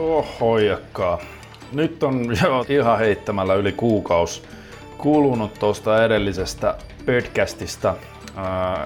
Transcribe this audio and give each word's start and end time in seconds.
Hohojakka. 0.00 1.18
Nyt 1.72 2.02
on 2.02 2.24
jo 2.42 2.66
ihan 2.68 2.98
heittämällä 2.98 3.54
yli 3.54 3.72
kuukaus 3.72 4.42
kulunut 4.98 5.54
tuosta 5.54 6.04
edellisestä 6.04 6.74
podcastista. 7.06 7.94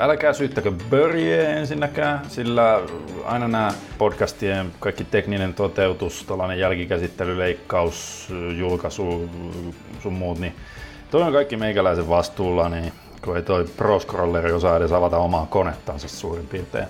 älkää 0.00 0.32
syyttäkö 0.32 0.72
börje 0.90 1.52
ensinnäkään, 1.52 2.20
sillä 2.28 2.80
aina 3.24 3.48
nämä 3.48 3.72
podcastien 3.98 4.72
kaikki 4.80 5.04
tekninen 5.04 5.54
toteutus, 5.54 6.24
tällainen 6.24 6.58
jälkikäsittely, 6.58 7.38
leikkaus, 7.38 8.28
julkaisu, 8.58 9.30
sun 10.02 10.12
muut, 10.12 10.38
niin 10.38 10.54
toi 11.10 11.22
on 11.22 11.32
kaikki 11.32 11.56
meikäläisen 11.56 12.08
vastuulla, 12.08 12.68
niin 12.68 12.92
kun 13.24 13.36
ei 13.36 13.42
toi 13.42 13.64
Pro 13.76 14.00
Scrolleri 14.00 14.52
osaa 14.52 14.76
edes 14.76 14.92
avata 14.92 15.18
omaa 15.18 15.46
konettansa 15.50 16.08
suurin 16.08 16.46
piirtein. 16.46 16.86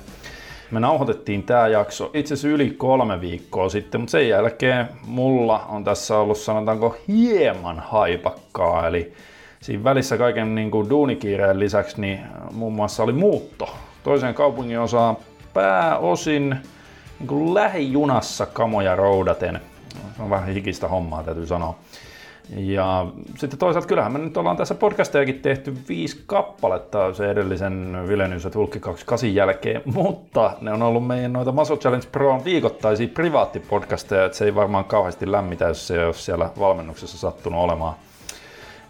Me 0.74 0.80
nauhoitettiin 0.80 1.42
tämä 1.42 1.68
jakso 1.68 2.10
itse 2.14 2.34
asiassa 2.34 2.48
yli 2.48 2.70
kolme 2.70 3.20
viikkoa 3.20 3.68
sitten, 3.68 4.00
mutta 4.00 4.10
sen 4.10 4.28
jälkeen 4.28 4.88
mulla 5.06 5.58
on 5.68 5.84
tässä 5.84 6.18
ollut 6.18 6.38
sanotaanko 6.38 6.96
hieman 7.08 7.80
haipakkaa, 7.80 8.86
eli 8.86 9.12
siinä 9.60 9.84
välissä 9.84 10.18
kaiken 10.18 10.54
niin 10.54 10.70
kuin 10.70 10.90
duunikiireen 10.90 11.58
lisäksi 11.58 12.00
niin 12.00 12.20
muun 12.52 12.72
muassa 12.72 13.02
oli 13.02 13.12
muutto 13.12 13.68
toiseen 14.04 14.34
kaupungin 14.34 14.80
osaan 14.80 15.16
pääosin 15.52 16.50
niin 16.50 17.28
kuin 17.28 17.54
lähijunassa 17.54 18.46
kamoja 18.46 18.96
roudaten. 18.96 19.60
Se 20.16 20.22
on 20.22 20.30
vähän 20.30 20.48
hikistä 20.48 20.88
hommaa, 20.88 21.22
täytyy 21.22 21.46
sanoa. 21.46 21.78
Ja 22.56 23.06
sitten 23.38 23.58
toisaalta 23.58 23.88
kyllähän 23.88 24.12
me 24.12 24.18
nyt 24.18 24.36
ollaan 24.36 24.56
tässä 24.56 24.74
podcastejakin 24.74 25.40
tehty 25.40 25.74
viisi 25.88 26.22
kappaletta 26.26 27.14
se 27.14 27.30
edellisen 27.30 28.04
Vilenius 28.08 28.48
Tulkki 28.52 28.80
28 28.80 29.34
jälkeen, 29.34 29.82
mutta 29.84 30.52
ne 30.60 30.72
on 30.72 30.82
ollut 30.82 31.06
meidän 31.06 31.32
noita 31.32 31.52
Muscle 31.52 31.76
Challenge 31.76 32.06
Pro 32.12 32.42
viikoittaisia 32.44 33.08
privaattipodcasteja, 33.08 34.24
että 34.24 34.38
se 34.38 34.44
ei 34.44 34.54
varmaan 34.54 34.84
kauheasti 34.84 35.32
lämmitä, 35.32 35.64
jos 35.64 35.86
se 35.86 35.98
ei 35.98 36.04
ole 36.04 36.14
siellä 36.14 36.50
valmennuksessa 36.58 37.18
sattunut 37.18 37.60
olemaan. 37.60 37.94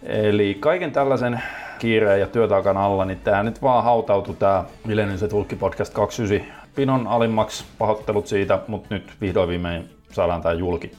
Eli 0.03 0.57
kaiken 0.59 0.91
tällaisen 0.91 1.41
kiireen 1.79 2.19
ja 2.19 2.27
työtaakan 2.27 2.77
alla, 2.77 3.05
niin 3.05 3.19
tämä 3.19 3.43
nyt 3.43 3.61
vaan 3.61 3.83
hautautui 3.83 4.35
tämä 4.35 4.63
Vilenius 4.87 5.25
Tulkki 5.29 5.55
podcast 5.55 5.93
29 5.93 6.65
pinon 6.75 7.07
alimmaksi, 7.07 7.65
pahoittelut 7.77 8.27
siitä, 8.27 8.59
mutta 8.67 8.87
nyt 8.95 9.11
vihdoin 9.21 9.49
viimein 9.49 9.89
saadaan 10.11 10.41
tämä 10.41 10.53
julki. 10.53 10.91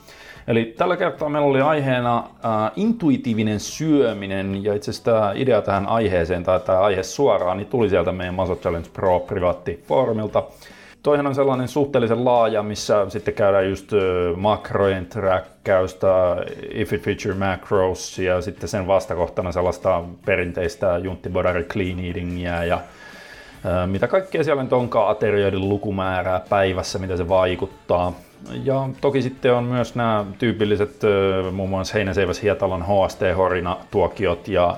Eli 0.49 0.75
tällä 0.77 0.97
kertaa 0.97 1.29
meillä 1.29 1.49
oli 1.49 1.61
aiheena 1.61 2.19
äh, 2.19 2.73
intuitiivinen 2.77 3.61
syöminen 3.61 4.65
ja 4.65 4.75
itse 4.75 4.91
asiassa 4.91 5.05
tämä 5.05 5.33
idea 5.35 5.63
tähän 5.63 5.87
aiheeseen 5.87 6.45
tai 6.45 6.61
tämä 6.61 6.79
aihe 6.79 7.03
suoraan 7.03 7.57
niin 7.57 7.67
tuli 7.67 7.89
sieltä 7.89 8.13
meidän 8.13 8.35
Muscle 8.35 8.57
Challenge 8.57 8.89
Pro 8.93 9.21
privaattifoorumilta. 9.21 10.43
Toihan 11.03 11.27
on 11.27 11.35
sellainen 11.35 11.69
suhteellisen 11.69 12.25
laaja, 12.25 12.63
missä 12.63 13.07
sitten 13.09 13.35
käydään 13.35 13.69
just 13.69 13.91
makrojen 14.37 15.07
trackkausta, 15.07 16.37
if 16.71 16.93
it 16.93 17.03
feature 17.03 17.35
macros 17.35 18.19
ja 18.19 18.41
sitten 18.41 18.69
sen 18.69 18.87
vastakohtana 18.87 19.53
sellaista 19.53 20.03
perinteistä 20.25 20.99
junttibodari 20.99 21.65
clean 21.65 22.01
eatingia 22.01 22.65
ja 22.65 22.81
mitä 23.87 24.09
kaikkea 24.09 24.45
siellä 24.45 24.63
nyt 24.63 24.73
onkaan, 24.73 25.11
aterioiden 25.11 25.69
lukumäärää 25.69 26.41
päivässä, 26.49 26.99
mitä 26.99 27.17
se 27.17 27.29
vaikuttaa. 27.29 28.13
Ja 28.65 28.89
toki 29.01 29.23
sitten 29.23 29.55
on 29.55 29.65
myös 29.65 29.95
nämä 29.95 30.25
tyypilliset 30.39 31.01
muun 31.53 31.71
muassa 31.71 31.95
Heinäseiväs 31.95 32.43
Hietalon 32.43 32.83
HST-horina 32.83 33.77
tuokiot 33.91 34.49
ja 34.49 34.77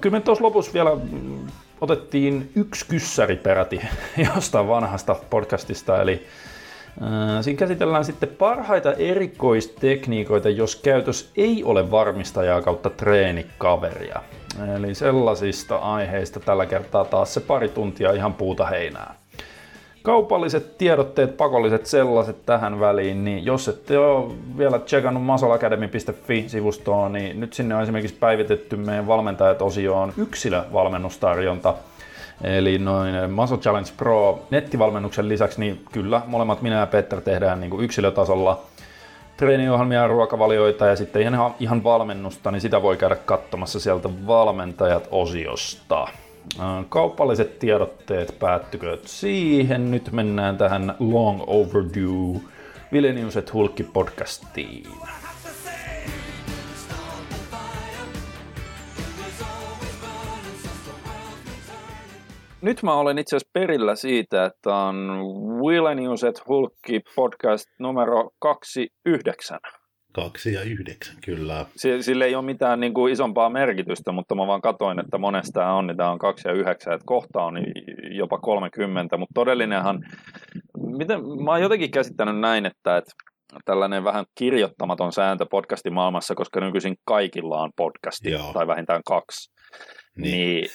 Kyllä 0.00 0.16
me 0.16 0.20
tuossa 0.20 0.44
lopussa 0.44 0.72
vielä 0.72 0.90
mm, 0.94 1.46
otettiin 1.80 2.52
yksi 2.56 2.86
kyssäri 2.88 3.36
peräti 3.36 3.80
jostain 4.34 4.68
vanhasta 4.68 5.16
podcastista, 5.30 6.02
eli 6.02 6.26
Siinä 7.40 7.58
käsitellään 7.58 8.04
sitten 8.04 8.28
parhaita 8.28 8.92
erikoistekniikoita, 8.92 10.48
jos 10.48 10.76
käytös 10.76 11.30
ei 11.36 11.64
ole 11.64 11.90
varmistajaa 11.90 12.62
kautta 12.62 12.90
treenikaveria. 12.90 14.22
Eli 14.76 14.94
sellaisista 14.94 15.76
aiheista 15.76 16.40
tällä 16.40 16.66
kertaa 16.66 17.04
taas 17.04 17.34
se 17.34 17.40
pari 17.40 17.68
tuntia 17.68 18.12
ihan 18.12 18.34
puuta 18.34 18.66
heinää. 18.66 19.21
Kaupalliset 20.02 20.78
tiedotteet, 20.78 21.36
pakolliset 21.36 21.86
sellaiset 21.86 22.46
tähän 22.46 22.80
väliin, 22.80 23.24
niin 23.24 23.44
jos 23.44 23.68
ette 23.68 23.98
ole 23.98 24.32
vielä 24.58 24.78
tsekannut 24.78 25.24
masolacademy.fi-sivustoa, 25.24 27.08
niin 27.08 27.40
nyt 27.40 27.52
sinne 27.52 27.74
on 27.74 27.82
esimerkiksi 27.82 28.16
päivitetty 28.16 28.76
meidän 28.76 29.06
valmentajat-osioon 29.06 30.12
yksilövalmennustarjonta. 30.16 31.74
Eli 32.44 32.78
noin 32.78 33.30
Muscle 33.30 33.58
Challenge 33.58 33.90
Pro 33.96 34.38
nettivalmennuksen 34.50 35.28
lisäksi, 35.28 35.60
niin 35.60 35.84
kyllä 35.92 36.22
molemmat 36.26 36.62
minä 36.62 36.78
ja 36.78 36.86
Petter 36.86 37.20
tehdään 37.20 37.60
niin 37.60 37.70
kuin 37.70 37.84
yksilötasolla 37.84 38.60
treeniohjelmia 39.36 40.06
ruokavalioita 40.06 40.86
ja 40.86 40.96
sitten 40.96 41.22
ihan, 41.22 41.54
ihan 41.60 41.84
valmennusta, 41.84 42.50
niin 42.50 42.60
sitä 42.60 42.82
voi 42.82 42.96
käydä 42.96 43.16
katsomassa 43.16 43.80
sieltä 43.80 44.08
valmentajat-osiosta. 44.26 46.08
Kaupalliset 46.88 47.58
tiedotteet 47.58 48.36
päättykööt 48.38 49.06
siihen. 49.06 49.90
Nyt 49.90 50.12
mennään 50.12 50.58
tähän 50.58 50.94
long 50.98 51.42
overdue 51.46 52.40
Vileniuset 52.92 53.52
Hulkki 53.52 53.82
podcastiin. 53.82 54.86
Nyt 62.62 62.82
mä 62.82 62.94
olen 62.94 63.18
itse 63.18 63.36
asiassa 63.36 63.50
perillä 63.52 63.94
siitä, 63.94 64.44
että 64.44 64.74
on 64.74 65.08
Vileniuset 65.68 66.48
Hulkki 66.48 67.00
podcast 67.14 67.68
numero 67.78 68.30
29. 68.38 69.60
Kaksi 70.12 70.52
ja 70.52 70.62
yhdeksän, 70.62 71.16
kyllä. 71.24 71.66
Sille 72.00 72.24
ei 72.24 72.34
ole 72.34 72.44
mitään 72.44 72.80
niin 72.80 72.94
kuin 72.94 73.12
isompaa 73.12 73.50
merkitystä, 73.50 74.12
mutta 74.12 74.34
mä 74.34 74.46
vaan 74.46 74.60
katoin, 74.60 75.00
että 75.00 75.18
monesta 75.18 75.72
on, 75.72 75.86
niin 75.86 75.96
tämä 75.96 76.10
on 76.10 76.18
kaksi 76.18 76.48
ja 76.48 76.54
yhdeksän, 76.54 76.94
että 76.94 77.06
kohta 77.06 77.42
on 77.42 77.54
jopa 78.10 78.38
30, 78.38 79.16
mutta 79.16 79.34
todellinenhan, 79.34 80.00
miten, 80.96 81.20
mä 81.44 81.50
oon 81.50 81.62
jotenkin 81.62 81.90
käsittänyt 81.90 82.40
näin, 82.40 82.66
että, 82.66 82.96
että 82.96 83.12
tällainen 83.64 84.04
vähän 84.04 84.24
kirjoittamaton 84.38 85.12
sääntö 85.12 85.46
podcastin 85.50 85.94
maailmassa, 85.94 86.34
koska 86.34 86.60
nykyisin 86.60 86.96
kaikilla 87.04 87.62
on 87.62 87.70
podcasti, 87.76 88.30
Joo. 88.30 88.52
tai 88.52 88.66
vähintään 88.66 89.02
kaksi, 89.06 89.52
niin. 90.16 90.32
niin 90.32 90.68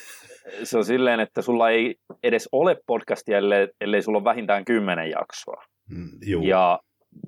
se 0.63 0.77
on 0.77 0.85
silleen, 0.85 1.19
että 1.19 1.41
sulla 1.41 1.69
ei 1.69 1.95
edes 2.23 2.49
ole 2.51 2.77
podcastia, 2.87 3.37
ellei, 3.37 3.67
ellei 3.81 4.01
sulla 4.01 4.17
ole 4.17 4.23
vähintään 4.23 4.65
kymmenen 4.65 5.09
jaksoa. 5.09 5.63
Mm, 5.89 6.09
ja 6.43 6.79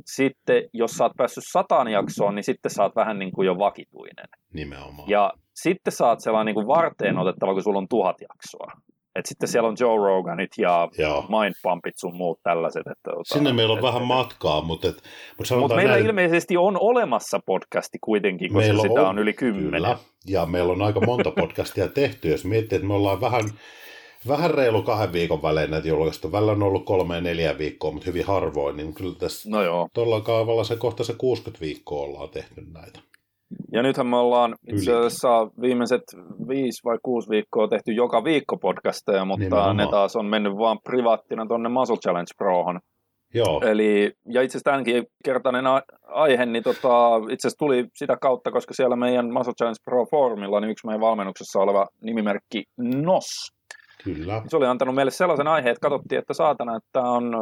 sitten 0.06 0.64
jos 0.74 0.92
sä 0.92 1.04
oot 1.04 1.18
päässyt 1.18 1.44
sataan 1.48 1.88
jaksoon, 1.88 2.36
niin 2.36 2.44
sitten 2.44 2.72
sä 2.72 2.84
oot 2.84 2.96
vähän 2.96 3.20
niin 3.20 3.32
kuin 3.32 3.46
jo 3.46 3.58
vakituinen. 3.58 4.26
Nimenomaan. 4.54 5.10
Ja 5.10 5.34
sitten 5.54 5.94
sä 5.94 6.08
oot 6.08 6.20
sellainen 6.20 6.46
niin 6.46 6.66
kuin 6.66 6.68
varteen 6.68 7.18
otettava, 7.18 7.54
kun 7.54 7.64
sulla 7.64 7.78
on 7.80 7.88
tuhat 7.88 8.16
jaksoa. 8.22 8.72
Et 9.16 9.26
sitten 9.26 9.50
siellä 9.50 9.70
on 9.70 9.76
Joe 9.80 9.98
Roganit 9.98 10.52
ja 10.58 10.90
Joo. 10.98 11.22
Mindpumpit 11.22 11.94
sun 11.98 12.16
muut 12.16 12.40
tällaiset. 12.44 12.88
Että, 12.88 13.12
ota, 13.12 13.34
Sinne 13.34 13.54
meillä 13.54 13.72
on 13.72 13.80
et, 13.80 13.84
vähän 13.84 14.08
matkaa, 14.08 14.62
mutta, 14.62 14.88
et, 14.88 15.04
mutta 15.38 15.56
Mut 15.56 15.76
meillä 15.76 15.94
näin, 15.94 16.06
ilmeisesti 16.06 16.58
on 16.58 16.78
olemassa 16.80 17.40
podcasti 17.46 17.98
kuitenkin, 18.02 18.54
koska 18.54 18.60
meillä 18.60 18.82
sitä 18.82 19.02
on, 19.02 19.08
on 19.08 19.20
yli 19.20 19.34
kymmenen. 19.34 19.72
Kyllä, 19.72 19.98
ja 20.28 20.46
meillä 20.46 20.74
on 20.74 20.82
aika 20.82 21.02
monta 21.06 21.32
podcastia 21.32 21.88
tehty. 21.88 22.30
Jos 22.30 22.46
miettii, 22.46 22.76
että 22.76 22.88
me 22.88 22.94
ollaan 22.94 23.22
vähän 23.22 23.44
vähän 24.28 24.52
reilu 24.52 24.82
kahden 24.82 25.14
viikon 25.14 25.42
välein 25.42 25.72
näitä 25.72 25.88
julkaistu. 25.88 26.32
Välillä 26.32 26.52
on 26.52 26.64
ollut 26.64 26.86
kolme 26.86 27.16
ja 27.16 27.22
neljä 27.22 27.58
viikkoa, 27.58 27.92
mutta 27.92 28.06
hyvin 28.06 28.26
harvoin. 28.26 28.78
Niin 28.78 28.94
kyllä 28.94 29.16
tässä 29.16 29.50
no 29.50 29.64
joo. 29.64 29.88
tuolla 29.94 30.22
kaavalla 30.22 30.64
se 30.64 30.76
kohta 30.76 31.04
se 31.04 31.14
60 31.18 31.62
viikkoa 31.62 32.04
ollaan 32.04 32.30
tehty 32.30 32.62
näitä. 32.74 33.00
Ja 33.72 33.84
nythän 33.84 34.08
me 34.08 34.18
ollaan 34.18 34.56
itse 34.74 34.94
asiassa 34.94 35.48
viimeiset 35.62 36.02
viisi 36.48 36.84
vai 36.86 36.98
kuusi 37.04 37.30
viikkoa 37.30 37.68
tehty 37.68 37.92
joka 37.92 38.24
viikko 38.24 38.58
podcasteja, 38.58 39.26
mutta 39.26 39.44
Nimenomaan. 39.44 39.78
ne 39.78 39.88
taas 39.88 40.16
on 40.16 40.26
mennyt 40.26 40.58
vaan 40.58 40.80
privaattina 40.84 41.46
tuonne 41.46 41.70
Muscle 41.70 41.98
Challenge 41.98 42.32
Prohon. 42.38 42.80
Joo. 43.34 43.62
Eli, 43.62 44.12
ja 44.26 44.42
itse 44.42 44.58
asiassa 44.58 44.72
tämänkin 44.72 45.04
kertainen 45.26 45.66
aihe, 46.08 46.46
niin 46.46 46.64
tota, 46.64 47.16
itse 47.18 47.48
asiassa 47.48 47.60
tuli 47.60 47.86
sitä 47.96 48.18
kautta, 48.22 48.52
koska 48.52 48.74
siellä 48.74 48.96
meidän 48.96 49.34
Muscle 49.34 49.54
Challenge 49.54 49.80
Pro 49.86 50.06
Forumilla 50.12 50.60
niin 50.60 50.72
yksi 50.72 50.88
meidän 50.88 51.02
valmennuksessa 51.02 51.60
oleva 51.60 51.88
nimimerkki 52.02 52.64
NOS 52.78 53.26
Kyllä. 54.04 54.42
Se 54.48 54.58
oli 54.58 54.66
antanut 54.66 54.96
meille 54.96 55.12
sellaisen 55.12 55.48
aiheen, 55.48 55.72
että 55.72 55.82
katsottiin, 55.82 56.20
että 56.20 56.34
saatana, 56.34 56.76
että 56.76 57.02
on... 57.02 57.36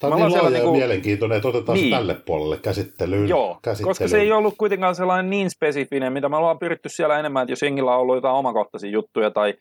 Tämä 0.00 0.14
on 0.14 0.20
niin 0.20 0.32
laaja 0.32 0.44
ja 0.44 0.50
niin 0.50 0.62
kuin... 0.62 0.76
mielenkiintoinen, 0.76 1.36
että 1.36 1.48
otetaan 1.48 1.78
niin. 1.78 1.90
tälle 1.90 2.14
puolelle 2.14 2.56
käsittelyyn. 2.56 3.28
Joo, 3.28 3.58
käsittelyyn. 3.62 3.90
koska 3.90 4.08
se 4.08 4.20
ei 4.20 4.32
ollut 4.32 4.54
kuitenkaan 4.58 4.94
sellainen 4.94 5.30
niin 5.30 5.50
spesifinen, 5.50 6.12
mitä 6.12 6.28
me 6.28 6.36
ollaan 6.36 6.58
pyritty 6.58 6.88
siellä 6.88 7.18
enemmän, 7.18 7.42
että 7.42 7.52
jos 7.52 7.62
jengillä 7.62 7.94
on 7.94 8.00
ollut 8.00 8.16
jotain 8.16 8.34
omakohtaisia 8.34 8.90
juttuja 8.90 9.30
tai 9.30 9.54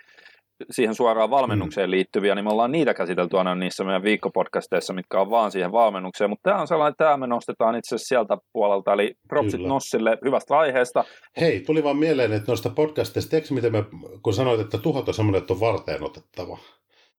siihen 0.71 0.95
suoraan 0.95 1.29
valmennukseen 1.29 1.89
mm. 1.89 1.91
liittyviä, 1.91 2.35
niin 2.35 2.45
me 2.45 2.51
ollaan 2.51 2.71
niitä 2.71 2.93
käsitelty 2.93 3.37
aina 3.37 3.55
niissä 3.55 3.83
meidän 3.83 4.03
viikkopodcasteissa, 4.03 4.93
mitkä 4.93 5.21
on 5.21 5.29
vaan 5.29 5.51
siihen 5.51 5.71
valmennukseen, 5.71 6.29
mutta 6.29 6.49
tämä 6.49 6.61
on 6.61 6.67
sellainen, 6.67 6.91
että 6.91 7.05
tämä 7.05 7.17
me 7.17 7.27
nostetaan 7.27 7.75
itse 7.75 7.95
asiassa 7.95 8.07
sieltä 8.07 8.37
puolelta, 8.53 8.93
eli 8.93 9.15
propsit 9.27 9.57
Kyllä. 9.57 9.67
Nossille 9.67 10.17
hyvästä 10.25 10.57
aiheesta. 10.57 11.03
Hei, 11.39 11.61
tuli 11.61 11.83
vaan 11.83 11.97
mieleen, 11.97 12.33
että 12.33 12.51
noista 12.51 12.69
podcasteista, 12.69 13.29
tiedätkö 13.29 13.53
miten 13.53 13.71
me, 13.71 13.83
kun 14.23 14.33
sanoit, 14.33 14.59
että 14.59 14.77
tuhat 14.77 15.07
on 15.07 15.13
semmoinen, 15.13 15.41
että 15.41 15.53
on 15.53 15.59
varteen 15.59 16.03
otettava, 16.03 16.57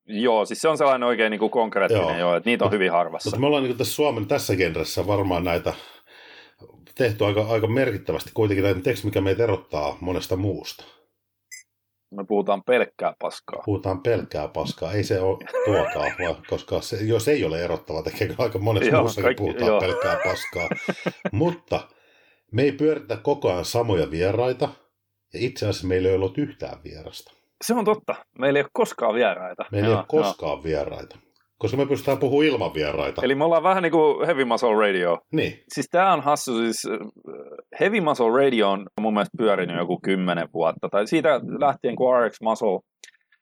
Joo, 0.09 0.45
siis 0.45 0.61
se 0.61 0.69
on 0.69 0.79
sellainen 0.79 1.09
oikein 1.09 1.31
niin 1.31 1.39
kuin 1.39 1.51
konkreettinen, 1.51 2.09
joo. 2.09 2.19
joo 2.19 2.37
että 2.37 2.51
niitä 2.51 2.65
on 2.65 2.71
hyvin 2.71 2.93
harvassa. 2.93 3.31
Mutta 3.31 3.41
me 3.41 3.47
ollaan 3.47 3.65
niin 3.65 3.77
tässä 3.77 3.95
Suomen 3.95 4.27
tässä 4.27 4.57
genressä 4.57 5.07
varmaan 5.07 5.45
näitä 5.45 5.75
tehty 6.95 7.25
aika, 7.25 7.47
aika 7.49 7.67
merkittävästi 7.67 8.31
kuitenkin 8.35 8.65
näitä 8.65 8.81
mikä 9.05 9.21
meitä 9.21 9.43
erottaa 9.43 9.97
monesta 10.01 10.37
muusta. 10.37 10.85
Me 12.11 12.25
puhutaan 12.29 12.63
pelkkää 12.65 13.15
paskaa. 13.19 13.63
Puhutaan 13.65 14.03
pelkkää 14.03 14.49
paskaa, 14.49 14.93
ei 14.93 15.05
se 15.05 15.21
ole 15.21 15.39
tuokaa, 15.65 16.05
vaan, 16.23 16.43
koska 16.49 16.81
se, 16.81 16.97
jos 16.97 17.29
ei 17.29 17.45
ole 17.45 17.65
erottava 17.65 18.03
tekee 18.03 18.35
aika 18.39 18.59
monessa 18.59 18.91
joo, 18.91 19.01
muussakin 19.01 19.25
kaikki, 19.25 19.43
puhutaan 19.43 19.67
joo. 19.67 19.81
pelkkää 19.81 20.19
paskaa. 20.25 20.69
Mutta 21.33 21.89
me 22.53 22.63
ei 22.63 22.73
pyöritä 22.73 23.17
koko 23.17 23.51
ajan 23.51 23.65
samoja 23.65 24.11
vieraita, 24.11 24.69
ja 25.35 25.41
itse 25.41 25.67
asiassa 25.67 25.87
meillä 25.87 26.09
ei 26.09 26.15
ollut 26.15 26.39
yhtään 26.39 26.79
vierasta. 26.85 27.33
Se 27.65 27.75
on 27.75 27.85
totta. 27.85 28.15
Meillä 28.39 28.59
ei 28.59 28.63
ole 28.63 28.71
koskaan 28.73 29.15
vieraita. 29.15 29.65
Meillä 29.73 29.89
joo, 29.89 29.95
ei 29.95 29.99
ole 29.99 30.07
koskaan 30.09 30.53
joo. 30.53 30.65
vieraita. 30.65 31.19
Koska 31.59 31.77
me 31.77 31.87
pystytään 31.87 32.19
puhumaan 32.19 32.47
ilman 32.47 32.75
vieraita. 32.75 33.23
Eli 33.25 33.35
me 33.35 33.45
ollaan 33.45 33.63
vähän 33.63 33.83
niin 33.83 33.93
kuin 33.93 34.27
Heavy 34.27 34.45
Muscle 34.45 34.87
Radio. 34.87 35.19
Niin. 35.33 35.63
Siis 35.75 35.89
tää 35.91 36.13
on 36.13 36.21
hassu, 36.21 36.59
siis 36.59 36.87
äh, 36.93 36.99
Heavy 37.81 38.01
Muscle 38.01 38.45
Radio 38.45 38.71
on 38.71 38.87
mun 39.01 39.15
mielestä 39.15 39.37
pyörinyt 39.39 39.77
joku 39.77 39.99
kymmenen 40.03 40.49
vuotta. 40.55 40.89
Tai 40.89 41.07
siitä 41.07 41.41
lähtien, 41.59 41.97
kun 41.97 42.27
RX 42.27 42.41
Muscle 42.41 42.81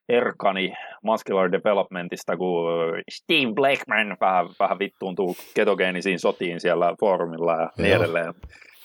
erkani 0.08 0.72
Muscular 1.02 1.52
Developmentista, 1.52 2.37
kun 2.37 2.64
Steve 3.11 3.52
Blackman 3.55 4.16
vähän, 4.20 4.46
vähän 4.58 4.78
vittuuntuu 4.78 5.37
ketogeenisiin 5.55 6.19
sotiin 6.19 6.61
siellä 6.61 6.94
foorumilla 7.00 7.52
ja 7.52 7.70
niin 7.78 7.90
Joo. 7.90 8.02
edelleen. 8.02 8.34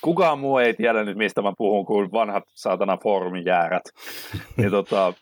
Kukaan 0.01 0.39
muu 0.39 0.57
ei 0.57 0.73
tiedä 0.73 1.03
nyt, 1.03 1.17
mistä 1.17 1.41
mä 1.41 1.53
puhun, 1.57 1.85
kuin 1.85 2.11
vanhat 2.11 2.43
saatana 2.53 2.97
foorumijäärät. 3.03 3.83
niin 4.57 4.71
tota, 4.77 5.13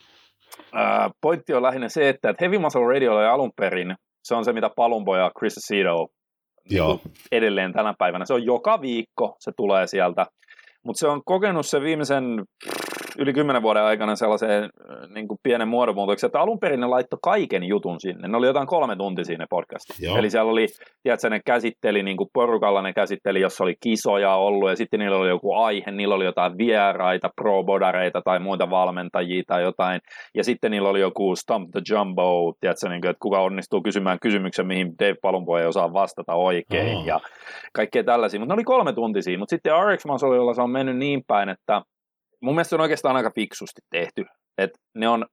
pointti 1.21 1.53
on 1.53 1.63
lähinnä 1.63 1.89
se, 1.89 2.09
että, 2.09 2.29
että 2.29 2.45
Heavy 2.45 2.57
Muscle 2.57 2.93
Radio 2.93 3.15
oli 3.15 3.25
alun 3.25 3.51
perin, 3.55 3.95
se 4.23 4.35
on 4.35 4.45
se, 4.45 4.53
mitä 4.53 4.69
Palumbo 4.75 5.17
ja 5.17 5.31
Chris 5.39 5.57
Aceto 5.57 6.07
niin 6.69 7.01
edelleen 7.31 7.73
tänä 7.73 7.93
päivänä. 7.99 8.25
Se 8.25 8.33
on 8.33 8.45
joka 8.45 8.81
viikko, 8.81 9.35
se 9.39 9.51
tulee 9.57 9.87
sieltä. 9.87 10.25
Mutta 10.83 10.99
se 10.99 11.07
on 11.07 11.21
kokenut 11.25 11.65
se 11.65 11.81
viimeisen 11.81 12.23
yli 13.17 13.33
kymmenen 13.33 13.61
vuoden 13.61 13.83
aikana 13.83 14.15
sellaiseen 14.15 14.63
äh, 14.63 15.09
niin 15.09 15.27
kuin 15.27 15.39
pienen 15.43 15.67
muodonmuutoksen, 15.67 16.27
että 16.27 16.39
alun 16.39 16.59
perin 16.59 16.79
ne 16.79 16.87
laittoi 16.87 17.19
kaiken 17.23 17.63
jutun 17.63 17.99
sinne. 17.99 18.27
Ne 18.27 18.37
oli 18.37 18.47
jotain 18.47 18.67
kolme 18.67 18.95
tuntia 18.95 19.25
siinä 19.25 19.45
podcastissa. 19.49 20.19
Eli 20.19 20.29
siellä 20.29 20.51
oli, 20.51 20.67
tiedätkö, 21.03 21.29
ne 21.29 21.39
käsitteli 21.45 22.03
niin 22.03 22.17
kuin 22.17 22.29
porukalla, 22.33 22.81
ne 22.81 22.93
käsitteli, 22.93 23.41
jos 23.41 23.61
oli 23.61 23.75
kisoja 23.83 24.35
ollut, 24.35 24.69
ja 24.69 24.75
sitten 24.75 24.99
niillä 24.99 25.17
oli 25.17 25.29
joku 25.29 25.53
aihe, 25.53 25.91
niillä 25.91 26.15
oli 26.15 26.25
jotain 26.25 26.57
vieraita, 26.57 27.29
pro-bodareita 27.35 28.21
tai 28.25 28.39
muita 28.39 28.69
valmentajia 28.69 29.43
tai 29.47 29.61
jotain, 29.61 30.01
ja 30.35 30.43
sitten 30.43 30.71
niillä 30.71 30.89
oli 30.89 30.99
joku 30.99 31.35
Stump 31.35 31.69
the 31.71 31.81
Jumbo, 31.89 32.53
tiedätkö, 32.59 32.89
niin 32.89 33.01
kuin, 33.01 33.09
että 33.09 33.21
kuka 33.21 33.41
onnistuu 33.41 33.81
kysymään 33.81 34.17
kysymyksen, 34.21 34.67
mihin 34.67 34.93
Dave 34.99 35.15
Palumbo 35.21 35.57
ei 35.57 35.65
osaa 35.65 35.93
vastata 35.93 36.33
oikein, 36.33 36.97
oh. 36.97 37.05
ja 37.05 37.19
kaikkea 37.73 38.03
tällaisia, 38.03 38.39
mutta 38.39 38.53
ne 38.53 38.57
oli 38.57 38.63
kolme 38.63 38.93
tuntia 38.93 39.37
mutta 39.37 39.49
sitten 39.49 39.73
RX 39.73 40.05
Masolilla 40.05 40.53
se 40.53 40.61
on 40.61 40.69
mennyt 40.69 40.97
niin 40.97 41.23
päin, 41.27 41.49
että 41.49 41.81
mun 42.41 42.55
mielestä 42.55 42.69
se 42.69 42.75
on 42.75 42.81
oikeastaan 42.81 43.15
aika 43.15 43.31
fiksusti 43.35 43.81
tehty. 43.89 44.25
että 44.57 44.79
ne 44.95 45.09
on 45.09 45.25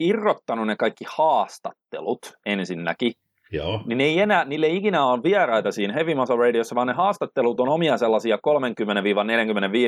irrottanut 0.00 0.66
ne 0.66 0.76
kaikki 0.76 1.04
haastattelut 1.08 2.32
ensinnäkin, 2.46 3.12
Joo. 3.52 3.80
Niin 3.86 3.98
ne 3.98 4.04
ei 4.04 4.20
enää, 4.20 4.44
niille 4.44 4.66
ei 4.66 4.76
ikinä 4.76 5.06
ole 5.06 5.22
vieraita 5.22 5.72
siinä 5.72 5.92
Heavy 5.92 6.14
Muscle 6.14 6.36
Radiossa, 6.36 6.74
vaan 6.74 6.86
ne 6.86 6.92
haastattelut 6.92 7.60
on 7.60 7.68
omia 7.68 7.96
sellaisia 7.96 8.38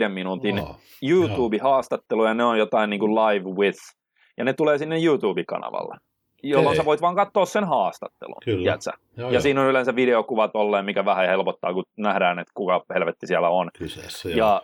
30-45 0.06 0.08
minuutin 0.08 0.58
oh, 0.58 0.76
YouTube-haastatteluja, 1.02 2.34
ne 2.34 2.44
on 2.44 2.58
jotain 2.58 2.90
niin 2.90 3.00
kuin 3.00 3.14
live 3.14 3.50
with, 3.50 3.78
ja 4.36 4.44
ne 4.44 4.52
tulee 4.52 4.78
sinne 4.78 4.98
YouTube-kanavalle 4.98 5.96
jolloin 6.42 6.68
Hei. 6.68 6.76
sä 6.76 6.84
voit 6.84 7.00
vaan 7.00 7.14
katsoa 7.14 7.46
sen 7.46 7.64
haastattelun. 7.64 8.36
Kyllä. 8.44 8.78
Joo, 9.16 9.28
ja 9.28 9.32
joo. 9.32 9.40
siinä 9.40 9.60
on 9.60 9.66
yleensä 9.66 9.96
videokuvat 9.96 10.50
olleen, 10.54 10.84
mikä 10.84 11.04
vähän 11.04 11.28
helpottaa, 11.28 11.74
kun 11.74 11.84
nähdään, 11.96 12.38
että 12.38 12.52
kuka 12.54 12.84
helvetti 12.94 13.26
siellä 13.26 13.48
on. 13.48 13.70
Kyseessä, 13.78 14.28
joo. 14.28 14.38
ja 14.38 14.62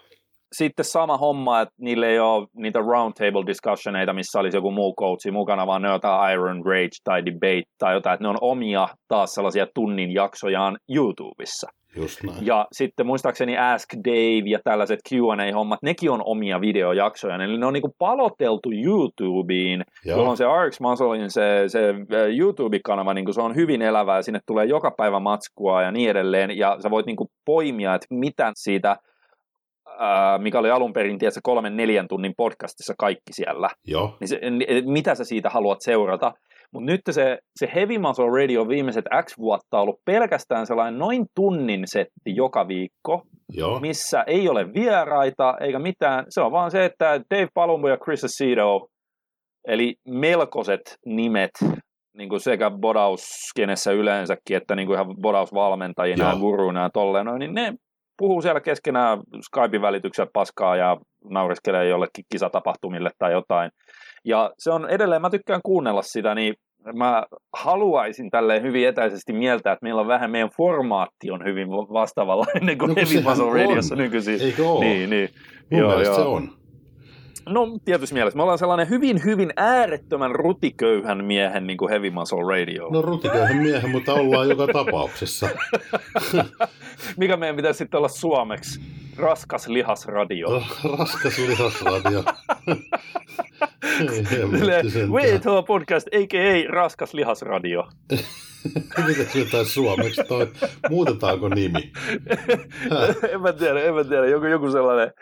sitten 0.53 0.85
sama 0.85 1.17
homma, 1.17 1.61
että 1.61 1.75
niille 1.81 2.09
ei 2.09 2.21
ole 2.21 2.47
niitä 2.57 2.79
roundtable 2.79 3.47
discussioneita, 3.47 4.13
missä 4.13 4.41
olisi 4.41 4.57
joku 4.57 4.71
muu 4.71 4.95
coachi 4.95 5.31
mukana, 5.31 5.67
vaan 5.67 5.83
ne 5.83 5.89
on 5.89 5.95
jotain 5.95 6.33
Iron 6.33 6.67
Rage 6.67 6.97
tai 7.05 7.25
Debate 7.25 7.63
tai 7.79 7.95
jotain, 7.95 8.15
että 8.15 8.25
ne 8.25 8.29
on 8.29 8.39
omia 8.41 8.89
taas 9.09 9.35
sellaisia 9.35 9.67
tunnin 9.75 10.15
jaksojaan 10.15 10.79
YouTubessa. 10.95 11.69
Just 11.97 12.23
näin. 12.23 12.47
Ja 12.47 12.67
sitten 12.73 13.07
muistaakseni 13.07 13.59
Ask 13.59 13.89
Dave 14.05 14.51
ja 14.51 14.59
tällaiset 14.65 15.01
Q&A-hommat, 15.09 15.79
nekin 15.83 16.11
on 16.11 16.23
omia 16.25 16.61
videojaksoja, 16.61 17.35
eli 17.35 17.59
ne 17.59 17.67
on 17.67 17.73
niinku 17.73 17.95
paloteltu 17.99 18.71
YouTubeen, 18.85 19.85
Joo. 20.05 20.19
jolloin 20.19 20.37
se 20.37 20.45
RX 20.45 20.81
Musclein 20.81 21.31
se, 21.31 21.65
se 21.67 21.95
YouTube-kanava, 22.39 23.15
niinku 23.15 23.33
se 23.33 23.41
on 23.41 23.55
hyvin 23.55 23.83
elävä 23.83 24.17
ja 24.17 24.23
sinne 24.23 24.41
tulee 24.47 24.65
joka 24.65 24.91
päivä 24.91 25.21
matskua 25.21 25.83
ja 25.83 25.93
niin 25.93 26.11
edelleen, 26.11 26.59
ja 26.59 26.77
sä 26.83 26.91
voit 26.91 27.07
niinku 27.07 27.31
poimia, 27.45 27.95
että 27.95 28.07
mitä 28.11 28.53
siitä– 28.55 28.97
mikä 30.39 30.59
oli 30.59 30.71
alun 30.71 30.93
perin 30.93 31.19
tiedätkö, 31.19 31.41
kolmen 31.43 31.77
neljän 31.77 32.09
tunnin 32.09 32.35
podcastissa 32.37 32.95
kaikki 32.99 33.33
siellä. 33.33 33.69
Joo. 33.87 34.17
Niin 34.21 34.29
se, 34.29 34.41
mitä 34.87 35.15
sä 35.15 35.25
siitä 35.25 35.51
haluat 35.51 35.79
seurata. 35.81 36.33
Mutta 36.73 36.93
nyt 36.93 37.01
se, 37.11 37.39
se 37.59 37.71
Heavy 37.75 37.99
Muscle 37.99 38.41
Radio 38.41 38.69
viimeiset 38.69 39.05
X 39.25 39.39
vuotta 39.39 39.77
on 39.77 39.83
ollut 39.83 40.01
pelkästään 40.05 40.67
sellainen 40.67 40.99
noin 40.99 41.27
tunnin 41.35 41.83
setti 41.85 42.37
joka 42.37 42.69
viikko, 42.69 43.23
Joo. 43.53 43.81
missä 43.81 44.25
ei 44.27 44.49
ole 44.49 44.75
vieraita 44.75 45.55
eikä 45.61 45.79
mitään. 45.79 46.25
Se 46.29 46.41
on 46.41 46.53
vaan 46.53 46.71
se, 46.71 46.85
että 46.85 47.21
Dave 47.35 47.49
Palumbo 47.55 47.89
ja 47.89 47.97
Chris 47.97 48.25
Aceto, 48.25 48.87
eli 49.69 49.95
melkoiset 50.09 50.81
nimet, 51.07 51.51
niin 52.17 52.29
kuin 52.29 52.41
sekä 52.41 52.71
bodauskenessä 52.71 53.93
yleensäkin, 53.93 54.57
että 54.57 54.77
niin 54.77 54.87
kuin 54.87 54.95
ihan 54.95 55.17
bodausvalmentajina 55.23 56.29
ja 56.29 56.37
guruina 56.37 56.83
ja 56.83 56.91
tolleen, 56.91 57.27
niin 57.39 57.55
ne 57.55 57.75
puhuu 58.21 58.43
siellä 58.43 58.61
keskenään 58.61 59.19
Skypein 59.43 59.83
välityksellä 59.83 60.31
paskaa 60.33 60.77
ja 60.77 60.97
naureskelee 61.31 61.89
jollekin 61.89 62.25
kisatapahtumille 62.33 63.11
tai 63.19 63.33
jotain. 63.33 63.71
Ja 64.25 64.51
se 64.59 64.71
on 64.71 64.89
edelleen, 64.89 65.23
mä 65.23 65.31
tykkään 65.31 65.61
kuunnella 65.65 66.03
sitä, 66.03 66.35
niin 66.35 66.55
mä 66.95 67.25
haluaisin 67.57 68.31
tälleen 68.31 68.63
hyvin 68.63 68.89
etäisesti 68.89 69.33
mieltää, 69.33 69.73
että 69.73 69.85
meillä 69.85 70.01
on 70.01 70.09
vähän, 70.09 70.31
meidän 70.31 70.51
formaatti 70.57 71.31
on 71.31 71.45
hyvin 71.45 71.69
vastaavalla 71.69 72.47
ennen 72.57 72.79
kuin 72.79 72.89
no, 72.89 72.95
Heavy 72.95 73.65
Radiossa 73.65 73.97
nykyisin. 73.97 74.41
Eikö 74.41 74.69
ole? 74.69 74.85
Niin, 74.85 75.11
niin. 75.11 75.29
Mun 75.71 75.81
joo, 75.81 76.03
joo. 76.03 76.15
se 76.15 76.21
on. 76.21 76.60
No 77.49 77.79
tietysti 77.85 78.15
mielessä. 78.15 78.37
Me 78.37 78.43
ollaan 78.43 78.59
sellainen 78.59 78.89
hyvin, 78.89 79.25
hyvin 79.25 79.53
äärettömän 79.57 80.35
rutiköyhän 80.35 81.25
miehen 81.25 81.67
niin 81.67 81.77
kuin 81.77 81.91
Heavy 81.91 82.11
Muscle 82.11 82.57
Radio. 82.59 82.89
No 82.91 83.03
rutiköyhän 83.03 83.57
miehen, 83.57 83.91
mutta 83.91 84.15
ollaan 84.15 84.49
joka 84.49 84.67
tapauksessa. 84.73 85.49
Mikä 87.17 87.37
meidän 87.37 87.57
pitäisi 87.57 87.79
sitten 87.79 87.99
olla 87.99 88.09
suomeksi? 88.09 88.81
Raskas 89.17 89.69
lihasradio. 89.69 90.49
Raskas 90.99 91.39
lihasradio. 91.39 92.25
WTH 95.11 95.67
podcast, 95.67 96.07
a.k.a. 96.07 96.73
Raskas 96.73 97.15
lihasradio. 97.15 97.89
Mitä 99.07 99.33
se 99.33 99.39
jotain 99.39 99.67
suomeksi 99.67 100.25
toi? 100.29 100.49
Muutetaanko 100.91 101.49
nimi? 101.49 101.93
en 103.33 103.41
mä 103.41 103.53
tiedä, 103.53 103.81
en 103.81 103.95
mä 103.95 104.05
tiedä. 104.05 104.27
Joku, 104.27 104.47
joku 104.47 104.71
sellainen, 104.71 105.13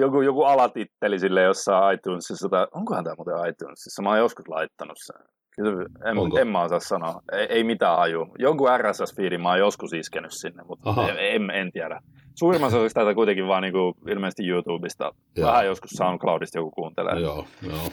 joku, 0.00 0.20
joku 0.20 0.42
alatitteli 0.42 1.18
sille 1.18 1.42
jossain 1.42 1.94
iTunesissa. 1.94 2.48
Tai, 2.48 2.66
onkohan 2.74 3.04
tämä 3.04 3.14
muuten 3.16 3.50
iTunesissa? 3.50 4.02
Mä 4.02 4.08
oon 4.08 4.18
joskus 4.18 4.48
laittanut 4.48 4.98
sen. 5.04 5.16
En, 5.58 6.40
en 6.40 6.48
mä 6.48 6.62
osaa 6.62 6.80
sanoa. 6.80 7.20
Ei, 7.32 7.46
ei 7.46 7.64
mitään 7.64 7.96
haju. 7.96 8.26
Jonkun 8.38 8.68
RSS-fiidin 8.68 9.40
mä 9.40 9.48
oon 9.48 9.58
joskus 9.58 9.92
iskenyt 9.92 10.32
sinne, 10.32 10.62
mutta 10.64 11.08
en, 11.08 11.16
en, 11.18 11.50
en, 11.50 11.72
tiedä. 11.72 12.00
Suurimman 12.34 12.68
osassa 12.68 13.00
tätä 13.00 13.14
kuitenkin 13.14 13.46
vaan 13.46 13.62
niinku, 13.62 13.94
ilmeisesti 14.08 14.48
YouTubesta. 14.48 15.12
Joo. 15.36 15.48
Vähän 15.48 15.66
joskus 15.66 15.90
SoundCloudista 15.90 16.58
joku 16.58 16.70
kuuntelee. 16.70 17.20
Joo, 17.20 17.46
joo. 17.62 17.88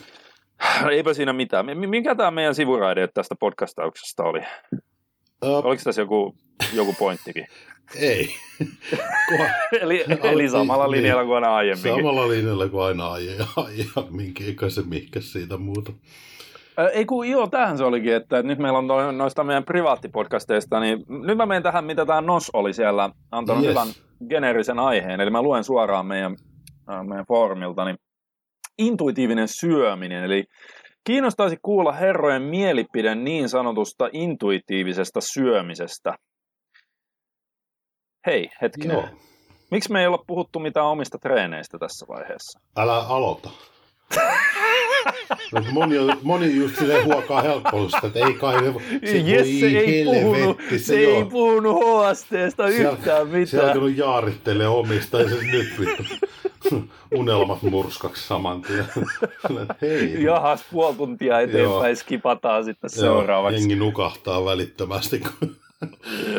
Eipä 0.91 1.13
siinä 1.13 1.34
mitään. 1.34 1.65
Mikä 1.77 2.15
tämä 2.15 2.32
meidän 2.32 2.56
sivuraide 2.56 3.08
tästä 3.08 3.36
podcastauksesta 3.39 4.24
oli? 4.24 4.39
Uh, 5.46 5.65
Oliko 5.65 5.82
tässä 5.84 6.01
joku, 6.01 6.36
joku 6.74 6.96
pointtikin? 7.00 7.46
Ei. 8.00 8.30
eli, 9.82 10.06
eli 10.24 10.50
samalla 10.50 10.88
niin, 10.88 10.91
linjalla 10.91 11.25
kuin 11.25 11.36
aina 11.36 11.56
aiemmin. 11.56 11.96
Samalla 11.96 12.27
linjalla 12.27 12.68
kuin 12.68 12.84
aina 12.84 13.12
aiemmin. 13.12 14.36
Minkä 14.36 14.70
se 14.70 14.82
mihkäs 14.82 15.32
siitä 15.32 15.58
muuta. 15.58 15.91
Ei 16.94 17.06
kun 17.06 17.30
joo, 17.30 17.48
tähän 17.48 17.77
se 17.77 17.84
olikin, 17.84 18.15
että 18.15 18.44
nyt 18.44 18.60
meillä 18.60 18.80
on 18.80 19.18
noista 19.18 19.44
meidän 19.44 19.63
privaattipodcasteista, 19.63 20.80
niin 20.80 21.06
nyt 21.08 21.38
mä 21.38 21.46
menen 21.46 21.63
tähän, 21.63 21.86
mitä 21.86 22.06
tämä 22.06 22.22
NOS 22.22 22.50
oli 22.53 22.74
siellä 22.74 23.10
antanut 23.32 23.63
yes. 23.63 23.70
hyvän 23.72 23.88
geneerisen 24.30 24.80
aiheen, 24.80 25.22
eli 25.22 25.30
mä 25.30 25.41
luen 25.41 25.63
suoraan 25.63 26.06
meidän, 26.06 26.36
meidän 27.08 27.25
foorumilta, 27.27 27.86
niin 27.86 27.98
intuitiivinen 28.88 29.47
syöminen, 29.47 30.23
eli 30.23 30.43
kiinnostaisi 31.03 31.57
kuulla 31.61 31.91
herrojen 31.91 32.41
mielipide 32.41 33.15
niin 33.15 33.50
sanotusta 33.50 34.09
intuitiivisesta 34.13 35.21
syömisestä. 35.21 36.15
Hei, 38.25 38.50
hetkinen. 38.61 38.97
Joo. 38.97 39.09
Miksi 39.71 39.91
me 39.91 40.01
ei 40.01 40.07
olla 40.07 40.23
puhuttu 40.27 40.59
mitään 40.59 40.85
omista 40.85 41.17
treeneistä 41.17 41.77
tässä 41.79 42.05
vaiheessa? 42.09 42.59
Älä 42.77 43.00
aloita. 43.00 43.50
moni, 45.72 45.96
moni 46.24 46.55
just 46.55 46.75
silleen 46.75 47.05
huokaa 47.05 47.41
helppousta, 47.41 48.08
että 48.08 48.20
ei 48.20 48.34
kai 48.34 48.60
se 49.05 49.17
Jesse 49.17 49.67
ei 49.67 50.05
puhunut, 50.05 50.58
se, 50.70 50.79
se 50.79 51.00
ei 51.00 51.25
puhunut 51.25 51.77
HSTstä 51.84 52.67
yhtään 52.67 53.27
mitään. 53.27 53.48
Se 53.48 53.62
alkanut 53.62 53.98
jaarittelee 53.98 54.67
omista 54.67 55.22
ja 55.22 55.29
se 55.29 55.36
nyt 55.36 55.79
vittu 55.79 56.03
unelmat 57.20 57.62
murskaksi 57.62 58.27
saman 58.27 58.62
tien. 58.62 58.86
Hei. 59.81 60.24
Jahas, 60.24 60.65
puoli 60.72 60.96
tuntia 60.96 61.39
eteenpäin 61.39 61.89
Joo. 61.89 61.96
skipataan 61.96 62.65
sitten 62.65 62.89
seuraavaksi. 62.89 63.60
Jengi 63.60 63.75
nukahtaa 63.75 64.46
välittömästi, 64.46 65.20
kun 65.20 65.55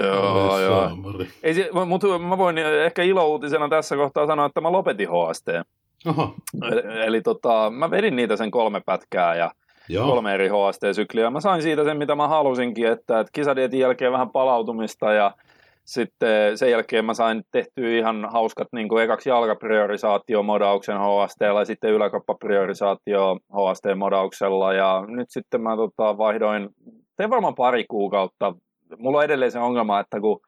Joo, 0.03 0.61
joo. 0.61 0.91
Ei 1.43 1.55
mutta 1.87 2.19
mä 2.19 2.39
voin 2.39 2.59
ehkä 2.59 3.03
ilouutisena 3.03 3.69
tässä 3.69 3.97
kohtaa 3.97 4.27
sanoa, 4.27 4.47
että 4.47 4.61
mä 4.61 4.73
lopetin 4.73 5.09
HST. 5.09 5.47
Aha. 6.07 6.35
Eli, 6.63 6.83
eli 7.07 7.21
tota, 7.21 7.71
mä 7.71 7.91
vedin 7.91 8.17
niitä 8.17 8.37
sen 8.37 8.51
kolme 8.51 8.81
pätkää 8.87 9.35
ja 9.35 9.51
Joo. 9.89 10.07
kolme 10.07 10.35
eri 10.35 10.49
HST-sykliä. 10.49 11.31
Mä 11.31 11.41
sain 11.41 11.63
siitä 11.63 11.85
sen, 11.85 11.97
mitä 11.97 12.15
mä 12.15 12.29
halusinkin, 12.29 12.87
että, 12.87 13.21
että 13.21 13.31
kisadietin 13.33 13.81
jälkeen 13.81 14.13
vähän 14.13 14.31
palautumista 14.31 15.13
ja 15.13 15.35
sitten 15.85 16.59
sen 16.59 16.71
jälkeen 16.71 17.05
mä 17.05 17.15
sain 17.15 17.43
tehtyä 17.51 17.89
ihan 17.89 18.29
hauskat 18.33 18.69
niin 18.73 18.89
kuin 18.89 19.05
ekaksi 19.05 19.29
jalkapriorisaatio-modauksen 19.29 20.99
HST 20.99 21.41
ja 21.41 21.65
sitten 21.65 21.91
yläkoppapriorisaatio 21.91 23.39
HST-modauksella 23.53 24.73
ja 24.73 25.05
nyt 25.09 25.31
sitten 25.31 25.61
mä 25.61 25.77
tota, 25.77 26.19
vaihdoin, 26.19 26.69
tein 27.17 27.31
varmaan 27.31 27.55
pari 27.55 27.85
kuukautta. 27.89 28.55
Mulla 28.99 29.19
on 29.19 29.25
edelleen 29.25 29.53
se 29.53 29.59
ongelma, 29.59 30.01
että 30.01 30.21
kun 30.21 30.41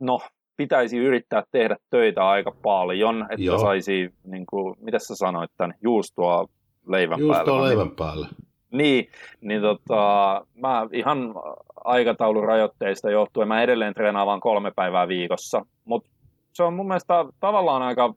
no, 0.00 0.20
pitäisi 0.60 0.98
yrittää 0.98 1.42
tehdä 1.52 1.76
töitä 1.90 2.28
aika 2.28 2.52
paljon, 2.62 3.26
että 3.30 3.44
Joo. 3.44 3.58
saisi, 3.58 4.14
niin 4.24 4.46
kuin, 4.46 4.76
mitä 4.80 4.98
sä 4.98 5.16
sanoit 5.16 5.50
tämän, 5.56 5.74
juustoa 5.82 6.46
leivän 6.86 7.18
juustoa 7.18 7.44
päälle. 7.44 7.50
Juustoa 7.50 7.68
leivän 7.68 7.96
päälle. 7.96 8.26
Niin, 8.72 9.08
niin 9.40 9.60
tota, 9.60 10.46
mä 10.54 10.86
ihan 10.92 11.34
aikataulurajoitteista 11.84 13.10
johtuen, 13.10 13.48
mä 13.48 13.62
edelleen 13.62 13.94
treenaan 13.94 14.26
vain 14.26 14.40
kolme 14.40 14.72
päivää 14.76 15.08
viikossa, 15.08 15.66
mutta 15.84 16.10
se 16.52 16.62
on 16.62 16.74
mun 16.74 16.88
mielestä 16.88 17.24
tavallaan 17.40 17.82
aika 17.82 18.14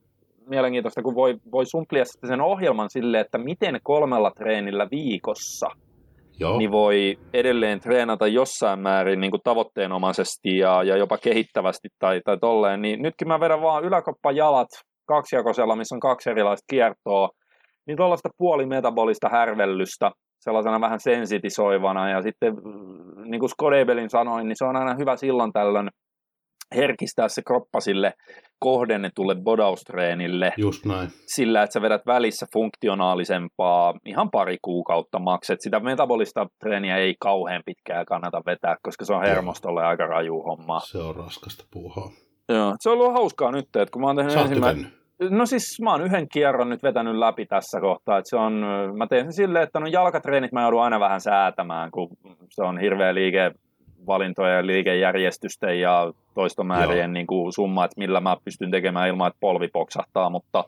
mielenkiintoista, 0.47 1.01
kun 1.01 1.15
voi, 1.15 1.37
voi 1.51 1.65
sumplia 1.65 2.05
sitten 2.05 2.27
sen 2.27 2.41
ohjelman 2.41 2.89
sille, 2.89 3.19
että 3.19 3.37
miten 3.37 3.79
kolmella 3.83 4.31
treenillä 4.31 4.87
viikossa 4.91 5.67
Joo. 6.43 6.57
niin 6.57 6.71
voi 6.71 7.17
edelleen 7.33 7.79
treenata 7.79 8.27
jossain 8.27 8.79
määrin 8.79 9.19
niin 9.19 9.31
kuin 9.31 9.41
tavoitteenomaisesti 9.43 10.57
ja, 10.57 10.83
ja 10.83 10.97
jopa 10.97 11.17
kehittävästi 11.17 11.87
tai, 11.99 12.21
tai 12.25 12.37
tolleen, 12.37 12.81
niin 12.81 13.01
nytkin 13.01 13.27
mä 13.27 13.39
vedän 13.39 13.61
vaan 13.61 13.83
yläkoppajalat 13.83 14.67
kaksijakoisella, 15.07 15.75
missä 15.75 15.95
on 15.95 15.99
kaksi 15.99 16.29
erilaista 16.29 16.65
kiertoa, 16.69 17.29
niin 17.87 17.97
tuollaista 17.97 18.29
puolimetabolista 18.37 19.29
härvellystä, 19.29 20.11
sellaisena 20.39 20.81
vähän 20.81 20.99
sensitisoivana. 20.99 22.09
Ja 22.09 22.21
sitten, 22.21 22.53
mm, 22.55 23.31
niin 23.31 23.39
kuin 23.39 23.49
Skodebelin 23.49 24.09
sanoin, 24.09 24.47
niin 24.47 24.57
se 24.57 24.65
on 24.65 24.75
aina 24.75 24.95
hyvä 24.95 25.15
silloin 25.15 25.53
tällöin 25.53 25.89
herkistää 26.75 27.27
se 27.27 27.41
kroppa 27.41 27.79
sille 27.79 28.13
kohdennetulle 28.59 29.35
bodaustreenille. 29.35 30.53
Just 30.57 30.85
näin. 30.85 31.09
Sillä, 31.27 31.63
että 31.63 31.73
sä 31.73 31.81
vedät 31.81 32.01
välissä 32.05 32.45
funktionaalisempaa 32.53 33.93
ihan 34.05 34.31
pari 34.31 34.57
kuukautta 34.61 35.19
makset. 35.19 35.61
Sitä 35.61 35.79
metabolista 35.79 36.47
treeniä 36.59 36.97
ei 36.97 37.15
kauhean 37.19 37.63
pitkään 37.65 38.05
kannata 38.05 38.41
vetää, 38.45 38.75
koska 38.81 39.05
se 39.05 39.13
on 39.13 39.21
hermostolle 39.21 39.85
aika 39.85 40.05
raju 40.05 40.43
homma. 40.43 40.79
Se 40.79 40.97
on 40.97 41.15
raskasta 41.15 41.65
puuhaa. 41.71 42.09
Joo, 42.49 42.75
se 42.79 42.89
on 42.89 42.97
ollut 42.97 43.13
hauskaa 43.13 43.51
nyt, 43.51 43.65
että 43.65 43.91
kun 43.91 44.01
mä 44.01 44.07
oon 44.07 44.15
tehnyt 44.15 44.37
ensimmäinen... 44.37 44.87
No 45.29 45.45
siis 45.45 45.81
mä 45.81 45.91
oon 45.91 46.01
yhden 46.01 46.27
kierron 46.29 46.69
nyt 46.69 46.83
vetänyt 46.83 47.15
läpi 47.15 47.45
tässä 47.45 47.81
kohtaa, 47.81 48.17
että 48.17 48.29
se 48.29 48.35
on, 48.35 48.53
mä 48.97 49.07
teen 49.07 49.25
sen 49.25 49.33
silleen, 49.33 49.63
että 49.63 49.79
no 49.79 49.87
jalkatreenit 49.87 50.51
mä 50.51 50.61
joudun 50.61 50.83
aina 50.83 50.99
vähän 50.99 51.21
säätämään, 51.21 51.91
kun 51.91 52.09
se 52.49 52.63
on 52.63 52.79
hirveä 52.79 53.13
liikevalintoja 54.03 54.53
ja 54.53 54.65
liikejärjestysten 54.65 55.79
ja 55.79 56.13
toistomäärien 56.33 57.13
niin 57.13 57.27
kuin 57.27 57.53
summa, 57.53 57.85
että 57.85 57.99
millä 57.99 58.21
mä 58.21 58.37
pystyn 58.45 58.71
tekemään 58.71 59.09
ilman, 59.09 59.27
että 59.27 59.39
polvi 59.39 59.67
poksahtaa, 59.67 60.29
mutta 60.29 60.63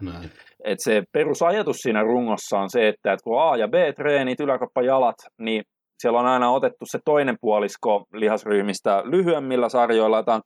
että 0.64 0.84
se 0.84 1.04
perusajatus 1.12 1.78
siinä 1.78 2.02
rungossa 2.02 2.60
on 2.60 2.70
se, 2.70 2.88
että, 2.88 3.14
että 3.14 3.24
kun 3.24 3.42
A- 3.42 3.58
ja 3.58 3.68
B-treenit, 3.68 4.40
jalat, 4.86 5.16
niin 5.38 5.64
siellä 6.00 6.20
on 6.20 6.26
aina 6.26 6.52
otettu 6.52 6.86
se 6.86 7.00
toinen 7.06 7.38
puolisko 7.42 8.06
lihasryhmistä 8.14 9.04
lyhyemmillä 9.06 9.70
sarjoilla, 9.70 10.18
jotain 10.18 10.42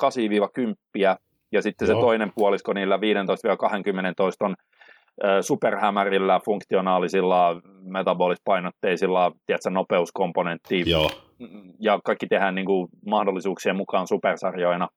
8-10, 0.98 1.18
ja 1.52 1.62
sitten 1.62 1.88
Joo. 1.88 1.96
se 1.96 2.02
toinen 2.02 2.32
puolisko 2.36 2.74
niillä 2.74 2.98
15-20 2.98 3.00
toiston 4.18 4.56
superhämärillä, 5.42 6.40
funktionaalisilla, 6.46 7.62
metabolispainotteisilla, 7.82 9.32
tiedätkö, 9.46 9.70
nopeuskomponentti. 9.70 10.84
Joo. 10.90 11.10
Ja 11.80 12.00
kaikki 12.04 12.28
tehdään 12.28 12.56
niin 12.56 12.66
kuin, 12.66 12.88
mahdollisuuksien 13.06 13.76
mukaan 13.76 14.08
supersarjoina. 14.08 14.88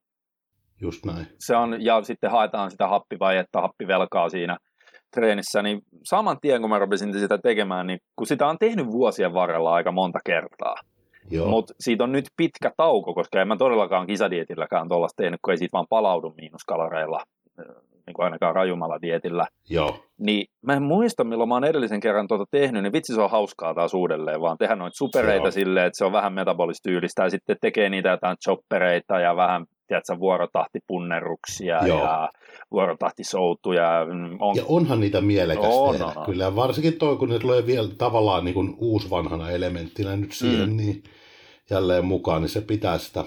Just 0.81 1.05
näin. 1.05 1.27
Se 1.39 1.55
on, 1.55 1.85
ja 1.85 2.03
sitten 2.03 2.31
haetaan 2.31 2.71
sitä 2.71 2.87
happivajetta, 2.87 3.61
happivelkaa 3.61 4.29
siinä 4.29 4.57
treenissä, 5.15 5.61
niin 5.61 5.81
saman 6.03 6.37
tien 6.41 6.61
kun 6.61 6.69
mä 6.69 6.79
rupesin 6.79 7.19
sitä 7.19 7.37
tekemään, 7.37 7.87
niin 7.87 7.99
kun 8.15 8.27
sitä 8.27 8.47
on 8.47 8.57
tehnyt 8.59 8.87
vuosien 8.87 9.33
varrella 9.33 9.73
aika 9.73 9.91
monta 9.91 10.19
kertaa, 10.25 10.75
mutta 11.49 11.73
siitä 11.79 12.03
on 12.03 12.11
nyt 12.11 12.25
pitkä 12.37 12.71
tauko, 12.77 13.13
koska 13.13 13.41
en 13.41 13.47
mä 13.47 13.57
todellakaan 13.57 14.07
kisadietilläkään 14.07 14.87
tuollaista 14.87 15.23
tehnyt, 15.23 15.39
kun 15.45 15.51
ei 15.51 15.57
siitä 15.57 15.73
vaan 15.73 15.85
palaudu 15.89 16.33
miinuskaloreilla, 16.37 17.23
niin 18.07 18.13
kuin 18.13 18.23
ainakaan 18.23 18.55
rajumalla 18.55 19.01
dietillä. 19.01 19.47
Joo. 19.69 20.05
Niin 20.17 20.47
mä 20.61 20.73
en 20.73 20.83
muista, 20.83 21.23
milloin 21.23 21.49
mä 21.49 21.55
oon 21.55 21.63
edellisen 21.63 21.99
kerran 21.99 22.27
tuota 22.27 22.45
tehnyt, 22.51 22.83
niin 22.83 22.93
vitsi 22.93 23.13
se 23.13 23.21
on 23.21 23.29
hauskaa 23.29 23.73
taas 23.73 23.93
uudelleen, 23.93 24.41
vaan 24.41 24.57
tehdä 24.57 24.75
noita 24.75 24.97
supereita 24.97 25.51
silleen, 25.51 25.85
että 25.85 25.97
se 25.97 26.05
on 26.05 26.11
vähän 26.11 26.33
metabolistyylistä 26.33 27.23
ja 27.23 27.29
sitten 27.29 27.57
tekee 27.61 27.89
niitä 27.89 28.09
jotain 28.09 28.37
choppereita 28.37 29.19
ja 29.19 29.35
vähän 29.35 29.65
tiedätkö, 29.87 30.19
vuorotahtipunnerruksia 30.19 31.87
Joo. 31.87 31.99
ja 31.99 32.29
vuorotahtisoutuja. 32.71 33.89
On... 34.39 34.55
Ja 34.55 34.63
onhan 34.67 34.99
niitä 34.99 35.21
mielekästä 35.21 35.69
on, 35.69 35.91
tehdä, 35.91 36.05
on, 36.05 36.17
on. 36.17 36.25
kyllä. 36.25 36.55
Varsinkin 36.55 36.93
toi, 36.93 37.17
kun 37.17 37.29
ne 37.29 37.39
tulee 37.39 37.65
vielä 37.65 37.89
tavallaan 37.97 38.45
niin 38.45 38.53
kuin 38.53 38.75
uusvanhana 38.77 39.51
elementtinä 39.51 40.15
nyt 40.15 40.31
siihen, 40.31 40.69
mm. 40.69 40.77
niin 40.77 41.03
jälleen 41.69 42.05
mukaan, 42.05 42.41
niin 42.41 42.49
se 42.49 42.61
pitää 42.61 42.97
sitä, 42.97 43.23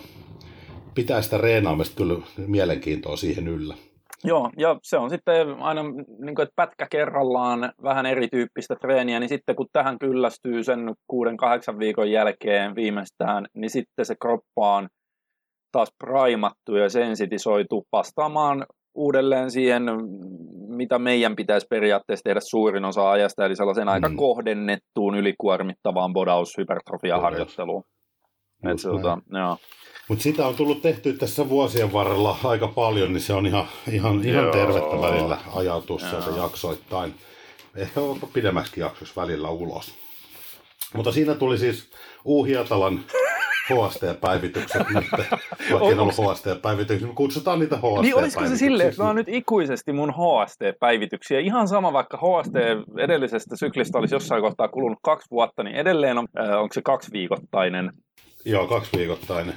pitää 0.94 1.22
sitä 1.22 1.38
reenaamista 1.38 1.96
kyllä 1.96 2.18
mielenkiintoa 2.46 3.16
siihen 3.16 3.48
yllä. 3.48 3.74
Joo, 4.24 4.50
ja 4.58 4.78
se 4.82 4.98
on 4.98 5.10
sitten 5.10 5.62
aina, 5.62 5.82
niin 5.82 6.34
kuin, 6.34 6.42
että 6.42 6.52
pätkä 6.56 6.86
kerrallaan 6.90 7.72
vähän 7.82 8.06
erityyppistä 8.06 8.76
treeniä, 8.80 9.20
niin 9.20 9.28
sitten 9.28 9.56
kun 9.56 9.66
tähän 9.72 9.98
kyllästyy 9.98 10.64
sen 10.64 10.94
kuuden, 11.06 11.36
kahdeksan 11.36 11.78
viikon 11.78 12.10
jälkeen 12.10 12.74
viimeistään, 12.74 13.46
niin 13.54 13.70
sitten 13.70 14.06
se 14.06 14.14
kroppa 14.20 14.76
on 14.76 14.88
taas 15.72 15.88
primattu 15.98 16.76
ja 16.76 16.88
sensitisoitu 16.88 17.86
vastaamaan 17.92 18.66
uudelleen 18.94 19.50
siihen, 19.50 19.82
mitä 20.68 20.98
meidän 20.98 21.36
pitäisi 21.36 21.66
periaatteessa 21.70 22.24
tehdä 22.24 22.40
suurin 22.40 22.84
osa 22.84 23.10
ajasta, 23.10 23.46
eli 23.46 23.56
sellaisen 23.56 23.84
mm. 23.84 23.88
aika 23.88 24.10
kohdennettuun 24.16 25.14
ylikuormittavaan 25.14 26.12
bodaus-hypertrofia-harjoitteluun. 26.12 27.84
Tota, 28.82 29.18
Mutta 30.08 30.22
sitä 30.22 30.46
on 30.46 30.54
tullut 30.54 30.82
tehty 30.82 31.12
tässä 31.12 31.48
vuosien 31.48 31.92
varrella 31.92 32.38
aika 32.44 32.68
paljon, 32.68 33.12
niin 33.12 33.20
se 33.20 33.32
on 33.32 33.46
ihan, 33.46 33.64
ihan, 33.92 34.24
ihan 34.24 34.50
tervettä 34.50 35.00
välillä 35.00 35.38
ajatus 35.54 36.02
sieltä 36.10 36.30
jaksoittain. 36.36 37.14
Ehkä 37.76 38.00
pidemmäksi 38.32 38.80
jaksossa 38.80 39.20
välillä 39.20 39.50
ulos. 39.50 39.94
Mutta 40.94 41.12
siinä 41.12 41.34
tuli 41.34 41.58
siis 41.58 41.90
Uuhiatalan 42.24 43.00
HST-päivitykset 43.68 44.88
nyt, 44.94 45.04
vaikka 45.70 45.90
en 45.90 46.00
ollut 46.00 46.14
HST-päivitykset, 46.14 47.10
kutsutaan 47.14 47.58
niitä 47.58 47.76
HST-päivityksiä. 47.76 48.02
Niin 48.02 48.18
olisiko 48.18 48.46
se 48.46 48.56
silleen, 48.56 48.88
että 48.88 49.02
mä 49.02 49.06
oon 49.06 49.16
nyt 49.16 49.28
ikuisesti 49.28 49.92
mun 49.92 50.12
HST-päivityksiä, 50.14 51.40
ihan 51.40 51.68
sama 51.68 51.92
vaikka 51.92 52.16
HST 52.16 52.54
edellisestä 52.98 53.56
syklistä 53.56 53.98
olisi 53.98 54.14
jossain 54.14 54.42
kohtaa 54.42 54.68
kulunut 54.68 54.98
kaksi 55.02 55.30
vuotta, 55.30 55.62
niin 55.62 55.76
edelleen 55.76 56.18
on, 56.18 56.26
äh, 56.40 56.60
onko 56.60 56.72
se 56.72 56.82
kaksi 56.82 57.12
viikoittainen? 57.12 57.92
Joo, 58.46 58.66
kaksi 58.66 58.90
viikoittainen. 58.96 59.54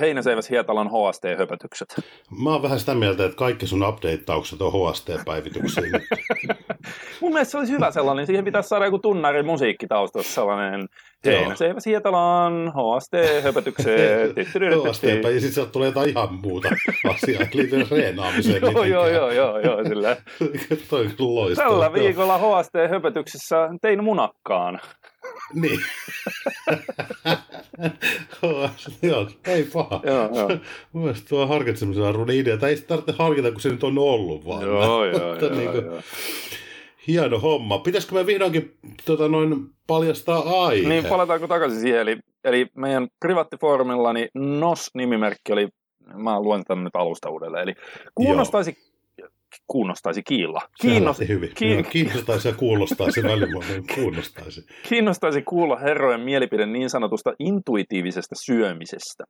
Heinäseiväs 0.00 0.50
Hietalan 0.50 0.90
HST-höpötykset. 0.90 2.04
Mä 2.42 2.50
oon 2.50 2.62
vähän 2.62 2.80
sitä 2.80 2.94
mieltä, 2.94 3.24
että 3.24 3.36
kaikki 3.36 3.66
sun 3.66 3.88
updateaukset 3.88 4.62
on 4.62 4.72
HST-päivityksiä 4.72 5.82
Mun 7.20 7.32
mielestä 7.32 7.50
se 7.50 7.58
olisi 7.58 7.72
hyvä 7.72 7.90
sellainen. 7.90 8.26
Siihen 8.26 8.44
pitäisi 8.44 8.68
saada 8.68 8.84
joku 8.84 8.98
tunnari 8.98 9.42
musiikkitaustassa 9.42 10.34
sellainen 10.34 10.88
Heinäseiväs 11.24 11.86
Hietalan 11.86 12.72
HST-höpötykset. 12.74 13.86
HST, 14.90 15.02
ja 15.34 15.40
sitten 15.40 15.52
sieltä 15.52 15.72
tulee 15.72 15.88
jotain 15.88 16.08
ihan 16.08 16.34
muuta 16.34 16.68
asiaa, 17.14 17.42
liittyen 17.52 17.86
reenaamiseen. 17.90 18.62
joo, 18.62 18.84
joo, 18.84 19.08
joo, 19.08 19.30
joo, 19.30 19.58
joo, 19.58 19.84
sillä. 19.84 20.16
Toi. 20.90 21.54
Tällä 21.56 21.92
viikolla 21.92 22.38
HST-höpötyksessä 22.38 23.56
tein 23.82 24.04
munakkaan. 24.04 24.80
Niin. 25.54 25.80
joo, 29.02 29.28
ei 29.46 29.64
paha. 29.64 30.00
Joo, 30.04 30.30
joo. 30.34 30.50
Mielestäni 30.92 31.28
tuo 31.28 31.46
harkitsemisen 31.46 32.04
arvoinen 32.04 32.36
idea. 32.36 32.56
Tai 32.56 32.70
ei 32.70 32.76
sitä 32.76 32.88
tarvitse 32.88 33.12
harkita, 33.12 33.52
kun 33.52 33.60
se 33.60 33.68
nyt 33.68 33.84
on 33.84 33.98
ollut 33.98 34.46
vaan. 34.46 34.62
Joo, 34.62 35.04
joo, 35.04 35.36
joo, 35.36 35.54
niin 35.54 35.70
kuin, 35.70 35.84
joo. 35.84 36.00
Hieno 37.06 37.38
homma. 37.38 37.78
Pitäisikö 37.78 38.14
me 38.14 38.26
vihdoinkin 38.26 38.76
tota, 39.04 39.28
noin 39.28 39.70
paljastaa 39.86 40.66
aihe? 40.66 40.88
Niin, 40.88 41.04
palataanko 41.04 41.48
takaisin 41.48 41.80
siihen. 41.80 42.00
Eli, 42.00 42.18
eli 42.44 42.66
meidän 42.76 43.08
privaattifoorumillani 43.20 44.28
NOS-nimimerkki 44.34 45.52
oli, 45.52 45.68
mä 46.14 46.40
luen 46.40 46.64
tämän 46.64 46.84
nyt 46.84 46.96
alusta 46.96 47.30
uudelleen, 47.30 47.62
eli 47.62 47.74
kuunnostaisi 48.14 48.70
Joo 48.70 48.85
kuunnostaisi 49.66 50.22
kiilla. 50.22 50.60
Kiinnost... 50.80 51.20
hyvin. 51.28 51.50
Ki... 51.54 51.82
kiinnostaisi 51.90 52.48
ja 52.48 52.54
kuulostaisi 52.54 53.22
välimuotoon, 53.22 53.84
kuunnostaisi. 53.94 54.66
Kiinnostaisi 54.88 55.42
kuulla 55.42 55.76
herrojen 55.76 56.20
mielipide 56.20 56.66
niin 56.66 56.90
sanotusta 56.90 57.32
intuitiivisesta 57.38 58.34
syömisestä. 58.44 59.24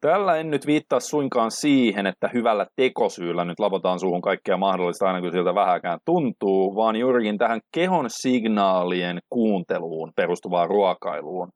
Tällä 0.00 0.36
en 0.36 0.50
nyt 0.50 0.66
viittaa 0.66 1.00
suinkaan 1.00 1.50
siihen, 1.50 2.06
että 2.06 2.30
hyvällä 2.34 2.66
tekosyyllä 2.76 3.44
nyt 3.44 3.58
lavotaan 3.58 4.00
suuhun 4.00 4.22
kaikkea 4.22 4.56
mahdollista 4.56 5.06
aina 5.06 5.20
kun 5.20 5.32
siltä 5.32 5.54
vähäkään 5.54 5.98
tuntuu, 6.04 6.74
vaan 6.74 6.96
juurikin 6.96 7.38
tähän 7.38 7.60
kehon 7.74 8.06
signaalien 8.08 9.18
kuunteluun 9.30 10.12
perustuvaan 10.16 10.68
ruokailuun, 10.68 11.48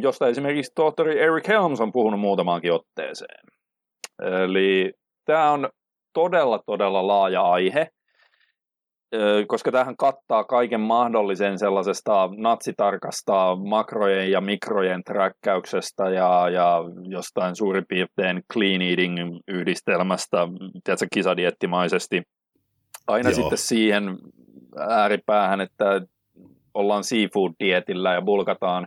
josta 0.00 0.28
esimerkiksi 0.28 0.72
tohtori 0.74 1.20
Eric 1.20 1.48
Helms 1.48 1.80
on 1.80 1.92
puhunut 1.92 2.20
muutamaankin 2.20 2.72
otteeseen. 2.72 3.44
Eli 4.44 4.92
tämä 5.24 5.50
on 5.50 5.68
todella, 6.12 6.60
todella 6.66 7.06
laaja 7.06 7.42
aihe, 7.42 7.88
koska 9.46 9.72
tähän 9.72 9.96
kattaa 9.96 10.44
kaiken 10.44 10.80
mahdollisen 10.80 11.58
sellaisesta 11.58 12.28
natsitarkasta 12.36 13.56
makrojen 13.56 14.30
ja 14.30 14.40
mikrojen 14.40 15.04
träkkäyksestä 15.04 16.10
ja, 16.10 16.48
ja 16.48 16.78
jostain 17.08 17.56
suurin 17.56 17.84
piirtein 17.88 18.42
clean 18.52 18.82
eating 18.82 19.18
yhdistelmästä, 19.48 20.48
tiedätkö, 20.84 21.06
kisadiettimaisesti, 21.14 22.22
aina 23.06 23.30
Joo. 23.30 23.34
sitten 23.34 23.58
siihen 23.58 24.18
ääripäähän, 24.88 25.60
että 25.60 26.00
ollaan 26.74 27.04
seafood-dietillä 27.04 28.14
ja 28.14 28.22
bulkataan. 28.22 28.86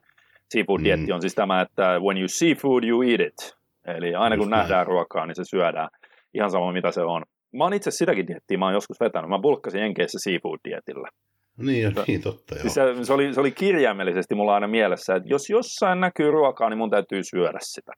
Seafood-dietti 0.54 1.08
mm. 1.08 1.16
on 1.16 1.22
siis 1.22 1.36
tämä, 1.36 1.62
että 1.62 2.00
when 2.00 2.18
you 2.18 2.28
see 2.28 2.56
food, 2.56 2.84
you 2.84 3.02
eat 3.02 3.20
it. 3.20 3.58
Eli 3.86 4.16
aina 4.16 4.36
kun 4.36 4.44
Just 4.44 4.52
nähdään 4.52 4.78
näin. 4.78 4.88
ruokaa, 4.88 5.26
niin 5.26 5.36
se 5.36 5.44
syödään 5.46 5.90
ihan 6.36 6.52
sama 6.52 6.72
mitä 6.72 6.92
se 6.92 7.02
on. 7.02 7.24
Mä 7.54 7.64
oon 7.64 7.74
itse 7.74 7.92
sitäkin 7.92 8.28
diettiä, 8.28 8.58
mä 8.58 8.66
oon 8.66 8.74
joskus 8.74 9.00
vetänyt. 9.00 9.30
Mä 9.30 9.40
bulkkasin 9.40 9.82
Jenkeissä 9.82 10.20
seafood-dietillä. 10.30 11.10
Niin, 11.58 11.84
ja 11.84 11.92
niin 12.08 12.22
totta, 12.22 12.56
joo. 12.56 12.70
Se, 12.70 13.04
se, 13.04 13.14
oli, 13.14 13.34
se 13.34 13.40
oli 13.40 13.52
kirjaimellisesti 13.52 14.36
mulla 14.36 14.54
aina 14.54 14.68
mielessä, 14.68 15.16
että 15.16 15.30
jos 15.30 15.50
jossain 15.50 16.00
näkyy 16.00 16.32
ruokaa, 16.32 16.70
niin 16.70 16.78
mun 16.78 16.90
täytyy 16.90 17.22
syödä 17.24 17.60
sitä. 17.62 17.92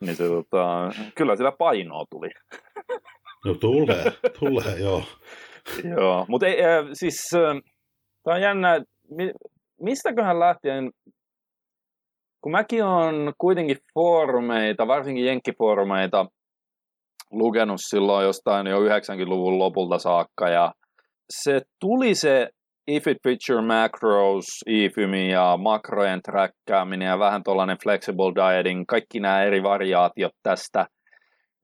Niin 0.00 0.16
se, 0.16 0.28
tota, 0.28 0.90
kyllä 1.14 1.36
sillä 1.36 1.52
painoa 1.58 2.04
tuli. 2.10 2.28
No 3.44 3.54
tulee, 3.54 4.04
tulee, 4.38 4.78
joo. 4.78 5.02
joo, 5.96 6.24
mutta 6.28 6.46
ei, 6.46 6.64
äh, 6.64 6.84
siis 6.92 7.30
äh, 7.34 7.62
tämä 8.22 8.34
on 8.34 8.42
jännä, 8.42 8.80
mistäköhän 9.80 10.40
lähtien, 10.40 10.90
kun 12.40 12.52
mäkin 12.52 12.84
on 12.84 13.32
kuitenkin 13.38 13.76
foorumeita, 13.94 14.86
varsinkin 14.86 15.24
jenkkifoorumeita, 15.24 16.26
lukenut 17.32 17.80
silloin 17.90 18.24
jostain 18.24 18.66
jo 18.66 18.80
90-luvun 18.80 19.58
lopulta 19.58 19.98
saakka 19.98 20.48
ja 20.48 20.72
se 21.30 21.60
tuli 21.80 22.14
se 22.14 22.48
if 22.86 23.06
it 23.06 23.18
feature 23.22 23.66
macros, 23.66 24.44
IFYMI 24.66 25.30
ja 25.30 25.56
makrojen 25.56 26.20
träkkääminen 26.22 27.08
ja 27.08 27.18
vähän 27.18 27.42
tuollainen 27.42 27.76
flexible 27.82 28.32
dieting, 28.34 28.84
kaikki 28.88 29.20
nämä 29.20 29.42
eri 29.42 29.62
variaatiot 29.62 30.32
tästä, 30.42 30.86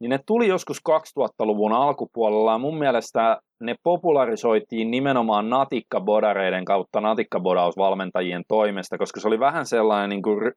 niin 0.01 0.11
ne 0.11 0.19
tuli 0.27 0.49
joskus 0.49 0.79
2000-luvun 0.89 1.73
alkupuolella 1.73 2.53
ja 2.53 2.59
mun 2.59 2.79
mielestä 2.79 3.41
ne 3.61 3.75
popularisoitiin 3.83 4.91
nimenomaan 4.91 5.51
natikkabodareiden 5.51 6.65
kautta 6.65 7.01
natikkabodausvalmentajien 7.01 8.43
toimesta, 8.49 8.99
koska 8.99 9.21
se 9.21 9.29
oli 9.29 9.41
vähän 9.41 9.67
sellainen, 9.67 10.11
niin 10.11 10.23
kuin, 10.23 10.53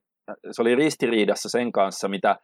se 0.51 0.61
oli 0.61 0.75
ristiriidassa 0.75 1.49
sen 1.49 1.71
kanssa, 1.71 2.07
mitä 2.07 2.35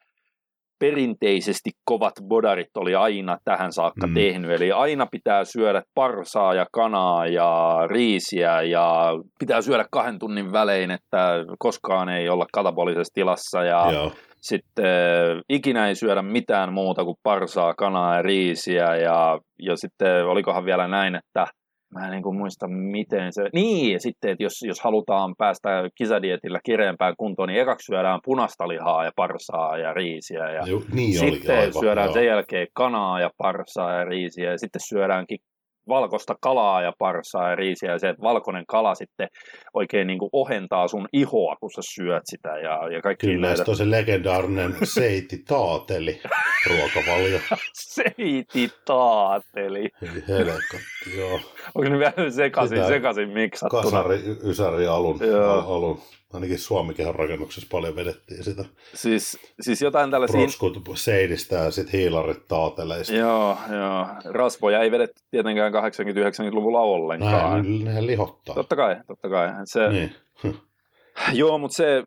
perinteisesti 0.79 1.69
kovat 1.86 2.13
bodarit 2.27 2.77
oli 2.77 2.96
aina 2.96 3.38
tähän 3.43 3.74
saakka 3.74 4.07
mm. 4.07 4.13
tehnyt. 4.13 4.51
Eli 4.51 4.72
aina 4.72 5.05
pitää 5.12 5.46
syödä 5.46 5.81
parsaa 5.96 6.53
ja 6.53 6.65
kanaa 6.72 7.27
ja 7.27 7.79
riisiä 7.90 8.61
ja 8.61 9.13
pitää 9.40 9.61
syödä 9.61 9.85
kahden 9.92 10.20
tunnin 10.20 10.51
välein, 10.51 10.92
että 10.92 11.46
koskaan 11.59 12.09
ei 12.09 12.29
olla 12.29 12.46
katabolisessa 12.53 13.13
tilassa 13.13 13.63
ja 13.63 13.92
Joo. 13.92 14.11
sitten 14.42 15.42
ikinä 15.50 15.87
ei 15.87 15.96
syödä 15.96 16.22
mitään 16.22 16.74
muuta 16.74 17.03
kuin 17.03 17.18
parsaa, 17.24 17.74
kanaa 17.74 18.16
ja 18.16 18.22
riisiä 18.22 18.96
ja, 18.96 19.40
ja 19.61 19.77
sitten 19.77 20.25
olikohan 20.25 20.66
vielä 20.66 20.87
näin, 20.87 21.16
että 21.16 21.46
Mä 21.94 22.06
en 22.06 22.12
niin 22.12 22.36
muista, 22.36 22.68
miten 22.68 23.34
se... 23.34 23.50
Niin, 23.54 23.94
ja 23.94 24.00
sitten, 24.00 24.32
että 24.32 24.44
jos, 24.44 24.62
jos 24.62 24.80
halutaan 24.80 25.36
päästä 25.38 25.70
kisadietillä 25.96 26.60
kireempään 26.64 27.14
kuntoon, 27.18 27.50
niin 27.50 27.62
ekaksi 27.62 27.86
syödään 27.86 28.20
punasta 28.26 28.68
lihaa 28.68 29.04
ja 29.04 29.12
parsaa 29.16 29.78
ja 29.78 29.94
riisiä. 29.94 30.52
Ja 30.52 30.68
Ju, 30.68 30.84
niin 30.92 31.20
sitten 31.20 31.60
aivan, 31.60 31.80
syödään 31.80 32.06
joo. 32.06 32.14
sen 32.14 32.26
jälkeen 32.26 32.68
kanaa 32.74 33.20
ja 33.20 33.30
parsaa 33.38 33.94
ja 33.94 34.06
riisiä. 34.06 34.52
Ja 34.52 34.58
sitten 34.58 34.82
syödäänkin 34.90 35.40
valkoista 35.88 36.36
kalaa 36.42 36.82
ja 36.82 36.94
parsaa 37.00 37.50
ja 37.50 37.56
riisiä, 37.56 37.92
ja 37.92 38.00
se, 38.00 38.10
että 38.10 38.22
valkoinen 38.22 38.66
kala 38.68 38.96
sitten 38.96 39.28
oikein 39.74 40.08
niin 40.08 40.20
kuin 40.20 40.30
ohentaa 40.34 40.88
sun 40.88 41.08
ihoa, 41.14 41.56
kun 41.56 41.72
sä 41.72 41.82
syöt 41.82 42.24
sitä. 42.26 42.50
Ja, 42.50 42.90
ja 42.92 43.02
kaikki 43.02 43.28
Kyllä, 43.28 43.48
näitä... 43.48 43.76
se 43.76 43.92
legendaarinen 43.92 44.76
seiti 45.00 45.44
taateli 45.48 46.22
ruokavalio. 46.70 47.40
seiti 47.94 48.72
taateli. 48.86 49.90
Helkatti, 50.28 50.78
joo. 51.18 51.40
Onko 51.76 51.90
ne 51.90 52.00
vielä 52.00 52.32
sekaisin, 52.32 52.86
sekaisin 52.88 53.30
miksattuna? 53.30 53.82
Kasari, 53.82 54.20
ysäri 54.44 54.88
alun, 54.88 55.20
alun 55.66 56.02
ainakin 56.33 56.59
Suomikin 56.59 57.16
rakennuksessa 57.16 57.68
paljon 57.72 57.96
vedettiin 57.96 58.44
sitä. 58.44 58.66
Siis, 58.94 59.40
siis 59.61 59.81
jotain 59.81 60.11
tällaisia... 60.11 60.40
Protskut 60.40 60.81
seidistä 60.96 61.55
ja 61.55 61.72
sitten 61.72 62.00
hiilarit 62.00 62.48
taateleista. 62.48 63.16
Joo, 63.16 63.57
joo. 63.72 64.07
Rasvoja 64.25 64.81
ei 64.81 64.92
vedetty 64.92 65.24
tietenkään 65.31 65.74
80-90-luvulla 65.74 66.79
ollenkaan. 66.79 67.63
Näin, 67.63 67.85
nehän 67.85 68.07
lihottaa. 68.07 68.55
Totta 68.55 68.75
kai, 68.75 68.96
totta 69.07 69.29
kai. 69.29 69.50
Se... 69.66 69.90
Niin. 69.90 70.16
joo, 71.42 71.57
mutta 71.57 71.75
se, 71.75 72.03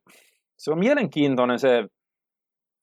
se 0.56 0.70
on 0.70 0.78
mielenkiintoinen 0.78 1.58
se 1.58 1.84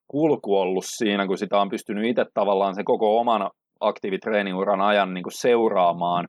kulku 0.08 0.58
ollut 0.58 0.86
siinä, 0.88 1.28
kun 1.28 1.38
sitä 1.38 1.60
on 1.60 1.70
pystynyt 1.70 2.06
itse 2.06 2.26
tavallaan 2.34 2.76
se 2.76 2.84
koko 2.84 3.20
oman 3.20 3.50
aktiivitreeniuran 3.80 4.82
ajan 4.82 5.14
niin 5.14 5.24
kuin 5.24 5.40
seuraamaan 5.40 6.28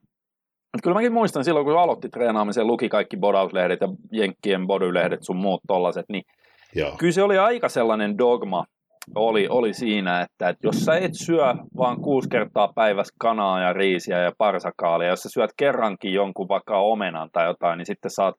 et 0.75 0.83
kyllä 0.83 0.95
mäkin 0.95 1.13
muistan 1.13 1.45
silloin, 1.45 1.67
kun 1.67 1.79
aloitti 1.79 2.09
treenaamisen, 2.09 2.67
luki 2.67 2.89
kaikki 2.89 3.17
bodauslehdet 3.17 3.81
ja 3.81 3.89
jenkkien 4.13 4.67
bodylehdet 4.67 5.23
sun 5.23 5.37
muut 5.37 5.61
tollaset, 5.67 6.07
niin 6.09 6.23
Joo. 6.75 6.97
kyllä 6.99 7.13
se 7.13 7.23
oli 7.23 7.39
aika 7.39 7.69
sellainen 7.69 8.19
dogma, 8.19 8.65
oli, 9.15 9.49
oli 9.49 9.75
siinä, 9.75 10.21
että, 10.21 10.49
että 10.49 10.67
jos 10.67 10.85
sä 10.85 10.97
et 10.97 11.15
syö 11.15 11.55
vaan 11.77 12.01
kuusi 12.01 12.29
kertaa 12.29 12.73
päivässä 12.75 13.15
kanaa 13.21 13.61
ja 13.61 13.73
riisiä 13.73 14.19
ja 14.19 14.33
parsakaalia, 14.39 15.09
jos 15.09 15.21
sä 15.21 15.29
syöt 15.29 15.51
kerrankin 15.57 16.13
jonkun 16.13 16.49
vaikka 16.49 16.79
omenan 16.79 17.29
tai 17.33 17.47
jotain, 17.47 17.79
niin 17.79 17.87
sitten 17.87 18.11
saat 18.11 18.35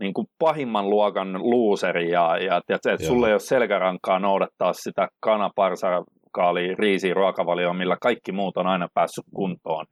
niin 0.00 0.14
kuin 0.14 0.26
pahimman 0.38 0.90
luokan 0.90 1.32
luuseri 1.32 2.10
ja, 2.10 2.38
ja 2.38 2.56
että, 2.56 2.92
että 2.92 3.06
sulle 3.06 3.26
ei 3.26 3.32
ole 3.32 3.40
selkärankaa 3.40 4.18
noudattaa 4.18 4.72
sitä 4.72 5.08
kana, 5.20 5.50
parsakaali, 5.56 6.74
riisi, 6.74 7.14
ruokavalioa, 7.14 7.74
millä 7.74 7.96
kaikki 8.00 8.32
muut 8.32 8.56
on 8.56 8.66
aina 8.66 8.88
päässyt 8.94 9.24
kuntoon. 9.34 9.86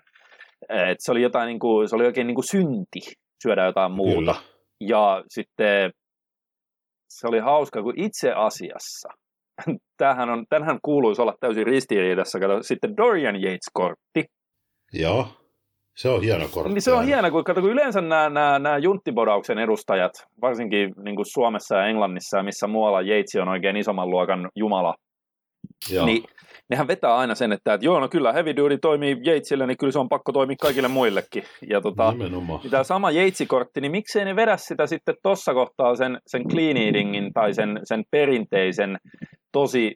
Et 0.68 0.96
se 0.98 1.12
oli 1.12 1.22
jotain 1.22 1.46
niin 1.46 1.59
kuin, 1.59 1.88
se 1.88 1.96
oli 1.96 2.07
oikein 2.07 2.27
niin 2.27 2.35
kuin 2.35 2.48
synti 2.51 3.01
syödä 3.42 3.64
jotain 3.64 3.92
muuta. 3.92 4.14
Kyllä. 4.14 4.35
Ja 4.81 5.25
sitten 5.29 5.90
se 7.09 7.27
oli 7.29 7.38
hauska, 7.38 7.83
kun 7.83 7.94
itse 7.96 8.33
asiassa, 8.33 9.09
tämähän, 9.98 10.31
on, 10.31 10.44
tämähän 10.48 10.79
kuuluisi 10.83 11.22
olla 11.22 11.35
täysin 11.40 11.66
ristiriidassa, 11.66 12.40
kato, 12.40 12.62
sitten 12.62 12.96
Dorian 12.96 13.37
Yates-kortti. 13.37 14.25
Joo, 14.92 15.29
se 15.96 16.09
on 16.09 16.22
hieno 16.22 16.48
kortti. 16.48 16.72
Niin 16.75 16.83
se 16.83 16.92
on 16.92 17.05
hieno, 17.05 17.31
kun, 17.31 17.44
kato, 17.44 17.61
kun 17.61 17.70
yleensä 17.70 18.01
nämä, 18.01 18.31
nämä, 18.31 18.59
nämä 18.59 18.79
junttibodauksen 18.79 19.59
edustajat, 19.59 20.12
varsinkin 20.40 20.92
niin 21.05 21.16
kuin 21.16 21.27
Suomessa 21.33 21.77
ja 21.77 21.87
Englannissa 21.87 22.37
ja 22.37 22.42
missä 22.42 22.66
muualla 22.66 23.01
Yates 23.01 23.37
on 23.42 23.48
oikein 23.48 23.77
isomman 23.77 24.11
luokan 24.11 24.51
jumala, 24.57 24.94
Joo. 25.90 26.07
niin 26.07 26.25
nehän 26.68 26.88
vetää 26.88 27.16
aina 27.16 27.35
sen, 27.35 27.53
että, 27.53 27.75
että 27.75 27.85
joo, 27.85 28.01
no 28.01 28.09
kyllä 28.09 28.33
heavy 28.33 28.57
duty 28.57 28.79
toimii 28.79 29.16
Yatesille, 29.27 29.66
niin 29.66 29.77
kyllä 29.77 29.92
se 29.92 29.99
on 29.99 30.09
pakko 30.09 30.33
toimia 30.33 30.57
kaikille 30.61 30.88
muillekin. 30.88 31.42
Ja 31.71 31.81
tota, 31.81 32.12
niin 32.12 32.71
tämä 32.71 32.85
sama 32.85 33.11
Yates-kortti, 33.11 33.81
niin 33.81 33.92
miksei 33.92 34.25
ne 34.25 34.37
vedä 34.37 34.57
sitä 34.57 34.87
sitten 34.87 35.14
tuossa 35.23 35.55
kohtaa 35.55 35.97
sen, 35.97 36.18
sen 36.27 36.49
clean 36.49 36.77
eatingin 36.77 37.33
tai 37.33 37.55
sen, 37.55 37.81
sen 37.85 38.05
perinteisen 38.11 38.99
tosi 39.53 39.95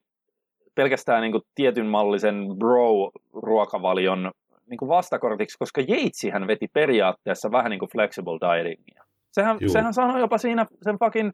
pelkästään 0.75 1.23
niin 1.23 1.33
kuin 1.33 1.43
tietyn 1.55 1.87
mallisen 1.87 2.47
bro-ruokavalion 2.59 4.31
niin 4.71 4.79
kuin 4.79 4.89
vastakortiksi, 4.89 5.59
koska 5.59 5.81
Yatetsihän 5.81 6.47
veti 6.47 6.69
periaatteessa 6.73 7.51
vähän 7.51 7.71
niin 7.71 7.79
kuin 7.79 7.91
flexible 7.93 8.39
dietingia. 8.41 9.05
Sehän, 9.33 9.59
sehän 9.67 9.95
sanoi 9.95 10.21
jopa 10.21 10.39
siinä 10.39 10.67
sen 10.83 10.99
fucking 10.99 11.31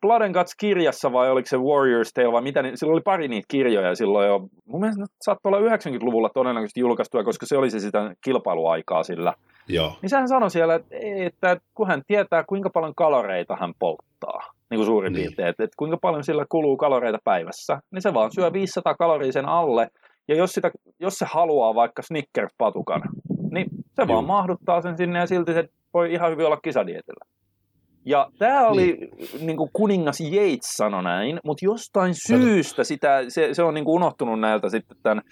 Blood 0.00 0.22
and 0.22 0.34
Guts-kirjassa 0.34 1.12
vai 1.12 1.30
oliko 1.30 1.46
se 1.46 1.56
Warriors 1.56 2.12
Tale 2.12 2.32
vai 2.32 2.42
mitä, 2.42 2.62
niin 2.62 2.76
silloin 2.76 2.94
oli 2.94 3.02
pari 3.02 3.28
niitä 3.28 3.46
kirjoja 3.48 3.94
silloin 3.94 4.28
jo. 4.28 4.48
Mun 4.66 4.80
mielestä 4.80 5.04
saattoi 5.22 5.52
olla 5.52 5.76
90-luvulla 5.76 6.28
todennäköisesti 6.28 6.80
julkaistua, 6.80 7.24
koska 7.24 7.46
se 7.46 7.56
oli 7.56 7.70
se 7.70 7.80
sitä 7.80 8.14
kilpailuaikaa 8.24 9.02
sillä. 9.02 9.34
Joo. 9.68 9.92
Niin 10.02 10.10
sehän 10.10 10.28
sanoi 10.28 10.50
siellä, 10.50 10.74
että, 10.74 11.52
että 11.52 11.66
kun 11.74 11.86
hän 11.86 12.02
tietää, 12.06 12.44
kuinka 12.44 12.70
paljon 12.70 12.94
kaloreita 12.94 13.56
hän 13.60 13.72
polttaa, 13.78 14.52
niin 14.70 14.78
kuin 14.78 14.86
suurin 14.86 15.12
niin. 15.12 15.22
piirtein, 15.22 15.48
että, 15.48 15.64
että 15.64 15.76
kuinka 15.76 15.96
paljon 15.96 16.24
sillä 16.24 16.44
kuluu 16.48 16.76
kaloreita 16.76 17.18
päivässä, 17.24 17.80
niin 17.90 18.02
se 18.02 18.14
vaan 18.14 18.30
syö 18.34 18.52
500 18.52 18.94
kaloria 18.94 19.32
sen 19.32 19.48
alle, 19.48 19.88
ja 20.28 20.36
jos, 20.36 20.50
sitä, 20.52 20.70
jos 21.00 21.14
se 21.14 21.26
haluaa 21.28 21.74
vaikka 21.74 22.02
Snickers-patukan, 22.02 23.02
niin 23.50 23.66
se 23.70 24.02
Joo. 24.02 24.08
vaan 24.08 24.24
mahduttaa 24.24 24.82
sen 24.82 24.96
sinne 24.96 25.18
ja 25.18 25.26
silti 25.26 25.52
se 25.52 25.68
voi 25.94 26.12
ihan 26.12 26.30
hyvin 26.30 26.46
olla 26.46 26.56
kisadietillä. 26.56 27.24
Ja 28.04 28.30
tämä 28.38 28.68
oli, 28.68 28.92
niin. 28.92 29.46
niin 29.46 29.56
kuin 29.56 29.70
kuningas 29.72 30.20
Yates 30.20 30.76
sanoi 30.76 31.02
näin, 31.02 31.40
mutta 31.44 31.64
jostain 31.64 32.14
syystä 32.14 32.84
sitä, 32.84 33.24
se, 33.28 33.54
se 33.54 33.62
on 33.62 33.74
niin 33.74 33.84
kuin 33.84 33.94
unohtunut 33.94 34.40
näiltä 34.40 34.68
sitten 34.68 34.96
tämän 35.02 35.22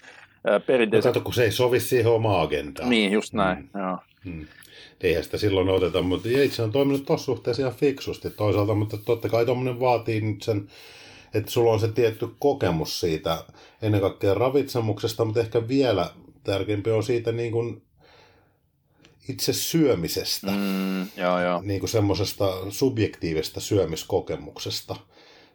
perinteisen... 0.67 1.09
No 1.09 1.13
kato, 1.13 1.25
kun 1.25 1.35
se 1.35 1.45
ei 1.45 1.53
sovi 1.53 1.81
siihen 1.81 2.13
omaan 2.13 2.43
agendaan. 2.43 2.91
Niin, 2.91 3.13
just 3.13 3.33
näin, 3.33 3.59
mm. 3.59 3.81
joo. 3.81 3.99
Hmm. 4.25 4.47
Eihän 5.01 5.25
sitä 5.25 5.39
silloin 5.39 5.69
oteta, 5.69 6.03
mutta 6.03 6.29
Yates 6.29 6.61
on 6.61 6.73
toiminut 6.73 7.07
tuossa 7.07 7.25
suhteessa 7.25 7.63
ihan 7.63 7.75
fiksusti 7.75 8.31
toisaalta, 8.31 8.75
mutta 8.75 8.97
totta 8.97 9.29
kai 9.29 9.47
tuommoinen 9.47 9.81
vaatii 9.81 10.21
nyt 10.21 10.43
sen, 10.43 10.69
että 11.35 11.51
sulla 11.51 11.73
on 11.73 11.81
se 11.81 11.89
tietty 11.89 12.29
kokemus 12.39 13.01
siitä 13.01 13.45
ennen 13.83 14.01
kaikkea 14.01 14.35
ravitsemuksesta, 14.35 15.25
mutta 15.25 15.41
ehkä 15.41 15.69
vielä 15.69 16.11
tärkeämpi 16.45 16.91
on 16.91 17.03
siitä 17.03 17.33
niin 17.33 17.53
kuin 17.53 17.83
itse 19.29 19.53
syömisestä, 19.53 20.51
mm, 20.51 21.01
joo, 21.17 21.43
joo. 21.43 21.61
niin 21.63 21.81
kuin 21.81 21.91
semmoisesta 21.91 22.71
subjektiivisesta 22.71 23.61
syömiskokemuksesta. 23.61 24.97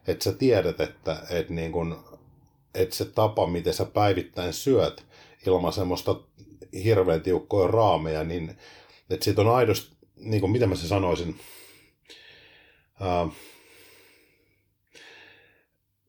Että 0.06 0.24
sä 0.24 0.32
tiedät, 0.32 0.80
että, 0.80 1.26
että, 1.30 1.52
niin 1.52 1.72
kuin, 1.72 1.94
että 2.74 2.96
se 2.96 3.04
tapa, 3.04 3.46
miten 3.46 3.74
sä 3.74 3.84
päivittäin 3.84 4.52
syöt 4.52 5.04
ilman 5.46 5.72
semmoista 5.72 6.20
hirveän 6.84 7.20
tiukkoja 7.20 7.68
raameja, 7.68 8.24
niin 8.24 8.56
että 9.10 9.24
siitä 9.24 9.40
on 9.40 9.48
aidosti, 9.48 9.96
niin 10.16 10.40
kuin, 10.40 10.52
mitä 10.52 10.66
mä 10.66 10.74
se 10.74 10.88
sanoisin, 10.88 11.40
uh, 13.00 13.32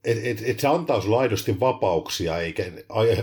että 0.04 0.28
et, 0.28 0.42
et 0.44 0.60
se 0.60 0.68
antaa 0.68 1.00
sulle 1.00 1.16
aidosti 1.16 1.60
vapauksia 1.60 2.38
eikä 2.38 2.72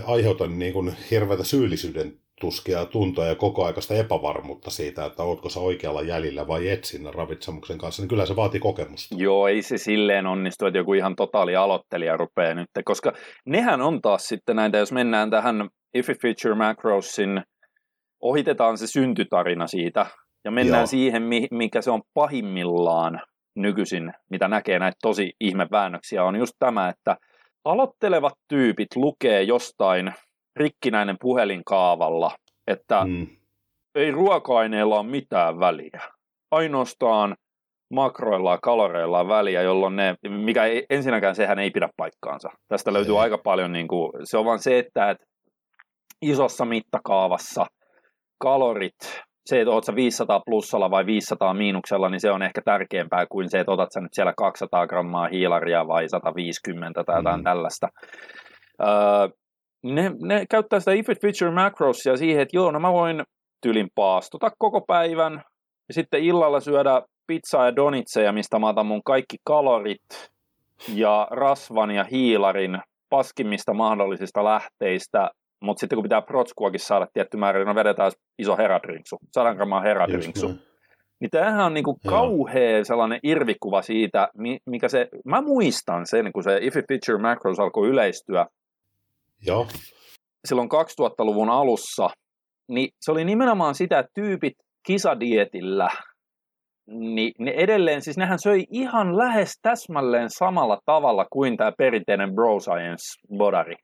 aiheuta 0.06 0.46
niin 0.46 0.72
kuin 0.72 0.96
hirveätä 1.10 1.44
syyllisyyden 1.44 2.20
tuskia 2.40 2.84
tuntoja 2.84 3.28
ja 3.28 3.34
koko 3.34 3.64
aikaista 3.64 3.94
epävarmuutta 3.94 4.70
siitä, 4.70 5.04
että 5.04 5.22
ootko 5.22 5.48
sä 5.48 5.60
oikealla 5.60 6.02
jäljellä 6.02 6.48
vai 6.48 6.68
et 6.68 6.84
siinä 6.84 7.10
ravitsemuksen 7.10 7.78
kanssa, 7.78 8.02
niin 8.02 8.08
kyllä 8.08 8.26
se 8.26 8.36
vaatii 8.36 8.60
kokemusta. 8.60 9.14
Joo, 9.18 9.48
ei 9.48 9.62
se 9.62 9.78
silleen 9.78 10.26
onnistu, 10.26 10.66
että 10.66 10.78
joku 10.78 10.94
ihan 10.94 11.16
totaali 11.16 11.56
aloittelija 11.56 12.16
rupeaa 12.16 12.54
nyt, 12.54 12.68
koska 12.84 13.12
nehän 13.46 13.82
on 13.82 14.02
taas 14.02 14.28
sitten 14.28 14.56
näitä, 14.56 14.78
jos 14.78 14.92
mennään 14.92 15.30
tähän 15.30 15.68
If 15.94 16.10
it 16.10 16.22
feature 16.22 16.54
macrosin, 16.54 17.42
ohitetaan 18.20 18.78
se 18.78 18.86
syntytarina 18.86 19.66
siitä 19.66 20.06
ja 20.44 20.50
mennään 20.50 20.80
Joo. 20.80 20.86
siihen, 20.86 21.22
mikä 21.50 21.82
se 21.82 21.90
on 21.90 22.02
pahimmillaan 22.14 23.20
nykyisin, 23.56 24.12
mitä 24.30 24.48
näkee 24.48 24.78
näitä 24.78 24.96
tosi 25.02 25.32
ihmeväännöksiä, 25.40 26.24
on 26.24 26.36
just 26.36 26.52
tämä, 26.58 26.88
että 26.88 27.16
aloittelevat 27.64 28.32
tyypit 28.48 28.96
lukee 28.96 29.42
jostain 29.42 30.12
rikkinäinen 30.56 31.16
puhelinkaavalla, 31.20 32.30
että 32.66 33.04
mm. 33.04 33.26
ei 33.94 34.10
ruoka-aineilla 34.10 35.00
ole 35.00 35.06
mitään 35.06 35.60
väliä. 35.60 36.00
Ainoastaan 36.50 37.36
makroilla 37.94 38.52
ja 38.52 38.58
kaloreilla 38.62 39.20
on 39.20 39.28
väliä, 39.28 39.62
jolloin 39.62 39.96
ne, 39.96 40.14
mikä 40.28 40.64
ei, 40.64 40.86
ensinnäkään 40.90 41.34
sehän 41.34 41.58
ei 41.58 41.70
pidä 41.70 41.88
paikkaansa. 41.96 42.48
Tästä 42.68 42.92
löytyy 42.92 43.14
ei. 43.14 43.20
aika 43.20 43.38
paljon, 43.38 43.72
niin 43.72 43.88
kuin, 43.88 44.12
se 44.24 44.38
on 44.38 44.44
vaan 44.44 44.58
se, 44.58 44.78
että, 44.78 45.10
että 45.10 45.26
isossa 46.22 46.64
mittakaavassa 46.64 47.66
kalorit, 48.38 49.24
se, 49.46 49.60
että 49.60 49.70
oot 49.70 49.84
500 49.94 50.40
plussalla 50.46 50.90
vai 50.90 51.06
500 51.06 51.54
miinuksella, 51.54 52.08
niin 52.08 52.20
se 52.20 52.30
on 52.30 52.42
ehkä 52.42 52.62
tärkeämpää 52.64 53.26
kuin 53.26 53.50
se, 53.50 53.60
että 53.60 53.72
otat 53.72 53.92
sä 53.92 54.00
nyt 54.00 54.14
siellä 54.14 54.32
200 54.36 54.86
grammaa 54.86 55.28
hiilaria 55.28 55.86
vai 55.86 56.08
150 56.08 57.04
tai 57.04 57.18
jotain 57.18 57.40
mm. 57.40 57.44
tällaista. 57.44 57.88
Öö, 58.82 59.28
ne, 59.84 60.12
ne 60.22 60.46
käyttää 60.50 60.80
sitä 60.80 60.92
if 60.92 61.08
it 61.08 61.20
feature 61.20 61.50
macrosia 61.50 62.16
siihen, 62.16 62.42
että 62.42 62.56
joo, 62.56 62.70
no 62.70 62.80
mä 62.80 62.92
voin 62.92 63.22
tylin 63.60 63.88
paastota 63.94 64.50
koko 64.58 64.80
päivän. 64.80 65.42
Ja 65.88 65.94
sitten 65.94 66.24
illalla 66.24 66.60
syödä 66.60 67.02
pizzaa 67.26 67.64
ja 67.64 67.76
donitseja, 67.76 68.32
mistä 68.32 68.58
mä 68.58 68.68
otan 68.68 68.86
mun 68.86 69.02
kaikki 69.04 69.36
kalorit 69.44 70.30
ja 70.88 71.28
rasvan 71.30 71.90
ja 71.90 72.04
hiilarin 72.04 72.78
paskimmista 73.10 73.74
mahdollisista 73.74 74.44
lähteistä, 74.44 75.30
mutta 75.60 75.80
sitten 75.80 75.96
kun 75.96 76.02
pitää 76.02 76.22
protskuakin 76.22 76.80
saada 76.80 77.06
tietty 77.12 77.36
määrä, 77.36 77.58
niin 77.58 77.66
no 77.66 77.74
vedetään 77.74 78.12
iso 78.38 78.56
heradrinksu, 78.56 79.16
100 79.32 79.54
grammaa 79.54 79.80
heradrinksu. 79.80 80.50
Niin 81.20 81.30
tämähän 81.30 81.64
on 81.64 81.74
niinku 81.74 81.98
kauhea 82.06 82.84
sellainen 82.84 83.20
irvikuva 83.22 83.82
siitä, 83.82 84.28
mikä 84.66 84.88
se, 84.88 85.08
mä 85.24 85.40
muistan 85.40 86.06
sen, 86.06 86.32
kun 86.32 86.42
se 86.42 86.58
If 86.60 86.76
It 86.76 86.84
Feature 86.88 87.22
Macros 87.22 87.60
alkoi 87.60 87.88
yleistyä, 87.88 88.46
Joo. 89.46 89.66
silloin 90.48 90.68
2000-luvun 90.68 91.50
alussa, 91.50 92.10
niin 92.68 92.88
se 93.00 93.12
oli 93.12 93.24
nimenomaan 93.24 93.74
sitä, 93.74 93.98
että 93.98 94.10
tyypit 94.14 94.52
kisadietillä, 94.86 95.88
niin 96.86 97.32
ne 97.38 97.50
edelleen, 97.50 98.02
siis 98.02 98.16
nehän 98.16 98.38
söi 98.38 98.64
ihan 98.70 99.18
lähes 99.18 99.52
täsmälleen 99.62 100.30
samalla 100.30 100.78
tavalla 100.86 101.26
kuin 101.32 101.56
tämä 101.56 101.72
perinteinen 101.78 102.34
bro 102.34 102.60
science 102.60 103.36
bodari. 103.38 103.74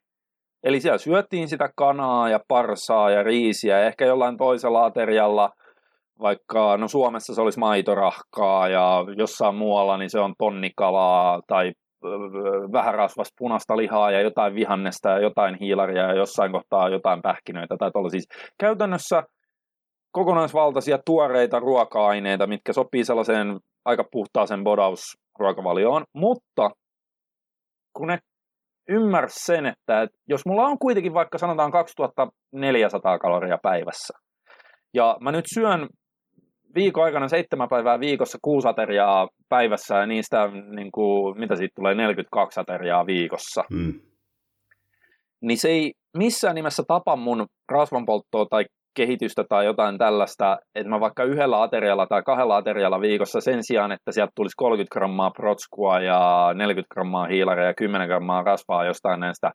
Eli 0.64 0.80
siellä 0.80 0.98
syöttiin 0.98 1.48
sitä 1.48 1.68
kanaa 1.76 2.28
ja 2.28 2.40
parsaa 2.48 3.10
ja 3.10 3.22
riisiä, 3.22 3.86
ehkä 3.86 4.04
jollain 4.04 4.36
toisella 4.36 4.84
aterialla, 4.84 5.50
vaikka 6.20 6.76
no 6.76 6.88
Suomessa 6.88 7.34
se 7.34 7.40
olisi 7.40 7.58
maitorahkaa 7.58 8.68
ja 8.68 9.04
jossain 9.16 9.54
muualla 9.54 9.96
niin 9.96 10.10
se 10.10 10.20
on 10.20 10.34
tonnikalaa 10.38 11.40
tai 11.46 11.72
vähän 12.72 12.94
rasvasta 12.94 13.34
punaista 13.38 13.76
lihaa 13.76 14.10
ja 14.10 14.20
jotain 14.20 14.54
vihannesta 14.54 15.08
ja 15.08 15.18
jotain 15.18 15.56
hiilaria 15.60 16.02
ja 16.02 16.14
jossain 16.14 16.52
kohtaa 16.52 16.88
jotain 16.88 17.22
pähkinöitä 17.22 17.76
tai 17.78 17.90
tuolla. 17.90 18.08
Siis 18.08 18.26
käytännössä 18.60 19.22
kokonaisvaltaisia 20.12 20.98
tuoreita 21.06 21.60
ruoka-aineita, 21.60 22.46
mitkä 22.46 22.72
sopii 22.72 23.04
sellaiseen 23.04 23.58
aika 23.84 24.04
puhtaaseen 24.12 24.64
bodausruokavalioon, 24.64 26.04
mutta 26.14 26.70
kun 27.96 28.08
ne 28.08 28.18
ymmärsi 28.88 29.44
sen, 29.44 29.66
että 29.66 30.06
jos 30.28 30.46
mulla 30.46 30.66
on 30.66 30.78
kuitenkin 30.78 31.14
vaikka 31.14 31.38
sanotaan 31.38 31.70
2400 31.70 33.18
kaloria 33.18 33.58
päivässä, 33.62 34.18
ja 34.94 35.16
mä 35.20 35.32
nyt 35.32 35.44
syön 35.54 35.88
viikon 36.74 37.04
aikana 37.04 37.28
seitsemän 37.28 37.68
päivää 37.68 38.00
viikossa 38.00 38.38
kuusi 38.42 38.68
ateriaa 38.68 39.28
päivässä 39.48 39.96
ja 39.96 40.06
niistä, 40.06 40.48
niin 40.76 40.92
kuin, 40.92 41.38
mitä 41.38 41.56
siitä 41.56 41.72
tulee, 41.76 41.94
42 41.94 42.60
ateriaa 42.60 43.06
viikossa. 43.06 43.64
Mm. 43.70 44.00
Niin 45.42 45.58
se 45.58 45.68
ei 45.68 45.92
missään 46.16 46.54
nimessä 46.54 46.82
tapa 46.88 47.16
mun 47.16 47.46
rasvanpolttoa 47.72 48.46
tai 48.50 48.64
kehitystä 48.96 49.44
tai 49.48 49.64
jotain 49.64 49.98
tällaista, 49.98 50.58
että 50.74 50.90
mä 50.90 51.00
vaikka 51.00 51.24
yhdellä 51.24 51.62
aterialla 51.62 52.06
tai 52.06 52.22
kahdella 52.22 52.56
aterialla 52.56 53.00
viikossa 53.00 53.40
sen 53.40 53.64
sijaan, 53.64 53.92
että 53.92 54.12
sieltä 54.12 54.32
tulisi 54.36 54.54
30 54.56 54.92
grammaa 54.92 55.30
protskua 55.30 56.00
ja 56.00 56.50
40 56.54 56.94
grammaa 56.94 57.26
hiilaria 57.26 57.66
ja 57.66 57.74
10 57.74 58.08
grammaa 58.08 58.42
rasvaa 58.42 58.84
jostain 58.84 59.20
näistä 59.20 59.50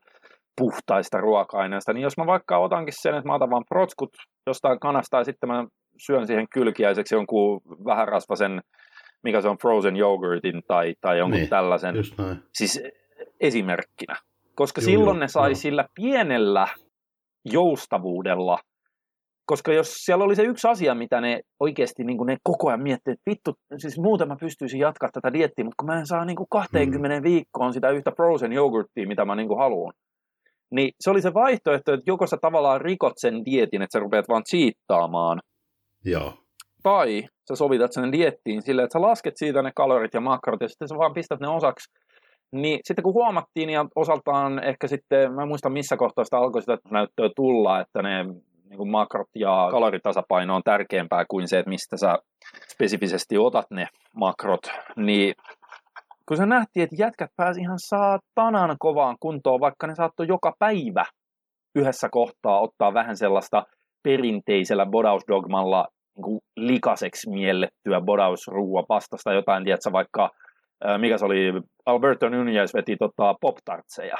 puhtaista 0.57 1.17
ruoka-aineista, 1.17 1.93
niin 1.93 2.01
jos 2.01 2.17
mä 2.17 2.25
vaikka 2.25 2.57
otankin 2.57 2.93
sen, 3.01 3.15
että 3.15 3.27
mä 3.27 3.35
otan 3.35 3.49
vaan 3.49 3.65
protskut 3.69 4.09
jostain 4.47 4.79
kanasta 4.79 5.17
ja 5.17 5.23
sitten 5.23 5.49
mä 5.49 5.65
syön 5.97 6.27
siihen 6.27 6.47
kylkiäiseksi 6.53 7.15
jonkun 7.15 7.61
vähän 7.85 8.07
rasvasen, 8.07 8.61
mikä 9.23 9.41
se 9.41 9.47
on 9.47 9.57
frozen 9.57 9.97
yogurtin 9.97 10.61
tai, 10.67 10.93
tai 11.01 11.17
jonkun 11.17 11.39
niin, 11.39 11.49
tällaisen. 11.49 11.95
Siis 12.53 12.83
esimerkkinä. 13.39 14.15
Koska 14.55 14.81
joo, 14.81 14.85
silloin 14.85 15.19
ne 15.19 15.27
sai 15.27 15.49
joo. 15.49 15.55
sillä 15.55 15.85
pienellä 15.95 16.67
joustavuudella, 17.45 18.59
koska 19.45 19.73
jos 19.73 19.93
siellä 19.93 20.23
oli 20.23 20.35
se 20.35 20.43
yksi 20.43 20.67
asia, 20.67 20.95
mitä 20.95 21.21
ne 21.21 21.41
oikeasti 21.59 22.03
niin 22.03 22.25
ne 22.25 22.37
koko 22.43 22.67
ajan 22.67 22.83
miettii, 22.83 23.11
että 23.11 23.31
vittu, 23.31 23.53
siis 23.77 23.99
muuten 23.99 24.27
mä 24.27 24.35
pystyisin 24.39 24.79
jatkaa 24.79 25.09
tätä 25.13 25.33
diettiä, 25.33 25.65
mutta 25.65 25.75
kun 25.79 25.87
mä 25.87 25.99
en 25.99 26.07
saa 26.07 26.25
niin 26.25 26.37
20 26.49 27.15
hmm. 27.15 27.23
viikkoon 27.23 27.73
sitä 27.73 27.89
yhtä 27.89 28.11
frozen 28.11 28.53
yogurttia, 28.53 29.07
mitä 29.07 29.25
mä 29.25 29.35
niin 29.35 29.57
haluan. 29.57 29.93
Niin 30.71 30.91
se 30.99 31.09
oli 31.09 31.21
se 31.21 31.33
vaihtoehto, 31.33 31.93
että 31.93 32.03
joko 32.11 32.27
sä 32.27 32.37
tavallaan 32.41 32.81
rikot 32.81 33.13
sen 33.17 33.45
dietin, 33.45 33.81
että 33.81 33.93
sä 33.93 33.99
rupeat 33.99 34.29
vaan 34.29 34.43
cheattaamaan, 34.49 35.41
Joo. 36.05 36.33
Tai 36.83 37.23
sä 37.47 37.55
sovitat 37.55 37.93
sen 37.93 38.11
diettiin 38.11 38.61
silleen, 38.61 38.83
että 38.83 38.93
sä 38.93 39.01
lasket 39.01 39.37
siitä 39.37 39.61
ne 39.61 39.71
kalorit 39.75 40.13
ja 40.13 40.21
makrot 40.21 40.61
ja 40.61 40.69
sitten 40.69 40.87
sä 40.87 40.97
vaan 40.97 41.13
pistät 41.13 41.39
ne 41.39 41.47
osaksi. 41.47 41.91
Niin 42.51 42.79
sitten 42.83 43.03
kun 43.03 43.13
huomattiin 43.13 43.69
ja 43.69 43.85
osaltaan 43.95 44.63
ehkä 44.63 44.87
sitten, 44.87 45.33
mä 45.33 45.41
en 45.41 45.47
muista 45.47 45.69
missä 45.69 45.97
kohtaa 45.97 46.23
sitä 46.23 46.37
alkoi 46.37 46.61
sitä 46.61 46.77
näyttöä 46.91 47.29
tulla, 47.35 47.79
että 47.79 48.01
ne 48.01 48.23
niin 48.23 48.77
kuin 48.77 48.91
makrot 48.91 49.27
ja 49.35 49.67
kaloritasapaino 49.71 50.55
on 50.55 50.61
tärkeämpää 50.65 51.25
kuin 51.29 51.47
se, 51.47 51.59
että 51.59 51.69
mistä 51.69 51.97
sä 51.97 52.17
spesifisesti 52.73 53.37
otat 53.37 53.65
ne 53.71 53.87
makrot, 54.15 54.71
niin 54.95 55.33
kun 56.27 56.37
se 56.37 56.45
nähtiin, 56.45 56.83
että 56.83 56.95
jätkät 56.99 57.29
pääsi 57.37 57.61
ihan 57.61 57.79
saatanan 57.79 58.75
kovaan 58.79 59.17
kuntoon, 59.19 59.59
vaikka 59.59 59.87
ne 59.87 59.95
saattoi 59.95 60.27
joka 60.27 60.53
päivä 60.59 61.05
yhdessä 61.75 62.09
kohtaa 62.11 62.59
ottaa 62.59 62.93
vähän 62.93 63.17
sellaista 63.17 63.63
perinteisellä 64.03 64.85
bodausdogmalla 64.85 65.87
niin 66.15 66.39
likaseksi 66.57 67.29
miellettyä 67.29 68.01
bodausruua 68.01 68.83
pastasta 68.87 69.33
jotain, 69.33 69.63
tiedätkö, 69.63 69.91
vaikka 69.91 70.29
mikä 70.97 71.17
se 71.17 71.25
oli, 71.25 71.53
Alberto 71.85 72.29
Nunez 72.29 72.73
veti 72.73 72.95
tota, 72.99 73.35
pop-tartseja 73.41 74.17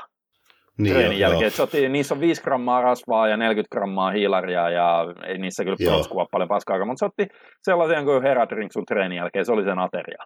niin 0.77 0.93
treenin 0.93 1.19
jo, 1.19 1.29
jälkeen. 1.29 1.51
Se 1.51 1.63
otti, 1.63 1.89
niissä 1.89 2.15
on 2.15 2.19
5 2.21 2.41
grammaa 2.41 2.81
rasvaa 2.81 3.27
ja 3.27 3.37
40 3.37 3.75
grammaa 3.75 4.11
hiilaria 4.11 4.69
ja 4.69 5.05
ei 5.27 5.37
niissä 5.37 5.63
kyllä 5.63 5.77
protskua 5.85 6.27
paljon 6.31 6.49
paskaa, 6.49 6.85
mutta 6.85 6.99
se 6.99 7.05
otti 7.05 7.27
sellaisen 7.61 8.05
kuin 8.05 8.23
heradrink 8.23 8.71
sun 8.71 8.85
treenin 8.85 9.17
jälkeen, 9.17 9.45
se 9.45 9.51
oli 9.51 9.63
sen 9.63 9.79
ateria. 9.79 10.23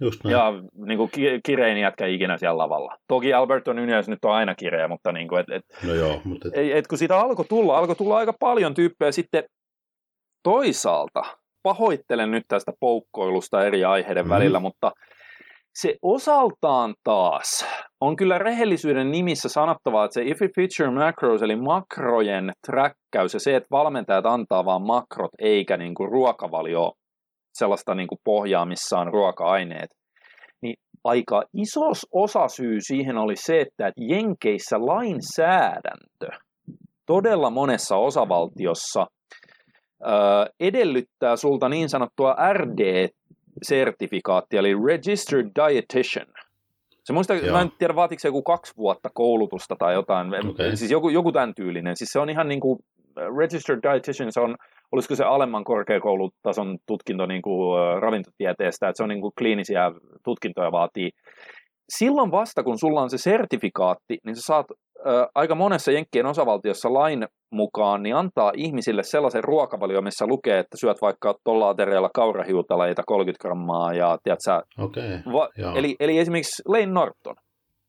Just 0.00 0.24
näin. 0.24 0.32
Ja 0.32 0.52
niin 0.86 0.98
kuin 0.98 1.10
kirein 1.46 1.78
jätkä 1.78 2.06
ikinä 2.06 2.38
siellä 2.38 2.58
lavalla. 2.58 2.96
Toki 3.08 3.32
Alberto 3.34 3.72
Nunez 3.72 4.08
nyt 4.08 4.24
on 4.24 4.32
aina 4.32 4.54
kireä, 4.54 4.88
mutta 4.88 5.12
niin 5.12 5.28
kuin, 5.28 5.40
et, 5.40 5.46
et, 5.50 5.86
no 5.86 5.94
joo, 5.94 6.20
mutta... 6.24 6.48
Et, 6.54 6.76
et, 6.76 6.86
kun 6.86 6.98
siitä 6.98 7.18
alkoi 7.18 7.44
tulla, 7.44 7.78
alkoi 7.78 7.96
tulla 7.96 8.16
aika 8.16 8.32
paljon 8.40 8.74
tyyppejä 8.74 9.12
sitten 9.12 9.44
toisaalta. 10.42 11.22
Pahoittelen 11.62 12.30
nyt 12.30 12.44
tästä 12.48 12.72
poukkoilusta 12.80 13.64
eri 13.64 13.84
aiheiden 13.84 14.24
mm. 14.24 14.30
välillä, 14.30 14.60
mutta 14.60 14.92
se 15.74 15.94
osaltaan 16.02 16.94
taas 17.04 17.66
on 18.00 18.16
kyllä 18.16 18.38
rehellisyyden 18.38 19.10
nimissä 19.10 19.48
sanottavaa, 19.48 20.04
että 20.04 20.14
se 20.14 20.22
if 20.22 20.42
it 20.42 20.50
feature 20.56 21.06
macros, 21.06 21.42
eli 21.42 21.56
makrojen 21.56 22.52
träkkäys 22.66 23.34
ja 23.34 23.40
se, 23.40 23.56
että 23.56 23.68
valmentajat 23.70 24.26
antaa 24.26 24.64
vaan 24.64 24.82
makrot 24.82 25.30
eikä 25.38 25.76
niin 25.76 25.94
kuin 25.94 26.10
ruokavalio 26.10 26.92
sellaista 27.54 27.94
niin 27.94 28.08
kuin 28.08 28.18
pohjaa, 28.24 28.66
missä 28.66 28.98
on 28.98 29.12
ruoka-aineet, 29.12 29.90
niin 30.62 30.74
aika 31.04 31.42
iso 31.54 31.90
osa 32.12 32.48
syy 32.48 32.76
siihen 32.80 33.16
oli 33.16 33.36
se, 33.36 33.60
että 33.60 33.92
Jenkeissä 33.96 34.76
lainsäädäntö 34.78 36.28
todella 37.06 37.50
monessa 37.50 37.96
osavaltiossa 37.96 39.06
edellyttää 40.60 41.36
sulta 41.36 41.68
niin 41.68 41.88
sanottua 41.88 42.36
RD-sertifikaattia, 42.52 44.58
eli 44.58 44.74
Registered 44.86 45.50
Dietitian. 45.54 46.26
Se 47.04 47.12
muista, 47.12 47.34
mä 47.52 47.60
en 47.60 47.72
tiedä 47.78 47.94
vaatiko 47.94 48.20
se 48.20 48.28
joku 48.28 48.42
kaksi 48.42 48.76
vuotta 48.76 49.10
koulutusta 49.14 49.76
tai 49.78 49.94
jotain, 49.94 50.48
okay. 50.48 50.76
siis 50.76 50.90
joku, 50.90 51.08
joku 51.08 51.32
tämän 51.32 51.54
tyylinen. 51.54 51.96
Siis 51.96 52.10
se 52.10 52.18
on 52.18 52.30
ihan 52.30 52.48
niin 52.48 52.60
kuin, 52.60 52.78
Registered 53.38 53.80
Dietitian, 53.82 54.32
se 54.32 54.40
on 54.40 54.56
olisiko 54.92 55.14
se 55.14 55.24
alemman 55.24 55.64
korkeakoulutason 55.64 56.78
tutkinto 56.86 57.26
niin 57.26 57.42
kuin 57.42 57.78
ravintotieteestä, 58.02 58.88
että 58.88 58.96
se 58.96 59.02
on 59.02 59.08
niin 59.08 59.20
kuin 59.20 59.32
kliinisiä 59.38 59.92
tutkintoja 60.24 60.72
vaatii. 60.72 61.10
Silloin 61.88 62.30
vasta, 62.30 62.62
kun 62.62 62.78
sulla 62.78 63.02
on 63.02 63.10
se 63.10 63.18
sertifikaatti, 63.18 64.18
niin 64.24 64.36
sä 64.36 64.42
saat 64.42 64.66
aika 65.34 65.54
monessa 65.54 65.92
Jenkkien 65.92 66.26
osavaltiossa 66.26 66.94
lain 66.94 67.26
mukaan, 67.50 68.02
niin 68.02 68.16
antaa 68.16 68.52
ihmisille 68.56 69.02
sellaisen 69.02 69.44
ruokavalio, 69.44 70.02
missä 70.02 70.26
lukee, 70.26 70.58
että 70.58 70.76
syöt 70.76 71.02
vaikka 71.02 71.34
tuolla 71.44 71.68
aterialla 71.68 72.10
kaurahiutaleita 72.14 73.02
30 73.06 73.42
grammaa 73.42 73.92
ja 73.92 74.18
tiedätkö, 74.22 74.82
okay, 74.84 75.32
va- 75.32 75.48
eli, 75.74 75.96
eli 76.00 76.18
esimerkiksi 76.18 76.62
Lane 76.66 76.86
Norton, 76.86 77.36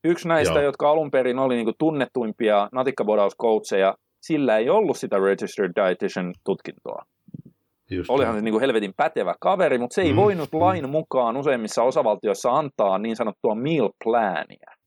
yksi 0.04 0.28
näistä, 0.28 0.60
Joo. 0.60 0.64
jotka 0.64 0.90
alun 0.90 1.12
perin 1.12 1.40
oli 1.40 1.56
niin 1.56 1.74
tunnettuimpia 1.80 2.70
natikkabodauskoutseja, 2.72 3.96
sillä 4.22 4.58
ei 4.58 4.70
ollut 4.70 4.98
sitä 4.98 5.18
Registered 5.18 5.72
Dietitian 5.76 6.34
tutkintoa. 6.46 7.04
Just 7.92 8.10
Olihan 8.10 8.36
se 8.36 8.42
niin 8.42 8.54
kuin 8.54 8.62
helvetin 8.62 8.94
pätevä 8.98 9.36
kaveri, 9.40 9.78
mutta 9.78 9.96
se 9.96 10.02
ei 10.02 10.12
mm, 10.12 10.16
voinut 10.16 10.50
mm. 10.54 10.60
lain 10.60 10.90
mukaan 10.90 11.38
useimmissa 11.38 11.84
osavaltioissa 11.84 12.52
antaa 12.52 12.98
niin 12.98 13.16
sanottua 13.16 13.56
meal 13.56 13.90
plania. 14.04 14.79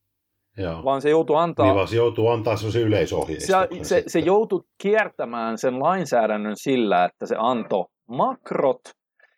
Joo. 0.58 0.84
Vaan 0.84 1.02
se 1.02 1.10
joutuu 1.10 1.36
antaa... 1.36 1.66
Niin 1.66 1.74
vaan 1.74 1.88
se 1.88 1.96
joutuu 1.96 2.28
antaa 2.28 2.56
se 2.56 2.80
yleisohjeistuksen. 2.80 3.84
Se, 3.84 3.84
se, 3.84 4.02
se 4.06 4.18
joutui 4.18 4.60
kiertämään 4.82 5.58
sen 5.58 5.80
lainsäädännön 5.80 6.56
sillä, 6.56 7.04
että 7.04 7.26
se 7.26 7.36
antoi 7.38 7.84
makrot 8.08 8.80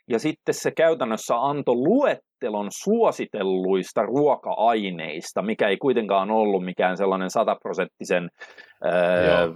ja 0.09 0.18
sitten 0.18 0.55
se 0.55 0.70
käytännössä 0.70 1.35
antoi 1.37 1.74
luettelon 1.74 2.68
suositelluista 2.70 4.03
ruoka-aineista, 4.03 5.42
mikä 5.42 5.68
ei 5.68 5.77
kuitenkaan 5.77 6.31
ollut 6.31 6.64
mikään 6.64 6.96
sellainen 6.96 7.31
sataprosenttisen 7.31 8.29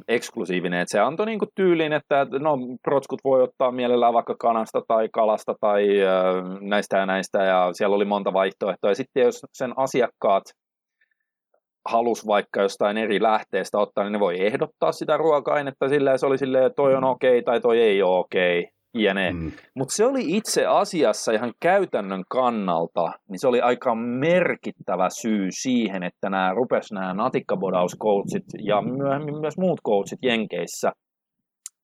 eksklusiivinen. 0.09 0.81
Et 0.81 0.88
se 0.88 1.01
antoi 1.01 1.27
niinku 1.27 1.47
tyylin, 1.55 1.92
että 1.92 2.27
no, 2.31 2.59
protskut 2.83 3.21
voi 3.25 3.42
ottaa 3.42 3.73
mielellään 3.73 4.14
vaikka 4.14 4.35
kanasta 4.40 4.83
tai 4.88 5.09
kalasta 5.12 5.55
tai 5.61 5.85
äh, 6.03 6.61
näistä 6.61 6.99
ja 6.99 7.07
näistä, 7.07 7.42
ja 7.42 7.68
siellä 7.73 7.97
oli 7.97 8.05
monta 8.05 8.33
vaihtoehtoa. 8.33 8.90
Ja 8.90 8.94
sitten 8.94 9.23
jos 9.23 9.40
sen 9.53 9.73
asiakkaat 9.77 10.42
halus 11.88 12.27
vaikka 12.27 12.62
jostain 12.62 12.98
eri 12.98 13.22
lähteestä 13.22 13.79
ottaa, 13.79 14.05
niin 14.05 14.12
ne 14.12 14.20
voi 14.20 14.46
ehdottaa 14.46 14.92
sitä 14.92 15.16
ruoka-ainetta 15.16 15.88
sillä 15.88 16.18
se 16.18 16.27
oli 16.27 16.38
silleen, 16.38 16.74
toi 16.77 16.94
on 16.94 17.05
okei 17.05 17.38
okay, 17.38 17.42
tai 17.42 17.61
toi 17.61 17.81
ei 17.81 18.03
ole 18.03 18.18
okei. 18.18 18.59
Okay 18.59 18.79
jne. 18.94 19.33
Mm. 19.33 19.53
Mutta 19.74 19.94
se 19.94 20.05
oli 20.07 20.37
itse 20.37 20.66
asiassa 20.66 21.33
ihan 21.33 21.53
käytännön 21.61 22.24
kannalta, 22.29 23.12
niin 23.29 23.38
se 23.38 23.48
oli 23.48 23.61
aika 23.61 23.94
merkittävä 23.94 25.09
syy 25.11 25.48
siihen, 25.51 26.03
että 26.03 26.31
nämä 26.31 26.55
rupes 26.55 26.92
nämä 26.92 27.14
natikkabodauskoutsit 27.14 28.44
ja 28.59 28.83
myöhemmin 28.83 29.40
myös 29.40 29.59
muut 29.59 29.81
coachit 29.87 30.18
Jenkeissä 30.22 30.92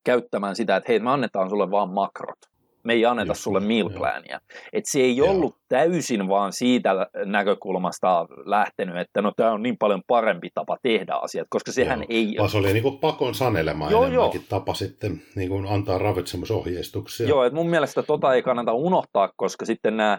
käyttämään 0.04 0.56
sitä, 0.56 0.76
että 0.76 0.92
hei, 0.92 0.98
me 0.98 1.10
annetaan 1.10 1.50
sulle 1.50 1.70
vaan 1.70 1.90
makrot 1.90 2.38
me 2.84 2.92
ei 2.92 3.06
anneta 3.06 3.30
Just, 3.30 3.40
sulle 3.40 3.60
meal 3.60 3.90
plania. 3.90 4.40
Et 4.72 4.84
se 4.86 5.00
ei 5.00 5.16
joo. 5.16 5.30
ollut 5.30 5.56
täysin 5.68 6.28
vaan 6.28 6.52
siitä 6.52 6.90
näkökulmasta 7.24 8.26
lähtenyt, 8.44 8.96
että 8.96 9.22
no 9.22 9.32
tämä 9.36 9.52
on 9.52 9.62
niin 9.62 9.78
paljon 9.78 10.02
parempi 10.06 10.48
tapa 10.54 10.76
tehdä 10.82 11.14
asiat, 11.14 11.46
koska 11.50 11.72
sehän 11.72 11.98
joo. 11.98 12.06
ei... 12.08 12.34
Vaan 12.38 12.50
se 12.50 12.58
oli 12.58 12.72
niin 12.72 12.82
kuin 12.82 12.98
pakon 12.98 13.34
sanelema 13.34 13.90
joo, 13.90 14.04
enemmänkin 14.04 14.40
joo. 14.40 14.60
tapa 14.60 14.74
sitten 14.74 15.22
niin 15.34 15.48
kuin 15.48 15.66
antaa 15.68 15.98
ravitsemusohjeistuksia. 15.98 17.28
Joo, 17.28 17.44
että 17.44 17.56
mun 17.56 17.70
mielestä 17.70 18.02
tota 18.02 18.34
ei 18.34 18.42
kannata 18.42 18.72
unohtaa, 18.72 19.30
koska 19.36 19.64
sitten 19.66 19.96
nämä 19.96 20.18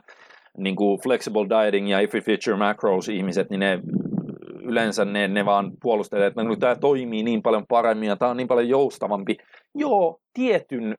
niin 0.58 0.76
kuin 0.76 1.00
flexible 1.02 1.46
dieting 1.50 1.92
ja 1.92 2.00
if 2.00 2.12
feature 2.12 2.58
macros 2.58 3.10
ihmiset, 3.10 3.50
niin 3.50 3.60
ne 3.60 3.80
yleensä 4.66 5.06
ne, 5.06 5.28
ne 5.28 5.46
vaan 5.46 5.72
puolustelee, 5.82 6.28
että 6.28 6.44
no, 6.44 6.56
tämä 6.56 6.76
toimii 6.76 7.24
niin 7.24 7.42
paljon 7.42 7.66
paremmin 7.68 8.10
ja 8.10 8.16
tämä 8.16 8.32
on 8.32 8.38
niin 8.38 8.48
paljon 8.48 8.70
joustavampi. 8.70 9.38
Joo, 9.76 10.20
tietyn 10.34 10.96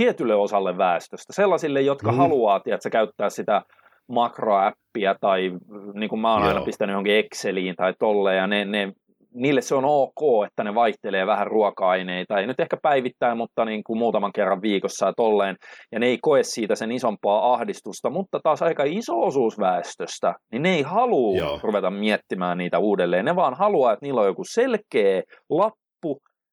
tietylle 0.00 0.34
osalle 0.34 0.78
väestöstä, 0.78 1.32
sellaisille, 1.32 1.80
jotka 1.80 2.12
mm. 2.12 2.18
haluaa 2.18 2.60
tiedätkö, 2.60 2.90
käyttää 2.90 3.30
sitä 3.30 3.62
makroäppiä 4.08 5.14
tai 5.20 5.50
niin 5.94 6.08
kuin 6.08 6.20
mä 6.20 6.32
oon 6.32 6.42
Joo. 6.42 6.48
aina 6.48 6.64
pistänyt 6.64 6.92
johonkin 6.92 7.14
Exceliin 7.14 7.76
tai 7.76 7.94
tolleen, 7.98 8.36
ja 8.36 8.46
ne, 8.46 8.64
ne, 8.64 8.92
niille 9.34 9.60
se 9.60 9.74
on 9.74 9.84
ok, 9.84 10.46
että 10.46 10.64
ne 10.64 10.74
vaihtelee 10.74 11.26
vähän 11.26 11.46
ruoka-aineita, 11.46 12.38
ei 12.38 12.46
nyt 12.46 12.60
ehkä 12.60 12.76
päivittäin, 12.82 13.36
mutta 13.36 13.64
niin 13.64 13.84
kuin 13.84 13.98
muutaman 13.98 14.32
kerran 14.32 14.62
viikossa 14.62 15.06
ja 15.06 15.12
tolleen, 15.16 15.56
ja 15.92 15.98
ne 15.98 16.06
ei 16.06 16.18
koe 16.22 16.42
siitä 16.42 16.74
sen 16.74 16.92
isompaa 16.92 17.52
ahdistusta, 17.52 18.10
mutta 18.10 18.40
taas 18.42 18.62
aika 18.62 18.82
iso 18.86 19.20
osuus 19.20 19.58
väestöstä, 19.58 20.34
niin 20.52 20.62
ne 20.62 20.74
ei 20.74 20.82
halua 20.82 21.38
Joo. 21.38 21.60
ruveta 21.62 21.90
miettimään 21.90 22.58
niitä 22.58 22.78
uudelleen, 22.78 23.24
ne 23.24 23.36
vaan 23.36 23.54
haluaa, 23.54 23.92
että 23.92 24.06
niillä 24.06 24.20
on 24.20 24.26
joku 24.26 24.44
selkeä 24.44 25.22
lappu, 25.50 25.80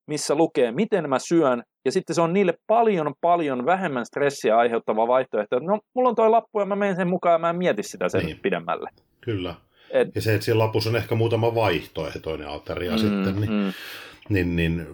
missä 0.07 0.35
lukee, 0.35 0.71
miten 0.71 1.09
mä 1.09 1.19
syön, 1.19 1.63
ja 1.85 1.91
sitten 1.91 2.15
se 2.15 2.21
on 2.21 2.33
niille 2.33 2.53
paljon, 2.67 3.13
paljon 3.21 3.65
vähemmän 3.65 4.05
stressiä 4.05 4.57
aiheuttava 4.57 5.07
vaihtoehto, 5.07 5.59
no, 5.59 5.79
mulla 5.93 6.09
on 6.09 6.15
toi 6.15 6.29
lappu 6.29 6.59
ja 6.59 6.65
mä 6.65 6.75
menen 6.75 6.95
sen 6.95 7.07
mukaan 7.07 7.33
ja 7.33 7.39
mä 7.39 7.49
en 7.49 7.55
mieti 7.55 7.83
sitä 7.83 8.09
sen 8.09 8.25
niin. 8.25 8.39
pidemmälle. 8.39 8.89
Kyllä. 9.21 9.55
Et, 9.91 10.07
ja 10.15 10.21
se, 10.21 10.33
että 10.33 10.45
siinä 10.45 10.59
lapussa 10.59 10.89
on 10.89 10.95
ehkä 10.95 11.15
muutama 11.15 11.55
vaihtoehtoinen 11.55 12.49
ateria 12.49 12.91
mm, 12.91 12.97
sitten, 12.97 13.35
niin, 13.35 13.51
mm. 13.51 13.73
niin, 14.29 14.55
niin 14.55 14.87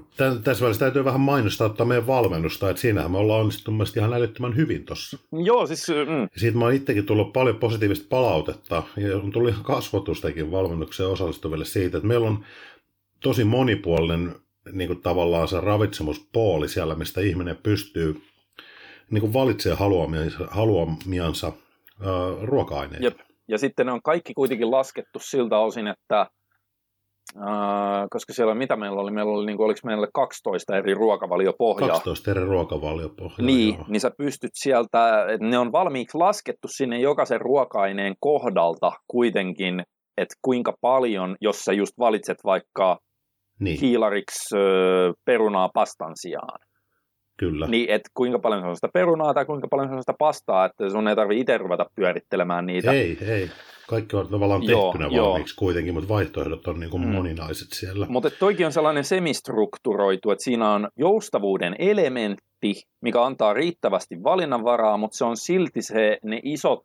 tässä 0.44 0.66
välissä 0.66 0.80
täytyy 0.80 1.06
vähän 1.06 1.22
mainostaa 1.22 1.68
että 1.68 1.86
meidän 1.86 2.08
valmennusta, 2.08 2.70
että 2.70 2.82
siinähän 2.82 3.12
me 3.12 3.18
ollaan 3.18 3.40
onnistuttu 3.40 3.72
ihan 3.98 4.14
älyttömän 4.14 4.56
hyvin 4.56 4.86
tuossa. 4.86 5.18
Joo, 5.44 5.68
siis... 5.68 5.88
Mm. 5.90 6.28
Siitä 6.36 6.58
mä 6.58 6.66
oon 6.66 6.74
itsekin 6.74 7.06
tullut 7.06 7.34
paljon 7.34 7.56
positiivista 7.56 8.06
palautetta, 8.10 8.84
ja 8.98 9.18
on 9.18 9.32
tullut 9.32 9.50
ihan 9.50 9.64
kasvotustakin 9.64 10.52
valmennukseen 10.52 11.10
osallistuville 11.10 11.66
siitä, 11.66 11.98
että 11.98 12.08
meillä 12.08 12.28
on 12.28 12.46
tosi 13.20 13.44
monipuolinen 13.44 14.36
niin 14.72 14.88
kuin 14.88 15.02
tavallaan 15.02 15.48
se 15.48 15.62
ravitsemuspooli 15.62 16.68
siellä, 16.70 16.96
mistä 16.96 17.22
ihminen 17.22 17.58
pystyy 17.64 18.22
niin 19.12 19.22
kuin 19.22 19.34
valitsemaan 19.34 19.80
haluamiansa, 19.80 20.48
haluamiansa 20.52 21.48
äh, 21.48 22.42
ruoka-aineita. 22.42 23.04
Jep. 23.06 23.20
Ja 23.48 23.58
sitten 23.58 23.86
ne 23.86 23.92
on 23.92 24.02
kaikki 24.02 24.34
kuitenkin 24.34 24.72
laskettu 24.72 25.20
siltä 25.20 25.58
osin, 25.60 25.88
että 25.88 26.28
äh, 27.38 28.08
koska 28.10 28.34
siellä 28.34 28.56
mitä 28.56 28.76
meillä 28.76 29.02
oli, 29.02 29.12
meillä 29.12 29.32
oli, 29.32 29.46
niin 29.46 29.58
kuin, 29.58 29.66
oliko 29.66 29.80
meillä 29.84 30.08
12 30.14 30.78
eri 30.78 30.94
ruokavaliopohjaa. 30.94 31.90
12 31.90 32.32
eri 32.32 32.46
ruokavaliopohjaa. 32.46 33.46
Niin, 33.46 33.76
joo. 33.76 33.86
niin 33.88 34.02
sä 34.02 34.12
pystyt 34.18 34.52
sieltä, 34.54 35.26
että 35.30 35.48
ne 35.48 35.58
on 35.58 35.72
valmiiksi 35.72 36.18
laskettu 36.18 36.68
sinne 36.68 37.00
jokaisen 37.00 37.42
ruoka-aineen 37.42 38.16
kohdalta 38.20 38.92
kuitenkin, 39.08 39.84
että 40.18 40.36
kuinka 40.42 40.74
paljon, 40.82 41.36
jos 41.42 41.66
sä 41.66 41.74
just 41.74 41.94
valitset 42.00 42.38
vaikka 42.46 43.00
niin. 43.64 43.80
hiilariksi 43.80 44.56
perunaa 45.26 45.70
pastan 45.74 46.12
sijaan. 46.16 46.60
Kyllä. 47.38 47.68
Niin, 47.68 47.90
että 47.90 48.10
kuinka 48.14 48.40
paljon 48.40 48.62
se 48.62 48.68
on 48.68 48.76
sitä 48.76 48.90
perunaa 48.94 49.34
tai 49.34 49.46
kuinka 49.46 49.68
paljon 49.68 49.90
se 49.90 49.96
on 49.96 50.02
sitä 50.02 50.14
pastaa, 50.20 50.66
että 50.66 50.90
sun 50.90 51.08
ei 51.08 51.16
tarvitse 51.16 51.42
itse 51.42 51.58
ruveta 51.58 51.86
pyörittelemään 51.96 52.66
niitä. 52.66 52.92
Ei, 52.92 53.18
ei. 53.22 53.50
Kaikki 53.88 54.16
on 54.16 54.28
tavallaan 54.28 54.62
tehtynä 54.62 55.08
joo, 55.12 55.30
valmiiksi 55.30 55.54
joo. 55.54 55.60
kuitenkin, 55.60 55.94
mutta 55.94 56.10
vaihtoehdot 56.10 56.68
on 56.68 56.80
niin 56.80 56.90
kuin 56.90 57.04
mm. 57.04 57.10
moninaiset 57.10 57.68
siellä. 57.72 58.06
Mutta 58.10 58.30
toikin 58.30 58.66
on 58.66 58.72
sellainen 58.72 59.04
semistrukturoitu, 59.04 60.32
että 60.32 60.44
siinä 60.44 60.72
on 60.72 60.88
joustavuuden 60.98 61.76
elementti, 61.80 62.84
mikä 63.02 63.24
antaa 63.24 63.54
riittävästi 63.54 64.24
valinnanvaraa, 64.24 64.98
mutta 64.98 65.18
se 65.18 65.26
on 65.26 65.38
silti 65.38 65.82
se, 65.82 66.18
ne 66.24 66.40
isot 66.44 66.84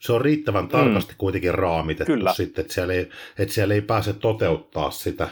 se 0.00 0.12
on 0.12 0.20
riittävän 0.20 0.68
tarkasti 0.68 1.12
mm. 1.12 1.16
kuitenkin 1.18 1.54
raamitettu 1.54 2.12
Kyllä. 2.12 2.34
sitten, 2.34 2.62
että 2.62 2.74
siellä, 2.74 2.94
ei, 2.94 3.08
että 3.38 3.54
siellä 3.54 3.74
ei 3.74 3.80
pääse 3.80 4.12
toteuttaa 4.12 4.90
sitä 4.90 5.28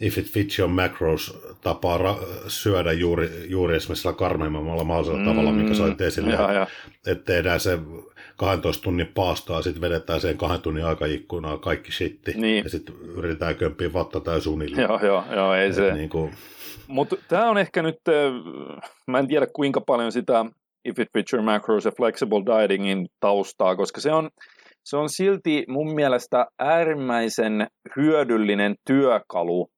if 0.00 0.18
it 0.18 0.26
fits 0.26 0.58
your 0.58 0.70
macros 0.70 1.40
tapaa 1.60 1.98
ra- 1.98 2.24
syödä 2.48 2.92
juuri, 2.92 3.30
juuri 3.48 3.76
esimerkiksi 3.76 4.02
sillä 4.02 4.14
karmeimmalla 4.14 4.84
mahdollisella 4.84 5.20
mm, 5.20 5.24
tavalla, 5.24 5.52
mikä 5.52 5.74
sait 5.74 6.00
esille. 6.00 6.32
Ja, 6.32 6.52
ja. 6.52 6.66
Että 7.06 7.24
tehdään 7.24 7.60
se 7.60 7.78
12 8.36 8.82
tunnin 8.82 9.10
paastoa, 9.14 9.62
sitten 9.62 9.80
vedetään 9.80 10.20
sen 10.20 10.38
kahden 10.38 10.60
tunnin 10.60 10.84
aikaikkunaa 10.84 11.58
kaikki 11.58 11.92
shitti, 11.92 12.32
niin. 12.36 12.64
ja 12.64 12.70
sitten 12.70 12.94
yritetään 12.94 13.56
kömpiä 13.56 13.92
vatta 13.92 14.20
tai 14.20 14.40
suunnilleen. 14.40 14.82
Joo, 14.82 15.00
joo, 15.02 15.24
joo, 15.34 15.54
ei 15.54 15.68
Et 15.68 15.74
se. 15.74 15.92
Niin 15.92 16.08
kuin... 16.08 16.32
Mutta 16.86 17.16
tämä 17.28 17.50
on 17.50 17.58
ehkä 17.58 17.82
nyt, 17.82 17.98
mä 19.06 19.18
en 19.18 19.28
tiedä 19.28 19.46
kuinka 19.52 19.80
paljon 19.80 20.12
sitä 20.12 20.44
if 20.84 20.98
it 20.98 21.08
fits 21.12 21.32
your 21.32 21.44
macros 21.44 21.84
ja 21.84 21.92
flexible 21.92 22.42
dietingin 22.46 23.08
taustaa, 23.20 23.76
koska 23.76 24.00
se 24.00 24.12
on, 24.12 24.30
se 24.88 24.96
on 24.96 25.08
silti 25.08 25.64
mun 25.68 25.94
mielestä 25.94 26.46
äärimmäisen 26.58 27.66
hyödyllinen 27.96 28.74
työkalu 28.86 29.70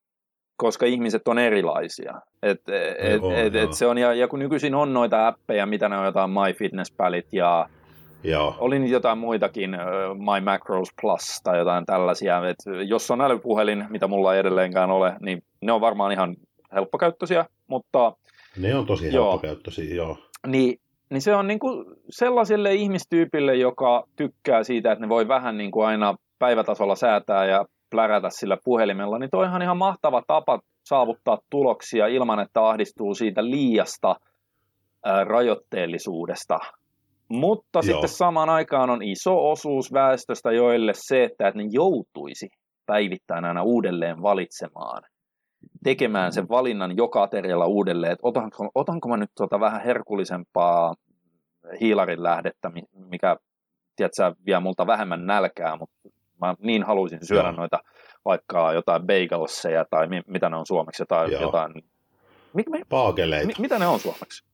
koska 0.57 0.87
ihmiset 0.87 1.29
on 1.29 1.38
erilaisia. 1.38 2.20
Et, 2.42 2.61
et, 2.99 3.23
joo, 3.23 3.33
et, 3.33 3.55
et 3.55 3.73
se 3.73 3.87
on, 3.87 3.99
ja, 3.99 4.14
ja 4.14 4.29
kun 4.29 4.38
nykyisin 4.38 4.75
on 4.75 4.92
noita 4.92 5.27
appeja, 5.27 5.66
mitä 5.66 5.88
ne 5.88 5.96
on 5.96 6.05
jotain 6.05 6.31
MyFitnessPalit 6.31 7.27
ja 7.33 7.68
Joo. 8.25 8.55
oli 8.59 8.79
niitä 8.79 8.92
jotain 8.92 9.18
muitakin, 9.18 9.70
My 10.14 10.44
Macros 10.44 10.88
Plus 11.01 11.40
tai 11.44 11.59
jotain 11.59 11.87
tällaisia. 11.87 12.49
Et 12.49 12.87
jos 12.87 13.11
on 13.11 13.20
älypuhelin, 13.20 13.87
mitä 13.90 14.07
mulla 14.07 14.35
ei 14.35 14.40
edelleenkään 14.40 14.90
ole, 14.90 15.16
niin 15.20 15.42
ne 15.62 15.73
on 15.73 15.81
varmaan 15.81 16.12
ihan 16.12 16.37
helppokäyttöisiä, 16.75 17.44
mutta... 17.66 18.12
Ne 18.59 18.77
on 18.77 18.87
tosi 18.87 19.14
joo, 19.14 19.31
helppokäyttöisiä, 19.31 19.94
joo. 19.94 20.18
Niin, 20.46 20.81
niin 21.11 21.20
se 21.20 21.35
on 21.35 21.46
niin 21.46 21.59
kuin 21.59 21.85
sellaiselle 22.11 22.75
ihmistyypille, 22.75 23.55
joka 23.55 24.05
tykkää 24.16 24.62
siitä, 24.62 24.92
että 24.92 25.05
ne 25.05 25.09
voi 25.09 25.29
vähän 25.29 25.57
niin 25.57 25.70
kuin 25.70 25.87
aina 25.87 26.14
päivätasolla 26.38 26.94
säätää 26.94 27.44
ja 27.44 27.64
plärätä 27.90 28.29
sillä 28.31 28.57
puhelimella, 28.64 29.18
niin 29.18 29.31
toi 29.31 29.46
on 29.46 29.62
ihan 29.62 29.77
mahtava 29.77 30.23
tapa 30.27 30.61
saavuttaa 30.85 31.38
tuloksia 31.51 32.07
ilman, 32.07 32.40
että 32.40 32.68
ahdistuu 32.68 33.14
siitä 33.14 33.44
liiasta 33.44 34.16
ää, 35.05 35.25
rajoitteellisuudesta. 35.25 36.59
Mutta 37.29 37.79
Joo. 37.79 37.83
sitten 37.83 38.09
samaan 38.09 38.49
aikaan 38.49 38.90
on 38.90 39.03
iso 39.03 39.51
osuus 39.51 39.92
väestöstä, 39.92 40.53
joille 40.53 40.92
se, 40.94 41.25
että 41.25 41.53
ne 41.55 41.64
joutuisi 41.70 42.49
päivittäin 42.87 43.44
aina 43.44 43.62
uudelleen 43.62 44.23
valitsemaan, 44.23 45.03
tekemään 45.85 46.33
sen 46.33 46.49
valinnan 46.49 46.96
joka 46.96 47.23
aterialla 47.23 47.66
uudelleen, 47.66 48.12
että 48.12 48.27
otanko, 48.27 48.70
otanko 48.75 49.09
mä 49.09 49.16
nyt 49.16 49.31
tuota 49.37 49.61
vähän 49.61 49.83
herkullisempaa 49.83 50.94
hiilarin 51.81 52.23
lähdettä, 52.23 52.70
mikä 52.92 53.37
tiedätkö, 53.96 54.35
vie 54.46 54.61
multa 54.61 54.87
vähemmän 54.87 55.27
nälkää, 55.27 55.77
mutta 55.77 55.96
Mä 56.40 56.55
niin 56.59 56.83
haluaisin 56.83 57.27
syödä 57.27 57.49
Joo. 57.49 57.57
noita 57.57 57.79
vaikka 58.25 58.73
jotain 58.73 59.03
bagelseja 59.03 59.85
tai 59.90 60.07
mi- 60.07 60.23
mitä 60.27 60.49
ne 60.49 60.57
on 60.57 60.66
suomeksi, 60.66 61.03
jotain... 61.03 61.33
Joo. 61.33 61.42
jotain 61.42 61.73
mi- 62.53 62.64
mi- 62.70 62.83
Paakeleita. 62.88 63.46
Mi- 63.46 63.55
mitä 63.59 63.79
ne 63.79 63.87
on 63.87 64.01
suomeksi? 64.01 64.44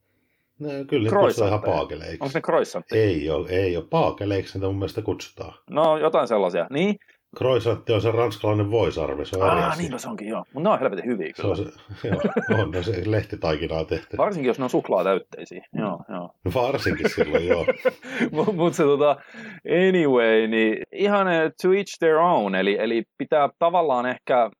No, 0.58 0.68
kyllä 0.88 1.10
ne 1.10 1.18
on 1.18 1.46
ihan 1.46 1.62
paakeleiksi. 1.62 2.18
Onko 2.20 2.30
ne 2.34 2.40
croissantteja? 2.40 3.02
Ei 3.02 3.30
ole, 3.30 3.48
ei 3.50 3.76
ole. 3.76 3.84
Paakeleiksi 3.90 4.58
niitä 4.58 4.66
mun 4.66 4.76
mielestä 4.76 5.02
kutsutaan. 5.02 5.54
No, 5.70 5.98
jotain 5.98 6.28
sellaisia. 6.28 6.66
Niin, 6.70 6.96
Croissantti 7.36 7.92
on 7.92 8.00
se 8.00 8.10
ranskalainen 8.10 8.70
voisarvi, 8.70 9.26
se 9.26 9.36
on 9.36 9.50
ah, 9.50 9.78
niin 9.78 9.92
no 9.92 9.98
se 9.98 10.08
onkin, 10.08 10.28
joo. 10.28 10.44
Mutta 10.52 10.68
ne 10.68 10.72
on 10.72 10.80
helvetin 10.80 11.04
hyviä 11.04 11.32
kyllä. 11.32 11.56
Se 11.56 11.62
on, 11.62 11.72
se, 12.02 12.08
joo, 12.08 12.20
on 12.62 12.70
ne 12.70 12.82
se 12.82 13.02
lehtitaikinaa 13.06 13.84
tehty. 13.84 14.16
Varsinkin, 14.16 14.48
jos 14.48 14.58
ne 14.58 14.64
on 14.64 14.70
suklaatäytteisiä. 14.70 15.64
Joo, 15.72 15.98
joo. 16.08 16.30
No 16.44 16.50
varsinkin 16.54 17.10
silloin, 17.10 17.46
joo. 17.46 17.66
Mutta 18.32 18.52
mut 18.52 18.74
se 18.74 18.82
tota, 18.82 19.16
anyway, 19.88 20.46
niin 20.46 20.82
ihan 20.92 21.28
eh, 21.28 21.52
to 21.62 21.72
each 21.72 21.98
their 21.98 22.16
own, 22.16 22.54
eli, 22.54 22.76
eli 22.80 23.02
pitää 23.18 23.48
tavallaan 23.58 24.06
ehkä 24.06 24.50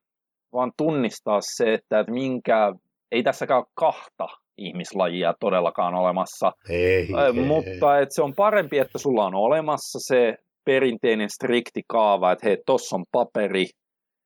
vaan 0.53 0.71
tunnistaa 0.77 1.39
se, 1.41 1.73
että, 1.73 1.99
että 1.99 2.11
minkä, 2.11 2.73
ei 3.11 3.23
tässäkään 3.23 3.57
ole 3.57 3.67
kahta 3.73 4.27
ihmislajia 4.57 5.33
todellakaan 5.39 5.95
olemassa. 5.95 6.51
Ei, 6.69 7.07
mutta 7.47 7.97
ei. 7.97 8.03
Et 8.03 8.11
se 8.11 8.21
on 8.21 8.33
parempi, 8.35 8.77
että 8.77 8.97
sulla 8.97 9.25
on 9.25 9.35
olemassa 9.35 9.99
se 10.01 10.37
perinteinen 10.67 11.29
strikti 11.29 11.81
kaava, 11.87 12.31
että 12.31 12.47
hei, 12.47 12.57
tossa 12.65 12.95
on 12.95 13.05
paperi, 13.11 13.65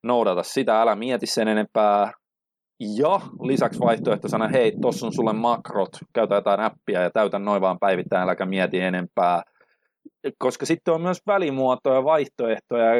noudata 0.03 0.43
sitä, 0.43 0.81
älä 0.81 0.95
mieti 0.95 1.25
sen 1.25 1.47
enempää. 1.47 2.11
Ja 2.97 3.21
lisäksi 3.41 3.79
vaihtoehto 3.79 4.27
sana, 4.27 4.47
hei, 4.47 4.73
tossa 4.81 5.05
on 5.05 5.13
sulle 5.13 5.33
makrot, 5.33 5.89
käytä 6.13 6.35
jotain 6.35 6.59
appia 6.59 7.01
ja 7.01 7.09
täytä 7.09 7.39
noin 7.39 7.61
vaan 7.61 7.79
päivittäin, 7.79 8.23
äläkä 8.23 8.45
mieti 8.45 8.79
enempää. 8.79 9.43
Koska 10.37 10.65
sitten 10.65 10.93
on 10.93 11.01
myös 11.01 11.21
välimuotoja, 11.27 12.03
vaihtoehtoja, 12.03 12.91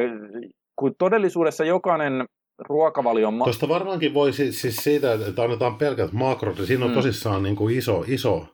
kun 0.76 0.94
todellisuudessa 0.98 1.66
jokainen 1.66 2.26
ruokavalion... 2.70 3.34
Ma- 3.34 3.44
Tuosta 3.44 3.70
varmaankin 3.70 4.14
voi 4.14 4.34
siis 4.34 4.76
siitä, 4.76 5.14
että 5.14 5.44
annetaan 5.44 5.76
pelkät 5.76 6.12
makrot, 6.12 6.60
ja 6.60 6.66
siinä 6.66 6.86
on 6.86 6.92
mm. 6.92 6.96
tosissaan 6.96 7.44
niin 7.44 7.56
kuin 7.56 7.78
iso, 7.78 8.04
iso 8.08 8.46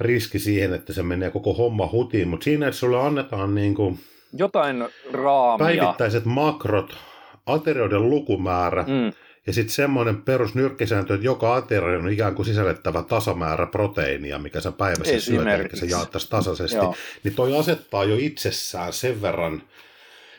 riski 0.00 0.38
siihen, 0.38 0.74
että 0.74 0.92
se 0.92 1.02
menee 1.02 1.30
koko 1.30 1.54
homma 1.54 1.88
hutiin, 1.92 2.28
mutta 2.28 2.44
siinä, 2.44 2.66
että 2.68 2.78
sulle 2.78 3.00
annetaan 3.00 3.54
niin 3.54 3.74
kuin 3.74 3.98
jotain 4.32 4.84
raamia. 5.12 5.66
Päivittäiset 5.66 6.24
makrot, 6.24 6.96
aterioiden 7.46 8.10
lukumäärä 8.10 8.82
mm. 8.82 9.12
ja 9.46 9.52
sitten 9.52 9.74
semmoinen 9.74 10.22
perusnyrkkisääntö, 10.22 11.14
että 11.14 11.26
joka 11.26 11.54
aterio 11.54 11.98
on 11.98 12.12
ikään 12.12 12.34
kuin 12.34 12.46
sisällettävä 12.46 13.02
tasamäärä 13.02 13.66
proteiinia, 13.66 14.38
mikä 14.38 14.60
sä 14.60 14.72
päivässä 14.72 15.20
syöt, 15.20 15.46
eli 15.46 15.68
se 15.74 15.86
jaettaisiin 15.86 16.30
tasaisesti. 16.30 16.76
Joo. 16.76 16.94
Niin 17.24 17.34
toi 17.34 17.58
asettaa 17.58 18.04
jo 18.04 18.16
itsessään 18.18 18.92
sen 18.92 19.22
verran, 19.22 19.62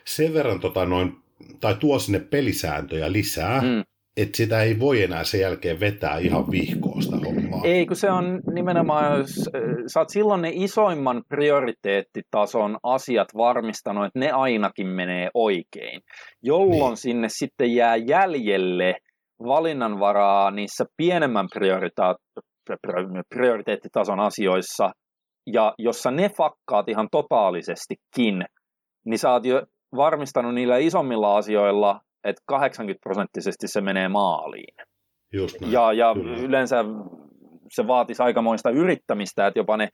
sen 0.05 0.33
verran 0.33 0.59
tota 0.59 0.85
noin, 0.85 1.17
tai 1.59 1.75
tuo 1.75 1.99
sinne 1.99 2.19
pelisääntöjä 2.19 3.11
lisää, 3.11 3.61
mm 3.61 3.83
että 4.21 4.37
sitä 4.37 4.63
ei 4.63 4.79
voi 4.79 5.03
enää 5.03 5.23
sen 5.23 5.41
jälkeen 5.41 5.79
vetää 5.79 6.17
ihan 6.17 6.45
hommaa. 6.45 7.08
Ei, 7.63 7.85
kun 7.85 7.95
se 7.95 8.11
on 8.11 8.41
nimenomaan, 8.53 9.19
jos 9.19 9.49
sä 9.93 9.99
oot 9.99 10.09
silloin 10.09 10.41
ne 10.41 10.51
isoimman 10.53 11.23
prioriteettitason 11.29 12.77
asiat 12.83 13.27
varmistanut, 13.37 14.05
että 14.05 14.19
ne 14.19 14.31
ainakin 14.31 14.87
menee 14.87 15.29
oikein, 15.33 16.01
jolloin 16.43 16.89
niin. 16.89 16.97
sinne 16.97 17.27
sitten 17.29 17.75
jää 17.75 17.95
jäljelle 17.95 18.95
valinnanvaraa 19.43 20.51
niissä 20.51 20.85
pienemmän 20.97 21.47
prioriteettitason 23.29 24.19
asioissa, 24.19 24.91
ja 25.53 25.73
jossa 25.77 26.11
ne 26.11 26.29
fakkaat 26.29 26.89
ihan 26.89 27.07
totaalisestikin, 27.11 28.45
niin 29.05 29.19
sä 29.19 29.31
oot 29.31 29.45
jo 29.45 29.63
varmistanut 29.95 30.53
niillä 30.53 30.77
isommilla 30.77 31.37
asioilla 31.37 31.99
että 32.23 32.41
80 32.45 32.99
prosenttisesti 33.03 33.67
se 33.67 33.81
menee 33.81 34.07
maaliin. 34.07 34.75
Just 35.33 35.61
näin, 35.61 35.73
ja 35.73 35.93
ja 35.93 36.15
yleensä 36.41 36.85
se 37.75 37.87
vaatisi 37.87 38.23
aikamoista 38.23 38.69
yrittämistä, 38.69 39.47
että 39.47 39.59
jopa 39.59 39.77
ne 39.77 39.89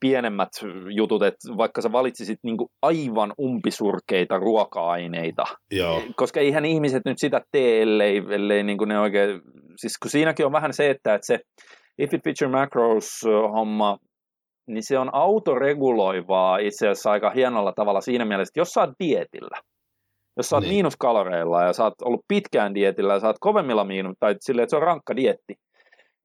pienemmät 0.00 0.48
jutut, 0.94 1.22
että 1.22 1.56
vaikka 1.56 1.82
sä 1.82 1.92
valitsisit 1.92 2.38
niin 2.42 2.56
aivan 2.82 3.32
umpisurkeita 3.40 4.38
ruoka-aineita, 4.38 5.44
Joo. 5.70 6.02
koska 6.16 6.40
eihän 6.40 6.64
ihmiset 6.64 7.02
nyt 7.04 7.18
sitä 7.18 7.40
tee, 7.52 7.82
ellei, 7.82 8.22
ellei 8.30 8.62
niin 8.62 8.78
ne 8.86 9.00
oikein, 9.00 9.40
siis 9.76 9.98
kun 10.02 10.10
siinäkin 10.10 10.46
on 10.46 10.52
vähän 10.52 10.72
se, 10.72 10.90
että, 10.90 11.14
että 11.14 11.26
se 11.26 11.38
if 11.98 12.14
it 12.14 12.24
feature 12.24 12.60
macros 12.60 13.08
homma, 13.52 13.98
niin 14.66 14.82
se 14.82 14.98
on 14.98 15.14
autoreguloivaa 15.14 16.58
itse 16.58 16.88
asiassa 16.88 17.10
aika 17.10 17.30
hienolla 17.30 17.72
tavalla 17.76 18.00
siinä 18.00 18.24
mielessä, 18.24 18.50
että 18.50 18.60
jos 18.60 18.68
sä 18.68 18.80
oot 18.80 18.90
dietillä, 19.04 19.60
jos 20.36 20.48
sä 20.48 20.56
oot 20.56 20.62
niin. 20.62 20.74
miinuskaloreilla 20.74 21.62
ja 21.62 21.72
sä 21.72 21.84
oot 21.84 22.02
ollut 22.04 22.24
pitkään 22.28 22.74
dietillä 22.74 23.12
ja 23.12 23.20
sä 23.20 23.26
oot 23.26 23.36
kovemmilla 23.40 23.84
miinus, 23.84 24.16
tai 24.20 24.34
silleen, 24.40 24.62
että 24.62 24.70
se 24.70 24.76
on 24.76 24.82
rankka 24.82 25.16
dietti, 25.16 25.54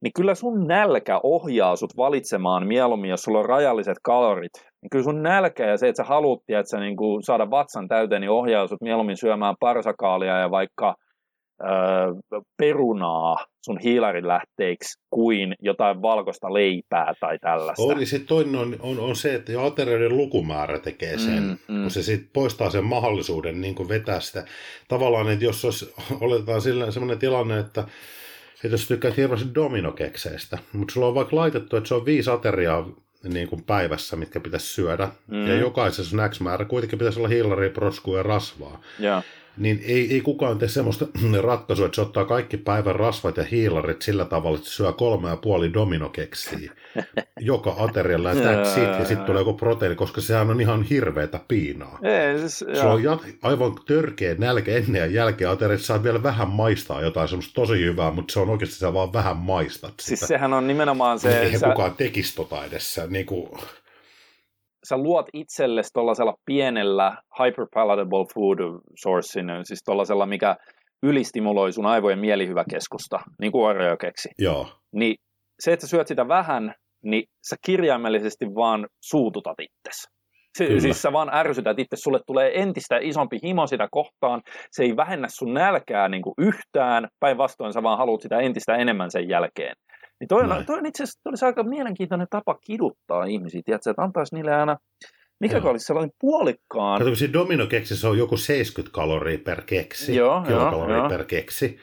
niin 0.06 0.12
kyllä 0.16 0.34
sun 0.34 0.66
nälkä 0.66 1.20
ohjaa 1.22 1.76
sut 1.76 1.96
valitsemaan 1.96 2.66
mieluummin, 2.66 3.10
jos 3.10 3.22
sulla 3.22 3.38
on 3.38 3.44
rajalliset 3.44 3.96
kalorit. 4.02 4.52
Niin 4.82 4.90
kyllä 4.90 5.04
sun 5.04 5.22
nälkä 5.22 5.66
ja 5.66 5.76
se, 5.76 5.88
että 5.88 6.02
sä 6.02 6.08
haluut 6.08 6.42
että 6.48 6.70
sä 6.70 6.80
niin 6.80 6.96
saada 7.24 7.50
vatsan 7.50 7.88
täyteen, 7.88 8.20
niin 8.20 8.30
ohjaa 8.30 8.66
sut 8.66 8.82
mieluummin 8.82 9.16
syömään 9.16 9.54
parsakaalia 9.60 10.38
ja 10.38 10.50
vaikka 10.50 10.94
perunaa 12.56 13.36
sun 13.64 13.78
hiilarin 13.78 14.28
lähteiksi 14.28 15.00
kuin 15.10 15.54
jotain 15.60 16.02
valkoista 16.02 16.54
leipää 16.54 17.14
tai 17.20 17.38
tällaista. 17.38 17.82
On, 17.82 17.96
niin 17.96 18.06
sitten 18.06 18.28
toinen 18.28 18.56
on, 18.56 18.76
on, 18.80 19.00
on, 19.00 19.16
se, 19.16 19.34
että 19.34 19.52
jo 19.52 19.66
aterioiden 19.66 20.16
lukumäärä 20.16 20.78
tekee 20.78 21.18
sen, 21.18 21.42
mm, 21.42 21.74
mm. 21.74 21.82
kun 21.82 21.90
se 21.90 22.02
sitten 22.02 22.30
poistaa 22.32 22.70
sen 22.70 22.84
mahdollisuuden 22.84 23.60
niin 23.60 23.74
kuin 23.74 23.88
vetää 23.88 24.20
sitä. 24.20 24.44
Tavallaan, 24.88 25.28
että 25.28 25.44
jos 25.44 25.64
olisi, 25.64 25.94
oletetaan 26.20 26.60
sellainen 26.62 27.18
tilanne, 27.18 27.58
että, 27.58 27.84
että 28.64 28.68
jos 28.68 28.88
tykkäät 28.88 29.16
hirveästi 29.16 29.54
dominokekseistä, 29.54 30.58
mutta 30.72 30.94
sulla 30.94 31.06
on 31.06 31.14
vaikka 31.14 31.36
laitettu, 31.36 31.76
että 31.76 31.88
se 31.88 31.94
on 31.94 32.04
viisi 32.04 32.30
ateriaa 32.30 32.88
niin 33.24 33.48
kuin 33.48 33.64
päivässä, 33.64 34.16
mitkä 34.16 34.40
pitäisi 34.40 34.66
syödä. 34.66 35.08
Mm. 35.26 35.46
Ja 35.46 35.56
jokaisessa 35.56 36.10
snacks 36.10 36.40
määrä 36.40 36.64
kuitenkin 36.64 36.98
pitäisi 36.98 37.18
olla 37.18 37.28
hiilari, 37.28 37.70
proskua 37.70 38.16
ja 38.16 38.22
rasvaa. 38.22 38.80
Yeah 39.00 39.24
niin 39.58 39.80
ei, 39.86 40.14
ei 40.14 40.20
kukaan 40.20 40.58
tee 40.58 40.68
semmoista 40.68 41.06
ratkaisua, 41.40 41.86
että 41.86 41.96
se 41.96 42.00
ottaa 42.00 42.24
kaikki 42.24 42.56
päivän 42.56 42.96
rasvat 42.96 43.36
ja 43.36 43.44
hiilarit 43.44 44.02
sillä 44.02 44.24
tavalla, 44.24 44.56
että 44.56 44.68
se 44.68 44.74
syö 44.74 44.92
kolme 44.92 45.28
ja 45.28 45.36
puoli 45.36 45.72
dominokeksiä 45.72 46.72
joka 47.40 47.74
aterialla 47.78 48.32
ja 48.32 48.34
that's 48.34 48.78
it, 48.78 48.98
ja 48.98 49.04
sitten 49.04 49.26
tulee 49.26 49.40
joku 49.40 49.52
proteiini, 49.52 49.96
koska 49.96 50.20
sehän 50.20 50.50
on 50.50 50.60
ihan 50.60 50.82
hirveätä 50.82 51.40
piinaa. 51.48 51.98
Ei, 52.02 52.38
siis, 52.38 52.58
se 52.58 52.86
on 52.86 53.02
jat- 53.02 53.38
aivan 53.42 53.74
törkeä 53.86 54.34
nälkä 54.38 54.76
ennen 54.76 55.00
ja 55.00 55.06
jälkeen 55.06 55.50
ateriassa 55.50 55.86
saa 55.86 56.02
vielä 56.02 56.22
vähän 56.22 56.48
maistaa 56.48 57.02
jotain 57.02 57.28
semmoista 57.28 57.54
tosi 57.54 57.84
hyvää, 57.84 58.10
mutta 58.10 58.32
se 58.32 58.40
on 58.40 58.50
oikeasti 58.50 58.76
sä 58.76 58.94
vaan 58.94 59.12
vähän 59.12 59.36
maistat 59.36 59.94
sitä. 60.00 60.16
Siis 60.16 60.20
sehän 60.28 60.52
on 60.52 60.66
nimenomaan 60.66 61.18
se... 61.18 61.40
Eihän 61.40 61.60
sä... 61.60 61.68
kukaan 61.68 61.94
tekisi 61.94 62.36
tota 62.36 62.64
edessä. 62.64 63.06
Niin 63.06 63.26
kuin 63.26 63.50
sä 64.88 64.96
luot 64.96 65.26
itsellesi 65.32 65.90
tuollaisella 65.92 66.34
pienellä 66.46 67.16
hyperpalatable 67.38 68.24
food 68.34 68.80
sourcein, 69.02 69.46
siis 69.62 69.82
tuollaisella, 69.84 70.26
mikä 70.26 70.56
ylistimuloi 71.02 71.72
sun 71.72 71.86
aivojen 71.86 72.18
mielihyväkeskusta, 72.18 73.18
niin 73.40 73.52
kuin 73.52 73.64
Oreo 73.64 73.96
keksi. 73.96 74.28
Joo. 74.38 74.68
Niin 74.92 75.16
se, 75.60 75.72
että 75.72 75.86
sä 75.86 75.90
syöt 75.90 76.06
sitä 76.06 76.28
vähän, 76.28 76.74
niin 77.04 77.24
sä 77.48 77.56
kirjaimellisesti 77.66 78.46
vaan 78.46 78.86
suututat 79.04 79.56
itsesi. 79.60 80.16
Kyllä. 80.58 80.80
Siis 80.80 81.02
sä 81.02 81.12
vaan 81.12 81.34
ärsytät 81.34 81.78
itse, 81.78 81.96
sulle 81.96 82.20
tulee 82.26 82.60
entistä 82.62 82.98
isompi 83.00 83.38
himo 83.44 83.66
sitä 83.66 83.88
kohtaan, 83.90 84.42
se 84.70 84.82
ei 84.82 84.96
vähennä 84.96 85.28
sun 85.28 85.54
nälkää 85.54 86.08
niin 86.08 86.22
kuin 86.22 86.34
yhtään, 86.38 87.08
päinvastoin 87.20 87.72
sä 87.72 87.82
vaan 87.82 87.98
haluat 87.98 88.20
sitä 88.20 88.38
entistä 88.38 88.76
enemmän 88.76 89.10
sen 89.10 89.28
jälkeen. 89.28 89.76
Niin 90.20 90.28
toi, 90.28 90.42
on, 90.42 90.64
toi 90.66 90.78
on 90.78 90.86
itse 90.86 91.02
asiassa 91.02 91.20
olisi 91.24 91.44
aika 91.44 91.62
mielenkiintoinen 91.62 92.26
tapa 92.30 92.54
kiduttaa 92.54 93.24
ihmisiä, 93.24 93.62
tiedätkö, 93.64 93.90
että 93.90 94.02
antaisi 94.02 94.34
niille 94.34 94.54
aina, 94.54 94.76
mikä 95.40 95.60
olisi 95.64 95.86
sellainen 95.86 96.12
puolikkaan. 96.20 96.98
Kato, 96.98 97.10
kun 97.10 97.16
siinä 97.16 97.32
dominokeksissä 97.32 98.08
on 98.08 98.18
joku 98.18 98.36
70 98.36 98.94
kaloria 98.94 99.38
per 99.38 99.62
keksi, 99.62 100.16
joo, 100.16 100.42
kilokaloria 100.42 100.96
joo, 100.96 101.08
per 101.08 101.24
keksi. 101.24 101.78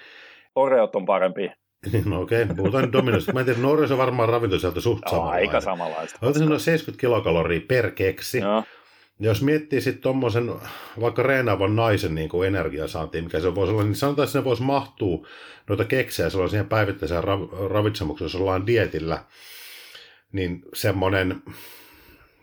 Oreot 0.55 0.95
on 0.95 1.05
parempi. 1.05 1.51
no 2.05 2.21
okei, 2.21 2.43
okay. 2.43 2.55
puhutaan 2.55 2.91
dominosta. 2.91 3.33
Mä 3.33 3.39
en 3.39 3.45
tiedä, 3.45 3.59
no 3.59 3.71
on 3.71 3.97
varmaan 3.97 4.29
ravinto 4.29 4.59
sieltä 4.59 4.81
suht 4.81 5.03
samanlainen. 5.09 5.49
Aika 5.49 5.61
samanlaista. 5.61 6.19
Oletko 6.21 6.59
70 6.59 7.01
kilokaloria 7.01 7.61
per 7.67 7.91
keksi. 7.91 8.39
Joo. 8.39 8.63
Ja 9.19 9.27
jos 9.27 9.41
miettii 9.41 9.81
sitten 9.81 10.03
tuommoisen 10.03 10.51
vaikka 11.01 11.23
reenaavan 11.23 11.75
naisen 11.75 12.15
niin 12.15 12.29
kuin 12.29 12.47
energiasaantiin, 12.47 13.23
mikä 13.23 13.39
se 13.39 13.55
voisi 13.55 13.73
olla, 13.73 13.83
niin 13.83 13.95
sanotaan, 13.95 14.23
että 14.23 14.31
se 14.31 14.43
voisi 14.43 14.63
mahtua 14.63 15.27
noita 15.69 15.85
keksejä 15.85 16.29
sellaisen 16.29 16.51
siihen 16.51 16.69
päivittäiseen 16.69 17.23
rav- 17.23 17.71
ravitsemukseen, 17.71 18.25
jos 18.25 18.35
ollaan 18.35 18.67
dietillä, 18.67 19.23
niin 20.31 20.61
semmoinen 20.73 21.43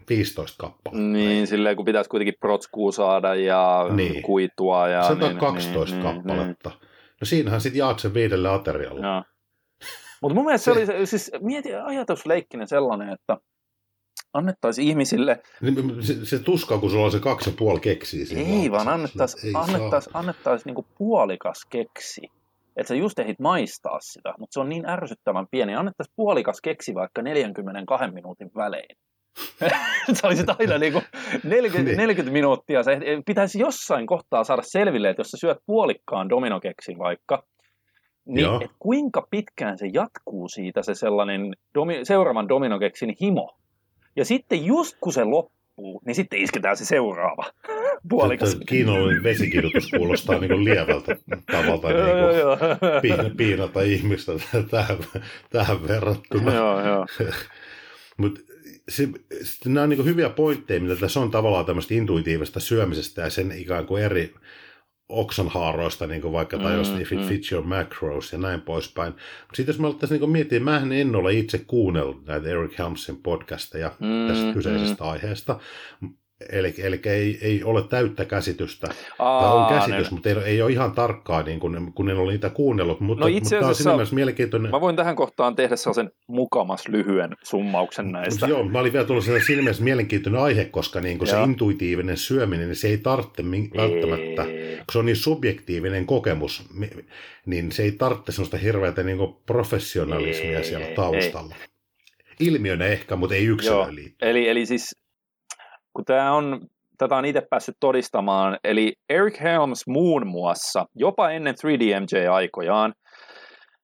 15 0.08 0.56
kappaletta. 0.58 1.02
Niin, 1.02 1.46
silleen 1.46 1.76
kun 1.76 1.84
pitäisi 1.84 2.10
kuitenkin 2.10 2.34
protskua 2.40 2.92
saada 2.92 3.34
ja 3.34 3.86
niin. 3.90 4.22
kuitua. 4.22 4.88
Ja, 4.88 5.02
se 5.02 5.14
niin, 5.14 5.36
12 5.36 5.96
niin, 5.96 6.04
niin, 6.04 6.14
kappaletta. 6.14 6.68
Niin. 6.68 6.88
No 7.20 7.24
siinähän 7.24 7.60
sitten 7.60 7.78
jaat 7.78 7.98
sen 7.98 8.14
viidelle 8.14 8.48
aterialle. 8.48 9.00
Mutta 10.22 10.34
mun 10.34 10.44
mielestä 10.44 10.74
se, 10.74 10.86
se 10.86 10.92
oli, 10.94 11.06
siis 11.06 11.30
mieti 11.40 11.74
ajatusleikkinen 11.74 12.68
sellainen, 12.68 13.08
että 13.08 13.36
annettaisiin 14.32 14.88
ihmisille... 14.88 15.42
Niin, 15.60 16.02
se, 16.04 16.24
se 16.24 16.38
tuska, 16.38 16.78
kun 16.78 16.90
sulla 16.90 17.04
on 17.04 17.12
se 17.12 17.20
kaksi 17.20 17.50
ja 17.50 17.56
puoli 17.58 17.80
keksiä. 17.80 18.26
Ei, 18.36 18.70
vaan 18.70 18.88
annettaisiin 18.88 19.56
annettais, 19.56 20.10
annettais 20.14 20.64
niinku 20.64 20.86
puolikas 20.98 21.66
keksi. 21.70 22.20
Että 22.76 22.88
sä 22.88 22.94
just 22.94 23.18
ehdit 23.18 23.38
maistaa 23.38 23.98
sitä, 24.00 24.34
mutta 24.38 24.54
se 24.54 24.60
on 24.60 24.68
niin 24.68 24.88
ärsyttävän 24.88 25.46
pieni. 25.50 25.74
Annettaisiin 25.74 26.14
puolikas 26.16 26.60
keksi 26.60 26.94
vaikka 26.94 27.22
42 27.22 28.10
minuutin 28.10 28.50
välein. 28.56 28.96
sä 30.14 30.26
olisit 30.26 30.46
aina 30.60 30.78
niinku 30.78 31.02
40, 31.44 31.96
40 31.96 32.22
niin. 32.22 32.32
minuuttia. 32.32 32.82
Se 32.82 33.00
pitäisi 33.26 33.58
jossain 33.58 34.06
kohtaa 34.06 34.44
saada 34.44 34.62
selville, 34.62 35.10
että 35.10 35.20
jos 35.20 35.30
sä 35.30 35.36
syöt 35.36 35.58
puolikkaan 35.66 36.28
dominokeksin 36.28 36.98
vaikka, 36.98 37.42
niin 38.26 38.62
et 38.62 38.70
kuinka 38.78 39.26
pitkään 39.30 39.78
se 39.78 39.86
jatkuu 39.92 40.48
siitä 40.48 40.82
se 40.82 40.94
sellainen 40.94 41.54
domi, 41.74 42.00
seuraavan 42.02 42.48
dominokeksin 42.48 43.16
himo. 43.22 43.56
Ja 44.16 44.24
sitten 44.24 44.64
just 44.64 44.96
kun 45.00 45.12
se 45.12 45.24
loppuu, 45.24 46.02
niin 46.06 46.14
sitten 46.14 46.38
isketään 46.38 46.76
se 46.76 46.84
seuraava 46.84 47.44
puolikas. 48.08 48.58
Kiinnollinen 48.66 49.22
vesikidutus 49.22 49.90
kuulostaa 49.90 50.38
niin 50.38 50.48
kuin 50.50 50.64
lievältä 50.64 51.16
tavalta 51.52 51.88
niin 53.02 53.16
kuin 53.16 53.36
piinata 53.36 53.82
ihmistä 53.82 54.32
tähän, 54.70 54.98
tähän 55.50 55.88
verrattuna. 55.88 56.54
Joo, 56.54 56.86
joo. 56.86 57.06
Mutta 58.16 58.40
se, 58.88 59.08
nämä 59.66 59.82
on 59.82 59.88
niin 59.88 60.04
hyviä 60.04 60.30
pointteja, 60.30 60.80
mitä 60.80 60.96
tässä 60.96 61.20
on 61.20 61.30
tavallaan 61.30 61.66
tämmöistä 61.66 61.94
intuitiivista 61.94 62.60
syömisestä 62.60 63.22
ja 63.22 63.30
sen 63.30 63.52
ikään 63.52 63.86
kuin 63.86 64.02
eri 64.02 64.34
oksanhaaroista, 65.10 66.06
niin 66.06 66.22
kuin 66.22 66.32
vaikka, 66.32 66.58
tai 66.58 66.72
mm, 66.72 66.78
jos 66.78 66.88
if 67.00 67.12
it 67.12 67.18
mm. 67.18 67.26
fits 67.26 67.52
your 67.52 67.66
macros 67.66 68.32
ja 68.32 68.38
näin 68.38 68.60
poispäin. 68.60 69.12
Mutta 69.12 69.56
sitten 69.56 69.72
jos 69.72 69.78
me 69.78 69.86
alettaisiin 69.86 70.20
niin 70.20 70.30
miettiä, 70.30 70.60
mä 70.60 70.82
en 70.92 71.16
ole 71.16 71.32
itse 71.32 71.58
kuunnellut 71.58 72.26
näitä 72.26 72.48
Eric 72.48 72.78
Helmsin 72.78 73.16
podcasteja 73.16 73.92
mm, 74.00 74.28
tästä 74.28 74.52
kyseisestä 74.52 75.04
mm. 75.04 75.10
aiheesta, 75.10 75.60
Eli, 76.48 76.74
eli 76.78 77.00
ei, 77.04 77.38
ei 77.42 77.64
ole 77.64 77.82
täyttä 77.82 78.24
käsitystä. 78.24 78.86
Aa, 79.18 79.42
tai 79.42 79.52
on 79.52 79.68
käsitys, 79.68 80.10
ne... 80.10 80.14
mutta 80.14 80.28
ei, 80.28 80.36
ei 80.44 80.62
ole 80.62 80.72
ihan 80.72 80.92
tarkkaa, 80.92 81.42
niin 81.42 81.60
kun, 81.60 81.92
kun 81.94 82.10
en 82.10 82.16
ole 82.16 82.32
niitä 82.32 82.50
kuunnellut. 82.50 83.00
Mutta, 83.00 83.24
no 83.24 83.26
itse 83.26 83.56
mutta 83.56 83.68
asiassa, 83.68 83.90
tämä 83.90 84.02
on 84.02 84.06
mielenkiintoinen. 84.12 84.70
Mä 84.70 84.80
voin 84.80 84.96
tähän 84.96 85.16
kohtaan 85.16 85.56
tehdä 85.56 85.76
sellaisen 85.76 86.10
mukamas 86.26 86.88
lyhyen 86.88 87.36
summauksen 87.42 88.12
näistä. 88.12 88.46
Joo, 88.46 88.64
mä 88.64 88.78
olin 88.78 88.92
vielä 88.92 89.06
tullut 89.06 89.24
siinä 89.24 89.62
mielessä 89.62 89.84
mielenkiintoinen 89.84 90.40
aihe, 90.40 90.64
koska 90.64 91.00
niin 91.00 91.26
se 91.26 91.42
intuitiivinen 91.42 92.16
syöminen, 92.16 92.66
niin 92.66 92.76
se 92.76 92.88
ei 92.88 92.98
tarvitse 92.98 93.42
välttämättä, 93.76 94.44
kun 94.76 94.92
se 94.92 94.98
on 94.98 95.06
niin 95.06 95.16
subjektiivinen 95.16 96.06
kokemus, 96.06 96.68
niin 97.46 97.72
se 97.72 97.82
ei 97.82 97.92
tarvitse 97.92 98.32
sellaista 98.32 98.56
hirveätä 98.56 99.02
niin 99.02 99.18
professionalismia 99.46 100.58
ei, 100.58 100.64
siellä 100.64 100.86
taustalla. 100.86 101.54
Ei. 101.60 101.66
Ilmiönä 102.40 102.86
ehkä, 102.86 103.16
mutta 103.16 103.34
ei 103.34 103.44
yksilöön 103.44 103.94
liittyen. 103.94 104.30
Eli, 104.30 104.48
eli 104.48 104.66
siis 104.66 104.96
kun 105.92 106.04
tämä 106.04 106.32
on, 106.32 106.60
tätä 106.98 107.16
on 107.16 107.24
itse 107.24 107.42
päässyt 107.50 107.76
todistamaan, 107.80 108.58
eli 108.64 108.92
Eric 109.08 109.40
Helms 109.40 109.86
muun 109.86 110.26
muassa, 110.26 110.86
jopa 110.94 111.30
ennen 111.30 111.54
3DMJ-aikojaan, 111.54 112.92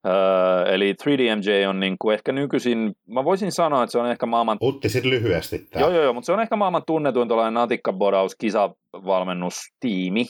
Öö, 0.07 0.65
eli 0.75 0.95
3DMJ 1.03 1.69
on 1.69 1.81
niin 1.81 1.97
kuin 1.99 2.15
ehkä 2.15 2.33
nykyisin, 2.33 2.93
mä 3.07 3.25
voisin 3.25 3.53
sanoa, 3.53 3.83
että 3.83 3.93
se 3.93 3.99
on 3.99 4.11
ehkä 4.11 4.27
maailman... 4.27 4.59
Utti 4.63 4.89
sitten 4.89 5.11
lyhyesti 5.11 5.59
tämä. 5.59 5.81
Joo, 5.81 5.91
joo, 5.91 6.03
joo, 6.03 6.13
mutta 6.13 6.27
se 6.27 6.33
on 6.33 6.41
ehkä 6.41 6.57
maailman 6.57 6.83
tunnetuin 6.87 7.29
tuollainen 7.29 7.55
natikkabodaus 7.55 8.37
kisavalmennustiimi. 8.37 10.27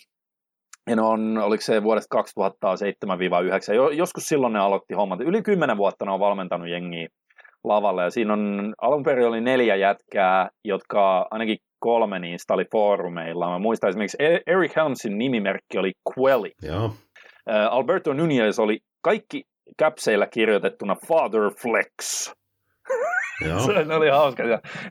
Ja 0.91 0.97
ne 0.97 1.03
on, 1.03 1.39
oliko 1.39 1.61
se 1.61 1.83
vuodesta 1.83 2.18
2007-2009, 2.20 3.95
joskus 3.97 4.24
silloin 4.24 4.53
ne 4.53 4.59
aloitti 4.59 4.95
hommat. 4.95 5.20
Yli 5.20 5.43
kymmenen 5.43 5.77
vuotta 5.77 6.05
ne 6.05 6.11
on 6.11 6.20
valmentanut 6.20 6.68
jengiä 6.68 7.09
lavalle. 7.64 8.03
Ja 8.03 8.11
siinä 8.11 8.33
on, 8.33 8.74
alun 8.83 9.03
perin 9.03 9.27
oli 9.27 9.41
neljä 9.41 9.77
jätkää, 9.77 10.49
jotka 10.64 11.27
ainakin 11.31 11.59
kolme 11.79 12.18
niistä 12.18 12.55
oli 12.55 12.64
foorumeilla. 12.72 13.51
Mä 13.51 13.59
muistan 13.59 13.91
esimerkiksi 13.91 14.16
e- 14.20 14.41
Eric 14.47 14.77
Helmsin 14.77 15.18
nimimerkki 15.18 15.79
oli 15.79 15.93
Quelly. 16.18 16.51
Joo. 16.62 16.91
Alberto 17.70 18.12
Nunez 18.12 18.59
oli 18.59 18.79
kaikki 19.03 19.43
käpseillä 19.79 20.27
kirjoitettuna 20.27 20.97
Father 21.09 21.51
Flex. 21.62 22.33
Joo. 23.49 23.61
se, 23.66 23.85
ne 23.85 23.95
oli 23.95 24.09
hauska. 24.09 24.43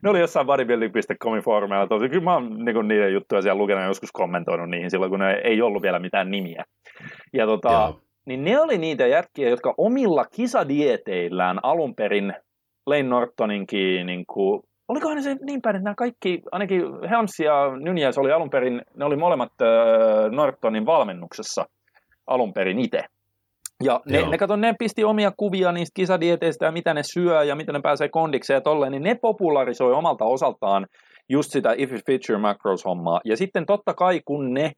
Ne 0.03 0.09
oli 0.09 0.19
jossain 0.19 0.47
bodybuilding.comin 0.47 1.41
foorumeilla. 1.41 1.87
Tosi, 1.87 2.09
kyllä 2.09 2.23
mä 2.23 2.33
oon 2.33 2.65
niin 2.65 2.87
niiden 2.87 3.13
juttuja 3.13 3.41
siellä 3.41 3.57
lukenut 3.57 3.81
ja 3.81 3.87
joskus 3.87 4.11
kommentoinut 4.11 4.69
niihin 4.69 4.91
silloin, 4.91 5.11
kun 5.11 5.19
ne 5.19 5.41
ei 5.43 5.61
ollut 5.61 5.81
vielä 5.81 5.99
mitään 5.99 6.31
nimiä. 6.31 6.63
Ja 7.33 7.45
tota, 7.45 7.93
niin 8.25 8.43
ne 8.43 8.59
oli 8.59 8.77
niitä 8.77 9.07
jätkiä, 9.07 9.49
jotka 9.49 9.73
omilla 9.77 10.25
kisadieteillään 10.25 11.59
alun 11.63 11.95
perin 11.95 12.33
Lane 12.85 13.03
Nortoninkin, 13.03 14.05
niin 14.05 14.25
kuin, 14.25 14.63
olikohan 14.87 15.23
se 15.23 15.35
niin 15.45 15.61
päin, 15.61 15.75
että 15.75 15.83
nämä 15.83 15.95
kaikki, 15.95 16.41
ainakin 16.51 16.81
Helms 17.09 17.39
ja 17.39 17.53
Nunez 17.79 18.17
oli 18.17 18.31
alun 18.31 18.49
perin, 18.49 18.81
ne 18.95 19.05
oli 19.05 19.15
molemmat 19.15 19.51
äh, 19.61 20.31
Nortonin 20.31 20.85
valmennuksessa 20.85 21.65
alun 22.27 22.53
perin 22.53 22.79
itse. 22.79 23.01
Ja 23.83 24.01
ne, 24.09 24.29
ne, 24.29 24.37
kato, 24.37 24.55
ne 24.55 24.75
pisti 24.79 25.03
omia 25.03 25.31
kuvia 25.37 25.71
niistä 25.71 25.93
kisadieteistä 25.93 26.65
ja 26.65 26.71
mitä 26.71 26.93
ne 26.93 27.03
syö 27.03 27.43
ja 27.43 27.55
miten 27.55 27.73
ne 27.73 27.81
pääsee 27.81 28.09
kondikseen 28.09 28.57
ja 28.57 28.61
tolleen, 28.61 28.91
niin 28.91 29.03
ne 29.03 29.15
popularisoi 29.15 29.93
omalta 29.93 30.25
osaltaan 30.25 30.87
just 31.29 31.51
sitä 31.51 31.73
if 31.77 31.91
it 31.91 32.05
feature 32.05 32.37
macros 32.39 32.85
hommaa. 32.85 33.21
Ja 33.25 33.37
sitten 33.37 33.65
totta 33.65 33.93
kai 33.93 34.21
kun 34.25 34.53
ne 34.53 34.71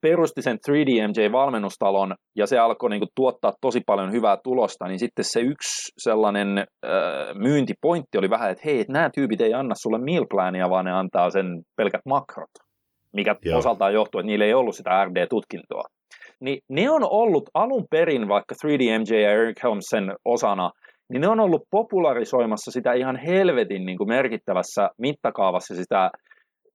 perusti 0.00 0.42
sen 0.42 0.58
3DMJ-valmennustalon 0.70 2.14
ja 2.36 2.46
se 2.46 2.58
alkoi 2.58 2.90
niin 2.90 3.00
kuin, 3.00 3.08
tuottaa 3.16 3.52
tosi 3.60 3.80
paljon 3.86 4.12
hyvää 4.12 4.36
tulosta, 4.44 4.88
niin 4.88 4.98
sitten 4.98 5.24
se 5.24 5.40
yksi 5.40 5.92
sellainen 5.98 6.58
äh, 6.58 6.64
myyntipointti 7.34 8.18
oli 8.18 8.30
vähän, 8.30 8.50
että 8.50 8.62
hei, 8.64 8.80
että 8.80 8.92
nämä 8.92 9.10
tyypit 9.14 9.40
ei 9.40 9.54
anna 9.54 9.74
sulle 9.74 9.98
meal 9.98 10.26
plania, 10.30 10.70
vaan 10.70 10.84
ne 10.84 10.92
antaa 10.92 11.30
sen 11.30 11.46
pelkät 11.76 12.00
makrot, 12.06 12.50
mikä 13.12 13.36
Joo. 13.44 13.58
osaltaan 13.58 13.94
johtuu, 13.94 14.18
että 14.18 14.26
niillä 14.26 14.44
ei 14.44 14.54
ollut 14.54 14.76
sitä 14.76 15.04
RD-tutkintoa. 15.04 15.84
Niin 16.40 16.58
ne 16.68 16.90
on 16.90 17.02
ollut 17.10 17.50
alun 17.54 17.86
perin, 17.90 18.28
vaikka 18.28 18.54
3DMJ 18.66 19.14
ja 19.14 19.30
Eric 19.30 19.62
Helms 19.62 19.84
sen 19.90 20.12
osana, 20.24 20.70
niin 21.12 21.20
ne 21.20 21.28
on 21.28 21.40
ollut 21.40 21.62
popularisoimassa 21.70 22.70
sitä 22.70 22.92
ihan 22.92 23.16
helvetin 23.16 23.86
niin 23.86 23.98
kuin 23.98 24.08
merkittävässä 24.08 24.90
mittakaavassa 24.98 25.74
sitä 25.74 26.10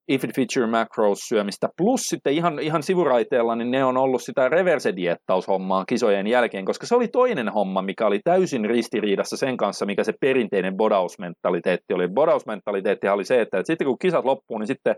if 0.08 0.24
it 0.24 0.36
feature 0.36 0.68
macros 0.68 1.20
syömistä, 1.20 1.70
plus 1.78 2.02
sitten 2.02 2.34
ihan, 2.34 2.60
ihan 2.60 2.84
sivuraiteella, 2.84 3.56
niin 3.56 3.72
ne 3.72 3.84
on 3.84 3.98
ollut 3.98 4.22
sitä 4.22 4.50
reverse-diettaushommaa 4.50 5.86
kisojen 5.86 6.28
jälkeen, 6.28 6.66
koska 6.66 6.86
se 6.86 6.96
oli 6.96 7.08
toinen 7.08 7.50
homma, 7.50 7.82
mikä 7.82 8.08
oli 8.08 8.20
täysin 8.24 8.66
ristiriidassa 8.66 9.38
sen 9.38 9.58
kanssa, 9.58 9.86
mikä 9.86 10.04
se 10.04 10.14
perinteinen 10.22 10.78
bodausmentaliteetti 10.78 11.94
oli. 11.94 12.08
Bodausmentaliteetti 12.08 13.08
oli 13.08 13.26
se, 13.26 13.42
että, 13.42 13.60
että 13.60 13.68
sitten 13.68 13.88
kun 13.88 14.00
kisat 14.00 14.26
loppuu, 14.26 14.58
niin 14.58 14.68
sitten 14.68 14.96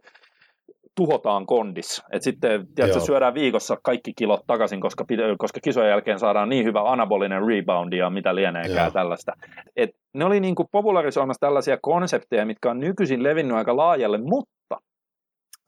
tuhotaan 0.95 1.45
kondis. 1.45 2.01
Et 2.11 2.21
sitten 2.21 2.67
tiedätkö, 2.75 2.99
syödään 2.99 3.33
viikossa 3.33 3.77
kaikki 3.83 4.13
kilot 4.15 4.41
takaisin, 4.47 4.81
koska, 4.81 5.05
koska 5.37 5.59
kisojen 5.63 5.89
jälkeen 5.89 6.19
saadaan 6.19 6.49
niin 6.49 6.65
hyvä 6.65 6.91
anabolinen 6.91 7.47
rebound 7.47 7.93
ja 7.93 8.09
mitä 8.09 8.35
lieneekään 8.35 8.93
tällaista. 8.93 9.31
Et 9.75 9.89
ne 10.13 10.25
oli 10.25 10.39
niin 10.39 10.55
kuin 10.55 10.67
popularisoimassa 10.71 11.39
tällaisia 11.39 11.77
konsepteja, 11.81 12.45
mitkä 12.45 12.71
on 12.71 12.79
nykyisin 12.79 13.23
levinnyt 13.23 13.57
aika 13.57 13.77
laajalle, 13.77 14.17
mutta 14.17 14.77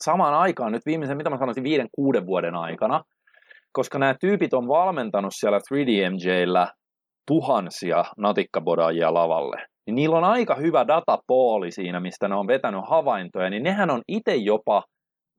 samaan 0.03 0.33
aikaan 0.33 0.71
nyt 0.71 0.85
viimeisen, 0.85 1.17
mitä 1.17 1.29
mä 1.29 1.37
sanoisin, 1.37 1.63
viiden, 1.63 1.87
kuuden 1.91 2.25
vuoden 2.25 2.55
aikana, 2.55 3.03
koska 3.71 3.99
nämä 3.99 4.15
tyypit 4.21 4.53
on 4.53 4.67
valmentanut 4.67 5.33
siellä 5.35 5.57
3DMJllä 5.57 6.67
tuhansia 7.27 8.05
natikkabodaajia 8.17 9.13
lavalle, 9.13 9.65
niin 9.85 9.95
niillä 9.95 10.17
on 10.17 10.23
aika 10.23 10.55
hyvä 10.55 10.87
datapooli 10.87 11.71
siinä, 11.71 11.99
mistä 11.99 12.27
ne 12.27 12.35
on 12.35 12.47
vetänyt 12.47 12.81
havaintoja, 12.89 13.49
niin 13.49 13.63
nehän 13.63 13.89
on 13.89 14.01
itse 14.07 14.35
jopa 14.35 14.83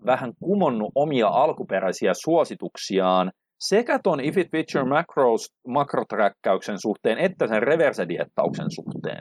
vähän 0.07 0.33
kumonnut 0.43 0.93
omia 0.95 1.29
alkuperäisiä 1.29 2.13
suosituksiaan 2.15 3.31
sekä 3.61 3.99
ton 4.03 4.21
if 4.21 4.39
it 4.39 4.49
feature 4.51 4.89
macros 4.89 5.47
makroträkkäyksen 5.69 6.79
suhteen 6.81 7.19
että 7.19 7.47
sen 7.47 7.63
reverse-diettauksen 7.63 8.71
suhteen. 8.71 9.21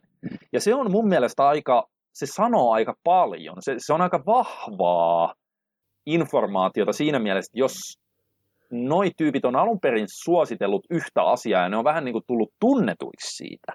Ja 0.54 0.60
se 0.60 0.76
on 0.76 0.92
mun 0.92 1.08
mielestä 1.08 1.48
aika 1.48 1.84
se 2.16 2.26
sanoo 2.26 2.72
aika 2.72 2.94
paljon. 3.04 3.56
Se, 3.60 3.76
se 3.78 3.94
on 3.94 4.02
aika 4.02 4.24
vahvaa 4.26 5.34
informaatiota 6.06 6.94
siinä 6.94 7.20
mielessä, 7.20 7.50
että 7.50 7.60
jos 7.60 7.74
noi 8.72 9.12
tyypit 9.18 9.46
on 9.46 9.56
alun 9.56 9.80
perin 9.80 10.08
suositellut 10.08 10.86
yhtä 10.90 11.24
asiaa 11.24 11.62
ja 11.62 11.70
ne 11.70 11.78
on 11.78 11.84
vähän 11.84 12.06
niin 12.06 12.14
kuin 12.14 12.24
tullut 12.28 12.54
tunnetuiksi 12.60 13.38
siitä. 13.38 13.74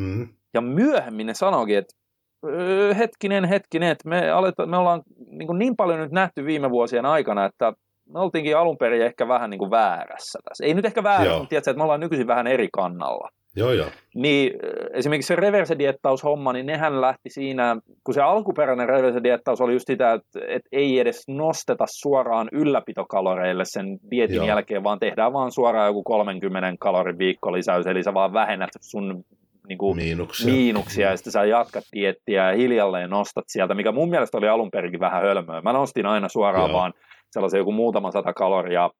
Mm. 0.00 0.28
Ja 0.54 0.60
myöhemmin 0.60 1.26
ne 1.26 1.34
sanookin, 1.34 1.78
että 1.78 1.96
öö, 2.44 2.94
hetkinen, 2.94 3.44
hetkinen, 3.44 3.90
että 3.90 4.08
me, 4.08 4.30
aleta, 4.30 4.66
me 4.66 4.76
ollaan 4.76 5.02
niin, 5.30 5.46
kuin 5.46 5.58
niin 5.58 5.76
paljon 5.76 6.00
nyt 6.00 6.12
nähty 6.12 6.44
viime 6.44 6.70
vuosien 6.70 7.06
aikana, 7.06 7.44
että 7.44 7.72
me 8.12 8.20
oltiinkin 8.20 8.56
alun 8.56 8.78
perin 8.78 9.02
ehkä 9.02 9.28
vähän 9.28 9.50
niin 9.50 9.58
kuin 9.58 9.70
väärässä 9.70 10.38
tässä. 10.48 10.64
Ei 10.64 10.74
nyt 10.74 10.84
ehkä 10.84 11.02
väärässä, 11.02 11.38
mutta 11.38 11.48
tiedätkö, 11.48 11.70
että 11.70 11.78
me 11.78 11.82
ollaan 11.82 12.00
nykyisin 12.00 12.26
vähän 12.26 12.46
eri 12.46 12.68
kannalla. 12.72 13.28
Joo, 13.56 13.72
joo. 13.72 13.88
Niin 14.14 14.52
esimerkiksi 14.92 15.28
se 15.28 15.36
reverse-diettaushomma, 15.36 16.52
niin 16.52 16.66
nehän 16.66 17.00
lähti 17.00 17.30
siinä, 17.30 17.76
kun 18.04 18.14
se 18.14 18.20
alkuperäinen 18.20 18.88
reverse-diettaus 18.88 19.60
oli 19.60 19.72
just 19.72 19.86
sitä, 19.86 20.12
että, 20.12 20.40
että 20.48 20.68
ei 20.72 21.00
edes 21.00 21.28
nosteta 21.28 21.84
suoraan 21.88 22.48
ylläpitokaloreille 22.52 23.64
sen 23.64 23.98
dietin 24.10 24.36
joo. 24.36 24.46
jälkeen, 24.46 24.84
vaan 24.84 24.98
tehdään 24.98 25.32
vaan 25.32 25.52
suoraan 25.52 25.86
joku 25.86 26.02
30 26.02 26.74
kalorin 26.80 27.18
viikkolisäys, 27.18 27.86
eli 27.86 28.02
sä 28.02 28.14
vaan 28.14 28.32
vähennät 28.32 28.70
sun 28.80 29.24
niin 29.68 29.78
kuin 29.78 29.96
miinuksia. 29.96 30.52
miinuksia, 30.52 31.10
ja 31.10 31.16
sitten 31.16 31.32
sä 31.32 31.44
jatkat 31.44 31.84
diettiä 31.92 32.50
ja 32.50 32.56
hiljalleen 32.56 33.10
nostat 33.10 33.44
sieltä, 33.48 33.74
mikä 33.74 33.92
mun 33.92 34.10
mielestä 34.10 34.38
oli 34.38 34.48
alun 34.48 34.70
perinkin 34.70 35.00
vähän 35.00 35.22
hölmöä. 35.22 35.60
Mä 35.60 35.72
nostin 35.72 36.06
aina 36.06 36.28
suoraan 36.28 36.70
Joo. 36.70 36.78
vaan 36.78 36.92
sellaisen 37.30 37.58
joku 37.58 37.72
muutama 37.72 38.10
sata 38.10 38.32
kaloria, 38.32 38.90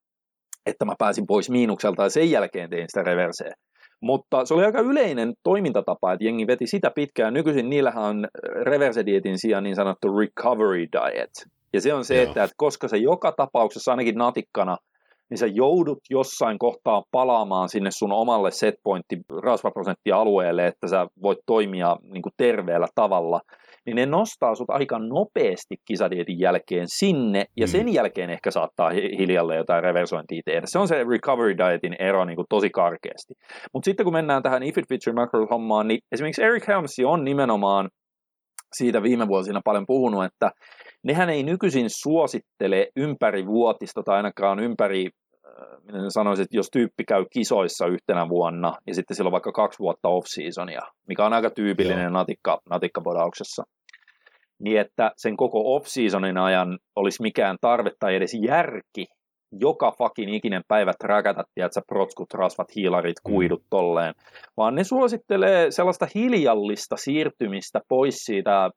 että 0.66 0.84
mä 0.84 0.94
pääsin 0.98 1.26
pois 1.26 1.50
miinukselta, 1.50 2.02
ja 2.02 2.10
sen 2.10 2.30
jälkeen 2.30 2.70
tein 2.70 2.84
sitä 2.88 3.02
reverseä. 3.02 3.54
Mutta 4.00 4.44
se 4.44 4.54
oli 4.54 4.64
aika 4.64 4.80
yleinen 4.80 5.34
toimintatapa, 5.42 6.12
että 6.12 6.24
jengi 6.24 6.46
veti 6.46 6.66
sitä 6.66 6.90
pitkään. 6.90 7.34
Nykyisin 7.34 7.70
niillähän 7.70 8.04
on 8.04 8.28
reverse-dietin 8.62 9.38
sijaan 9.38 9.64
niin 9.64 9.76
sanottu 9.76 10.18
recovery 10.18 10.86
diet. 10.92 11.30
Ja 11.72 11.80
se 11.80 11.94
on 11.94 12.04
se, 12.04 12.22
että, 12.22 12.44
että 12.44 12.54
koska 12.56 12.88
se 12.88 12.96
joka 12.96 13.32
tapauksessa 13.32 13.90
ainakin 13.90 14.14
natikkana, 14.14 14.76
niin 15.30 15.38
sä 15.38 15.46
joudut 15.46 15.98
jossain 16.10 16.58
kohtaa 16.58 17.02
palaamaan 17.10 17.68
sinne 17.68 17.90
sun 17.90 18.12
omalle 18.12 18.50
setpointti 18.50 19.18
rasvaprosenttialueelle, 19.42 20.66
että 20.66 20.88
sä 20.88 21.06
voit 21.22 21.38
toimia 21.46 21.96
niin 22.12 22.22
kuin 22.22 22.32
terveellä 22.36 22.86
tavalla– 22.94 23.40
niin 23.86 23.96
ne 23.96 24.06
nostaa 24.06 24.54
sut 24.54 24.70
aika 24.70 24.98
nopeasti 24.98 25.76
kisadietin 25.84 26.40
jälkeen 26.40 26.86
sinne, 26.88 27.44
ja 27.56 27.66
mm. 27.66 27.70
sen 27.70 27.94
jälkeen 27.94 28.30
ehkä 28.30 28.50
saattaa 28.50 28.90
hiljalle 28.90 29.56
jotain 29.56 29.82
reversointia 29.82 30.42
tehdä. 30.44 30.66
Se 30.66 30.78
on 30.78 30.88
se 30.88 31.04
recovery 31.04 31.58
dietin 31.58 31.96
ero 31.98 32.24
niin 32.24 32.36
kuin 32.36 32.46
tosi 32.48 32.70
karkeasti. 32.70 33.34
Mutta 33.72 33.84
sitten 33.84 34.04
kun 34.04 34.12
mennään 34.12 34.42
tähän 34.42 34.62
if 34.62 34.78
it 34.78 34.88
feature 34.88 35.14
macro 35.14 35.46
hommaan, 35.50 35.88
niin 35.88 35.98
esimerkiksi 36.12 36.42
Eric 36.42 36.68
Helmsi 36.68 37.04
on 37.04 37.24
nimenomaan 37.24 37.88
siitä 38.76 39.02
viime 39.02 39.28
vuosina 39.28 39.60
paljon 39.64 39.84
puhunut, 39.86 40.24
että 40.24 40.50
nehän 41.04 41.30
ei 41.30 41.42
nykyisin 41.42 41.90
suosittele 41.90 42.88
ympärivuotista 42.96 44.02
tai 44.02 44.16
ainakaan 44.16 44.60
ympäri 44.60 45.10
minä 45.86 46.10
sanoisin, 46.10 46.42
että 46.42 46.56
jos 46.56 46.68
tyyppi 46.72 47.04
käy 47.08 47.24
kisoissa 47.32 47.86
yhtenä 47.86 48.28
vuonna 48.28 48.76
ja 48.86 48.94
sitten 48.94 49.16
sillä 49.16 49.28
on 49.28 49.32
vaikka 49.32 49.52
kaksi 49.52 49.78
vuotta 49.78 50.08
off-seasonia, 50.08 50.80
mikä 51.08 51.26
on 51.26 51.32
aika 51.32 51.50
tyypillinen 51.50 52.12
natikka, 52.12 52.58
natikkapodauksessa, 52.70 53.64
niin 54.58 54.80
että 54.80 55.12
sen 55.16 55.36
koko 55.36 55.74
off-seasonin 55.74 56.38
ajan 56.38 56.78
olisi 56.96 57.22
mikään 57.22 57.56
tarve 57.60 57.90
tai 58.00 58.16
edes 58.16 58.34
järki 58.34 59.06
joka 59.52 59.92
fucking 59.98 60.34
ikinen 60.34 60.62
päivä 60.68 60.92
träkätä, 60.98 61.44
tiedätkö, 61.54 61.80
protskut, 61.88 62.34
rasvat, 62.34 62.76
hiilarit, 62.76 63.16
mm. 63.28 63.32
kuidut 63.32 63.62
tolleen, 63.70 64.14
vaan 64.56 64.74
ne 64.74 64.84
suosittelee 64.84 65.70
sellaista 65.70 66.06
hiljallista 66.14 66.96
siirtymistä 66.96 67.80
pois 67.88 68.14
siitä 68.14 68.70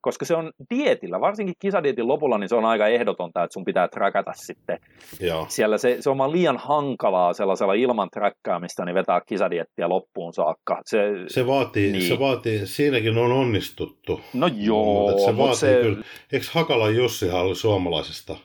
koska 0.00 0.24
se 0.24 0.34
on 0.36 0.52
dietillä, 0.74 1.20
varsinkin 1.20 1.54
kisadietin 1.58 2.08
lopulla, 2.08 2.38
niin 2.38 2.48
se 2.48 2.54
on 2.54 2.64
aika 2.64 2.86
ehdotonta, 2.86 3.44
että 3.44 3.54
sun 3.54 3.64
pitää 3.64 3.88
träkätä 3.88 4.32
sitten. 4.34 4.78
Joo. 5.20 5.46
Siellä 5.48 5.78
se, 5.78 5.96
se 6.00 6.10
on 6.10 6.18
vaan 6.18 6.32
liian 6.32 6.56
hankalaa 6.56 7.32
sellaisella 7.32 7.74
ilman 7.74 8.08
träkkäämistä, 8.12 8.84
niin 8.84 8.94
vetää 8.94 9.20
kisadiettiä 9.26 9.88
loppuun 9.88 10.32
saakka. 10.32 10.82
Se, 10.84 10.98
se, 11.28 11.46
vaatii, 11.46 11.92
niin. 11.92 12.08
se 12.08 12.18
vaatii, 12.18 12.66
siinäkin 12.66 13.18
on 13.18 13.32
onnistuttu. 13.32 14.20
No 14.34 14.50
joo, 14.56 15.18
se 15.18 15.36
vaatii 15.36 15.56
se... 15.56 15.78
kyllä. 15.82 16.04
Eikö 16.32 16.46
Hakala 16.52 16.90
Jussihan 16.90 17.40
oli 17.40 17.54
suomalaisesta 17.54 18.36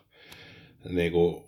niin 0.90 1.12
kuin, 1.12 1.44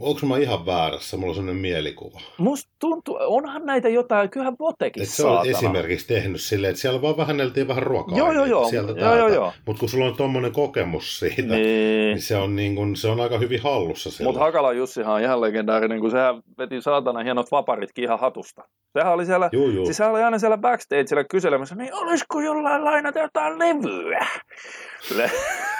onko 0.00 0.26
mä 0.26 0.38
ihan 0.38 0.66
väärässä, 0.66 1.16
mulla 1.16 1.30
on 1.30 1.34
sellainen 1.34 1.60
mielikuva. 1.60 2.20
Musta 2.38 2.70
tuntuu, 2.78 3.18
onhan 3.20 3.66
näitä 3.66 3.88
jotain, 3.88 4.30
kyllähän 4.30 4.56
Botekin 4.56 5.02
Et 5.02 5.08
se 5.08 5.26
on 5.26 5.46
esimerkiksi 5.46 6.06
tehnyt 6.06 6.40
silleen, 6.40 6.70
että 6.70 6.80
siellä 6.80 7.02
vaan 7.02 7.16
vähenneltiin 7.16 7.68
vähän 7.68 7.82
ruokaa. 7.82 8.18
Joo, 8.18 8.32
joo, 8.32 8.44
joo. 8.44 8.68
Sieltä 8.68 9.00
joo, 9.00 9.16
joo, 9.16 9.28
joo. 9.28 9.52
Mutta 9.66 9.80
kun 9.80 9.88
sulla 9.88 10.06
on 10.06 10.16
tuommoinen 10.16 10.52
kokemus 10.52 11.18
siitä, 11.18 11.42
niin, 11.42 11.50
niin 11.50 12.22
se, 12.22 12.36
on 12.36 12.56
niin 12.56 12.76
kun, 12.76 12.96
se 12.96 13.08
on 13.08 13.20
aika 13.20 13.38
hyvin 13.38 13.62
hallussa. 13.62 14.24
Mutta 14.24 14.40
Hakala 14.40 14.72
Jussihan 14.72 15.14
on 15.14 15.20
ihan 15.20 15.40
legendaarinen, 15.40 16.00
kun 16.00 16.10
sehän 16.10 16.42
veti 16.58 16.82
saatana 16.82 17.22
hienot 17.22 17.50
vaparitkin 17.50 18.04
ihan 18.04 18.18
hatusta. 18.18 18.62
Sehän 18.92 19.12
oli 19.12 19.26
siellä, 19.26 19.50
juu, 19.52 19.70
juu. 19.70 19.84
siis 19.84 19.96
sehän 19.96 20.12
oli 20.12 20.22
aina 20.22 20.38
siellä 20.38 20.58
backstageilla 20.58 21.24
kyselemässä, 21.24 21.74
niin 21.74 21.94
olisiko 21.94 22.40
jollain 22.40 22.84
lainata 22.84 23.18
jotain 23.18 23.58
levyä? 23.58 24.26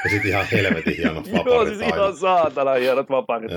Ja 0.04 0.10
sitten 0.10 0.30
ihan 0.30 0.46
helvetin 0.52 0.96
hienot 0.96 1.24
vaparit 1.32 1.46
Joo, 1.46 1.66
siis 1.66 1.80
ihan 1.80 2.16
saatana 2.16 2.72
hienot 2.72 3.10
vaparit. 3.10 3.50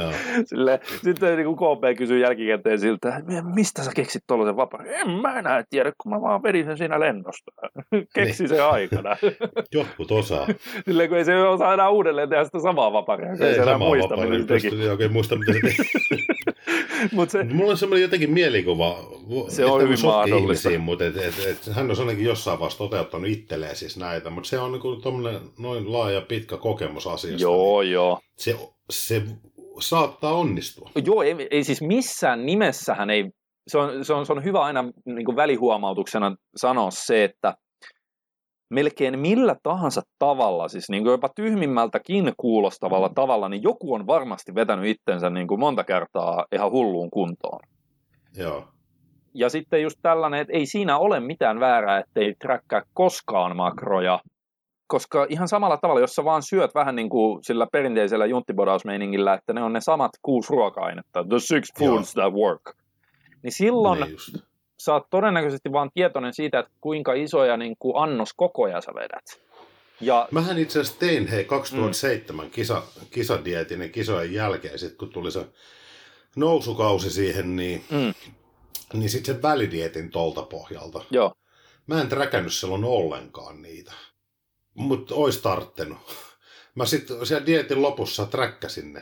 Sille, 0.45 0.79
sitten 1.03 1.37
niin 1.37 1.55
KP 1.55 1.97
kysyy 1.97 2.19
jälkikäteen 2.19 2.79
siltä, 2.79 3.21
mistä 3.53 3.83
sä 3.83 3.91
keksit 3.95 4.23
tuollaisen 4.27 4.55
vaparin? 4.55 4.93
En 4.93 5.09
mä 5.09 5.39
enää 5.39 5.63
tiedä, 5.69 5.91
kun 6.03 6.11
mä 6.11 6.21
vaan 6.21 6.43
vedin 6.43 6.65
sen 6.65 6.77
siinä 6.77 6.99
lennosta. 6.99 7.51
Keksi 8.15 8.43
niin. 8.43 8.49
se 8.49 8.61
aikana. 8.61 9.17
Jotkut 9.73 10.11
osaa. 10.11 10.47
Silleen, 10.85 11.09
kun 11.09 11.17
ei 11.17 11.25
se 11.25 11.41
osaa 11.41 11.73
enää 11.73 11.89
uudelleen 11.89 12.29
tehdä 12.29 12.43
sitä 12.43 12.59
samaa 12.59 12.93
vaparia. 12.93 13.31
Ei, 13.31 13.47
ei 13.47 13.59
enää 13.59 13.77
muista, 13.77 14.17
mitä 14.17 14.59
se 14.59 14.69
teki. 14.69 14.81
Ei 14.81 14.89
oikein 14.89 15.11
muista, 15.11 15.35
mitä 15.35 15.53
se 15.53 15.59
teki. 15.59 15.83
Mut 17.11 17.29
se, 17.29 17.43
Mulla 17.43 17.71
on 17.71 17.77
semmoinen 17.77 18.01
jotenkin 18.01 18.31
mielikuva. 18.31 18.97
Se 19.47 19.65
on 19.65 19.81
hyvin 19.81 19.97
mahdollista. 20.03 20.69
Mutta 20.79 21.05
et, 21.05 21.17
et, 21.17 21.33
et, 21.47 21.75
hän 21.75 21.91
on 21.91 21.99
ainakin 21.99 22.25
jossain 22.25 22.59
vaiheessa 22.59 22.77
toteuttanut 22.77 23.29
itselleen 23.29 23.75
siis 23.75 23.97
näitä, 23.97 24.29
mutta 24.29 24.49
se 24.49 24.59
on 24.59 24.71
niin 24.71 25.39
noin 25.57 25.91
laaja 25.91 26.21
pitkä 26.21 26.57
kokemus 26.57 27.07
asiasta. 27.07 27.41
Joo, 27.41 27.81
niin 27.81 27.93
joo. 27.93 28.19
Se, 28.37 28.55
se 28.89 29.21
saattaa 29.81 30.33
onnistua. 30.33 30.89
Joo, 31.05 31.23
ei, 31.23 31.47
ei 31.51 31.63
siis 31.63 31.81
missään 31.81 32.45
nimessähän 32.45 33.09
ei, 33.09 33.29
se 33.67 33.77
on, 33.77 34.05
se 34.05 34.13
on, 34.13 34.25
se 34.25 34.33
on 34.33 34.43
hyvä 34.43 34.61
aina 34.61 34.83
niin 35.05 35.25
kuin 35.25 35.35
välihuomautuksena 35.35 36.35
sanoa 36.55 36.91
se, 36.91 37.23
että 37.23 37.53
melkein 38.69 39.19
millä 39.19 39.55
tahansa 39.63 40.01
tavalla, 40.19 40.67
siis 40.67 40.89
niin 40.89 41.03
kuin 41.03 41.11
jopa 41.11 41.29
tyhmimmältäkin 41.35 42.33
kuulostavalla 42.37 43.09
tavalla, 43.09 43.49
niin 43.49 43.63
joku 43.63 43.93
on 43.93 44.07
varmasti 44.07 44.55
vetänyt 44.55 44.85
itsensä 44.85 45.29
niin 45.29 45.47
kuin 45.47 45.59
monta 45.59 45.83
kertaa 45.83 46.45
ihan 46.51 46.71
hulluun 46.71 47.09
kuntoon. 47.09 47.59
Joo. 48.37 48.67
Ja 49.33 49.49
sitten 49.49 49.81
just 49.81 49.99
tällainen, 50.01 50.39
että 50.39 50.53
ei 50.53 50.65
siinä 50.65 50.97
ole 50.97 51.19
mitään 51.19 51.59
väärää, 51.59 51.99
ettei 51.99 52.35
träkkää 52.41 52.81
koskaan 52.93 53.55
makroja, 53.55 54.19
koska 54.89 55.25
ihan 55.29 55.47
samalla 55.47 55.77
tavalla, 55.77 56.01
jos 56.01 56.15
sä 56.15 56.23
vaan 56.23 56.43
syöt 56.43 56.75
vähän 56.75 56.95
niin 56.95 57.09
kuin 57.09 57.43
sillä 57.43 57.67
perinteisellä 57.71 58.25
junttibodausmeiningillä, 58.25 59.33
että 59.33 59.53
ne 59.53 59.63
on 59.63 59.73
ne 59.73 59.81
samat 59.81 60.11
kuusi 60.21 60.49
ruoka-ainetta, 60.49 61.23
the 61.29 61.39
six 61.39 61.69
foods 61.79 62.15
Joo. 62.15 62.23
that 62.23 62.39
work, 62.39 62.75
niin 63.43 63.51
silloin, 63.51 63.99
niin 63.99 64.17
sä 64.77 64.93
oot 64.93 65.09
todennäköisesti 65.09 65.71
vaan 65.71 65.89
tietoinen 65.93 66.33
siitä, 66.33 66.59
että 66.59 66.71
kuinka 66.81 67.13
isoja 67.13 67.57
niin 67.57 67.75
kuin 67.79 67.93
annoskokoja 68.03 68.81
sä 68.81 68.91
vedät. 68.95 69.41
Ja... 70.01 70.27
Mähän 70.31 70.57
itse 70.57 70.79
asiassa 70.79 70.99
tein 70.99 71.27
hei 71.27 71.45
2007 71.45 72.45
mm. 72.45 72.51
kisa, 72.51 72.83
kisadietin 73.11 73.81
ja 73.81 73.89
kisojen 73.89 74.33
jälkeen, 74.33 74.79
sit 74.79 74.97
kun 74.97 75.09
tuli 75.09 75.31
se 75.31 75.45
nousukausi 76.35 77.09
siihen, 77.09 77.55
niin, 77.55 77.83
mm. 77.91 78.13
niin 78.93 79.09
sitten 79.09 79.35
sen 79.35 79.41
välidietin 79.41 80.09
tolta 80.09 80.41
pohjalta. 80.41 81.01
Joo. 81.11 81.33
Mä 81.87 82.01
en 82.01 82.09
träkännyt 82.09 82.53
silloin 82.53 82.83
ollenkaan 82.83 83.61
niitä, 83.61 83.93
mutta 84.79 85.15
ois 85.15 85.41
tarttenut. 85.41 85.97
Mä 86.75 86.85
sitten 86.85 87.25
siellä 87.25 87.45
dietin 87.45 87.81
lopussa 87.81 88.25
träkkäsin 88.25 88.93
ne. 88.93 88.99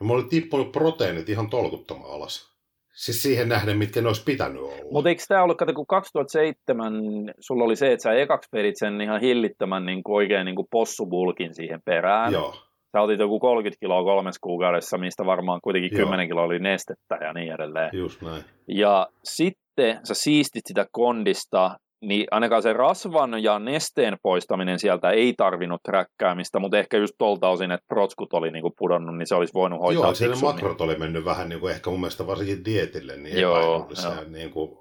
Ja 0.00 0.06
mulla 0.06 0.22
oli 0.22 0.28
tippunut 0.28 0.72
proteiinit 0.72 1.28
ihan 1.28 1.50
tolkuttoman 1.50 2.10
alas. 2.10 2.48
Siis 2.94 3.22
siihen 3.22 3.48
nähden, 3.48 3.78
mitkä 3.78 4.00
ne 4.00 4.08
olisi 4.08 4.24
pitänyt 4.24 4.62
olla. 4.62 4.92
Mutta 4.92 5.08
eikö 5.08 5.22
tämä 5.28 5.42
ollut, 5.42 5.58
kato, 5.58 5.74
kun 5.74 5.86
2007 5.86 6.94
sulla 7.40 7.64
oli 7.64 7.76
se, 7.76 7.92
että 7.92 8.02
sä 8.02 8.12
ekaksi 8.12 8.48
perit 8.52 8.78
sen 8.78 9.00
ihan 9.00 9.20
hillittömän 9.20 9.86
niin 9.86 10.02
kuin 10.02 10.16
oikein 10.16 10.44
niin 10.44 10.56
kuin 10.56 10.68
possubulkin 10.70 11.54
siihen 11.54 11.80
perään. 11.84 12.32
Joo. 12.32 12.54
Sä 12.92 13.00
otit 13.00 13.20
joku 13.20 13.40
30 13.40 13.80
kiloa 13.80 14.04
kolmessa 14.04 14.40
kuukaudessa, 14.42 14.98
mistä 14.98 15.26
varmaan 15.26 15.60
kuitenkin 15.60 15.98
Joo. 15.98 16.06
10 16.06 16.28
kiloa 16.28 16.44
oli 16.44 16.58
nestettä 16.58 17.18
ja 17.20 17.32
niin 17.32 17.52
edelleen. 17.52 17.90
Just 17.92 18.22
näin. 18.22 18.44
Ja 18.68 19.08
sitten 19.24 20.00
sä 20.04 20.14
siistit 20.14 20.66
sitä 20.66 20.86
kondista 20.92 21.78
niin 22.00 22.26
ainakaan 22.30 22.62
se 22.62 22.72
rasvan 22.72 23.42
ja 23.42 23.58
nesteen 23.58 24.16
poistaminen 24.22 24.78
sieltä 24.78 25.10
ei 25.10 25.34
tarvinnut 25.36 25.82
träkkäämistä, 25.82 26.58
mutta 26.58 26.78
ehkä 26.78 26.96
just 26.96 27.14
tuolta 27.18 27.48
osin, 27.48 27.70
että 27.70 27.86
protskut 27.88 28.32
oli 28.32 28.50
niinku 28.50 28.74
pudonnut, 28.78 29.18
niin 29.18 29.26
se 29.26 29.34
olisi 29.34 29.54
voinut 29.54 29.80
hoitaa 29.80 30.04
Joo, 30.04 30.14
siellä 30.14 30.36
makrot 30.42 30.80
oli 30.80 30.98
mennyt 30.98 31.24
vähän 31.24 31.48
niin 31.48 31.60
kuin 31.60 31.74
ehkä 31.74 31.90
mun 31.90 32.00
mielestä 32.00 32.26
varsinkin 32.26 32.64
dietille, 32.64 33.16
niin 33.16 33.40
Joo, 33.40 33.88
niin 34.28 34.50
kuin 34.50 34.78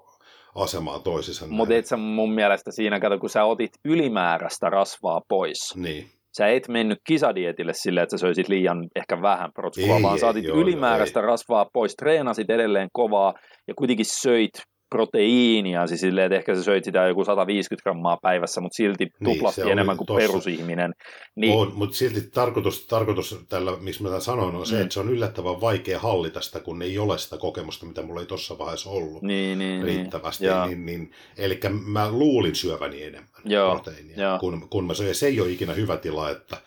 asemaa 0.55 0.99
toisissa. 0.99 1.47
Mutta 1.47 1.76
et 1.76 1.86
sä 1.86 1.97
mun 1.97 2.34
mielestä 2.34 2.72
siinä, 2.72 2.99
kato, 2.99 3.20
kun 3.20 3.30
sä 3.30 3.43
otit 3.43 3.72
ylimääräistä 3.86 4.70
rasvaa 4.70 5.22
pois, 5.28 5.76
niin. 5.76 6.09
sä 6.38 6.47
et 6.47 6.68
mennyt 6.68 6.99
kisadietille 7.07 7.74
silleen, 7.74 8.03
että 8.03 8.18
sä 8.18 8.22
söisit 8.22 8.49
liian 8.49 8.88
ehkä 8.95 9.22
vähän 9.22 9.53
protskua, 9.53 10.01
vaan 10.01 10.20
sä 10.20 10.28
otit 10.28 10.43
joo, 10.43 10.57
ylimääräistä 10.57 11.20
ei. 11.20 11.26
rasvaa 11.26 11.70
pois, 11.74 11.95
treenasit 11.95 12.49
edelleen 12.49 12.89
kovaa 12.93 13.34
ja 13.68 13.74
kuitenkin 13.74 14.05
söit 14.05 14.51
proteiinia, 14.89 15.88
siis 15.88 16.01
silleen, 16.01 16.25
että 16.25 16.35
ehkä 16.35 16.55
sä 16.55 16.63
söit 16.63 16.83
sitä 16.83 17.07
joku 17.07 17.25
150 17.25 17.83
grammaa 17.83 18.17
päivässä, 18.17 18.61
mutta 18.61 18.75
silti 18.75 19.07
niin, 19.19 19.38
tuplasti 19.38 19.61
niin, 19.61 19.71
enemmän 19.71 19.97
kuin 19.97 20.07
tossa. 20.07 20.27
perusihminen. 20.27 20.93
Niin... 21.35 21.53
On, 21.53 21.71
mutta 21.75 21.97
silti 21.97 22.21
tarkoitus, 22.21 22.88
tarkoitus 22.88 23.45
tällä, 23.49 23.77
miksi 23.79 24.03
mä 24.03 24.19
sanoin, 24.19 24.55
on 24.55 24.65
se, 24.65 24.75
mm. 24.75 24.81
että 24.81 24.93
se 24.93 24.99
on 24.99 25.09
yllättävän 25.09 25.61
vaikea 25.61 25.99
hallita 25.99 26.41
sitä, 26.41 26.59
kun 26.59 26.81
ei 26.81 26.97
ole 26.97 27.17
sitä 27.17 27.38
kokemusta, 27.38 27.85
mitä 27.85 28.01
mulla 28.01 28.21
ei 28.21 28.27
tuossa 28.27 28.57
vaiheessa 28.57 28.89
ollut 28.89 29.21
niin, 29.21 29.59
niin, 29.59 29.69
niin. 29.69 29.83
riittävästi. 29.83 30.45
Niin, 30.45 30.67
niin, 30.67 30.85
niin, 30.85 31.11
eli 31.38 31.59
mä 31.85 32.11
luulin 32.11 32.55
syöväni 32.55 33.03
enemmän 33.03 33.41
Joo, 33.45 33.71
proteiinia, 33.71 34.38
kun, 34.39 34.67
kun 34.69 34.88
mä 34.88 34.93
söin. 34.93 35.15
Se 35.15 35.27
ei 35.27 35.41
ole 35.41 35.49
ikinä 35.49 35.73
hyvä 35.73 35.97
tila, 35.97 36.29
että 36.29 36.57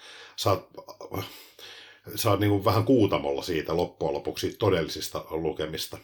sä 2.17 2.31
oot 2.31 2.41
niin 2.41 2.65
vähän 2.65 2.85
kuutamolla 2.85 3.43
siitä 3.43 3.77
loppujen 3.77 4.15
lopuksi 4.15 4.57
todellisista 4.59 5.25
lukemista. 5.31 5.99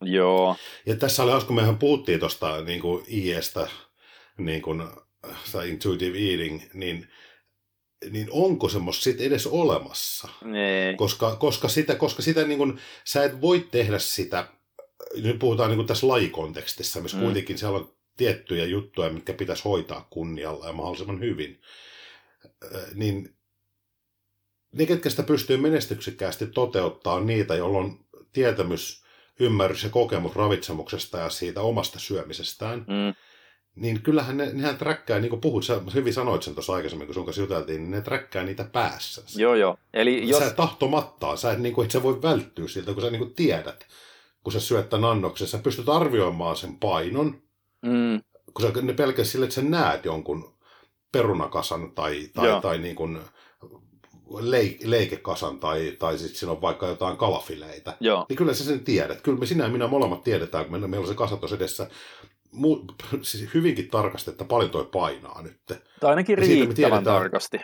Joo. 0.00 0.56
Ja 0.86 0.96
tässä 0.96 1.22
oli 1.22 1.30
hauska, 1.30 1.46
kun 1.46 1.56
mehän 1.56 1.78
puhuttiin 1.78 2.20
tuosta 2.20 2.62
niin 2.62 2.80
kuin 2.80 3.04
IEstä, 3.12 3.68
niin 4.38 4.62
kuin, 4.62 4.82
intuitive 5.68 6.18
eating, 6.18 6.62
niin, 6.74 7.08
niin 8.10 8.28
onko 8.30 8.68
semmoista 8.68 9.04
sitten 9.04 9.26
edes 9.26 9.46
olemassa? 9.46 10.28
Nee. 10.44 10.94
Koska, 10.96 11.36
koska 11.36 11.68
sitä, 11.68 11.94
koska 11.94 12.22
sitä 12.22 12.44
niin 12.44 12.58
kuin, 12.58 12.80
sä 13.04 13.24
et 13.24 13.40
voi 13.40 13.68
tehdä 13.70 13.98
sitä, 13.98 14.48
nyt 15.22 15.38
puhutaan 15.38 15.70
niin 15.70 15.78
kuin 15.78 15.86
tässä 15.86 16.08
lajikontekstissa, 16.08 17.00
missä 17.00 17.16
mm. 17.16 17.22
kuitenkin 17.22 17.58
siellä 17.58 17.78
on 17.78 17.96
tiettyjä 18.16 18.64
juttuja, 18.64 19.10
mitkä 19.10 19.32
pitäisi 19.32 19.64
hoitaa 19.64 20.06
kunnialla 20.10 20.66
ja 20.66 20.72
mahdollisimman 20.72 21.20
hyvin, 21.20 21.60
niin 22.94 23.36
ne, 24.72 24.86
ketkä 24.86 25.10
sitä 25.10 25.22
pystyy 25.22 25.56
menestyksekkäästi 25.56 26.46
toteuttaa, 26.46 27.20
niitä, 27.20 27.54
joilla 27.54 27.78
on 27.78 28.04
tietämys 28.32 29.05
ymmärrys 29.40 29.84
ja 29.84 29.90
kokemus 29.90 30.36
ravitsemuksesta 30.36 31.18
ja 31.18 31.30
siitä 31.30 31.60
omasta 31.60 31.98
syömisestään, 31.98 32.78
mm. 32.78 33.14
niin 33.76 34.02
kyllähän 34.02 34.36
ne, 34.36 34.50
nehän 34.52 34.78
träkkää, 34.78 35.18
niin 35.18 35.30
kuin 35.30 35.40
puhut, 35.40 35.64
sä 35.64 35.80
hyvin 35.94 36.14
sanoit 36.14 36.42
sen 36.42 36.54
tuossa 36.54 36.72
aikaisemmin, 36.72 37.06
kun 37.06 37.14
sun 37.14 37.24
kanssa 37.24 37.42
juteltiin, 37.42 37.80
niin 37.80 37.90
ne 37.90 38.00
träkkää 38.00 38.44
niitä 38.44 38.64
päässä. 38.64 39.22
Joo, 39.36 39.54
joo. 39.54 39.78
Eli 39.94 40.28
jos... 40.28 40.38
Sä 40.38 40.50
tahtomattaan, 40.50 41.38
sä 41.38 41.52
et, 41.52 41.58
niin 41.58 41.74
kuin, 41.74 41.84
et 41.84 41.90
sä 41.90 42.02
voi 42.02 42.22
välttyä 42.22 42.68
siltä, 42.68 42.92
kun 42.92 43.02
sä 43.02 43.10
niin 43.10 43.22
kuin 43.22 43.34
tiedät, 43.34 43.86
kun 44.44 44.52
sä 44.52 44.60
syöt 44.60 44.88
tämän 44.88 45.10
annoksen, 45.10 45.48
sä 45.48 45.58
pystyt 45.58 45.88
arvioimaan 45.88 46.56
sen 46.56 46.76
painon, 46.76 47.42
mm. 47.82 48.22
kun 48.54 48.62
sä 48.62 48.82
ne 48.82 48.92
pelkästään 48.92 49.26
sille, 49.26 49.44
että 49.44 49.54
sä 49.54 49.62
näet 49.62 50.04
jonkun 50.04 50.56
perunakasan 51.12 51.92
tai, 51.92 52.28
tai, 52.34 52.60
tai 52.62 52.78
niin 52.78 52.96
kuin 52.96 53.18
leikekasan 54.84 55.58
tai, 55.58 55.96
tai 55.98 56.18
sitten 56.18 56.36
siinä 56.38 56.52
on 56.52 56.60
vaikka 56.60 56.86
jotain 56.86 57.16
kalafileitä, 57.16 57.96
Joo. 58.00 58.26
niin 58.28 58.36
kyllä 58.36 58.54
sä 58.54 58.64
sen 58.64 58.80
tiedät. 58.80 59.20
Kyllä 59.20 59.38
me 59.38 59.46
sinä 59.46 59.64
ja 59.64 59.70
minä 59.70 59.86
molemmat 59.86 60.22
tiedetään, 60.22 60.64
kun 60.64 60.80
meillä 60.80 61.04
on 61.04 61.08
se 61.08 61.14
kasatos 61.14 61.52
edessä, 61.52 61.90
mu- 62.54 62.94
siis 63.22 63.54
hyvinkin 63.54 63.90
tarkasti, 63.90 64.30
että 64.30 64.44
paljon 64.44 64.70
toi 64.70 64.88
painaa 64.92 65.42
nyt. 65.42 65.60
Tai 66.00 66.10
ainakin 66.10 66.38
riittävän 66.38 67.04
tarkasti. 67.04 67.58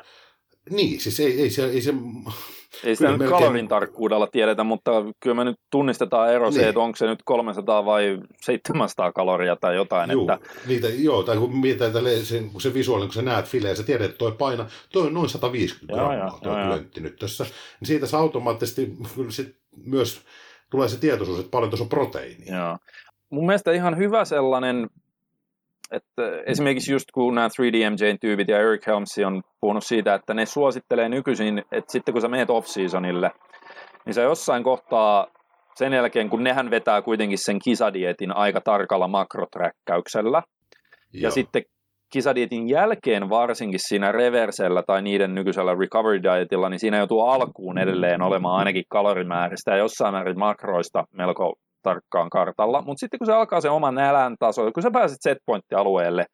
Niin, 0.70 1.00
siis 1.00 1.20
ei, 1.20 1.40
ei, 1.40 1.50
se, 1.50 1.64
ei 1.64 1.82
se 1.82 1.94
ei 2.84 2.96
sitä 2.96 3.10
nyt 3.10 3.18
melkein... 3.18 3.40
kalorin 3.40 3.68
tarkkuudella 3.68 4.26
tiedetä, 4.26 4.64
mutta 4.64 4.90
kyllä 5.20 5.36
me 5.36 5.44
nyt 5.44 5.56
tunnistetaan 5.70 6.32
ero 6.32 6.44
niin. 6.44 6.54
se, 6.54 6.68
että 6.68 6.80
onko 6.80 6.96
se 6.96 7.06
nyt 7.06 7.22
300 7.24 7.84
vai 7.84 8.18
700 8.40 9.12
kaloria 9.12 9.56
tai 9.56 9.74
jotain. 9.76 10.10
Juu, 10.10 10.30
että... 10.30 10.38
niitä, 10.66 10.88
joo, 10.88 11.22
tai 11.22 11.36
kun 11.36 11.56
mietitään 11.56 11.92
se, 12.22 12.42
kun 12.52 12.60
se 12.60 12.74
visuaalinen, 12.74 13.08
kun 13.08 13.14
sä 13.14 13.22
näet 13.22 13.46
fileen, 13.46 13.76
sä 13.76 13.82
tiedät, 13.82 14.04
että 14.04 14.18
toi 14.18 14.32
paina, 14.32 14.66
toi 14.92 15.06
on 15.06 15.14
noin 15.14 15.28
150 15.28 15.94
joo, 15.96 16.08
grammaa, 16.08 16.38
tuo 16.42 16.52
klöntti 16.52 17.00
nyt 17.00 17.16
tässä. 17.16 17.44
Niin 17.44 17.86
siitä 17.86 18.06
se 18.06 18.16
automaattisesti 18.16 18.92
kyllä 19.16 19.30
sit 19.30 19.56
myös 19.86 20.22
tulee 20.70 20.88
se 20.88 21.00
tietoisuus, 21.00 21.38
että 21.38 21.50
paljon 21.50 21.70
tuossa 21.70 21.84
on 21.84 21.88
proteiinia. 21.88 22.56
Joo. 22.56 22.78
Mun 23.30 23.46
mielestä 23.46 23.72
ihan 23.72 23.96
hyvä 23.96 24.24
sellainen 24.24 24.88
että 25.92 26.22
esimerkiksi 26.46 26.92
just 26.92 27.10
kun 27.14 27.34
nämä 27.34 27.48
3DMJ-tyypit 27.48 28.48
ja 28.48 28.58
Eric 28.58 28.86
Helmsi 28.86 29.24
on 29.24 29.42
puhunut 29.60 29.84
siitä, 29.84 30.14
että 30.14 30.34
ne 30.34 30.46
suosittelee 30.46 31.08
nykyisin, 31.08 31.58
että 31.58 31.92
sitten 31.92 32.12
kun 32.12 32.22
sä 32.22 32.28
meet 32.28 32.50
off-seasonille, 32.50 33.30
niin 34.06 34.14
sä 34.14 34.22
jossain 34.22 34.62
kohtaa 34.62 35.26
sen 35.74 35.92
jälkeen, 35.92 36.30
kun 36.30 36.44
nehän 36.44 36.70
vetää 36.70 37.02
kuitenkin 37.02 37.38
sen 37.38 37.58
kisadietin 37.64 38.36
aika 38.36 38.60
tarkalla 38.60 39.08
makroträkkäyksellä, 39.08 40.42
Joo. 41.12 41.22
ja 41.22 41.30
sitten 41.30 41.62
kisadietin 42.12 42.68
jälkeen 42.68 43.30
varsinkin 43.30 43.80
siinä 43.88 44.12
reversellä 44.12 44.82
tai 44.86 45.02
niiden 45.02 45.34
nykyisellä 45.34 45.74
recovery 45.80 46.22
dietilla, 46.22 46.68
niin 46.68 46.80
siinä 46.80 46.98
joutuu 46.98 47.20
alkuun 47.20 47.78
edelleen 47.78 48.22
olemaan 48.22 48.58
ainakin 48.58 48.84
kalorimääristä 48.88 49.70
ja 49.70 49.76
jossain 49.76 50.14
määrin 50.14 50.38
makroista 50.38 51.04
melko 51.12 51.54
tarkkaan 51.82 52.30
kartalla, 52.30 52.82
mutta 52.82 53.00
sitten 53.00 53.18
kun 53.18 53.26
se 53.26 53.32
alkaa 53.32 53.60
se 53.60 53.70
oman 53.70 53.94
nälän 53.94 54.36
taso, 54.38 54.72
kun 54.72 54.82
sä 54.82 54.90
pääset 54.90 55.18
setpointti-alueelle, 55.20 56.24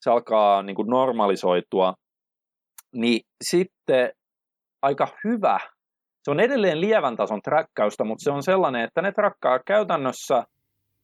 se 0.00 0.10
alkaa 0.10 0.62
niin 0.62 0.76
kuin 0.76 0.88
normalisoitua, 0.88 1.94
niin 2.94 3.20
sitten 3.44 4.10
aika 4.82 5.08
hyvä, 5.24 5.58
se 6.22 6.30
on 6.30 6.40
edelleen 6.40 6.80
lievän 6.80 7.16
tason 7.16 7.42
träkkäystä, 7.42 8.04
mutta 8.04 8.24
se 8.24 8.30
on 8.30 8.42
sellainen, 8.42 8.82
että 8.82 9.02
ne 9.02 9.12
trakkaa 9.12 9.58
käytännössä 9.66 10.42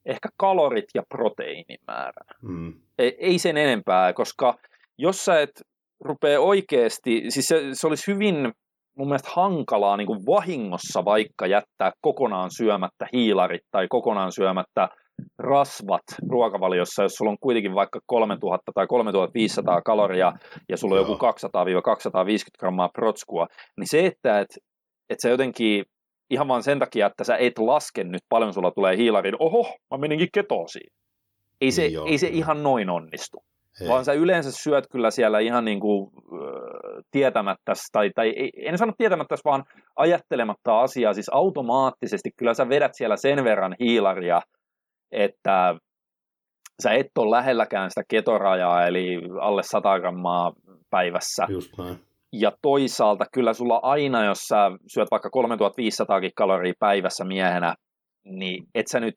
ehkä 0.07 0.29
kalorit 0.37 0.85
ja 0.95 1.03
proteiinimäärän. 1.09 2.27
Mm. 2.43 2.73
Ei, 2.99 3.17
ei 3.19 3.39
sen 3.39 3.57
enempää, 3.57 4.13
koska 4.13 4.55
jos 4.99 5.25
sä 5.25 5.41
et 5.41 5.63
rupea 6.01 6.41
oikeasti, 6.41 7.25
siis 7.29 7.47
se, 7.47 7.61
se 7.73 7.87
olisi 7.87 8.13
hyvin 8.13 8.53
mun 8.99 9.09
mielestä 9.09 9.31
hankalaa 9.33 9.97
niin 9.97 10.07
kuin 10.07 10.27
vahingossa 10.27 11.05
vaikka 11.05 11.47
jättää 11.47 11.93
kokonaan 12.01 12.51
syömättä 12.57 13.07
hiilarit 13.13 13.63
tai 13.71 13.87
kokonaan 13.89 14.33
syömättä 14.33 14.89
rasvat 15.39 16.03
ruokavaliossa, 16.29 17.03
jos 17.03 17.13
sulla 17.13 17.31
on 17.31 17.39
kuitenkin 17.41 17.75
vaikka 17.75 18.01
3000 18.07 18.73
tai 18.75 18.87
3500 18.87 19.83
kaloria 19.83 20.33
ja 20.69 20.77
sulla 20.77 20.95
on 20.95 21.01
joku 21.01 21.15
200-250 21.15 21.19
grammaa 22.59 22.89
protskua, 22.95 23.47
niin 23.77 23.89
se, 23.89 24.07
että 24.07 24.41
et, 24.41 24.49
et 25.11 25.21
sä 25.21 25.29
jotenkin 25.29 25.85
ihan 26.31 26.49
vaan 26.49 26.63
sen 26.63 26.79
takia, 26.79 27.07
että 27.07 27.25
sä 27.25 27.37
et 27.37 27.59
laske 27.59 28.05
nyt 28.05 28.23
paljon 28.29 28.55
sulla 28.55 28.71
tulee 28.71 28.97
hiilarin, 28.97 29.37
oho, 29.39 29.77
mä 29.91 29.99
meninkin 29.99 30.29
ketoosiin. 30.35 30.93
Ei 31.61 31.71
se, 31.71 31.83
niin 31.83 32.09
ei 32.09 32.19
se 32.19 32.29
ihan 32.29 32.63
noin 32.63 32.91
onnistu. 32.91 33.39
Hei. 33.81 33.89
vaan 33.89 34.05
sä 34.05 34.13
yleensä 34.13 34.53
syöt 34.53 34.85
kyllä 34.91 35.11
siellä 35.11 35.39
ihan 35.39 35.65
niin 35.65 35.81
kuin, 35.81 36.11
äh, 36.17 37.05
tietämättä, 37.11 37.73
tai, 37.93 38.11
tai 38.15 38.35
en 38.57 38.79
sano 38.79 38.93
tietämättä, 38.99 39.37
vaan 39.45 39.65
ajattelematta 39.97 40.81
asiaa, 40.81 41.15
siis 41.15 41.29
automaattisesti 41.29 42.31
kyllä 42.37 42.55
sä 42.55 42.69
vedät 42.69 42.95
siellä 42.95 43.17
sen 43.17 43.45
verran 43.45 43.77
hiilaria, 43.81 44.41
että 45.13 45.75
sä 46.83 46.93
et 46.93 47.07
ole 47.19 47.37
lähelläkään 47.37 47.91
sitä 47.91 48.03
ketorajaa, 48.09 48.87
eli 48.87 49.21
alle 49.41 49.63
100 49.63 50.01
grammaa 50.01 50.53
päivässä. 50.91 51.47
Just 51.49 51.79
näin. 51.79 51.99
Ja 52.33 52.53
toisaalta 52.63 53.25
kyllä 53.33 53.53
sulla 53.53 53.81
aina, 53.83 54.25
jos 54.25 54.39
sä 54.39 54.71
syöt 54.87 55.11
vaikka 55.11 55.31
3500 55.31 56.21
kaloria 56.37 56.73
päivässä 56.79 57.25
miehenä, 57.25 57.75
niin 58.25 58.67
et 58.75 58.87
sä 58.91 59.01
nyt 59.01 59.15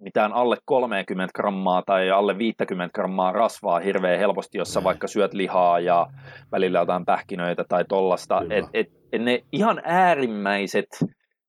mitään 0.00 0.32
alle 0.32 0.56
30 0.64 1.32
grammaa 1.34 1.82
tai 1.86 2.10
alle 2.10 2.38
50 2.38 2.92
grammaa 2.94 3.32
rasvaa 3.32 3.80
hirveän 3.80 4.18
helposti, 4.18 4.58
jossa 4.58 4.84
vaikka 4.84 5.06
syöt 5.06 5.34
lihaa 5.34 5.80
ja 5.80 6.06
välillä 6.52 6.78
jotain 6.78 7.04
pähkinöitä 7.04 7.64
tai 7.68 7.84
tollasta. 7.88 8.42
Et, 8.50 8.64
et, 8.74 8.86
et 9.12 9.22
ne 9.22 9.40
ihan 9.52 9.80
äärimmäiset 9.84 10.88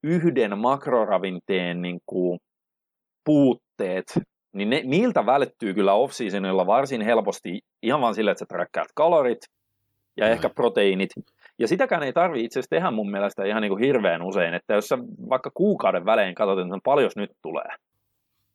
yhden 0.04 0.58
makroravinteen 0.58 1.82
niin 1.82 2.00
kuin, 2.06 2.40
puutteet, 3.26 4.20
niin 4.54 4.70
ne, 4.70 4.82
niiltä 4.86 5.26
välttyy 5.26 5.74
kyllä 5.74 5.94
off-seasonilla 5.94 6.68
varsin 6.68 7.02
helposti 7.02 7.62
ihan 7.84 8.02
vaan 8.02 8.16
sillä, 8.16 8.32
että 8.32 8.40
sä 8.40 8.46
träkkäät 8.46 8.88
kalorit 8.96 9.40
ja 10.18 10.28
ehkä 10.28 10.50
proteiinit. 10.50 11.10
Ja 11.60 11.68
sitäkään 11.68 12.04
ei 12.04 12.14
tarvitse 12.14 12.46
itse 12.46 12.60
asiassa 12.60 12.76
tehdä 12.76 12.92
mun 12.92 13.12
mielestä 13.12 13.46
ihan 13.46 13.62
niin 13.62 13.70
kuin 13.70 13.84
hirveän 13.84 14.22
usein, 14.22 14.54
että 14.54 14.74
jos 14.74 14.88
sä 14.88 14.98
vaikka 15.30 15.52
kuukauden 15.54 16.06
välein 16.06 16.36
katsot, 16.36 16.60
että 16.60 16.80
paljon 16.84 17.12
nyt 17.16 17.32
tulee, 17.42 17.76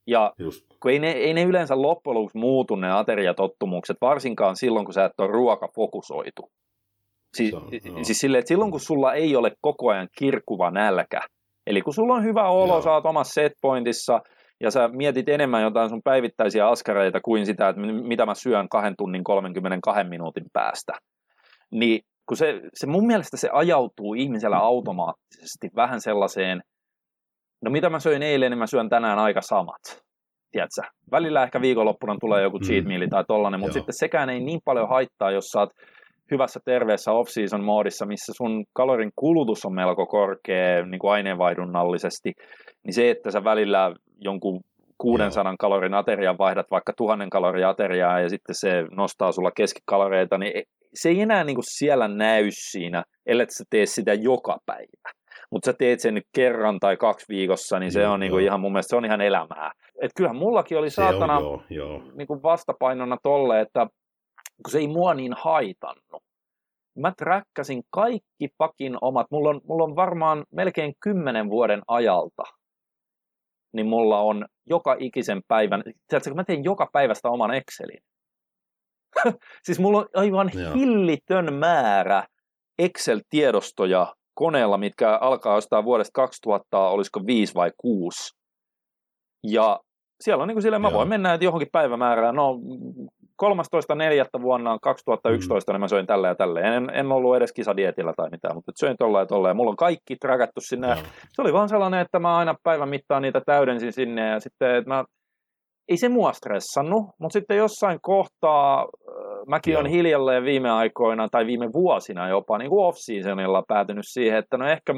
ja 0.06 0.32
Just. 0.38 0.66
kun 0.82 0.90
ei 0.90 0.98
ne, 0.98 1.10
ei 1.10 1.34
ne 1.34 1.42
yleensä 1.42 1.82
loppujen 1.82 2.14
lopuksi 2.14 2.38
muutu 2.38 2.76
ne 2.76 2.92
ateriatottumukset, 2.92 3.96
varsinkaan 4.00 4.56
silloin, 4.56 4.84
kun 4.84 4.94
sä 4.94 5.04
et 5.04 5.20
ole 5.20 5.28
ruokafokusoitu. 5.28 6.50
Si- 7.36 7.52
on, 7.54 7.62
no. 7.62 8.04
Siis 8.04 8.18
silleen, 8.18 8.38
että 8.38 8.48
silloin, 8.48 8.70
kun 8.70 8.80
sulla 8.80 9.14
ei 9.14 9.36
ole 9.36 9.52
koko 9.60 9.90
ajan 9.90 10.08
kirkuva 10.18 10.70
nälkä, 10.70 11.20
eli 11.66 11.82
kun 11.82 11.94
sulla 11.94 12.14
on 12.14 12.24
hyvä 12.24 12.48
olo, 12.48 12.72
Joo. 12.72 12.82
sä 12.82 12.92
oot 12.92 13.06
omassa 13.06 13.34
setpointissa, 13.34 14.20
ja 14.60 14.70
sä 14.70 14.88
mietit 14.88 15.28
enemmän 15.28 15.62
jotain 15.62 15.88
sun 15.90 16.02
päivittäisiä 16.04 16.68
askareita 16.68 17.20
kuin 17.20 17.46
sitä, 17.46 17.68
että 17.68 17.82
mitä 17.82 18.26
mä 18.26 18.34
syön 18.34 18.68
kahden 18.68 18.94
tunnin 18.98 19.24
32 19.24 20.04
minuutin 20.04 20.44
päästä, 20.52 20.92
niin 21.70 22.00
kun 22.28 22.36
se, 22.36 22.60
se 22.74 22.86
mun 22.86 23.06
mielestä 23.06 23.36
se 23.36 23.48
ajautuu 23.52 24.14
ihmisellä 24.14 24.56
automaattisesti 24.58 25.70
vähän 25.76 26.00
sellaiseen– 26.00 26.62
no 27.64 27.70
mitä 27.70 27.90
mä 27.90 27.98
söin 27.98 28.22
eilen, 28.22 28.50
niin 28.50 28.58
mä 28.58 28.66
syön 28.66 28.88
tänään 28.88 29.18
aika 29.18 29.40
samat. 29.40 30.02
Tiedätkö? 30.52 30.82
Välillä 31.10 31.42
ehkä 31.42 31.60
viikonloppuna 31.60 32.16
tulee 32.20 32.42
joku 32.42 32.58
cheat 32.58 32.84
mm. 32.84 32.88
meal 32.88 33.08
tai 33.10 33.24
tollanen, 33.28 33.60
mutta 33.60 33.74
sitten 33.74 33.94
sekään 33.94 34.30
ei 34.30 34.40
niin 34.40 34.60
paljon 34.64 34.88
haittaa, 34.88 35.30
jos 35.30 35.44
sä 35.44 35.60
oot 35.60 35.70
hyvässä 36.30 36.60
terveessä 36.64 37.12
off-season 37.12 37.64
moodissa, 37.64 38.06
missä 38.06 38.32
sun 38.36 38.64
kalorin 38.72 39.10
kulutus 39.16 39.64
on 39.64 39.74
melko 39.74 40.06
korkea 40.06 40.86
niin 40.86 40.98
kuin 40.98 41.10
aineenvaihdunnallisesti, 41.10 42.32
niin 42.84 42.94
se, 42.94 43.10
että 43.10 43.30
sä 43.30 43.44
välillä 43.44 43.92
jonkun 44.20 44.60
600 44.98 45.44
Joo. 45.44 45.56
kalorin 45.58 45.94
aterian 45.94 46.38
vaihdat 46.38 46.66
vaikka 46.70 46.92
1000 46.96 47.28
kalorin 47.30 47.66
ateriaa 47.66 48.20
ja 48.20 48.28
sitten 48.28 48.54
se 48.54 48.84
nostaa 48.90 49.32
sulla 49.32 49.50
keskikaloreita, 49.50 50.38
niin 50.38 50.62
se 50.94 51.08
ei 51.08 51.20
enää 51.20 51.44
niin 51.44 51.56
kuin 51.56 51.64
siellä 51.68 52.08
näy 52.08 52.46
siinä, 52.50 53.04
ellei 53.26 53.46
sä 53.50 53.64
tee 53.70 53.86
sitä 53.86 54.14
joka 54.14 54.58
päivä 54.66 55.10
mutta 55.50 55.66
sä 55.66 55.72
teet 55.72 56.00
sen 56.00 56.14
nyt 56.14 56.26
kerran 56.34 56.80
tai 56.80 56.96
kaksi 56.96 57.26
viikossa, 57.28 57.78
niin 57.78 57.92
se 57.92 58.02
joo, 58.02 58.12
on 58.12 58.20
niinku 58.20 58.38
ihan 58.38 58.60
mun 58.60 58.72
mielestä 58.72 58.90
se 58.90 58.96
on 58.96 59.04
ihan 59.04 59.20
elämää. 59.20 59.72
Et 60.02 60.10
kyllähän 60.16 60.36
mullakin 60.36 60.78
oli 60.78 60.90
saatana 60.90 61.36
on, 61.36 61.42
joo, 61.42 61.62
joo. 61.70 62.02
Niinku 62.14 62.42
vastapainona 62.42 63.16
tolle, 63.22 63.60
että 63.60 63.86
kun 64.64 64.70
se 64.70 64.78
ei 64.78 64.88
mua 64.88 65.14
niin 65.14 65.34
haitannut. 65.38 66.22
Mä 66.98 67.12
träkkäsin 67.16 67.82
kaikki 67.90 68.48
pakin 68.58 68.96
omat, 69.00 69.26
mulla 69.30 69.50
on, 69.50 69.60
mulla 69.64 69.84
on 69.84 69.96
varmaan 69.96 70.44
melkein 70.52 70.94
kymmenen 71.00 71.50
vuoden 71.50 71.82
ajalta, 71.88 72.42
niin 73.72 73.86
mulla 73.86 74.20
on 74.20 74.46
joka 74.66 74.96
ikisen 74.98 75.40
päivän, 75.48 75.82
tiedätkö, 76.08 76.30
kun 76.30 76.36
mä 76.36 76.44
teen 76.44 76.64
joka 76.64 76.88
päivästä 76.92 77.28
oman 77.28 77.54
Excelin. 77.54 78.00
siis 79.64 79.78
mulla 79.78 79.98
on 79.98 80.08
aivan 80.14 80.50
Joo. 80.54 80.74
hillitön 80.74 81.54
määrä 81.54 82.26
Excel-tiedostoja 82.82 84.14
koneella, 84.36 84.78
mitkä 84.78 85.16
alkaa 85.16 85.54
jostain 85.54 85.84
vuodesta 85.84 86.12
2000, 86.14 86.88
olisiko 86.88 87.20
5 87.26 87.54
vai 87.54 87.72
6. 87.76 88.18
Ja 89.44 89.80
siellä 90.20 90.42
on 90.42 90.48
niin 90.48 90.54
kuin 90.54 90.62
silleen, 90.62 90.82
mä 90.82 90.92
voin 90.92 91.08
mennä 91.08 91.34
että 91.34 91.44
johonkin 91.44 91.68
päivämäärään, 91.72 92.34
no 92.34 92.60
13.4. 93.42 94.42
vuonna 94.42 94.78
2011 94.82 95.72
mm. 95.72 95.74
niin 95.74 95.80
mä 95.80 95.88
söin 95.88 96.06
tällä 96.06 96.28
ja 96.28 96.34
tällä. 96.34 96.60
En, 96.60 96.90
en 96.94 97.12
ollut 97.12 97.36
edes 97.36 97.52
kisadietillä 97.52 98.12
tai 98.16 98.30
mitään, 98.30 98.54
mutta 98.54 98.72
söin 98.80 98.96
tolla 98.96 99.20
ja 99.20 99.26
tolla. 99.26 99.48
Ja 99.48 99.54
mulla 99.54 99.70
on 99.70 99.76
kaikki 99.76 100.16
trakattu 100.16 100.60
sinne. 100.60 100.86
Joo. 100.88 100.96
Se 101.32 101.42
oli 101.42 101.52
vaan 101.52 101.68
sellainen, 101.68 102.00
että 102.00 102.18
mä 102.18 102.36
aina 102.36 102.54
päivän 102.62 102.88
mittaan 102.88 103.22
niitä 103.22 103.40
täydensin 103.46 103.92
sinne. 103.92 104.28
Ja 104.28 104.40
sitten, 104.40 104.74
että 104.74 104.90
mä, 104.90 105.04
ei 105.88 105.96
se 105.96 106.08
mua 106.08 106.32
stressannut, 106.32 107.04
mutta 107.18 107.32
sitten 107.32 107.56
jossain 107.56 107.98
kohtaa 108.02 108.86
mäkin 109.46 109.78
olen 109.78 109.90
hiljalleen 109.90 110.44
viime 110.44 110.70
aikoina 110.70 111.28
tai 111.28 111.46
viime 111.46 111.72
vuosina 111.72 112.28
jopa 112.28 112.58
niin 112.58 112.70
kuin 112.70 112.84
off-seasonilla 112.84 113.62
päätynyt 113.68 114.04
siihen, 114.06 114.38
että 114.38 114.56
no 114.56 114.66
ehkä, 114.68 114.92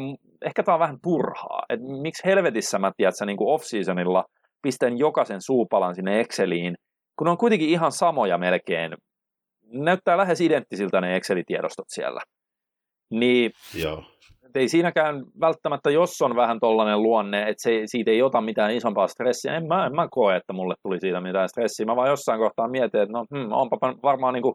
ehkä 0.46 0.62
tämä 0.62 0.74
on 0.74 0.80
vähän 0.80 0.98
turhaa. 1.02 1.62
Et 1.68 1.80
miksi 2.02 2.24
helvetissä 2.24 2.78
mä 2.78 2.92
tiedät, 2.96 3.14
niin 3.26 3.36
kuin 3.36 3.54
off-seasonilla 3.54 4.24
pistän 4.62 4.98
jokaisen 4.98 5.42
suupalan 5.42 5.94
sinne 5.94 6.20
Exceliin, 6.20 6.74
kun 7.18 7.24
ne 7.24 7.30
on 7.30 7.38
kuitenkin 7.38 7.68
ihan 7.68 7.92
samoja 7.92 8.38
melkein. 8.38 8.94
Näyttää 9.72 10.16
lähes 10.16 10.40
identtisiltä 10.40 11.00
ne 11.00 11.16
Excel-tiedostot 11.16 11.86
siellä. 11.88 12.20
Niin 13.10 13.50
Joo 13.74 14.02
ei 14.54 14.68
siinäkään 14.68 15.24
välttämättä, 15.40 15.90
jos 15.90 16.22
on 16.22 16.36
vähän 16.36 16.60
tollainen 16.60 17.02
luonne, 17.02 17.42
että 17.42 17.62
se, 17.62 17.82
siitä 17.86 18.10
ei 18.10 18.22
ota 18.22 18.40
mitään 18.40 18.74
isompaa 18.74 19.08
stressiä, 19.08 19.56
en 19.56 19.66
mä, 19.66 19.86
en 19.86 19.94
mä 19.94 20.08
koe, 20.10 20.36
että 20.36 20.52
mulle 20.52 20.74
tuli 20.82 21.00
siitä 21.00 21.20
mitään 21.20 21.48
stressiä. 21.48 21.86
Mä 21.86 21.96
vaan 21.96 22.10
jossain 22.10 22.40
kohtaa 22.40 22.68
mietin, 22.68 23.00
että 23.00 23.12
no, 23.12 23.26
hmm, 23.34 23.52
onpa 23.52 23.78
varmaan 24.02 24.34
niin 24.34 24.42
kuin 24.42 24.54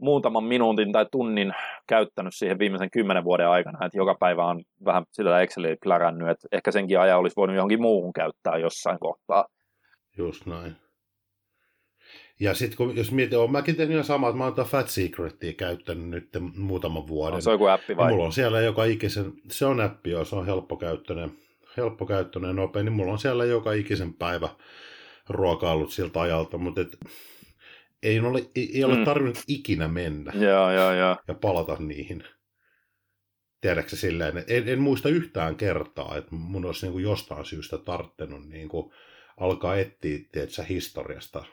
muutaman 0.00 0.44
minuutin 0.44 0.92
tai 0.92 1.06
tunnin 1.12 1.52
käyttänyt 1.88 2.32
siihen 2.36 2.58
viimeisen 2.58 2.90
kymmenen 2.90 3.24
vuoden 3.24 3.48
aikana, 3.48 3.86
että 3.86 3.98
joka 3.98 4.16
päivä 4.20 4.44
on 4.44 4.62
vähän 4.84 5.04
sillä 5.12 5.40
Exceliä 5.40 5.76
plärännyt, 5.82 6.28
että 6.28 6.48
ehkä 6.52 6.70
senkin 6.72 7.00
ajan 7.00 7.18
olisi 7.18 7.36
voinut 7.36 7.56
johonkin 7.56 7.82
muuhun 7.82 8.12
käyttää 8.12 8.56
jossain 8.56 8.98
kohtaa. 9.00 9.44
Just 10.18 10.46
näin. 10.46 10.81
Ja 12.42 12.54
sitten 12.54 12.76
kun, 12.76 12.96
jos 12.96 13.12
mietin, 13.12 13.38
olen 13.38 13.52
mäkin 13.52 13.76
tehnyt 13.76 13.92
ihan 13.92 14.04
samaa, 14.04 14.30
että 14.30 14.38
mä 14.38 14.44
oon 14.44 14.66
Fat 14.66 14.88
Secretia 14.88 15.52
käyttänyt 15.52 16.08
nyt 16.08 16.28
muutaman 16.56 17.06
vuoden. 17.06 17.34
No, 17.34 17.40
se 17.40 17.50
on 17.50 17.54
joku 17.54 17.66
appi 17.66 17.96
vai? 17.96 18.06
Ja 18.06 18.10
mulla 18.10 18.24
on 18.24 18.32
siellä 18.32 18.60
joka 18.60 18.84
ikisen, 18.84 19.32
se 19.50 19.66
on 19.66 19.80
appi, 19.80 20.10
joo, 20.10 20.24
se 20.24 20.36
on 20.36 20.46
helppokäyttöinen, 20.46 21.32
helppokäyttöinen 21.76 22.56
nopea, 22.56 22.82
niin 22.82 22.92
mulla 22.92 23.12
on 23.12 23.18
siellä 23.18 23.44
joka 23.44 23.72
ikisen 23.72 24.14
päivä 24.14 24.48
ruokailut 25.28 25.92
siltä 25.92 26.20
ajalta, 26.20 26.58
mutta 26.58 26.80
et, 26.80 26.96
ei 28.02 28.20
ole, 28.20 28.42
ei 28.56 28.84
ole 28.84 28.96
mm. 28.96 29.04
tarvinnut 29.04 29.42
ikinä 29.48 29.88
mennä 29.88 30.32
joo, 30.34 30.72
joo, 30.72 30.92
joo. 30.92 31.16
ja 31.28 31.34
palata 31.34 31.76
niihin. 31.78 32.24
Tiedätkö 33.60 33.96
silleen, 33.96 34.44
en, 34.46 34.68
en 34.68 34.80
muista 34.80 35.08
yhtään 35.08 35.56
kertaa, 35.56 36.16
että 36.16 36.34
mun 36.34 36.64
olisi 36.64 36.86
niin 36.86 36.92
kuin 36.92 37.04
jostain 37.04 37.44
syystä 37.44 37.78
tarttenut 37.78 38.48
niin 38.48 38.68
kuin 38.68 38.92
alkaa 39.36 39.76
etsiä 39.76 40.18
tiedätkö, 40.32 40.62
historiasta 40.68 41.44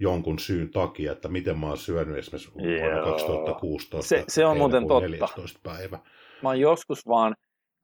jonkun 0.00 0.38
syyn 0.38 0.70
takia, 0.70 1.12
että 1.12 1.28
miten 1.28 1.58
mä 1.58 1.66
oon 1.66 1.78
syönyt 1.78 2.16
esimerkiksi 2.16 2.54
vuonna 2.54 3.02
2016. 3.02 4.08
Se, 4.08 4.24
se 4.28 4.46
on 4.46 4.56
muuten 4.56 4.88
totta. 4.88 5.08
14 5.08 5.60
päivä. 5.62 5.98
Mä 6.42 6.48
oon 6.48 6.60
joskus 6.60 7.06
vaan, 7.08 7.34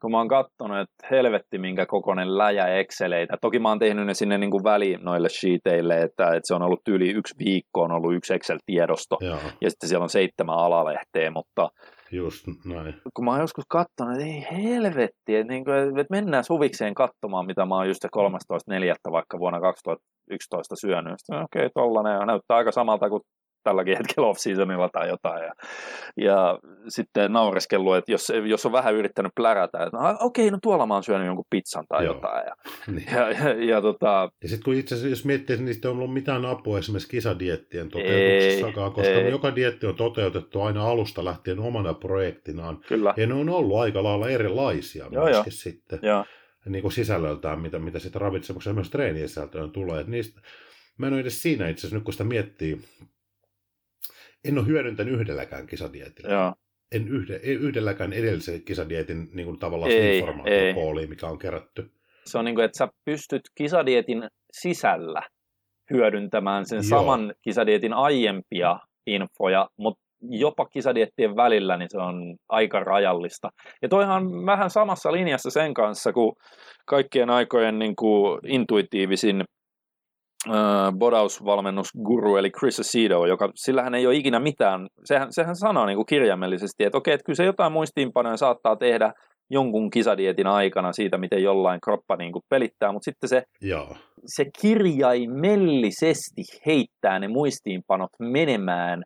kun 0.00 0.10
mä 0.10 0.18
oon 0.18 0.28
katsonut, 0.28 0.78
että 0.78 1.06
helvetti 1.10 1.58
minkä 1.58 1.86
kokoinen 1.86 2.38
läjä 2.38 2.66
Exceleitä. 2.66 3.36
Toki 3.40 3.58
mä 3.58 3.68
oon 3.68 3.78
tehnyt 3.78 4.06
ne 4.06 4.14
sinne 4.14 4.38
niin 4.38 4.50
kuin 4.50 4.64
väliin 4.64 5.00
noille 5.02 5.28
sheeteille, 5.28 6.02
että, 6.02 6.26
että 6.26 6.46
se 6.46 6.54
on 6.54 6.62
ollut 6.62 6.88
yli 6.88 7.10
yksi 7.10 7.34
viikko, 7.38 7.82
on 7.82 7.92
ollut 7.92 8.14
yksi 8.14 8.34
Excel-tiedosto. 8.34 9.18
Joo. 9.20 9.38
Ja 9.60 9.70
sitten 9.70 9.88
siellä 9.88 10.02
on 10.02 10.10
seitsemän 10.10 10.58
alalehteä, 10.58 11.30
mutta 11.30 11.70
Just 12.12 12.46
näin. 12.64 12.94
Kun 13.14 13.24
mä 13.24 13.30
oon 13.30 13.40
joskus 13.40 13.64
katsonut, 13.68 14.14
että 14.14 14.24
ei 14.24 14.46
helvetti, 14.52 15.36
että, 15.36 15.52
niin 15.52 15.64
kuin, 15.64 15.76
että 16.00 16.14
mennään 16.14 16.44
suvikseen 16.44 16.94
katsomaan, 16.94 17.46
mitä 17.46 17.66
mä 17.66 17.74
oon 17.74 17.88
just 17.88 18.04
13.4. 18.04 19.12
vaikka 19.12 19.38
vuonna 19.38 19.60
2011 20.30 20.76
syönyt. 20.76 21.20
Okei, 21.28 21.44
okay, 21.44 21.70
tollanen 21.74 22.26
näyttää 22.26 22.56
aika 22.56 22.72
samalta 22.72 23.08
kuin 23.08 23.22
tälläkin 23.64 23.96
hetkellä 23.96 24.28
off-seasonilla 24.28 24.88
tai 24.92 25.08
jotain. 25.08 25.42
Ja, 25.44 25.52
ja 26.16 26.58
sitten 26.88 27.32
naureskellut, 27.32 27.96
että 27.96 28.12
jos, 28.12 28.32
jos 28.46 28.66
on 28.66 28.72
vähän 28.72 28.94
yrittänyt 28.94 29.32
plärätä, 29.36 29.84
että 29.84 29.98
okei, 30.20 30.50
no 30.50 30.58
tuolla 30.62 30.86
mä 30.86 30.94
oon 30.94 31.02
syönyt 31.02 31.26
jonkun 31.26 31.44
pizzan 31.50 31.84
tai 31.88 32.04
Joo. 32.04 32.14
jotain. 32.14 32.44
Ja, 32.46 32.54
niin. 32.94 33.08
ja, 33.14 33.30
ja, 33.30 33.64
ja, 33.64 33.80
tota... 33.80 34.30
ja 34.42 34.48
sitten 34.48 34.64
kun 34.64 34.74
itse 34.74 34.94
asiassa, 34.94 35.10
jos 35.10 35.24
miettii, 35.24 35.54
että 35.54 35.64
niistä 35.64 35.90
on 35.90 35.96
ollut 35.96 36.12
mitään 36.12 36.44
apua 36.44 36.78
esimerkiksi 36.78 37.08
kisadiettien 37.08 37.88
toteutuksessakaan, 37.88 38.92
koska 38.92 39.12
ei. 39.12 39.30
joka 39.30 39.56
dietti 39.56 39.86
on 39.86 39.94
toteutettu 39.94 40.60
aina 40.60 40.88
alusta 40.88 41.24
lähtien 41.24 41.60
omana 41.60 41.94
projektinaan. 41.94 42.78
Kyllä. 42.88 43.14
Ja 43.16 43.26
ne 43.26 43.34
on 43.34 43.48
ollut 43.48 43.78
aika 43.78 44.02
lailla 44.02 44.28
erilaisia 44.28 45.06
Joo, 45.10 45.24
myöskin 45.24 45.50
jo. 45.50 45.56
sitten. 45.56 45.98
Joo 46.02 46.24
niin 46.66 46.82
kuin 46.82 46.92
sisällöltään, 46.92 47.60
mitä, 47.60 47.78
mitä 47.78 47.98
sitten 47.98 48.20
ravitsemuksessa 48.20 48.74
myös 48.74 48.90
treenisältöön 48.90 49.70
tulee. 49.70 50.00
Et 50.00 50.06
niistä, 50.06 50.40
mä 50.98 51.06
en 51.06 51.12
ole 51.12 51.20
edes 51.20 51.42
siinä 51.42 51.68
itse 51.68 51.80
asiassa, 51.80 51.96
nyt 51.96 52.04
kun 52.04 52.12
sitä 52.14 52.24
miettii, 52.24 52.80
en 54.44 54.58
ole 54.58 54.66
hyödyntänyt 54.66 55.14
yhdelläkään 55.14 55.66
kisadietillä. 55.66 56.34
Joo. 56.34 56.54
En 56.92 57.08
yhde, 57.08 57.36
yhdelläkään 57.36 58.12
edellisen 58.12 58.62
kisadietin 58.62 59.28
niin 59.32 59.46
kuin 59.46 59.58
tavallaan 59.58 59.92
informaatiopooliin, 59.92 61.08
mikä 61.08 61.26
on 61.26 61.38
kerätty. 61.38 61.90
Se 62.26 62.38
on 62.38 62.44
niin 62.44 62.54
kuin, 62.54 62.64
että 62.64 62.78
sä 62.78 62.88
pystyt 63.04 63.42
kisadietin 63.54 64.28
sisällä 64.52 65.22
hyödyntämään 65.90 66.66
sen 66.66 66.76
Joo. 66.76 66.82
saman 67.00 67.34
kisadietin 67.42 67.92
aiempia 67.92 68.78
infoja, 69.06 69.70
mutta 69.76 70.03
jopa 70.28 70.66
kisadiettien 70.66 71.36
välillä, 71.36 71.76
niin 71.76 71.88
se 71.90 71.98
on 71.98 72.36
aika 72.48 72.80
rajallista. 72.80 73.48
Ja 73.82 73.88
toihan 73.88 74.46
vähän 74.46 74.70
samassa 74.70 75.12
linjassa 75.12 75.50
sen 75.50 75.74
kanssa, 75.74 76.12
kuin 76.12 76.32
kaikkien 76.86 77.30
aikojen 77.30 77.78
niin 77.78 77.96
kuin 77.96 78.38
intuitiivisin 78.46 79.44
äh, 80.48 80.54
bodausvalmennusguru, 80.98 82.36
eli 82.36 82.50
Chris 82.50 82.80
Acedo, 82.80 83.26
joka 83.26 83.50
sillähän 83.54 83.94
ei 83.94 84.06
ole 84.06 84.14
ikinä 84.14 84.40
mitään, 84.40 84.86
sehän, 85.04 85.28
sehän 85.30 85.56
sanoo 85.56 85.86
niin 85.86 85.96
kuin 85.96 86.06
kirjaimellisesti, 86.06 86.84
että 86.84 86.98
okei, 86.98 87.14
että 87.14 87.24
kyllä 87.24 87.36
se 87.36 87.44
jotain 87.44 87.72
muistiinpanoja 87.72 88.36
saattaa 88.36 88.76
tehdä 88.76 89.12
jonkun 89.50 89.90
kisadietin 89.90 90.46
aikana 90.46 90.92
siitä, 90.92 91.18
miten 91.18 91.42
jollain 91.42 91.80
kroppa 91.80 92.16
niin 92.16 92.32
kuin 92.32 92.42
pelittää, 92.50 92.92
mutta 92.92 93.04
sitten 93.04 93.28
se, 93.28 93.42
Joo. 93.60 93.96
se 94.26 94.44
kirjaimellisesti 94.60 96.42
heittää 96.66 97.18
ne 97.18 97.28
muistiinpanot 97.28 98.10
menemään 98.20 99.02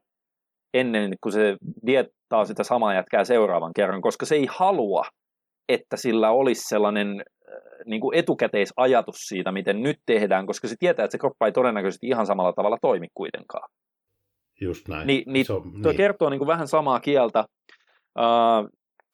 ennen 0.74 1.14
kuin 1.20 1.32
se 1.32 1.56
diettaa 1.86 2.44
sitä 2.44 2.62
samaa 2.62 2.94
jätkää 2.94 3.24
seuraavan 3.24 3.72
kerran, 3.76 4.00
koska 4.00 4.26
se 4.26 4.34
ei 4.34 4.46
halua, 4.50 5.04
että 5.68 5.96
sillä 5.96 6.30
olisi 6.30 6.62
sellainen 6.68 7.08
äh, 7.08 7.54
niin 7.86 8.00
kuin 8.00 8.18
etukäteisajatus 8.18 9.16
siitä, 9.16 9.52
miten 9.52 9.82
nyt 9.82 9.96
tehdään, 10.06 10.46
koska 10.46 10.68
se 10.68 10.74
tietää, 10.78 11.04
että 11.04 11.12
se 11.12 11.18
kroppa 11.18 11.46
ei 11.46 11.52
todennäköisesti 11.52 12.06
ihan 12.06 12.26
samalla 12.26 12.52
tavalla 12.52 12.78
toimi 12.82 13.06
kuitenkaan. 13.14 13.68
Just 14.60 14.88
näin. 14.88 15.06
Ni, 15.06 15.22
niin, 15.26 15.46
on, 15.52 15.62
tuo 15.62 15.92
niin. 15.92 15.96
kertoo 15.96 16.30
niin 16.30 16.38
kuin 16.38 16.48
vähän 16.48 16.68
samaa 16.68 17.00
kieltä. 17.00 17.44
Uh, 18.18 18.68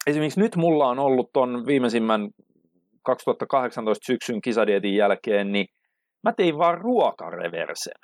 esimerkiksi 0.06 0.40
nyt 0.40 0.56
mulla 0.56 0.88
on 0.88 0.98
ollut 0.98 1.30
ton 1.32 1.66
viimeisimmän 1.66 2.28
2018 3.02 4.06
syksyn 4.06 4.40
kisadietin 4.40 4.94
jälkeen, 4.94 5.52
niin 5.52 5.66
mä 6.22 6.32
tein 6.32 6.58
vaan 6.58 6.78
ruokareversen. 6.78 8.00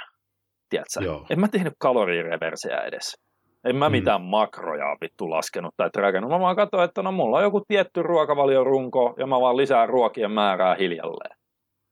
Tiedätkö? 0.71 1.05
Joo. 1.05 1.27
En 1.31 1.41
mä 1.41 1.49
tehnyt 1.49 1.73
kalorireverseä 1.79 2.81
edes. 2.81 3.17
En 3.65 3.77
mä 3.77 3.89
mm. 3.89 3.93
mitään 3.93 4.23
makroja 4.23 4.97
vittu 5.01 5.31
laskenut 5.31 5.75
tai 5.77 5.91
träkännyt. 5.91 6.31
Mä 6.31 6.41
vaan 6.41 6.57
katsoin, 6.57 6.85
että 6.85 7.03
no 7.03 7.13
mulla 7.13 7.37
on 7.37 7.43
joku 7.43 7.61
tietty 7.69 8.03
ruokavaliorunko 8.03 9.15
ja 9.19 9.27
mä 9.27 9.41
vaan 9.41 9.57
lisään 9.57 9.89
ruokien 9.89 10.31
määrää 10.31 10.75
hiljalleen. 10.75 11.37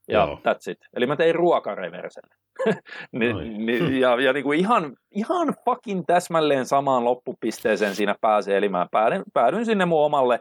Ja 0.09 0.19
Joo. 0.19 0.35
that's 0.37 0.71
it. 0.71 0.79
Eli 0.97 1.07
mä 1.07 1.16
tein 1.16 1.35
ruokareversen. 1.35 2.23
ni, 3.12 3.33
ni, 3.59 4.01
ja 4.01 4.21
ja 4.21 4.33
niin 4.33 4.45
kuin 4.45 4.59
ihan, 4.59 4.97
ihan 5.11 5.55
fucking 5.64 6.03
täsmälleen 6.07 6.66
samaan 6.66 7.05
loppupisteeseen 7.05 7.95
siinä 7.95 8.14
pääsee. 8.21 8.57
Eli 8.57 8.69
mä 8.69 8.87
päädyin, 8.91 9.23
päädyin 9.35 9.66
sinne 9.66 9.85
mun 9.85 10.05
omalle 10.05 10.41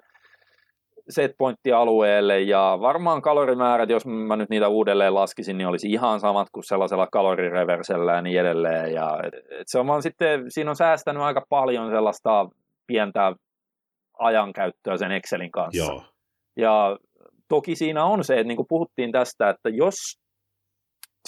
setpointti-alueelle 1.09 2.41
ja 2.41 2.77
varmaan 2.81 3.21
kalorimäärät, 3.21 3.89
jos 3.89 4.05
mä 4.05 4.35
nyt 4.35 4.49
niitä 4.49 4.67
uudelleen 4.67 5.15
laskisin, 5.15 5.57
niin 5.57 5.67
olisi 5.67 5.91
ihan 5.91 6.19
samat 6.19 6.47
kuin 6.51 6.63
sellaisella 6.63 7.07
kalorireversellä 7.11 8.13
ja 8.13 8.21
niin 8.21 8.39
edelleen. 8.39 8.93
Ja, 8.93 9.19
et, 9.23 9.33
se 9.67 9.79
on 9.79 9.87
vaan 9.87 10.01
sitten, 10.01 10.51
siinä 10.51 10.69
on 10.69 10.75
säästänyt 10.75 11.23
aika 11.23 11.45
paljon 11.49 11.91
sellaista 11.91 12.49
pientä 12.87 13.33
ajankäyttöä 14.19 14.97
sen 14.97 15.11
Excelin 15.11 15.51
kanssa. 15.51 15.83
Joo. 15.83 16.03
Ja 16.57 16.97
toki 17.49 17.75
siinä 17.75 18.05
on 18.05 18.23
se, 18.23 18.33
että 18.33 18.47
niin 18.47 18.57
kuin 18.57 18.67
puhuttiin 18.69 19.11
tästä, 19.11 19.49
että 19.49 19.69
jos 19.69 19.95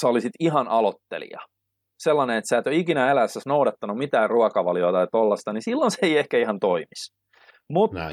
sä 0.02 0.08
olisit 0.08 0.34
ihan 0.40 0.68
aloittelija, 0.68 1.40
sellainen, 2.00 2.38
että 2.38 2.50
sä 2.50 2.58
et 2.58 2.68
ole 2.68 2.76
ikinä 2.76 3.12
elämässä 3.12 3.40
noudattanut 3.46 3.98
mitään 3.98 4.30
ruokavaliota 4.30 4.98
tai 4.98 5.08
tollasta, 5.12 5.54
niin 5.54 5.62
silloin 5.62 5.92
se 5.92 5.98
ei 6.02 6.18
ehkä 6.18 6.38
ihan 6.38 6.60
toimisi. 6.60 7.16
Mutta 7.70 8.00
Näin 8.00 8.12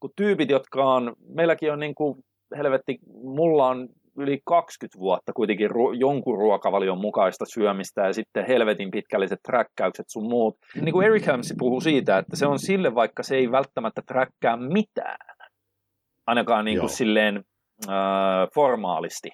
kun 0.00 0.10
tyypit, 0.16 0.50
jotka 0.50 0.84
on, 0.84 1.14
meilläkin 1.28 1.72
on 1.72 1.80
niin 1.80 1.94
kuin, 1.94 2.18
helvetti, 2.56 2.98
mulla 3.22 3.66
on 3.66 3.88
yli 4.18 4.40
20 4.44 4.98
vuotta 4.98 5.32
kuitenkin 5.32 5.70
ru- 5.70 5.96
jonkun 5.98 6.38
ruokavalion 6.38 7.00
mukaista 7.00 7.44
syömistä 7.44 8.06
ja 8.06 8.12
sitten 8.12 8.46
helvetin 8.46 8.90
pitkälliset 8.90 9.38
träkkäykset 9.42 10.06
sun 10.08 10.28
muut. 10.28 10.56
Niin 10.80 10.92
kuin 10.92 11.06
Eric 11.06 11.26
Hamsi 11.26 11.54
puhuu 11.58 11.80
siitä, 11.80 12.18
että 12.18 12.36
se 12.36 12.46
on 12.46 12.58
sille, 12.58 12.94
vaikka 12.94 13.22
se 13.22 13.36
ei 13.36 13.50
välttämättä 13.50 14.02
träkkää 14.06 14.56
mitään, 14.56 15.36
ainakaan 16.26 16.64
niin 16.64 16.80
kuin 16.80 16.90
silleen 16.90 17.44
äh, 17.88 17.94
formaalisti. 18.54 19.30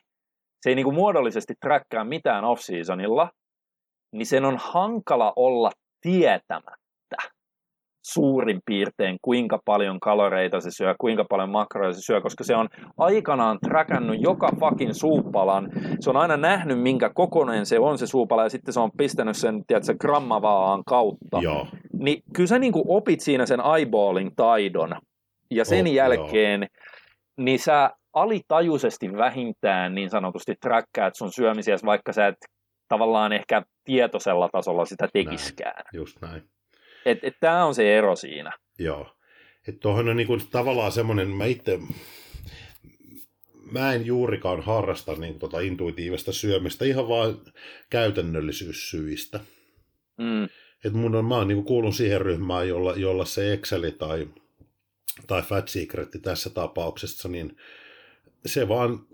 Se 0.62 0.70
ei 0.70 0.74
niin 0.74 0.84
kuin 0.84 0.96
muodollisesti 0.96 1.54
träkkää 1.60 2.04
mitään 2.04 2.44
off-seasonilla, 2.44 3.28
niin 4.12 4.26
sen 4.26 4.44
on 4.44 4.56
hankala 4.60 5.32
olla 5.36 5.70
tietämättä 6.00 6.81
suurin 8.02 8.60
piirtein, 8.66 9.18
kuinka 9.22 9.58
paljon 9.64 10.00
kaloreita 10.00 10.60
se 10.60 10.70
syö, 10.70 10.94
kuinka 11.00 11.24
paljon 11.28 11.50
makroja 11.50 11.92
se 11.92 12.00
syö, 12.00 12.20
koska 12.20 12.44
se 12.44 12.56
on 12.56 12.68
aikanaan 12.98 13.58
träkännyt 13.68 14.20
joka 14.20 14.48
fucking 14.60 14.92
suupalan. 14.92 15.68
Se 16.00 16.10
on 16.10 16.16
aina 16.16 16.36
nähnyt, 16.36 16.80
minkä 16.80 17.10
kokoinen 17.14 17.66
se 17.66 17.78
on 17.78 17.98
se 17.98 18.06
suupala, 18.06 18.42
ja 18.42 18.48
sitten 18.48 18.74
se 18.74 18.80
on 18.80 18.90
pistänyt 18.96 19.36
sen, 19.36 19.62
tiedätkö, 19.66 19.94
grammavaan 20.00 20.84
kautta. 20.84 21.38
Joo. 21.40 21.66
Niin 21.92 22.22
kyllä 22.34 22.46
sä 22.46 22.58
niin 22.58 22.72
opit 22.88 23.20
siinä 23.20 23.46
sen 23.46 23.60
eyeballing 23.76 24.30
taidon, 24.36 24.96
ja 25.50 25.64
sen 25.64 25.86
oh, 25.86 25.92
jälkeen, 25.92 26.60
joo. 26.60 26.68
niin 27.36 27.58
sä 27.58 27.90
alitajuisesti 28.12 29.12
vähintään 29.12 29.94
niin 29.94 30.10
sanotusti 30.10 30.54
träkkäät 30.60 31.14
sun 31.16 31.32
syömisiä, 31.32 31.76
vaikka 31.84 32.12
sä 32.12 32.26
et 32.26 32.36
tavallaan 32.88 33.32
ehkä 33.32 33.62
tietoisella 33.84 34.48
tasolla 34.52 34.84
sitä 34.84 35.08
tekiskään. 35.12 35.74
Näin, 35.74 36.00
just 36.00 36.20
näin. 36.20 36.42
Et, 37.06 37.18
et 37.22 37.36
Tämä 37.40 37.64
on 37.64 37.74
se 37.74 37.98
ero 37.98 38.16
siinä. 38.16 38.52
Joo. 38.78 39.16
Että 39.68 39.80
tuohon 39.80 40.08
on 40.08 40.16
niinku 40.16 40.38
tavallaan 40.50 40.92
semmoinen, 40.92 41.28
mä 41.28 41.44
itse, 41.44 41.78
mä 43.72 43.92
en 43.92 44.06
juurikaan 44.06 44.60
harrasta 44.60 45.14
niin 45.14 45.38
tota 45.38 45.60
intuitiivista 45.60 46.32
syömistä 46.32 46.84
ihan 46.84 47.08
vaan 47.08 47.38
käytännöllisyyssyistä. 47.90 49.40
Mm. 50.18 50.44
Et 50.84 50.92
mun 50.92 51.14
on, 51.14 51.24
mä 51.24 51.36
oon 51.36 51.48
niinku 51.48 51.64
kuulun 51.64 51.92
siihen 51.92 52.20
ryhmään, 52.20 52.68
jolla, 52.68 52.94
jolla 52.96 53.24
se 53.24 53.52
Exceli 53.52 53.92
tai, 53.92 54.28
tai 55.26 55.42
Fat 55.42 55.68
Secret 55.68 56.08
tässä 56.22 56.50
tapauksessa, 56.50 57.28
niin 57.28 57.56
se 58.46 58.68
vaan 58.68 59.06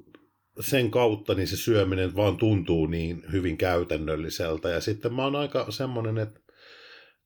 sen 0.61 0.91
kautta 0.91 1.35
niin 1.35 1.49
se 1.49 1.57
syöminen 1.57 2.17
vaan 2.17 2.37
tuntuu 2.37 2.87
niin 2.87 3.23
hyvin 3.33 3.57
käytännölliseltä. 3.57 4.69
Ja 4.69 4.81
sitten 4.81 5.15
mä 5.15 5.25
oon 5.25 5.37
aika 5.37 5.71
semmoinen, 5.71 6.19
että 6.19 6.41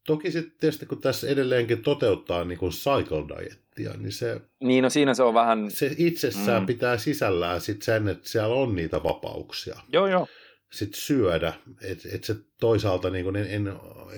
Toki 0.07 0.31
sitten 0.31 0.59
tietysti 0.61 0.87
kun 0.87 1.01
tässä 1.01 1.29
edelleenkin 1.29 1.83
toteuttaa 1.83 2.45
niin 2.45 2.59
kuin 2.59 2.73
cycle 2.73 3.25
diettia, 3.29 3.93
niin 3.97 4.13
se... 4.13 4.41
Niin, 4.61 4.83
no 4.83 4.91
siinä 4.91 5.15
se 5.15 5.23
on 5.23 5.35
vähän... 5.35 5.71
Se 5.71 5.95
itsessään 5.97 6.63
mm. 6.63 6.67
pitää 6.67 6.99
sisällään 6.99 7.61
sit 7.61 7.83
sen, 7.83 8.09
että 8.09 8.29
siellä 8.29 8.55
on 8.55 8.75
niitä 8.75 9.03
vapauksia. 9.03 9.77
Joo, 9.93 10.07
joo. 10.07 10.27
Sitten 10.73 11.01
syödä, 11.01 11.53
että 11.83 12.09
et 12.13 12.25
se 12.25 12.37
toisaalta, 12.61 13.11
niin 13.11 13.25
kuin, 13.25 13.37
en, 13.37 13.47
en, 13.47 13.69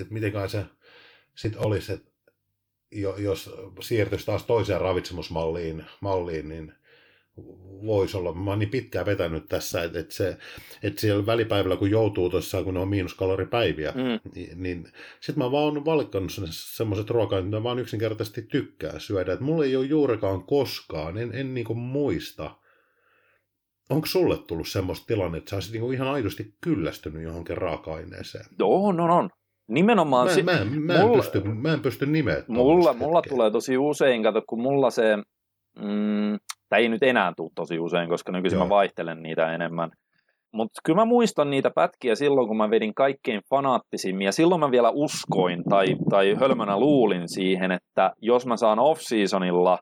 että 0.01 0.15
mitenkään 0.15 0.51
se 0.51 0.65
sitten 1.35 1.67
olisi, 1.67 1.93
että 1.93 2.11
jos 3.19 3.51
siirtyisi 3.81 4.27
taas 4.27 4.45
toiseen 4.45 4.81
ravitsemusmalliin, 4.81 5.85
malliin, 6.01 6.49
niin 6.49 6.73
voisi 7.87 8.17
olla. 8.17 8.33
Mä 8.33 8.51
oon 8.51 8.59
niin 8.59 8.71
pitkään 8.71 9.07
vetänyt 9.07 9.49
tässä, 9.49 9.83
että, 9.83 9.99
että, 9.99 10.15
se, 10.15 10.37
että 10.83 11.01
siellä 11.01 11.27
välipäivällä 11.27 11.77
kun 11.77 11.91
joutuu 11.91 12.31
tuossa, 12.31 12.63
kun 12.63 12.75
ne 12.75 12.81
on 12.81 12.89
miinuskaloripäiviä, 12.89 13.91
mm. 13.91 14.31
niin, 14.35 14.63
niin 14.63 14.85
sitten 15.21 15.45
mä 15.45 15.53
vaan 15.53 15.65
oon 15.65 15.85
valikannut 15.85 16.33
semmoiset 16.51 17.11
ruokaa, 17.11 17.39
että 17.39 17.51
mä 17.51 17.63
vaan 17.63 17.79
yksinkertaisesti 17.79 18.43
tykkää 18.43 18.99
syödä. 18.99 19.33
Että 19.33 19.45
mulla 19.45 19.65
ei 19.65 19.77
ole 19.77 19.87
juurikaan 19.87 20.43
koskaan, 20.43 21.19
en, 21.19 21.35
en 21.35 21.55
niin 21.55 21.79
muista. 21.79 22.51
Onko 23.91 24.07
sulle 24.07 24.39
tullut 24.39 24.69
semmoista 24.69 25.07
tilannetta, 25.07 25.39
että 25.39 25.51
sä 25.51 25.57
olisit 25.57 25.73
niin 25.73 25.95
ihan 25.95 26.09
aidosti 26.09 26.55
kyllästynyt 26.61 27.23
johonkin 27.23 27.57
raaka-aineeseen? 27.57 28.45
On, 28.63 29.01
on, 29.01 29.11
on. 29.11 29.31
Nimenomaan... 29.69 30.29
Mä, 30.45 30.53
mä, 30.53 30.65
mä, 30.65 31.01
mulla, 31.01 31.15
en, 31.15 31.21
pysty, 31.21 31.41
mä 31.41 31.73
en 31.73 31.81
pysty 31.81 32.07
nimeä. 32.07 32.45
Mulla, 32.49 32.93
mulla 32.93 33.23
tulee 33.23 33.51
tosi 33.51 33.79
usein, 33.79 34.23
kato, 34.23 34.43
kun 34.49 34.63
mulla 34.63 34.91
se... 34.91 35.03
Mm, 35.79 36.39
tai 36.69 36.83
ei 36.83 36.89
nyt 36.89 37.03
enää 37.03 37.33
tule 37.37 37.51
tosi 37.55 37.79
usein, 37.79 38.09
koska 38.09 38.33
nykyisin 38.33 38.57
Joo. 38.57 38.65
mä 38.65 38.69
vaihtelen 38.69 39.23
niitä 39.23 39.55
enemmän. 39.55 39.91
Mutta 40.53 40.81
kyllä 40.85 40.97
mä 40.97 41.05
muistan 41.05 41.51
niitä 41.51 41.71
pätkiä 41.75 42.15
silloin, 42.15 42.49
kun 42.49 42.57
mä 42.57 42.71
vedin 42.71 42.95
kaikkein 42.95 43.41
fanaattisimmin, 43.51 44.25
ja 44.25 44.33
silloin 44.33 44.61
mä 44.61 44.71
vielä 44.71 44.91
uskoin 44.91 45.65
tai, 45.71 45.87
tai 46.11 46.35
hölmönä 46.41 46.79
luulin 46.79 47.29
siihen, 47.29 47.73
että 47.73 48.13
jos 48.23 48.47
mä 48.47 48.57
saan 48.57 48.79
off-seasonilla 48.79 49.79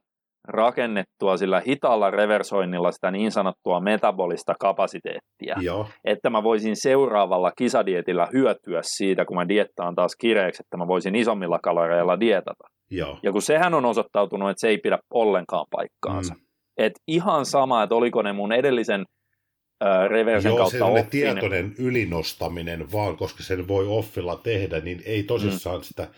rakennettua 0.48 1.36
sillä 1.36 1.62
hitaalla 1.66 2.10
reversoinnilla 2.10 2.92
sitä 2.92 3.10
niin 3.10 3.32
sanottua 3.32 3.80
metabolista 3.80 4.54
kapasiteettia, 4.60 5.56
Joo. 5.60 5.86
että 6.04 6.30
mä 6.30 6.42
voisin 6.42 6.76
seuraavalla 6.76 7.52
kisadietillä 7.58 8.28
hyötyä 8.32 8.80
siitä, 8.82 9.24
kun 9.24 9.36
mä 9.36 9.48
diettaan 9.48 9.94
taas 9.94 10.16
kireeksi, 10.20 10.62
että 10.62 10.76
mä 10.76 10.86
voisin 10.86 11.14
isommilla 11.14 11.58
kaloreilla 11.62 12.20
dietata. 12.20 12.64
Joo. 12.92 13.18
Ja 13.22 13.32
kun 13.32 13.42
sehän 13.42 13.74
on 13.74 13.84
osoittautunut, 13.84 14.50
että 14.50 14.60
se 14.60 14.68
ei 14.68 14.78
pidä 14.78 14.98
ollenkaan 15.10 15.66
paikkaansa. 15.70 16.34
Mm. 16.34 16.40
Et 16.76 16.92
ihan 17.08 17.46
sama, 17.46 17.82
että 17.82 17.94
oliko 17.94 18.22
ne 18.22 18.32
mun 18.32 18.52
edellisen 18.52 19.04
äh, 19.84 20.08
reversen 20.08 20.50
Joo, 20.50 20.58
kautta 20.58 20.86
offin. 20.86 21.06
tietoinen 21.06 21.74
ylinostaminen 21.78 22.92
vaan, 22.92 23.16
koska 23.16 23.42
sen 23.42 23.68
voi 23.68 23.86
offilla 23.86 24.36
tehdä, 24.36 24.80
niin 24.80 25.02
ei 25.06 25.22
tosissaan 25.22 25.80
mm. 25.80 25.82
sitä 25.82 26.08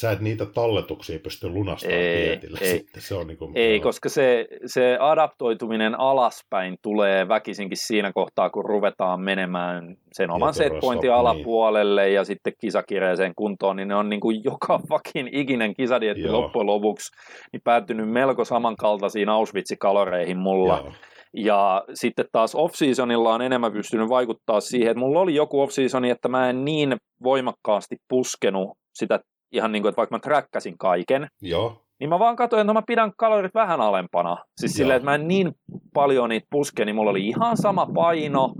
sä 0.00 0.10
et 0.10 0.20
niitä 0.20 0.46
talletuksia 0.46 1.18
pysty 1.18 1.48
lunastamaan 1.48 2.00
ei, 2.00 2.26
dietillä 2.26 2.58
ei, 2.60 2.78
sitten. 2.78 3.02
Se 3.02 3.14
on 3.14 3.26
niin 3.26 3.38
kuin, 3.38 3.52
ei, 3.54 3.80
koska 3.80 4.08
se, 4.08 4.46
se 4.66 4.96
adaptoituminen 5.00 6.00
alaspäin 6.00 6.76
tulee 6.82 7.28
väkisinkin 7.28 7.78
siinä 7.80 8.12
kohtaa, 8.12 8.50
kun 8.50 8.64
ruvetaan 8.64 9.20
menemään 9.20 9.96
sen 10.12 10.30
oman 10.30 10.54
setpointin 10.54 11.08
niin. 11.08 11.18
alapuolelle 11.18 12.04
niin. 12.04 12.14
ja 12.14 12.24
sitten 12.24 12.52
kisakireeseen 12.60 13.32
kuntoon, 13.36 13.76
niin 13.76 13.88
ne 13.88 13.94
on 13.94 14.08
niin 14.08 14.20
kuin 14.20 14.40
joka 14.50 14.80
fucking 14.88 15.28
ikinen 15.32 15.74
kisadietti 15.74 16.22
Joo. 16.22 16.40
loppujen 16.40 16.66
lopuksi 16.66 17.12
niin 17.52 17.60
päättynyt 17.64 18.10
melko 18.10 18.44
samankaltaisiin 18.44 19.28
Auschwitz-kaloreihin 19.28 20.38
mulla. 20.38 20.78
Joo. 20.84 20.92
Ja 21.34 21.84
sitten 21.94 22.24
taas 22.32 22.54
off-seasonilla 22.54 23.34
on 23.34 23.42
enemmän 23.42 23.72
pystynyt 23.72 24.08
vaikuttaa 24.08 24.60
siihen, 24.60 24.90
että 24.90 25.00
mulla 25.00 25.20
oli 25.20 25.34
joku 25.34 25.60
off-seasoni, 25.60 26.10
että 26.10 26.28
mä 26.28 26.50
en 26.50 26.64
niin 26.64 26.96
voimakkaasti 27.22 27.96
puskenut 28.08 28.78
sitä 28.94 29.20
ihan 29.52 29.72
niin 29.72 29.82
kuin, 29.82 29.88
että 29.90 29.96
vaikka 29.96 30.16
mä 30.16 30.20
träkkäsin 30.20 30.78
kaiken, 30.78 31.28
Joo. 31.42 31.82
niin 32.00 32.10
mä 32.10 32.18
vaan 32.18 32.36
katsoin, 32.36 32.60
että 32.60 32.66
no 32.66 32.74
mä 32.74 32.82
pidän 32.86 33.12
kalorit 33.16 33.54
vähän 33.54 33.80
alempana. 33.80 34.36
Siis 34.56 34.72
silleen, 34.72 34.96
että 34.96 35.04
mä 35.04 35.14
en 35.14 35.28
niin 35.28 35.52
paljon 35.94 36.28
niitä 36.28 36.46
puske, 36.50 36.84
niin 36.84 36.96
mulla 36.96 37.10
oli 37.10 37.26
ihan 37.26 37.56
sama 37.56 37.86
paino, 37.94 38.52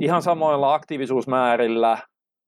ihan 0.00 0.22
samoilla 0.22 0.74
aktiivisuusmäärillä, 0.74 1.98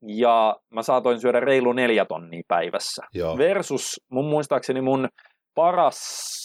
ja 0.02 0.56
mä 0.74 0.82
saatoin 0.82 1.20
syödä 1.20 1.40
reilu 1.40 1.72
neljä 1.72 2.04
tonnia 2.04 2.42
päivässä. 2.48 3.02
Joo. 3.14 3.38
Versus 3.38 4.00
mun 4.10 4.24
muistaakseni 4.24 4.80
mun 4.80 5.08
paras 5.54 6.00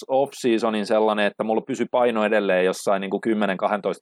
off-seasonin 0.08 0.86
sellainen, 0.86 1.26
että 1.26 1.44
mulla 1.44 1.62
pysyi 1.68 1.86
paino 1.92 2.26
edelleen 2.26 2.66
jossain 2.66 3.02
niin 3.02 3.12
10-12 3.12 3.38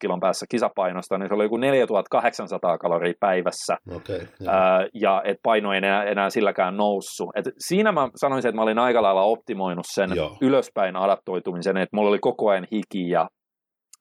kilon 0.01 0.19
päässä 0.19 0.45
kisapainosta, 0.49 1.17
niin 1.17 1.27
se 1.27 1.33
oli 1.33 1.43
joku 1.43 1.57
4800 1.57 2.77
kaloria 2.77 3.13
päivässä. 3.19 3.77
Okay, 3.95 4.19
ää, 4.47 4.87
ja 4.93 5.21
et 5.25 5.37
paino 5.43 5.73
ei 5.73 5.77
enää, 5.77 6.03
enää 6.03 6.29
silläkään 6.29 6.77
noussut. 6.77 7.29
Et 7.35 7.45
siinä 7.57 7.91
mä 7.91 8.09
sanoisin, 8.15 8.49
että 8.49 8.55
mä 8.55 8.63
olin 8.63 8.79
aika 8.79 9.01
lailla 9.01 9.23
optimoinut 9.23 9.85
sen 9.93 10.09
joo. 10.15 10.37
ylöspäin 10.41 10.95
adaptoitumisen, 10.95 11.77
että 11.77 11.95
mulla 11.95 12.09
oli 12.09 12.19
koko 12.19 12.49
ajan 12.49 12.67
hiki 12.71 13.09
ja, 13.09 13.29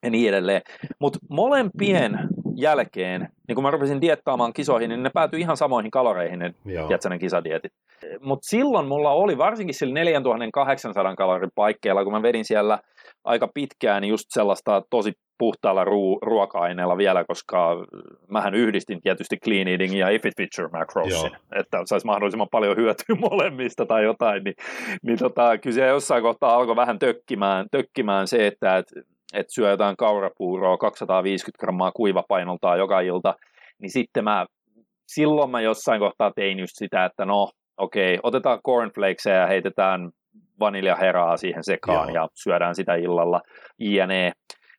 ja 0.03 0.09
niin 0.09 0.29
edelleen. 0.29 0.61
Mutta 0.99 1.19
molempien 1.29 2.19
jälkeen, 2.55 3.29
niin 3.47 3.55
kun 3.55 3.63
mä 3.63 3.71
rupesin 3.71 4.01
diettaamaan 4.01 4.53
kisoihin, 4.53 4.89
niin 4.89 5.03
ne 5.03 5.09
päätyi 5.13 5.39
ihan 5.39 5.57
samoihin 5.57 5.91
kaloreihin, 5.91 6.39
ne, 6.39 6.53
tiedätkö, 6.63 7.09
ne 7.09 7.19
kisadietit. 7.19 7.71
Mutta 8.21 8.47
silloin 8.47 8.87
mulla 8.87 9.11
oli, 9.11 9.37
varsinkin 9.37 9.75
sillä 9.75 9.93
4800 9.93 11.15
kalorin 11.15 11.51
paikkeilla, 11.55 12.03
kun 12.03 12.13
mä 12.13 12.21
vedin 12.21 12.45
siellä 12.45 12.79
aika 13.23 13.47
pitkään 13.53 14.01
niin 14.01 14.09
just 14.09 14.25
sellaista 14.29 14.81
tosi 14.89 15.13
puhtaalla 15.37 15.83
ruu- 15.83 16.19
ruoka-aineella 16.21 16.97
vielä, 16.97 17.23
koska 17.27 17.85
mähän 18.29 18.55
yhdistin 18.55 19.01
tietysti 19.01 19.37
clean 19.37 19.67
eating 19.67 19.99
ja 19.99 20.09
if 20.09 20.25
it 20.25 20.33
feature 20.37 20.69
macrosin, 20.71 21.31
Joo. 21.31 21.59
että 21.59 21.81
saisi 21.85 22.05
mahdollisimman 22.05 22.47
paljon 22.51 22.77
hyötyä 22.77 23.15
molemmista 23.29 23.85
tai 23.85 24.03
jotain, 24.03 24.43
niin, 24.43 24.55
niin 25.03 25.19
tota, 25.19 25.57
kyllä 25.57 25.75
se 25.75 25.87
jossain 25.87 26.23
kohtaa 26.23 26.55
alkoi 26.55 26.75
vähän 26.75 26.99
tökkimään, 26.99 27.65
tökkimään 27.71 28.27
se, 28.27 28.47
että 28.47 28.77
et, 28.77 28.85
et 29.33 29.45
syö 29.49 29.69
jotain 29.69 29.97
kaurapuuroa 29.97 30.77
250 30.77 31.59
grammaa 31.59 31.91
kuivapainoltaan 31.91 32.79
joka 32.79 32.99
ilta, 32.99 33.35
niin 33.81 33.91
sitten 33.91 34.23
mä, 34.23 34.45
silloin 35.07 35.51
mä 35.51 35.61
jossain 35.61 35.99
kohtaa 35.99 36.31
tein 36.35 36.59
just 36.59 36.73
sitä, 36.75 37.05
että 37.05 37.25
no 37.25 37.49
okei, 37.77 38.19
otetaan 38.23 38.59
cornflakesia 38.65 39.33
ja 39.33 39.47
heitetään 39.47 40.11
vaniljaheraa 40.59 41.37
siihen 41.37 41.63
sekaan 41.63 42.09
Joo. 42.09 42.23
ja 42.23 42.27
syödään 42.33 42.75
sitä 42.75 42.95
illalla, 42.95 43.41
jne. 43.79 44.31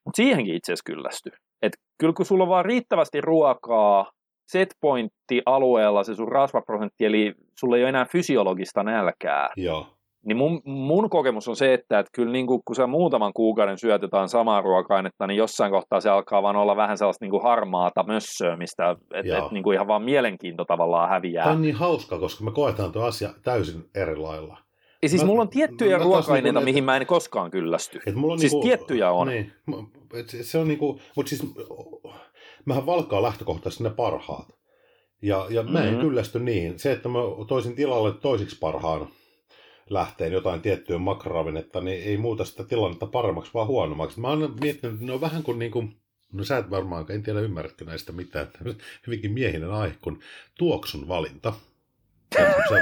Mutta 0.05 0.17
siihenkin 0.17 0.55
itse 0.55 0.73
asiassa 0.73 0.93
kyllästy. 0.93 1.31
Et 1.63 1.73
kyllä 1.99 2.13
kun 2.13 2.27
sulla 2.27 2.45
on 2.45 2.49
vaan 2.49 2.65
riittävästi 2.65 3.21
ruokaa, 3.21 4.11
setpointti 4.47 5.43
alueella 5.47 6.05
se 6.05 6.15
sun 6.15 6.29
rasvaprosentti, 6.29 7.05
eli 7.05 7.35
sulla 7.61 7.77
ei 7.77 7.83
ole 7.83 7.89
enää 7.89 8.05
fysiologista 8.05 8.83
nälkää. 8.83 9.51
Joo. 9.57 9.94
Niin 10.25 10.37
mun, 10.37 10.63
mun 10.65 11.11
kokemus 11.11 11.49
on 11.49 11.57
se, 11.57 11.75
että, 11.75 11.99
että 11.99 12.11
kyllä 12.13 12.33
niin 12.33 12.47
kuin, 12.47 12.63
kun 12.65 12.77
sä 12.77 12.87
muutaman 12.87 13.33
kuukauden 13.33 13.79
syötetään 13.79 14.29
samaa 14.29 14.61
ruoka-ainetta, 14.61 15.27
niin 15.27 15.37
jossain 15.37 15.73
kohtaa 15.73 16.01
se 16.01 16.11
alkaa 16.11 16.43
vaan 16.43 16.57
olla 16.57 16.77
vähän 16.77 16.99
sellaista 16.99 17.25
niin 17.25 17.31
kuin 17.31 17.43
harmaata 17.43 18.03
mössöömistä, 18.03 18.91
että 18.91 19.39
et, 19.39 19.51
niin 19.51 19.63
kuin 19.63 19.75
ihan 19.75 19.87
vaan 19.87 20.03
mielenkiinto 20.03 20.65
tavallaan 20.65 21.09
häviää. 21.09 21.45
Tämä 21.45 21.57
on 21.57 21.63
niin 21.63 21.75
hauska, 21.75 22.19
koska 22.19 22.45
me 22.45 22.51
koetaan 22.51 22.93
tuo 22.93 23.03
asia 23.03 23.31
täysin 23.43 23.85
eri 23.95 24.17
lailla. 24.17 24.59
Ja 25.03 25.09
siis 25.09 25.23
mä, 25.23 25.27
mulla 25.27 25.43
on 25.43 25.49
tiettyjä 25.49 25.99
mä, 25.99 26.05
ruoka-aineita, 26.05 26.61
mihin 26.61 26.85
mä 26.85 26.97
en 26.97 27.07
koskaan 27.07 27.51
kyllästy. 27.51 28.01
Et 28.07 28.15
mulla 28.15 28.33
on 28.33 28.39
siis 28.39 28.53
niinku, 28.53 28.67
tiettyjä 28.67 29.11
on. 29.11 29.27
Niin, 29.27 29.53
et 30.15 30.27
se 30.43 30.59
on 30.59 30.69
niinku, 30.69 31.01
mutta 31.17 31.31
siis 31.31 31.55
mähän 32.65 32.87
valkkaa 32.87 33.23
lähtökohtaisesti 33.23 33.85
ne 33.85 33.91
parhaat. 33.91 34.49
Ja, 35.23 35.47
ja 35.51 35.63
mä 35.63 35.79
en 35.79 35.85
mm-hmm. 35.85 36.01
kyllästy 36.01 36.41
niin. 36.41 36.79
Se, 36.79 36.93
että 36.93 37.09
mä 37.09 37.19
toisin 37.49 37.75
tilalle 37.75 38.13
toisiksi 38.13 38.59
parhaan 38.59 39.09
lähteen 39.91 40.33
jotain 40.33 40.61
tiettyä 40.61 40.99
makroravinnetta, 40.99 41.81
niin 41.81 42.03
ei 42.03 42.17
muuta 42.17 42.45
sitä 42.45 42.65
tilannetta 42.65 43.07
paremmaksi, 43.07 43.51
vaan 43.55 43.67
huonommaksi. 43.67 44.21
Mä 44.21 44.29
oon 44.29 44.57
miettinyt, 44.61 44.95
että 44.95 45.07
ne 45.07 45.13
on 45.13 45.21
vähän 45.21 45.43
kuin, 45.43 45.59
niin 45.59 45.71
kuin 45.71 45.97
no 46.33 46.45
sä 46.45 46.59
et 46.59 46.71
varmaan, 46.71 47.07
en 47.09 47.23
tiedä 47.23 47.41
ymmärrätkö 47.41 47.85
näistä 47.85 48.13
mitään, 48.13 48.49
hyvinkin 49.07 49.33
miehinen 49.33 49.71
aihe 49.71 49.95
kuin 50.01 50.21
tuoksun 50.59 51.09
valinta. 51.09 51.53
Se, 52.69 52.81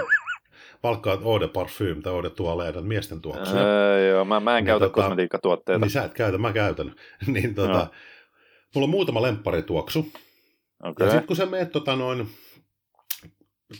palkkaat 0.83 1.23
Eau 1.23 1.41
de 1.41 1.49
Parfum 1.49 2.03
tai 2.03 2.13
Eau 2.13 2.23
de 2.23 2.31
Toilette, 2.31 2.81
miesten 2.81 3.21
tuoksuja. 3.21 3.63
Öö, 3.63 4.09
joo, 4.09 4.25
mä, 4.25 4.41
mä 4.41 4.59
en 4.59 4.65
niin, 4.65 4.67
käytä 4.67 4.85
tota, 4.85 4.95
kosmetiikkatuotteita. 4.95 5.79
Niin 5.79 5.91
sä 5.91 6.05
et 6.05 6.15
käytä, 6.15 6.39
mä 6.39 6.53
käytän. 6.53 6.95
niin 7.27 7.55
tota, 7.55 7.73
no. 7.73 7.91
mulla 8.75 8.85
on 8.85 8.91
muutama 8.91 9.23
lempparituoksu. 9.23 10.13
Okay. 10.83 11.07
Ja 11.07 11.13
sitten 11.13 11.27
kun 11.27 11.37
sä 11.37 11.47
meet 11.47 11.73
tota 11.73 11.97
noin, 11.97 12.31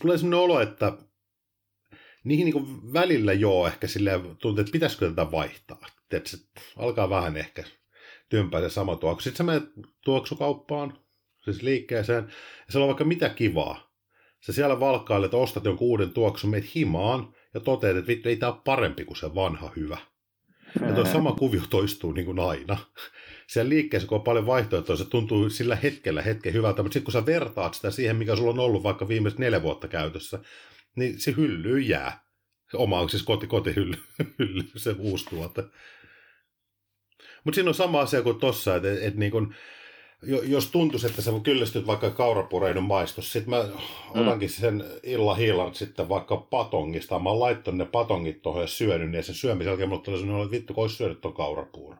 tulee 0.03 0.19
sellainen 0.19 0.45
olo, 0.45 0.61
että 0.61 0.93
niihin 2.25 2.45
niin 2.45 2.93
välillä 2.93 3.33
joo 3.33 3.67
ehkä 3.67 3.87
silleen 3.87 4.23
tuntuu, 4.23 4.61
että 4.61 4.73
pitäisikö 4.73 5.09
tätä 5.09 5.31
vaihtaa. 5.31 5.87
Se 6.25 6.39
alkaa 6.77 7.11
vähän 7.11 7.37
ehkä 7.37 7.65
tympää 8.29 8.61
se 8.61 8.71
sama 8.71 8.97
tuoksu. 8.97 9.25
Sitten 9.25 9.39
sä 9.39 9.53
menet 9.53 9.65
tuoksukauppaan, 10.05 10.99
siis 11.45 11.63
liikkeeseen, 11.63 12.25
ja 12.67 12.73
siellä 12.73 12.85
on 12.85 12.89
vaikka 12.89 13.05
mitä 13.05 13.29
kivaa. 13.29 13.93
Sä 14.41 14.53
siellä 14.53 14.81
valkkailet, 14.81 15.35
ostat 15.35 15.65
jonkun 15.65 15.89
uuden 15.89 16.11
tuoksun, 16.11 16.51
meet 16.51 16.75
himaan 16.75 17.35
ja 17.55 17.61
toteat, 17.61 17.97
että 17.97 18.09
vittu, 18.09 18.29
ei 18.29 18.37
tämä 18.37 18.53
ole 18.53 18.61
parempi 18.65 19.05
kuin 19.05 19.17
se 19.17 19.35
vanha 19.35 19.73
hyvä. 19.77 19.99
Ja 20.87 20.95
tuo 20.95 21.05
sama 21.05 21.33
kuvio 21.33 21.63
toistuu 21.71 22.13
niin 22.13 22.27
kuin 22.27 22.41
aina. 22.41 22.79
Siellä 23.47 23.69
liikkeessä, 23.69 24.09
kun 24.09 24.19
on 24.19 24.25
paljon 24.25 24.47
vaihtoehtoja, 24.47 24.97
se 24.97 25.05
tuntuu 25.05 25.51
sillä 25.51 25.77
hetkellä 25.77 26.23
hetken 26.23 26.53
hyvältä, 26.53 26.83
mutta 26.83 26.93
sitten 26.93 27.05
kun 27.05 27.13
sä 27.13 27.27
vertaat 27.27 27.75
sitä 27.75 27.91
siihen, 27.91 28.17
mikä 28.17 28.37
sulla 28.37 28.51
on 28.51 28.59
ollut 28.59 28.83
vaikka 28.83 29.09
viimeiset 29.09 29.39
neljä 29.39 29.63
vuotta 29.63 29.89
käytössä, 29.89 30.39
niin 30.97 31.21
se 31.21 31.35
hylly 31.37 31.81
jää. 31.81 32.25
Se 32.71 32.77
oma 32.77 33.01
on 33.01 33.11
siis 33.11 33.23
koti, 33.23 33.47
kotihylly, 33.47 33.97
hylly, 34.39 34.63
se 34.77 34.95
uusi 34.99 35.27
tuote. 35.31 35.65
Mutta 37.45 37.55
siinä 37.55 37.71
on 37.71 37.75
sama 37.75 38.01
asia 38.01 38.23
kuin 38.23 38.41
tossa, 38.41 38.77
että 38.77 38.93
et, 38.93 39.03
et 39.03 39.15
niin 39.15 39.33
kun, 39.33 39.55
jos 40.43 40.71
tuntuisi, 40.71 41.07
että 41.07 41.23
sä 41.23 41.31
kyllästyt 41.43 41.87
vaikka 41.87 42.11
kaurapureidon 42.11 42.83
maistos, 42.83 43.33
sitten 43.33 43.51
mä 43.51 43.63
mm. 43.63 44.21
otankin 44.21 44.49
sen 44.49 44.85
illa 45.03 45.35
hiilan 45.35 45.75
sitten 45.75 46.09
vaikka 46.09 46.37
patongista. 46.37 47.19
Mä 47.19 47.31
oon 47.31 47.41
laittanut 47.41 47.79
ne 47.79 47.85
patongit 47.85 48.43
tuohon 48.43 48.63
ja 48.63 48.67
syönyt, 48.67 49.11
niin 49.11 49.25
sen 49.25 49.35
syömisen 49.35 49.71
jälkeen 49.71 49.89
mulle 49.89 50.03
tuli 50.03 50.19
sellainen, 50.19 50.45
että 50.45 50.57
vittu, 50.57 50.75
kun 50.75 50.83
olisi 50.83 50.97
syönyt 50.97 51.21
tuon 51.21 51.35
kaurapuuron. 51.35 51.99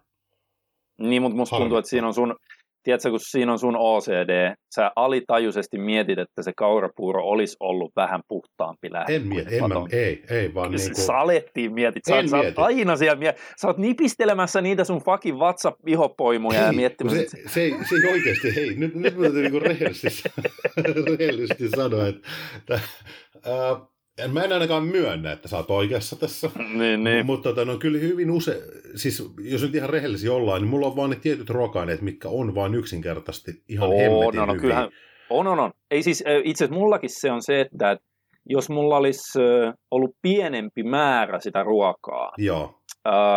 Niin, 0.99 1.23
mutta 1.23 1.37
musta 1.37 1.57
tuntuu, 1.57 1.79
että 1.79 1.89
siinä 1.89 2.07
on 2.07 2.15
sun 2.15 2.37
tiedätkö, 2.83 3.11
kun 3.11 3.21
siinä 3.23 3.53
on 3.53 3.59
sun 3.59 3.77
OCD, 3.77 4.55
sä 4.75 4.93
alitajuisesti 4.97 5.79
mietit, 5.79 6.19
että 6.19 6.43
se 6.43 6.53
kaurapuuro 6.57 7.25
olisi 7.25 7.57
ollut 7.61 7.93
vähän 7.97 8.21
puhtaampi 8.29 8.93
lähtö. 8.93 9.15
En 9.15 9.27
mieti, 9.27 9.57
en 9.57 9.69
mä, 9.69 9.75
ei, 9.93 10.25
ei 10.31 10.55
vaan 10.55 10.71
niin 10.71 10.93
kuin... 10.95 11.05
Salettiin 11.05 11.75
mietit, 11.75 12.03
sä, 12.09 12.27
sä 12.27 12.37
oot 12.37 12.59
aina 12.59 12.97
siellä, 12.97 13.19
miet... 13.19 13.37
sä 13.61 13.67
oot 13.67 13.79
nipistelemässä 13.79 14.61
niitä 14.61 14.85
sun 14.85 15.03
fucking 15.05 15.39
WhatsApp-ihopoimuja 15.39 16.61
ja 16.61 16.73
miettimässä. 16.73 17.23
Se, 17.23 17.37
se, 17.37 17.49
se, 17.49 17.71
se 17.89 17.95
ei 18.07 18.13
oikeasti, 18.13 18.55
hei, 18.57 18.75
nyt, 18.75 18.95
nyt 18.95 19.17
mä 19.17 19.23
täytyy 19.23 19.49
niin 19.51 19.63
rehellisesti, 19.63 20.29
rehellisesti 21.19 21.69
sanoa, 21.69 22.07
että 22.07 22.75
äh, 22.75 23.92
en 24.19 24.31
mä 24.31 24.43
en 24.43 24.53
ainakaan 24.53 24.85
myönnä, 24.85 25.33
että 25.33 25.49
sä 25.49 25.57
oot 25.57 25.71
oikeassa 25.71 26.17
tässä. 26.17 26.51
niin, 26.79 27.05
niin. 27.05 27.27
Mutta 27.27 27.49
tota, 27.49 27.65
no, 27.65 27.77
kyllä 27.79 27.99
hyvin 27.99 28.31
usein, 28.31 28.63
siis 28.95 29.33
jos 29.41 29.63
nyt 29.63 29.75
ihan 29.75 29.91
rehellisiä 29.91 30.33
ollaan, 30.33 30.61
niin 30.61 30.71
mulla 30.71 30.87
on 30.87 30.97
vaan 30.97 31.11
ne 31.11 31.17
tietyt 31.17 31.51
rokaneet, 31.51 32.03
mitkä 32.03 32.29
on 32.29 32.55
vain 32.55 32.75
yksinkertaisesti 32.75 33.63
ihan 33.69 33.89
Oo, 33.89 33.99
hemmetin 33.99 34.39
no, 34.39 34.47
no, 34.47 34.53
hyviä. 34.53 34.61
Kyllähän, 34.61 34.89
on, 35.31 35.47
on, 35.47 35.61
on. 35.61 35.71
Ei 35.91 36.03
siis, 36.03 36.25
itse 36.45 36.65
asiassa 36.65 36.81
mullakin 36.81 37.11
se 37.11 37.31
on 37.31 37.43
se, 37.43 37.61
että 37.61 37.97
jos 38.47 38.71
mulla 38.71 38.97
olisi 38.97 39.39
ollut 39.91 40.17
pienempi 40.23 40.83
määrä 40.83 41.41
sitä 41.41 41.63
ruokaa, 41.63 42.33
Joo. 42.39 42.79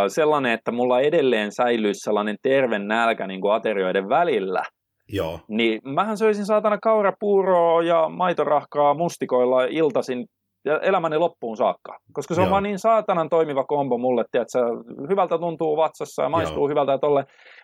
sellainen, 0.07 0.51
että 0.51 0.71
mulla 0.71 1.01
edelleen 1.01 1.51
säilyisi 1.51 1.99
sellainen 1.99 2.37
terve 2.41 2.79
nälkä 2.79 3.27
niin 3.27 3.41
kuin 3.41 3.53
aterioiden 3.53 4.09
välillä, 4.09 4.63
Joo. 5.09 5.39
Niin 5.47 5.81
mähän 5.83 6.17
söisin 6.17 6.45
saatana 6.45 6.77
kaurapuuroa 6.77 7.83
ja 7.83 8.09
maitorahkaa 8.09 8.93
mustikoilla 8.93 9.65
iltasin 9.65 10.25
ja 10.65 10.79
elämäni 10.79 11.17
loppuun 11.17 11.57
saakka. 11.57 11.97
Koska 12.13 12.35
se 12.35 12.41
on 12.41 12.45
Joo. 12.45 12.51
vaan 12.51 12.63
niin 12.63 12.79
saatanan 12.79 13.29
toimiva 13.29 13.63
kombo 13.63 13.97
mulle, 13.97 14.21
että 14.21 14.61
hyvältä 15.09 15.37
tuntuu 15.37 15.77
vatsassa 15.77 16.23
ja 16.23 16.29
maistuu 16.29 16.63
Joo. 16.63 16.69
hyvältä 16.69 16.91
ja 16.91 16.97
tolle. 16.97 17.23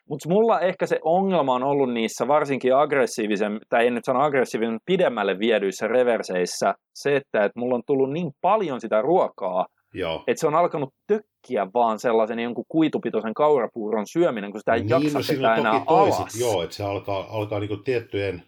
Mutta 0.10 0.30
mulla 0.30 0.60
ehkä 0.60 0.86
se 0.86 1.00
ongelma 1.04 1.56
on 1.56 1.64
ollut 1.64 1.94
niissä 1.94 2.28
varsinkin 2.28 2.76
aggressiivisen, 2.76 3.60
tai 3.70 3.88
en 3.88 3.94
nyt 3.94 4.06
sano 4.06 4.22
aggressiivisen, 4.22 4.80
pidemmälle 4.86 5.40
viedyissä 5.40 5.88
reverseissä 5.88 6.74
se, 6.96 7.16
että, 7.16 7.46
että 7.46 7.60
mulla 7.60 7.76
on 7.76 7.84
tullut 7.88 8.12
niin 8.12 8.32
paljon 8.42 8.82
sitä 8.82 9.02
ruokaa, 9.02 9.66
Joo. 9.94 10.24
että 10.28 10.40
se 10.40 10.48
on 10.48 10.56
alkanut 10.56 10.90
tökkiä 11.08 11.68
vaan 11.74 12.00
sellaisen 12.00 12.40
jonkun 12.40 12.66
kuitupitoisen 12.68 13.34
kaurapuuron 13.34 14.06
syöminen, 14.08 14.52
kun 14.52 14.60
sitä 14.60 14.74
ei 14.74 14.80
niin, 14.80 14.90
jaksa 14.90 15.18
no, 15.18 15.24
sitä 15.24 15.56
enää 15.56 15.82
alas. 15.88 16.40
Joo, 16.40 16.64
että 16.64 16.76
se 16.76 16.84
alkaa, 16.84 17.26
alkaa 17.30 17.60
niinku 17.60 17.78
tiettyjen 17.78 18.44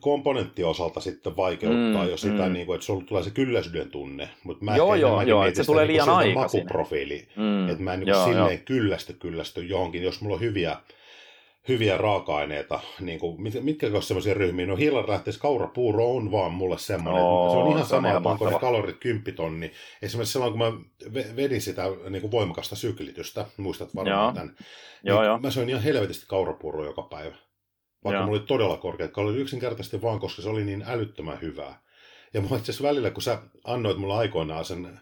komponenttiosalta 0.00 1.00
sitten 1.00 1.36
vaikeuttaa 1.36 2.04
mm, 2.04 2.10
jo 2.10 2.16
sitä, 2.16 2.46
mm. 2.46 2.52
niin 2.52 2.66
kuin, 2.66 2.74
että 2.74 2.86
sulla 2.86 3.04
tulee 3.04 3.22
se 3.22 3.30
kylläisyyden 3.30 3.90
tunne. 3.90 4.28
Mutta 4.44 4.64
mä 4.64 4.76
joo, 4.76 4.94
joo, 4.94 5.22
joo, 5.22 5.44
että 5.44 5.62
se 5.62 5.66
tulee 5.66 5.86
niin 5.86 5.92
liian 5.92 6.18
niin 6.24 6.38
makuprofiili. 6.38 7.28
Mm, 7.36 7.68
että 7.68 7.82
mä 7.82 7.94
en 7.94 8.00
niin 8.00 8.08
joo, 8.08 8.24
silleen 8.24 8.52
joo. 8.52 8.62
kyllästy 8.64 9.12
kyllästy 9.12 9.62
johonkin, 9.62 10.02
jos 10.02 10.20
mulla 10.20 10.34
on 10.34 10.40
hyviä, 10.40 10.76
hyviä 11.68 11.96
raaka-aineita, 11.96 12.80
niin 13.00 13.18
kuin, 13.18 13.42
mit, 13.42 13.64
mitkä 13.64 13.86
ovat 13.86 14.04
sellaisia 14.04 14.34
ryhmiä, 14.34 14.66
no 14.66 14.76
hiilan 14.76 15.08
lähteessä 15.08 15.40
kaurapuuro 15.40 16.16
on 16.16 16.32
vaan 16.32 16.52
mulle 16.52 16.78
semmoinen, 16.78 17.22
Oo, 17.22 17.50
se 17.50 17.56
on 17.56 17.72
ihan 17.72 17.86
sama, 17.86 18.08
on 18.08 18.26
onko 18.26 18.50
ne 18.50 18.58
kalorit 18.58 18.96
kymppitonni. 19.00 19.72
Esimerkiksi 20.02 20.32
silloin, 20.32 20.52
kun 20.52 20.58
mä 20.58 20.72
vedin 21.36 21.60
sitä 21.60 21.82
niin 22.10 22.20
kuin 22.20 22.30
voimakasta 22.30 22.76
syklitystä, 22.76 23.46
muistat 23.56 23.94
varmaan 23.94 24.24
joo. 24.24 24.32
tämän, 24.32 24.46
niin 24.46 24.56
joo, 25.04 25.24
joo. 25.24 25.38
mä 25.38 25.50
söin 25.50 25.68
ihan 25.68 25.82
helvetisti 25.82 26.26
kaurapuuroa 26.28 26.86
joka 26.86 27.02
päivä 27.02 27.36
vaikka 28.04 28.18
Joo. 28.18 28.26
mulla 28.26 28.38
oli 28.38 28.46
todella 28.46 28.76
korkeat 28.76 29.18
oli 29.18 29.36
yksinkertaisesti 29.36 30.02
vaan, 30.02 30.20
koska 30.20 30.42
se 30.42 30.48
oli 30.48 30.64
niin 30.64 30.84
älyttömän 30.86 31.40
hyvää. 31.40 31.80
Ja 32.34 32.40
mä 32.40 32.56
itse 32.56 32.82
välillä, 32.82 33.10
kun 33.10 33.22
sä 33.22 33.38
annoit 33.64 33.96
mulle 33.96 34.14
aikoinaan 34.14 34.64
sen, 34.64 35.00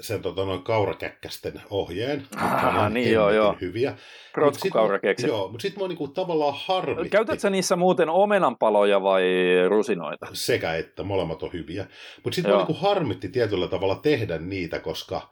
sen 0.00 0.22
tota, 0.22 0.44
noin 0.44 0.62
kaurakäkkästen 0.62 1.62
ohjeen, 1.70 2.26
ah, 2.36 2.90
niin 2.90 3.12
joo, 3.12 3.30
joo. 3.30 3.56
hyviä. 3.60 3.96
Protskukaurakeksi. 4.32 5.26
Joo, 5.26 5.48
mutta 5.48 5.62
sitten 5.62 5.82
mä 5.82 5.88
niinku 5.88 6.08
tavallaan 6.08 6.54
harmitti. 6.64 7.08
Käytätkö 7.08 7.50
niissä 7.50 7.76
muuten 7.76 8.08
omenanpaloja 8.08 9.02
vai 9.02 9.22
rusinoita? 9.68 10.26
Sekä 10.32 10.74
että, 10.74 11.02
molemmat 11.02 11.42
on 11.42 11.52
hyviä. 11.52 11.86
Mutta 12.24 12.34
sitten 12.34 12.52
mä 12.52 12.58
niinku 12.58 12.74
harmitti 12.74 13.28
tietyllä 13.28 13.68
tavalla 13.68 13.94
tehdä 13.94 14.38
niitä, 14.38 14.78
koska 14.80 15.30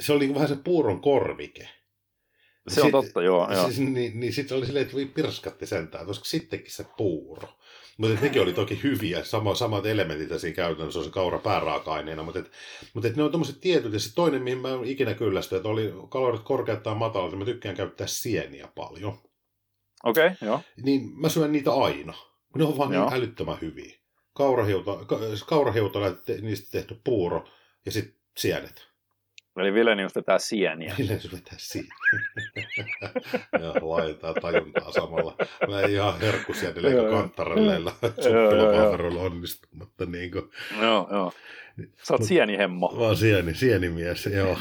se 0.00 0.12
oli 0.12 0.20
niinku 0.20 0.34
vähän 0.34 0.48
se 0.48 0.62
puuron 0.64 1.00
korvike. 1.00 1.68
Se 2.68 2.82
on 2.82 2.90
totta, 2.90 3.22
joo. 3.22 3.52
joo. 3.52 3.64
Siis, 3.64 3.78
niin, 3.78 4.20
niin 4.20 4.32
sitten 4.32 4.56
oli 4.56 4.66
silleen, 4.66 4.86
että 4.86 5.14
pirskatti 5.14 5.66
sentään, 5.66 6.06
koska 6.06 6.24
sittenkin 6.24 6.72
se 6.72 6.84
puuro. 6.96 7.48
Mutta 7.96 8.20
nekin 8.20 8.42
oli 8.42 8.52
toki 8.52 8.80
hyviä, 8.82 9.24
sama, 9.24 9.54
samat 9.54 9.86
elementit 9.86 10.40
siinä 10.40 10.54
käytännössä 10.54 10.98
on 10.98 11.04
se 11.04 11.10
kaura 11.10 11.38
pääraaka-aineena, 11.38 12.22
mutta, 12.22 12.38
et, 12.38 12.52
mutta 12.94 13.08
et 13.08 13.16
ne 13.16 13.22
on 13.22 13.30
tuommoiset 13.30 13.60
tietyt, 13.60 13.92
ja 13.92 14.00
se 14.00 14.14
toinen, 14.14 14.42
mihin 14.42 14.58
mä 14.58 14.68
en 14.68 14.84
ikinä 14.84 15.14
kyllästy, 15.14 15.56
että 15.56 15.68
oli 15.68 15.92
kalorit 16.08 16.42
korkeat 16.42 16.82
tai 16.82 16.94
matalat, 16.94 17.38
mä 17.38 17.44
tykkään 17.44 17.76
käyttää 17.76 18.06
sieniä 18.06 18.68
paljon. 18.74 19.18
Okei, 20.04 20.26
okay, 20.26 20.48
joo. 20.48 20.60
Niin 20.82 21.20
mä 21.20 21.28
syön 21.28 21.52
niitä 21.52 21.72
aina, 21.72 22.12
kun 22.52 22.60
ne 22.60 22.64
on 22.64 22.78
vaan 22.78 22.90
niin 22.90 23.12
älyttömän 23.12 23.60
hyviä. 23.60 23.96
Kaurahiuta, 24.32 24.98
kaurahiuta 25.46 25.98
niistä 26.40 26.68
tehty 26.70 27.00
puuro 27.04 27.48
ja 27.86 27.92
sitten 27.92 28.14
sienet. 28.36 28.89
Eli 29.60 29.74
Vilenius 29.74 30.14
vetää 30.14 30.38
sieniä. 30.38 30.94
Vilenius 30.98 31.32
vetää 31.32 31.54
sieniä. 31.56 31.94
ja 33.62 33.72
laittaa 33.80 34.34
tajuntaa 34.34 34.92
samalla. 34.92 35.36
Mä 35.68 35.80
en 35.80 35.90
ihan 35.90 36.20
herkkusienille 36.20 36.88
eikä 36.88 37.10
kantarelleilla 37.10 37.92
suppilapahveroilla 38.22 39.20
onnistu, 39.20 39.68
mutta 39.72 40.06
niin 40.06 40.30
kuin... 40.30 40.50
Joo, 40.80 41.08
joo. 41.10 41.32
Sä 42.02 42.14
oot 42.14 42.24
sienihemmo. 42.24 42.92
Mä 42.96 43.00
oon 43.00 43.16
sieni, 43.16 43.54
sienimies, 43.54 44.26
joo. 44.26 44.58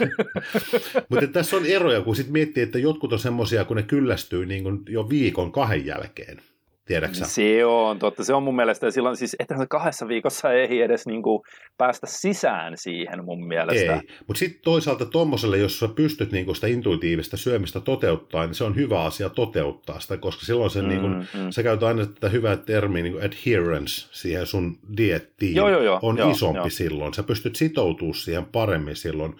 mutta 1.08 1.26
tässä 1.26 1.56
on 1.56 1.66
eroja, 1.66 2.00
kun 2.00 2.16
sitten 2.16 2.32
miettii, 2.32 2.62
että 2.62 2.78
jotkut 2.78 3.12
on 3.12 3.18
semmoisia, 3.18 3.64
kun 3.64 3.76
ne 3.76 3.82
kyllästyy 3.82 4.46
niin 4.46 4.62
kuin 4.62 4.82
jo 4.88 5.08
viikon 5.08 5.52
kahden 5.52 5.86
jälkeen. 5.86 6.42
Tiedäksä? 6.84 7.24
Se 7.24 7.64
on 7.64 7.98
totta. 7.98 8.24
Se 8.24 8.34
on 8.34 8.42
mun 8.42 8.56
mielestä, 8.56 8.90
silloin 8.90 9.16
siis, 9.16 9.36
että 9.38 9.54
kahdessa 9.68 10.08
viikossa 10.08 10.52
ei 10.52 10.82
edes 10.82 11.06
niin 11.06 11.22
kuin 11.22 11.42
päästä 11.78 12.06
sisään 12.06 12.72
siihen 12.76 13.24
mun 13.24 13.48
mielestä. 13.48 13.94
Ei, 13.94 14.00
mutta 14.26 14.38
sitten 14.38 14.62
toisaalta 14.64 15.06
tuommoiselle, 15.06 15.58
jos 15.58 15.78
sä 15.78 15.88
pystyt 15.88 16.32
niin 16.32 16.44
kuin 16.44 16.54
sitä 16.54 16.66
intuitiivista 16.66 17.36
syömistä 17.36 17.80
toteuttaa, 17.80 18.46
niin 18.46 18.54
se 18.54 18.64
on 18.64 18.76
hyvä 18.76 19.02
asia 19.02 19.28
toteuttaa 19.28 20.00
sitä, 20.00 20.16
koska 20.16 20.46
silloin 20.46 20.70
se, 20.70 20.82
mm, 20.82 20.88
niin 20.88 21.00
kuin, 21.00 21.12
mm. 21.12 21.50
sä 21.50 21.62
käytät 21.62 21.82
aina 21.82 22.06
tätä 22.06 22.28
hyvää 22.28 22.56
termiä, 22.56 23.02
niin 23.02 23.12
kuin 23.12 23.24
adherence 23.24 24.08
siihen 24.12 24.46
sun 24.46 24.78
diettiin, 24.96 25.54
joo, 25.56 25.68
joo, 25.68 25.82
joo, 25.82 25.98
on 26.02 26.18
joo, 26.18 26.30
isompi 26.30 26.58
joo. 26.58 26.70
silloin. 26.70 27.14
Sä 27.14 27.22
pystyt 27.22 27.56
sitoutumaan 27.56 28.14
siihen 28.14 28.44
paremmin 28.44 28.96
silloin, 28.96 29.36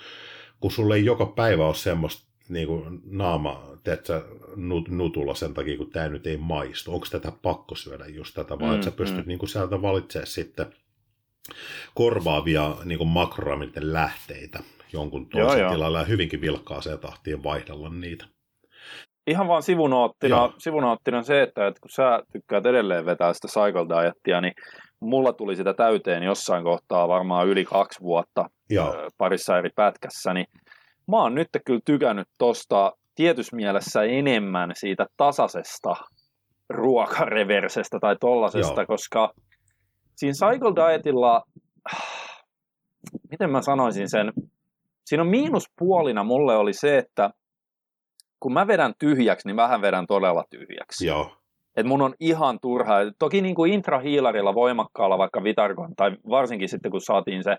kun 0.60 0.70
sulle 0.70 0.96
ei 0.96 1.04
joka 1.04 1.26
päivä 1.26 1.66
ole 1.66 1.74
semmoista 1.74 2.29
niin 2.50 2.66
kuin 2.66 3.00
naama 3.04 3.70
teetkö, 3.84 4.24
nut, 4.56 4.88
nutulla 4.88 5.34
sen 5.34 5.54
takia, 5.54 5.76
kun 5.76 5.90
tämä 5.90 6.08
nyt 6.08 6.26
ei 6.26 6.36
maistu. 6.36 6.94
Onko 6.94 7.06
tätä 7.10 7.32
pakko 7.42 7.74
syödä 7.74 8.06
just 8.06 8.34
tätä, 8.34 8.58
vai 8.58 8.68
mm, 8.68 8.74
että 8.74 8.84
sä 8.84 8.90
pystyt 8.90 9.24
mm. 9.24 9.28
niin 9.28 9.38
kuin 9.38 9.48
sieltä 9.48 9.82
valitsemaan 9.82 10.26
sitten 10.26 10.66
korvaavia 11.94 12.76
niin 12.84 12.98
kuin 12.98 13.08
makroravinten 13.08 13.92
lähteitä 13.92 14.60
jonkun 14.92 15.28
toisen 15.28 15.60
joo, 15.60 15.72
tilalla 15.72 15.98
ja 15.98 16.04
hyvinkin 16.04 16.40
vilkkaaseen 16.40 16.98
tahtiin 16.98 17.42
vaihdella 17.42 17.88
niitä. 17.88 18.24
Ihan 19.26 19.48
vaan 19.48 19.62
sivunoottina, 19.62 20.52
sivunoottina 20.58 21.22
se, 21.22 21.42
että, 21.42 21.66
että 21.66 21.80
kun 21.80 21.90
sä 21.90 22.22
tykkäät 22.32 22.66
edelleen 22.66 23.06
vetää 23.06 23.32
sitä 23.32 23.48
cycle 23.48 23.86
dietia, 23.88 24.40
niin 24.40 24.52
mulla 25.00 25.32
tuli 25.32 25.56
sitä 25.56 25.74
täyteen 25.74 26.22
jossain 26.22 26.64
kohtaa 26.64 27.08
varmaan 27.08 27.48
yli 27.48 27.64
kaksi 27.64 28.00
vuotta 28.00 28.50
Joo. 28.70 29.10
parissa 29.18 29.58
eri 29.58 29.70
pätkässä, 29.76 30.34
niin 30.34 30.46
mä 31.10 31.22
oon 31.22 31.34
nyt 31.34 31.48
kyllä 31.66 31.80
tykännyt 31.84 32.28
tosta 32.38 32.92
tietyssä 33.14 33.56
mielessä 33.56 34.02
enemmän 34.02 34.70
siitä 34.74 35.06
tasaisesta 35.16 35.94
ruokareversestä 36.70 37.98
tai 38.00 38.16
tollasesta, 38.20 38.80
Joo. 38.80 38.86
koska 38.86 39.32
siinä 40.16 40.32
cycle 40.32 40.72
dietilla, 40.76 41.42
miten 43.30 43.50
mä 43.50 43.62
sanoisin 43.62 44.10
sen, 44.10 44.32
siinä 45.04 45.22
on 45.22 45.28
miinuspuolina 45.28 46.24
mulle 46.24 46.56
oli 46.56 46.72
se, 46.72 46.98
että 46.98 47.30
kun 48.40 48.52
mä 48.52 48.66
vedän 48.66 48.94
tyhjäksi, 48.98 49.48
niin 49.48 49.56
vähän 49.56 49.82
vedän 49.82 50.06
todella 50.06 50.44
tyhjäksi. 50.50 51.06
Joo. 51.06 51.39
Et 51.80 51.86
mun 51.86 52.02
on 52.02 52.14
ihan 52.20 52.58
turha. 52.62 52.94
Toki 53.18 53.42
niin 53.42 53.54
kuin 53.54 53.72
intrahiilarilla 53.72 54.54
voimakkaalla 54.54 55.18
vaikka 55.18 55.44
Vitargon, 55.44 55.94
tai 55.96 56.10
varsinkin 56.30 56.68
sitten 56.68 56.90
kun 56.90 57.00
saatiin 57.00 57.44
se 57.44 57.56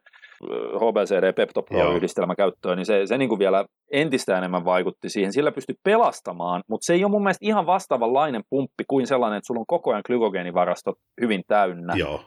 HBCD 0.76 1.34
Pepto 1.34 1.62
Pro-yhdistelmä 1.62 2.36
käyttöön, 2.36 2.78
niin 2.78 2.86
se, 2.86 3.02
se 3.06 3.18
niin 3.18 3.30
kuin 3.30 3.40
vielä 3.40 3.66
entistä 3.92 4.38
enemmän 4.38 4.66
vaikutti 4.66 5.10
siihen. 5.10 5.34
Sillä 5.34 5.52
pystyi 5.52 5.76
pelastamaan, 5.84 6.62
mutta 6.70 6.86
se 6.86 6.94
ei 6.94 7.04
ole 7.04 7.12
mun 7.12 7.24
mielestä 7.24 7.46
ihan 7.46 7.66
vastaavanlainen 7.66 8.42
pumppi 8.50 8.84
kuin 8.88 9.08
sellainen, 9.08 9.38
että 9.38 9.48
sulla 9.48 9.60
on 9.60 9.66
koko 9.68 9.92
ajan 9.92 10.02
glykogeenivarastot 10.06 10.96
hyvin 11.22 11.42
täynnä. 11.48 11.94
Joo. 11.96 12.22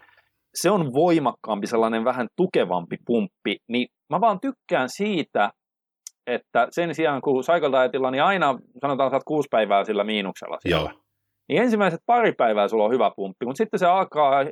Se 0.54 0.70
on 0.70 0.92
voimakkaampi, 0.94 1.66
sellainen 1.66 2.04
vähän 2.04 2.26
tukevampi 2.36 2.96
pumppi, 3.06 3.56
niin 3.68 3.88
mä 4.10 4.20
vaan 4.20 4.40
tykkään 4.40 4.88
siitä, 4.88 5.50
että 6.26 6.68
sen 6.70 6.94
sijaan 6.94 7.20
kun 7.20 7.42
Cycle 7.42 7.80
Dietilla, 7.80 8.10
niin 8.10 8.22
aina 8.22 8.58
sanotaan, 8.80 9.14
että 9.14 9.24
kuusi 9.26 9.48
päivää 9.50 9.84
sillä 9.84 10.04
miinuksella 10.04 10.58
siellä. 10.60 10.90
Joo 10.90 11.03
niin 11.48 11.62
ensimmäiset 11.62 12.00
pari 12.06 12.32
päivää 12.32 12.68
sulla 12.68 12.84
on 12.84 12.92
hyvä 12.92 13.10
pumppi, 13.16 13.46
mutta 13.46 13.58
sitten 13.58 13.78
se 13.78 13.86
alkaa 13.86 14.40
eh, 14.40 14.48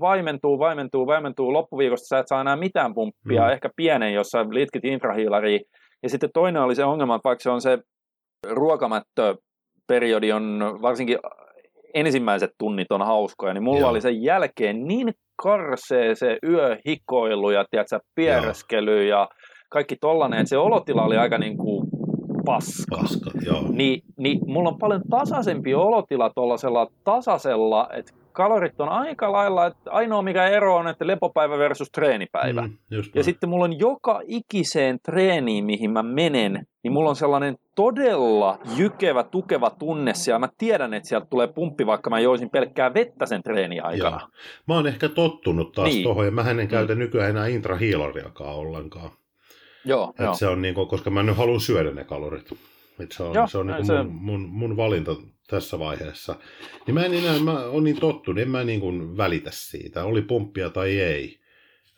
vaimentuu, 0.00 0.58
vaimentuu, 0.58 1.06
vaimentuu, 1.06 1.52
loppuviikosta 1.52 2.06
sä 2.06 2.18
et 2.18 2.28
saa 2.28 2.40
enää 2.40 2.56
mitään 2.56 2.94
pumppia, 2.94 3.42
mm. 3.42 3.52
ehkä 3.52 3.70
pienen, 3.76 4.14
jossa 4.14 4.46
litkit 4.50 4.84
infrahiilariin. 4.84 5.60
Ja 6.02 6.08
sitten 6.08 6.30
toinen 6.34 6.62
oli 6.62 6.74
se 6.74 6.84
ongelma, 6.84 7.14
että 7.14 7.28
vaikka 7.28 7.42
se 7.42 7.50
on 7.50 7.60
se 7.60 7.78
ruokamättöperiodi 8.46 10.32
on 10.32 10.78
varsinkin 10.82 11.18
ensimmäiset 11.94 12.50
tunnit 12.58 12.92
on 12.92 13.06
hauskoja, 13.06 13.54
niin 13.54 13.64
mulla 13.64 13.80
Joo. 13.80 13.90
oli 13.90 14.00
sen 14.00 14.22
jälkeen 14.22 14.84
niin 14.84 15.12
karsee 15.42 16.14
se 16.14 16.38
yöhikoilu 16.48 17.50
ja 17.50 17.64
tiedätkö, 17.70 18.00
piereskely 18.14 19.06
ja 19.06 19.28
kaikki 19.70 19.96
tollanen, 20.00 20.40
että 20.40 20.48
se 20.48 20.58
olotila 20.58 21.04
oli 21.04 21.16
aika 21.16 21.38
niin 21.38 21.56
kuin 21.56 21.89
paska. 22.44 22.96
paska 22.96 23.30
joo. 23.46 23.64
Niin, 23.68 24.02
niin 24.16 24.38
mulla 24.46 24.68
on 24.68 24.78
paljon 24.78 25.02
tasaisempi 25.10 25.74
olotila 25.74 26.30
tuollaisella 26.30 26.86
tasaisella, 27.04 27.88
että 27.92 28.12
kalorit 28.32 28.80
on 28.80 28.88
aika 28.88 29.32
lailla, 29.32 29.66
että 29.66 29.90
ainoa 29.90 30.22
mikä 30.22 30.46
ero 30.46 30.76
on, 30.76 30.88
että 30.88 31.06
lepopäivä 31.06 31.58
versus 31.58 31.90
treenipäivä. 31.90 32.62
Mm, 32.62 32.76
ja 33.14 33.24
sitten 33.24 33.48
mulla 33.48 33.64
on 33.64 33.78
joka 33.78 34.20
ikiseen 34.26 34.98
treeniin, 35.02 35.64
mihin 35.64 35.90
mä 35.90 36.02
menen, 36.02 36.66
niin 36.82 36.92
mulla 36.92 37.10
on 37.10 37.16
sellainen 37.16 37.56
todella 37.74 38.58
jykevä, 38.76 39.22
tukeva 39.22 39.70
tunne 39.70 40.14
siellä. 40.14 40.38
Mä 40.38 40.48
tiedän, 40.58 40.94
että 40.94 41.08
sieltä 41.08 41.26
tulee 41.30 41.46
pumppi, 41.46 41.86
vaikka 41.86 42.10
mä 42.10 42.20
joisin 42.20 42.50
pelkkää 42.50 42.94
vettä 42.94 43.26
sen 43.26 43.42
treeni 43.42 43.80
aikana. 43.80 44.20
Joo. 44.20 44.28
Mä 44.68 44.74
oon 44.74 44.86
ehkä 44.86 45.08
tottunut 45.08 45.72
taas 45.72 45.88
niin. 45.88 46.02
tuohon, 46.02 46.24
ja 46.24 46.30
mä 46.30 46.50
en 46.50 46.68
käytä 46.68 46.94
mm. 46.94 46.98
nykyään 46.98 47.30
enää 47.30 47.46
intrahiilariakaan 47.46 48.54
ollenkaan. 48.54 49.10
Joo, 49.84 50.14
joo. 50.18 50.34
Se 50.34 50.46
on 50.46 50.62
niin 50.62 50.74
kuin, 50.74 50.88
koska 50.88 51.10
mä 51.10 51.22
nyt 51.22 51.36
haluan 51.36 51.60
syödä 51.60 51.90
ne 51.90 52.04
kalorit. 52.04 52.52
Et 53.00 53.12
se 53.12 53.22
on, 53.22 53.34
joo, 53.34 53.46
se 53.46 53.58
on 53.58 53.66
niin 53.66 53.86
se... 53.86 54.02
Mun, 54.02 54.12
mun, 54.12 54.40
mun, 54.40 54.76
valinta 54.76 55.16
tässä 55.48 55.78
vaiheessa. 55.78 56.36
Niin 56.86 56.94
mä 56.94 57.04
en 57.04 57.14
enää, 57.14 57.38
mä 57.38 57.64
oon 57.64 57.84
niin 57.84 58.00
tottunut, 58.00 58.42
en 58.42 58.50
mä 58.50 58.64
niin 58.64 58.80
kuin 58.80 59.16
välitä 59.16 59.50
siitä, 59.52 60.04
oli 60.04 60.22
pumppia 60.22 60.70
tai 60.70 61.00
ei. 61.00 61.40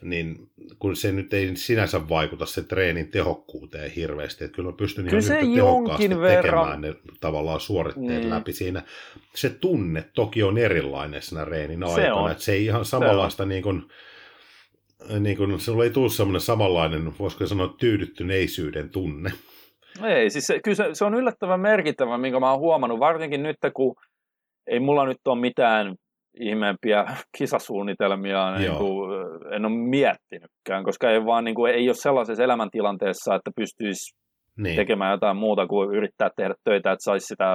niin 0.03 0.51
kun 0.79 0.97
se 0.97 1.13
nyt 1.13 1.35
ei 1.35 1.57
sinänsä 1.57 2.09
vaikuta 2.09 2.47
se 2.47 2.63
treenin 2.63 3.09
tehokkuuteen 3.09 3.91
hirveästi, 3.91 4.45
että 4.45 4.57
kyllä 4.57 4.71
mä 4.71 4.77
pystyn 4.77 5.05
kyllä 5.05 5.23
ihan 5.23 5.43
yhtä 5.43 5.55
tehokkaasti 5.55 6.21
verran... 6.21 6.43
tekemään 6.43 6.81
ne 6.81 6.95
tavallaan 7.21 7.61
suoritteet 7.61 8.21
niin. 8.21 8.31
läpi 8.31 8.53
siinä. 8.53 8.83
Se 9.35 9.51
tunne 9.51 10.05
toki 10.15 10.43
on 10.43 10.59
erilainen 10.59 11.23
siinä 11.23 11.45
reenin 11.45 11.85
aikana, 11.85 12.15
on. 12.15 12.31
että 12.31 12.45
se 12.45 12.53
ei 12.53 12.65
ihan 12.65 12.85
samanlaista 12.85 13.47
niin 13.47 13.63
kuin, 13.63 13.83
niin 15.21 15.37
kuin, 15.37 15.61
sulla 15.61 15.85
ei 15.85 15.91
tule 15.91 16.09
semmoinen 16.09 16.41
samanlainen, 16.41 17.13
voisiko 17.19 17.47
sanoa, 17.47 17.75
tyydyttyneisyyden 17.79 18.91
tunne. 18.91 19.31
Ei, 20.05 20.31
siis 20.31 20.47
se, 20.47 20.61
kyllä 20.65 20.75
se, 20.75 20.89
se 20.93 21.05
on 21.05 21.15
yllättävän 21.15 21.61
merkittävä, 21.61 22.19
minkä 22.19 22.41
mä 22.41 22.51
oon 22.51 22.61
huomannut, 22.61 23.01
varsinkin 23.01 23.43
nyt, 23.43 23.57
kun 23.75 23.95
ei 24.67 24.81
mulla 24.81 25.07
nyt 25.07 25.19
ole 25.27 25.41
mitään 25.41 25.95
ihmeempiä 26.41 27.05
kisasuunnitelmia, 27.39 28.59
niin 28.59 28.77
kuin, 28.77 29.11
en 29.53 29.65
ole 29.65 29.75
miettinytkään, 29.75 30.85
koska 30.85 31.11
ei 31.11 31.25
vaan 31.25 31.45
niin 31.45 31.55
kuin, 31.55 31.75
ei 31.75 31.89
ole 31.89 31.95
sellaisessa 31.95 32.43
elämäntilanteessa, 32.43 33.35
että 33.35 33.51
pystyisi 33.57 34.15
niin. 34.59 34.77
tekemään 34.77 35.13
jotain 35.13 35.37
muuta 35.37 35.67
kuin 35.67 35.97
yrittää 35.97 36.31
tehdä 36.37 36.55
töitä, 36.65 36.93
että 36.93 37.05
saisi 37.05 37.27
sitä, 37.27 37.55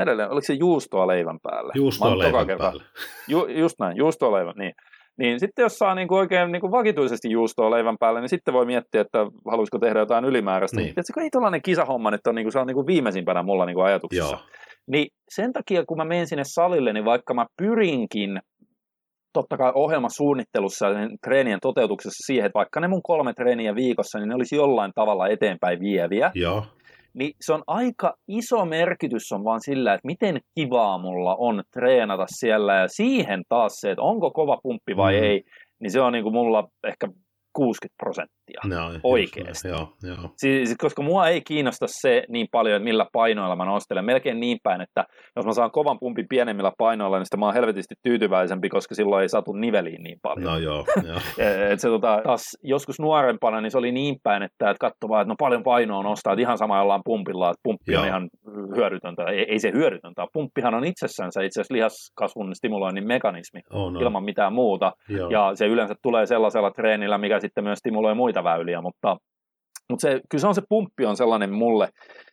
edelleen, 0.00 0.30
oliko 0.30 0.44
se 0.44 0.54
juustoa 0.54 1.06
leivän 1.06 1.38
päälle? 1.42 1.72
Juustoa 1.76 2.18
leivän 2.18 2.46
päälle. 2.58 2.82
Ju, 3.28 3.46
just 3.46 3.76
näin, 3.78 3.96
juustoa 3.96 4.32
leivän, 4.32 4.54
niin. 4.56 4.72
Niin 5.18 5.40
sitten 5.40 5.62
jos 5.62 5.78
saa 5.78 5.94
niin 5.94 6.08
kuin 6.08 6.18
oikein 6.18 6.52
niin 6.52 6.60
kuin 6.60 6.70
vakituisesti 6.70 7.30
juustoa 7.30 7.70
leivän 7.70 7.98
päälle, 8.00 8.20
niin 8.20 8.28
sitten 8.28 8.54
voi 8.54 8.66
miettiä, 8.66 9.00
että 9.00 9.18
haluaisiko 9.50 9.78
tehdä 9.78 9.98
jotain 9.98 10.24
ylimääräistä. 10.24 10.76
Niin. 10.76 10.94
Tiedätkö, 10.94 11.20
ei 11.20 11.30
tällainen 11.30 11.62
kisahomma 11.62 12.10
nyt 12.10 12.26
on, 12.26 12.34
niin 12.34 12.44
kuin, 12.44 12.52
se 12.52 12.58
on 12.58 12.66
niin 12.66 12.74
kuin 12.74 12.86
viimeisimpänä 12.86 13.42
mulla 13.42 13.66
niin 13.66 13.74
kuin 13.74 13.86
ajatuksessa. 13.86 14.36
Joo. 14.36 14.46
Niin 14.90 15.06
sen 15.28 15.52
takia, 15.52 15.84
kun 15.86 15.96
mä 15.96 16.04
menen 16.04 16.26
sinne 16.26 16.44
salille, 16.46 16.92
niin 16.92 17.04
vaikka 17.04 17.34
mä 17.34 17.46
pyrinkin 17.58 18.40
totta 19.32 19.56
kai 19.56 19.72
ohjelmasuunnittelussa 19.74 20.86
ja 20.88 21.08
treenien 21.24 21.58
toteutuksessa 21.62 22.26
siihen, 22.26 22.46
että 22.46 22.58
vaikka 22.58 22.80
ne 22.80 22.88
mun 22.88 23.02
kolme 23.02 23.32
treeniä 23.32 23.74
viikossa, 23.74 24.18
niin 24.18 24.28
ne 24.28 24.34
olisi 24.34 24.56
jollain 24.56 24.92
tavalla 24.94 25.28
eteenpäin 25.28 25.80
vieviä. 25.80 26.30
Joo. 26.34 26.62
Niin 27.16 27.32
se 27.40 27.52
on 27.52 27.62
aika 27.66 28.14
iso 28.28 28.64
merkitys 28.64 29.32
on 29.32 29.44
vaan 29.44 29.60
sillä, 29.60 29.94
että 29.94 30.06
miten 30.06 30.40
kivaa 30.54 30.98
mulla 30.98 31.36
on 31.36 31.62
treenata 31.72 32.26
siellä 32.28 32.74
ja 32.74 32.88
siihen 32.88 33.42
taas 33.48 33.80
se, 33.80 33.90
että 33.90 34.02
onko 34.02 34.30
kova 34.30 34.58
pumppi 34.62 34.96
vai 34.96 35.16
mm. 35.16 35.22
ei, 35.24 35.44
niin 35.80 35.90
se 35.90 36.00
on 36.00 36.12
niin 36.12 36.22
kuin 36.22 36.32
mulla 36.34 36.68
ehkä 36.84 37.08
60 37.52 37.96
prosenttia 37.96 38.35
no, 38.64 38.90
oikeasti. 39.02 39.68
Joo, 39.68 39.88
joo. 40.02 40.30
Siis, 40.36 40.74
koska 40.78 41.02
mua 41.02 41.28
ei 41.28 41.40
kiinnosta 41.40 41.86
se 41.88 42.24
niin 42.28 42.46
paljon, 42.50 42.76
että 42.76 42.84
millä 42.84 43.06
painoilla 43.12 43.56
mä 43.56 43.64
nostelen. 43.64 44.04
Melkein 44.04 44.40
niin 44.40 44.58
päin, 44.62 44.80
että 44.80 45.04
jos 45.36 45.46
mä 45.46 45.52
saan 45.52 45.70
kovan 45.70 45.98
pumpin 45.98 46.26
pienemmillä 46.28 46.72
painoilla, 46.78 47.18
niin 47.18 47.26
sitten 47.26 47.40
mä 47.40 47.46
oon 47.46 47.54
helvetisti 47.54 47.94
tyytyväisempi, 48.02 48.68
koska 48.68 48.94
silloin 48.94 49.22
ei 49.22 49.28
saatu 49.28 49.52
niveliin 49.52 50.02
niin 50.02 50.18
paljon. 50.22 50.52
No 50.52 50.58
joo, 50.58 50.84
joo. 51.06 51.20
et 51.72 51.80
se, 51.80 51.88
tota, 51.88 52.20
taas 52.24 52.42
joskus 52.62 53.00
nuorempana 53.00 53.60
niin 53.60 53.70
se 53.70 53.78
oli 53.78 53.92
niin 53.92 54.16
päin, 54.22 54.42
että, 54.42 54.70
että 54.70 54.80
katso 54.80 55.08
vaan, 55.08 55.22
että 55.22 55.32
no 55.32 55.36
paljon 55.38 55.62
painoa 55.62 56.02
nostaa, 56.02 56.32
että 56.32 56.42
ihan 56.42 56.58
sama 56.58 56.82
ollaan 56.82 57.02
pumpilla, 57.04 57.50
että 57.50 57.60
pumppi 57.62 57.92
joo. 57.92 58.02
on 58.02 58.08
ihan 58.08 58.28
hyödytöntä. 58.76 59.22
Ei, 59.24 59.52
ei 59.52 59.58
se 59.58 59.72
hyödytöntä. 59.72 60.26
Pumppihan 60.32 60.74
on 60.74 60.84
itsessänsä 60.84 61.42
itse 61.42 61.60
asiassa 61.60 61.74
lihaskasvun 61.74 62.54
stimuloinnin 62.54 63.06
mekanismi 63.06 63.60
oh, 63.70 63.92
no. 63.92 64.00
ilman 64.00 64.24
mitään 64.24 64.52
muuta. 64.52 64.92
Joo. 65.08 65.30
Ja 65.30 65.50
se 65.54 65.66
yleensä 65.66 65.94
tulee 66.02 66.26
sellaisella 66.26 66.70
treenillä, 66.70 67.18
mikä 67.18 67.40
sitten 67.40 67.64
myös 67.64 67.78
stimuloi 67.78 68.14
muita 68.14 68.35
väyliä, 68.44 68.80
mutta, 68.80 69.16
mutta 69.90 70.02
se, 70.02 70.20
kyllä 70.30 70.40
se 70.40 70.46
on 70.46 70.54
se 70.54 70.62
pumppi 70.68 71.06
on 71.06 71.16
sellainen 71.16 71.52
mulle, 71.52 71.88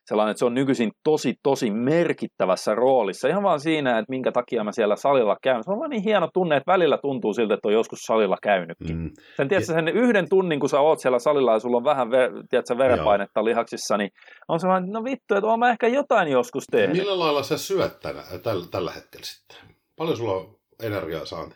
sellainen, 0.06 0.32
että 0.32 0.40
se 0.40 0.46
on 0.46 0.54
nykyisin 0.54 0.92
tosi, 1.04 1.34
tosi 1.44 1.72
merkittävässä 1.72 2.76
roolissa. 2.76 3.28
Ihan 3.28 3.44
vaan 3.44 3.60
siinä, 3.60 4.00
että 4.00 4.10
minkä 4.10 4.32
takia 4.32 4.64
mä 4.64 4.72
siellä 4.72 4.96
salilla 4.96 5.38
käyn. 5.44 5.64
Se 5.64 5.72
on 5.72 5.80
vaan 5.80 5.90
niin 5.90 6.04
hieno 6.04 6.30
tunne, 6.34 6.58
että 6.58 6.72
välillä 6.72 6.98
tuntuu 6.98 7.34
siltä, 7.34 7.54
että 7.54 7.68
on 7.68 7.74
joskus 7.74 8.00
salilla 8.00 8.38
käynytkin. 8.44 8.98
Mm. 8.98 9.10
Sen, 9.36 9.48
tiedätkö, 9.48 9.74
sen 9.74 9.88
yhden 9.88 10.30
tunnin, 10.30 10.60
kun 10.60 10.70
sä 10.70 10.80
oot 10.80 11.00
siellä 11.00 11.20
salilla 11.20 11.54
ja 11.54 11.60
sulla 11.60 11.78
on 11.78 11.84
vähän 11.84 12.08
tiedätkö, 12.50 12.78
verenpainetta 12.78 13.40
Joo. 13.40 13.46
lihaksissa, 13.46 13.98
niin 13.98 14.10
on 14.48 14.60
se 14.60 14.68
vaan, 14.68 14.90
no 14.90 15.04
vittu, 15.04 15.36
että 15.36 15.48
oon 15.48 15.60
mä 15.60 15.70
ehkä 15.70 15.88
jotain 15.88 16.28
joskus 16.28 16.64
tehnyt. 16.72 16.98
Millä 16.98 17.20
lailla 17.20 17.44
sä 17.44 17.58
syöt 17.58 18.00
tänä, 18.00 18.24
tällä, 18.44 18.66
tällä 18.72 18.92
hetkellä 18.92 19.26
sitten? 19.26 19.58
Paljon 19.98 20.18
sulla 20.18 20.34
on 20.34 20.56
energiaa 20.84 21.26
saanti? 21.26 21.56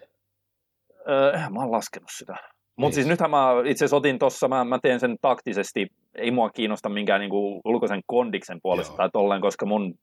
Öö, 1.09 1.31
mä 1.49 1.59
oon 1.59 1.71
laskenut 1.71 2.09
sitä. 2.17 2.35
Mutta 2.77 2.95
siis 2.95 3.07
nythän 3.07 3.31
mä 3.31 3.49
itse 3.65 3.85
asiassa 3.85 3.97
otin 3.97 4.19
tuossa, 4.19 4.47
mä, 4.47 4.63
mä 4.63 4.79
teen 4.81 4.99
sen 4.99 5.15
taktisesti, 5.21 5.87
ei 6.15 6.31
mua 6.31 6.49
kiinnosta 6.49 6.89
minkään 6.89 7.19
niinku 7.19 7.61
ulkoisen 7.65 8.01
kondiksen 8.05 8.59
puolesta 8.63 8.91
Joo. 8.91 8.97
tai 8.97 9.09
tolleen, 9.13 9.41
koska 9.41 9.65
mun 9.65 9.93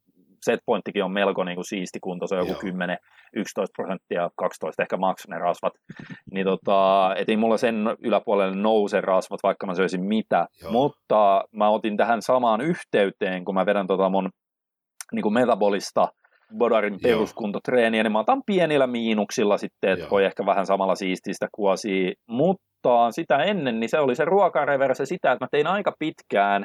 setpointtikin 0.44 1.04
on 1.04 1.12
melko 1.12 1.44
niinku 1.44 1.62
siisti 1.64 1.98
kunto, 2.00 2.26
se 2.26 2.34
on 2.34 2.48
joku 2.48 2.60
10, 2.60 2.98
11 3.36 3.72
prosenttia, 3.76 4.30
12 4.36 4.82
ehkä 4.82 4.96
maks 4.96 5.28
ne 5.28 5.38
rasvat. 5.38 5.72
Niin 6.32 6.46
tota, 6.46 7.10
et 7.16 7.28
ei 7.28 7.36
mulla 7.36 7.56
sen 7.56 7.76
yläpuolelle 7.98 8.56
nouse 8.56 9.00
rasvat, 9.00 9.40
vaikka 9.42 9.66
mä 9.66 9.74
söisin 9.74 10.04
mitä. 10.04 10.46
Joo. 10.62 10.72
Mutta 10.72 11.44
mä 11.52 11.68
otin 11.68 11.96
tähän 11.96 12.22
samaan 12.22 12.60
yhteyteen, 12.60 13.44
kun 13.44 13.54
mä 13.54 13.66
vedän 13.66 13.86
tota 13.86 14.08
mun 14.08 14.30
niinku 15.12 15.30
metabolista 15.30 16.08
Bodarin 16.58 16.98
peruskuntotreeniä, 17.02 18.02
niin 18.02 18.12
mä 18.12 18.20
otan 18.20 18.42
pienillä 18.46 18.86
miinuksilla 18.86 19.58
sitten, 19.58 19.90
että 19.90 20.10
voi 20.10 20.24
ehkä 20.24 20.46
vähän 20.46 20.66
samalla 20.66 20.94
siististä 20.94 21.48
kuosia, 21.52 22.12
mutta 22.28 23.12
sitä 23.12 23.36
ennen, 23.36 23.80
niin 23.80 23.90
se 23.90 23.98
oli 23.98 24.14
se 24.14 24.24
ruokareverse 24.24 25.06
sitä, 25.06 25.32
että 25.32 25.44
mä 25.44 25.48
tein 25.50 25.66
aika 25.66 25.92
pitkään, 25.98 26.64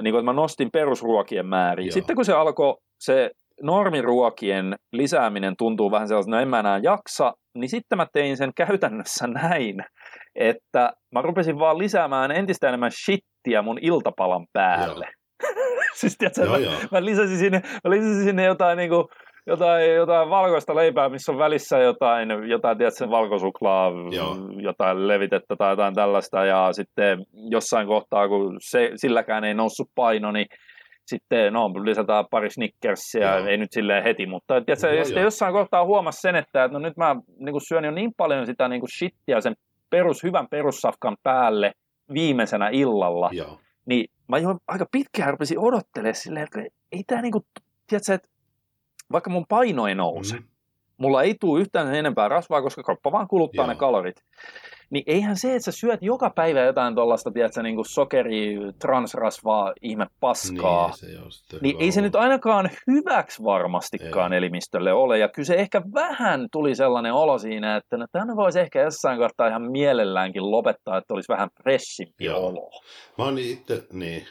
niin 0.00 0.12
kuin, 0.12 0.20
että 0.20 0.32
mä 0.32 0.32
nostin 0.32 0.68
perusruokien 0.72 1.46
määriä. 1.46 1.86
Joo. 1.86 1.92
Sitten 1.92 2.16
kun 2.16 2.24
se 2.24 2.32
alkoi 2.32 2.76
se 3.00 3.30
normiruokien 3.62 4.76
lisääminen 4.92 5.54
tuntuu 5.58 5.90
vähän 5.90 6.08
sellaisena, 6.08 6.36
no 6.36 6.42
en 6.42 6.48
mä 6.48 6.60
enää 6.60 6.80
jaksa, 6.82 7.32
niin 7.54 7.68
sitten 7.68 7.98
mä 7.98 8.06
tein 8.12 8.36
sen 8.36 8.50
käytännössä 8.56 9.26
näin, 9.42 9.84
että 10.34 10.92
mä 11.12 11.22
rupesin 11.22 11.58
vaan 11.58 11.78
lisäämään 11.78 12.30
entistä 12.30 12.68
enemmän 12.68 12.90
shittiä 13.04 13.62
mun 13.62 13.78
iltapalan 13.82 14.46
päälle. 14.52 15.04
Joo. 15.04 15.21
siis 16.00 16.18
tiedätkö, 16.18 16.42
joo, 16.44 16.52
mä, 16.52 16.58
joo. 16.58 16.72
mä, 16.92 17.04
lisäsin 17.04 17.38
sinne, 17.38 17.62
mä 17.84 17.90
lisäsin 17.90 18.24
sinne 18.24 18.44
jotain 18.44 18.76
niin 18.76 18.90
kuin, 18.90 19.04
jotain, 19.46 19.94
jotain 19.94 20.30
valkoista 20.30 20.74
leipää, 20.74 21.08
missä 21.08 21.32
on 21.32 21.38
välissä 21.38 21.78
jotain, 21.78 22.28
jotain 22.48 22.78
tiedätkö, 22.78 23.10
valkosuklaa, 23.10 23.92
Joo. 24.10 24.36
jotain 24.62 25.08
levitettä 25.08 25.56
tai 25.56 25.72
jotain 25.72 25.94
tällaista, 25.94 26.44
ja 26.44 26.72
sitten 26.72 27.18
jossain 27.50 27.86
kohtaa, 27.86 28.28
kun 28.28 28.56
se, 28.60 28.90
silläkään 28.96 29.44
ei 29.44 29.54
noussut 29.54 29.88
paino, 29.94 30.32
niin 30.32 30.46
sitten 31.06 31.52
no, 31.52 31.68
lisätään 31.84 32.24
pari 32.30 32.50
snickersia, 32.50 33.38
Joo. 33.38 33.46
ei 33.46 33.56
nyt 33.56 33.72
silleen 33.72 34.04
heti, 34.04 34.26
mutta 34.26 34.60
tiedätkö, 34.60 34.98
no, 34.98 35.04
sitten 35.04 35.22
jossain 35.22 35.52
kohtaa 35.52 35.84
huomasi 35.84 36.20
sen, 36.20 36.36
että, 36.36 36.64
että 36.64 36.78
no 36.78 36.78
nyt 36.78 36.96
mä 36.96 37.16
niin 37.38 37.52
kuin 37.52 37.68
syön 37.68 37.84
jo 37.84 37.90
niin 37.90 38.12
paljon 38.16 38.46
sitä 38.46 38.68
niin 38.68 38.80
kuin 38.80 38.90
shittiä 38.98 39.40
sen 39.40 39.54
perus, 39.90 40.22
hyvän 40.22 40.46
perussafkan 40.50 41.16
päälle 41.22 41.72
viimeisenä 42.14 42.68
illalla, 42.68 43.30
Joo. 43.32 43.58
Niin 43.86 44.10
mä 44.28 44.38
jo 44.38 44.58
aika 44.68 44.86
pitkään 44.92 45.30
rupesin 45.30 45.58
odottelemaan 45.58 46.14
silleen, 46.14 46.44
että 46.44 46.64
ei 46.92 47.04
tämä 47.06 47.22
niinku, 47.22 47.46
tiedätkö, 47.86 48.14
että 48.14 48.28
vaikka 49.12 49.30
mun 49.30 49.46
paino 49.48 49.86
ei 49.86 49.94
nouse, 49.94 50.36
mm. 50.36 50.44
Mulla 51.02 51.22
ei 51.22 51.34
tule 51.40 51.60
yhtään 51.60 51.94
enempää 51.94 52.28
rasvaa, 52.28 52.62
koska 52.62 52.82
kroppa 52.82 53.12
vaan 53.12 53.28
kuluttaa 53.28 53.64
Joo. 53.64 53.72
ne 53.72 53.76
kalorit. 53.76 54.16
Niin 54.90 55.04
eihän 55.06 55.36
se, 55.36 55.54
että 55.54 55.64
sä 55.64 55.72
syöt 55.72 56.02
joka 56.02 56.30
päivä 56.30 56.60
jotain 56.60 56.94
tuollaista, 56.94 57.30
tiedätkö, 57.30 57.62
niin 57.62 57.74
kuin 57.74 57.88
sokeri, 57.88 58.56
transrasvaa, 58.78 59.72
ihme 59.82 60.06
paskaa, 60.20 60.86
niin, 61.02 61.32
se 61.32 61.56
niin 61.60 61.76
ei 61.78 61.92
se 61.92 62.00
nyt 62.00 62.16
ainakaan 62.16 62.70
hyväksi 62.86 63.44
varmastikaan 63.44 64.32
ei. 64.32 64.38
elimistölle 64.38 64.92
ole. 64.92 65.18
Ja 65.18 65.28
kyllä 65.28 65.46
se 65.46 65.54
ehkä 65.54 65.82
vähän 65.94 66.48
tuli 66.52 66.74
sellainen 66.74 67.12
olo 67.12 67.38
siinä, 67.38 67.76
että 67.76 67.96
no 67.96 68.06
tänne 68.12 68.36
voisi 68.36 68.60
ehkä 68.60 68.82
jossain 68.82 69.18
kohtaa 69.18 69.48
ihan 69.48 69.70
mielelläänkin 69.70 70.50
lopettaa, 70.50 70.98
että 70.98 71.14
olisi 71.14 71.32
vähän 71.32 71.48
pressimpi 71.62 72.28
olo. 72.28 72.70
Mä 73.18 73.24
oon 73.24 73.38
itse, 73.38 73.86
niin, 73.92 74.26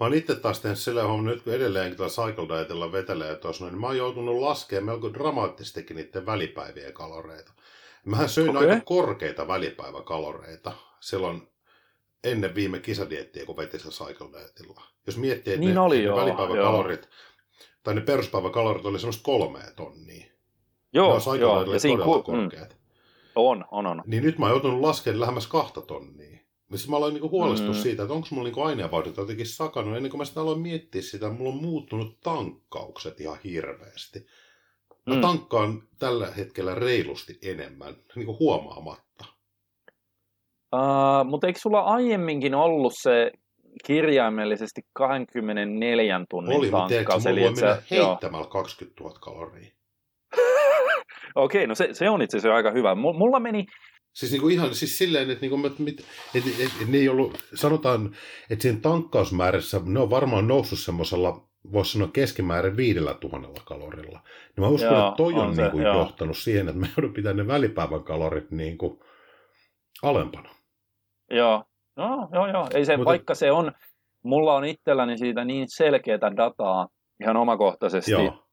Mä 0.00 0.06
oon 0.06 0.14
itse 0.14 0.34
taas 0.34 0.60
tehnyt 0.60 0.78
sillä 0.78 1.02
homma, 1.02 1.30
nyt 1.30 1.42
kun 1.42 1.52
edelleenkin 1.52 1.96
tällä 1.96 2.10
cycle 2.10 2.48
dietilla 2.48 2.92
vetelee 2.92 3.36
tuossa, 3.36 3.64
niin 3.64 3.80
mä 3.80 3.86
oon 3.86 3.96
joutunut 3.96 4.40
laskemaan 4.40 4.84
melko 4.84 5.14
dramaattistikin 5.14 5.96
niiden 5.96 6.26
välipäivien 6.26 6.92
kaloreita. 6.92 7.52
Mähän 8.04 8.28
söin 8.28 8.56
okay. 8.56 8.70
aika 8.70 8.84
korkeita 8.84 9.48
välipäiväkaloreita 9.48 10.72
silloin 11.00 11.48
ennen 12.24 12.54
viime 12.54 12.78
kisadiettiä, 12.78 13.46
kun 13.46 13.56
veti 13.56 13.78
sillä 13.78 13.92
cycle 13.92 14.28
dietilla. 14.32 14.82
Jos 15.06 15.16
miettii, 15.16 15.52
että 15.52 15.64
niin 15.66 15.74
ne, 15.74 15.80
oli, 15.80 15.96
ne 15.96 16.02
joo, 16.02 16.16
välipäiväkalorit, 16.16 17.02
joo. 17.02 17.12
tai 17.82 17.94
ne 17.94 18.00
peruspäiväkalorit 18.00 18.86
oli 18.86 18.98
semmoista 18.98 19.22
kolmea 19.22 19.70
tonnia. 19.76 20.26
Joo, 20.92 21.20
ne 21.32 21.38
joo. 21.38 21.60
Ja 21.60 21.66
todella 21.80 22.04
ku... 22.04 22.22
korkeat. 22.22 22.70
Mm. 22.70 22.78
On, 23.36 23.64
on, 23.70 23.86
on. 23.86 24.02
Niin 24.06 24.22
nyt 24.22 24.38
mä 24.38 24.44
oon 24.44 24.52
joutunut 24.52 24.80
laskemaan 24.80 25.20
lähemmäs 25.20 25.46
kahta 25.46 25.80
tonnia. 25.80 26.33
Missä 26.74 26.90
mä 26.90 26.96
aloin 26.96 27.14
niinku 27.14 27.30
huolestua 27.30 27.74
mm. 27.74 27.80
siitä, 27.80 28.02
että 28.02 28.14
onko 28.14 28.28
mulla 28.30 28.44
niinku 28.44 28.62
aineenvaihdot 28.62 29.16
jotenkin 29.16 29.46
sakannut. 29.46 29.96
Ennen 29.96 30.10
kuin 30.10 30.18
mä 30.18 30.24
sitä 30.24 30.40
aloin 30.40 30.60
miettiä 30.60 31.02
sitä, 31.02 31.30
mulla 31.30 31.50
on 31.50 31.62
muuttunut 31.62 32.20
tankkaukset 32.20 33.20
ihan 33.20 33.38
hirveästi. 33.44 34.26
Mä 35.06 35.14
mm. 35.14 35.20
tankkaan 35.20 35.82
tällä 35.98 36.26
hetkellä 36.26 36.74
reilusti 36.74 37.38
enemmän, 37.42 37.94
niin 38.14 38.26
kuin 38.26 38.38
huomaamatta. 38.38 39.24
Uh, 40.74 41.24
mutta 41.24 41.46
eikö 41.46 41.58
sulla 41.58 41.80
aiemminkin 41.80 42.54
ollut 42.54 42.92
se 43.02 43.32
kirjaimellisesti 43.84 44.80
24 44.92 46.20
tunnin 46.30 46.58
Oli, 46.58 46.70
tankkaus? 46.70 47.26
Oli, 47.26 47.44
mutta 47.44 47.60
mennä 47.60 47.82
heittämällä 47.90 48.46
20 48.46 49.04
000 49.04 49.18
kaloria. 49.20 49.70
Okei, 51.34 51.58
okay, 51.58 51.66
no 51.66 51.74
se, 51.74 51.88
se 51.92 52.10
on 52.10 52.22
itse 52.22 52.36
asiassa 52.36 52.56
aika 52.56 52.70
hyvä. 52.70 52.94
Mulla 52.94 53.40
meni 53.40 53.66
Siis 54.14 54.32
niin 54.32 54.42
kuin 54.42 54.54
ihan 54.54 54.74
siis 54.74 54.98
silleen, 54.98 55.30
että, 55.30 55.40
niin 55.40 55.50
kuin, 55.50 55.66
että, 55.66 55.82
että, 55.86 56.02
että, 56.34 56.62
että 56.62 56.92
ne 56.92 56.98
ei 56.98 57.08
ollut, 57.08 57.44
sanotaan, 57.54 58.16
että 58.50 58.62
siinä 58.62 58.78
tankkausmäärässä 58.80 59.80
ne 59.84 60.00
on 60.00 60.10
varmaan 60.10 60.48
noussut 60.48 60.78
semmoisella, 60.78 61.48
voisi 61.72 61.92
sanoa 61.92 62.08
keskimäärin 62.08 62.76
viidellä 62.76 63.14
tuhannella 63.14 63.60
kalorilla. 63.64 64.20
Niin 64.56 64.64
mä 64.64 64.68
uskon, 64.68 64.92
joo, 64.92 65.08
että 65.08 65.16
toi 65.16 65.34
on, 65.34 65.40
on 65.40 65.56
se, 65.56 65.62
niin 65.62 65.70
kuin 65.70 65.84
johtanut 65.84 66.36
siihen, 66.36 66.68
että 66.68 66.80
me 66.80 66.88
joudun 66.96 67.12
pitämään 67.12 67.36
ne 67.36 67.46
välipäivän 67.46 68.04
kalorit 68.04 68.50
niin 68.50 68.78
kuin 68.78 69.00
alempana. 70.02 70.48
Joo, 71.30 71.64
no, 71.96 72.28
joo, 72.32 72.46
joo. 72.46 72.68
Ei 72.74 72.84
se, 72.84 72.96
Mutta... 72.96 73.10
vaikka 73.10 73.34
se 73.34 73.52
on, 73.52 73.72
mulla 74.22 74.54
on 74.54 74.64
itselläni 74.64 75.18
siitä 75.18 75.44
niin 75.44 75.68
selkeää 75.68 76.36
dataa 76.36 76.88
ihan 77.20 77.36
omakohtaisesti, 77.36 78.10
joo. 78.10 78.46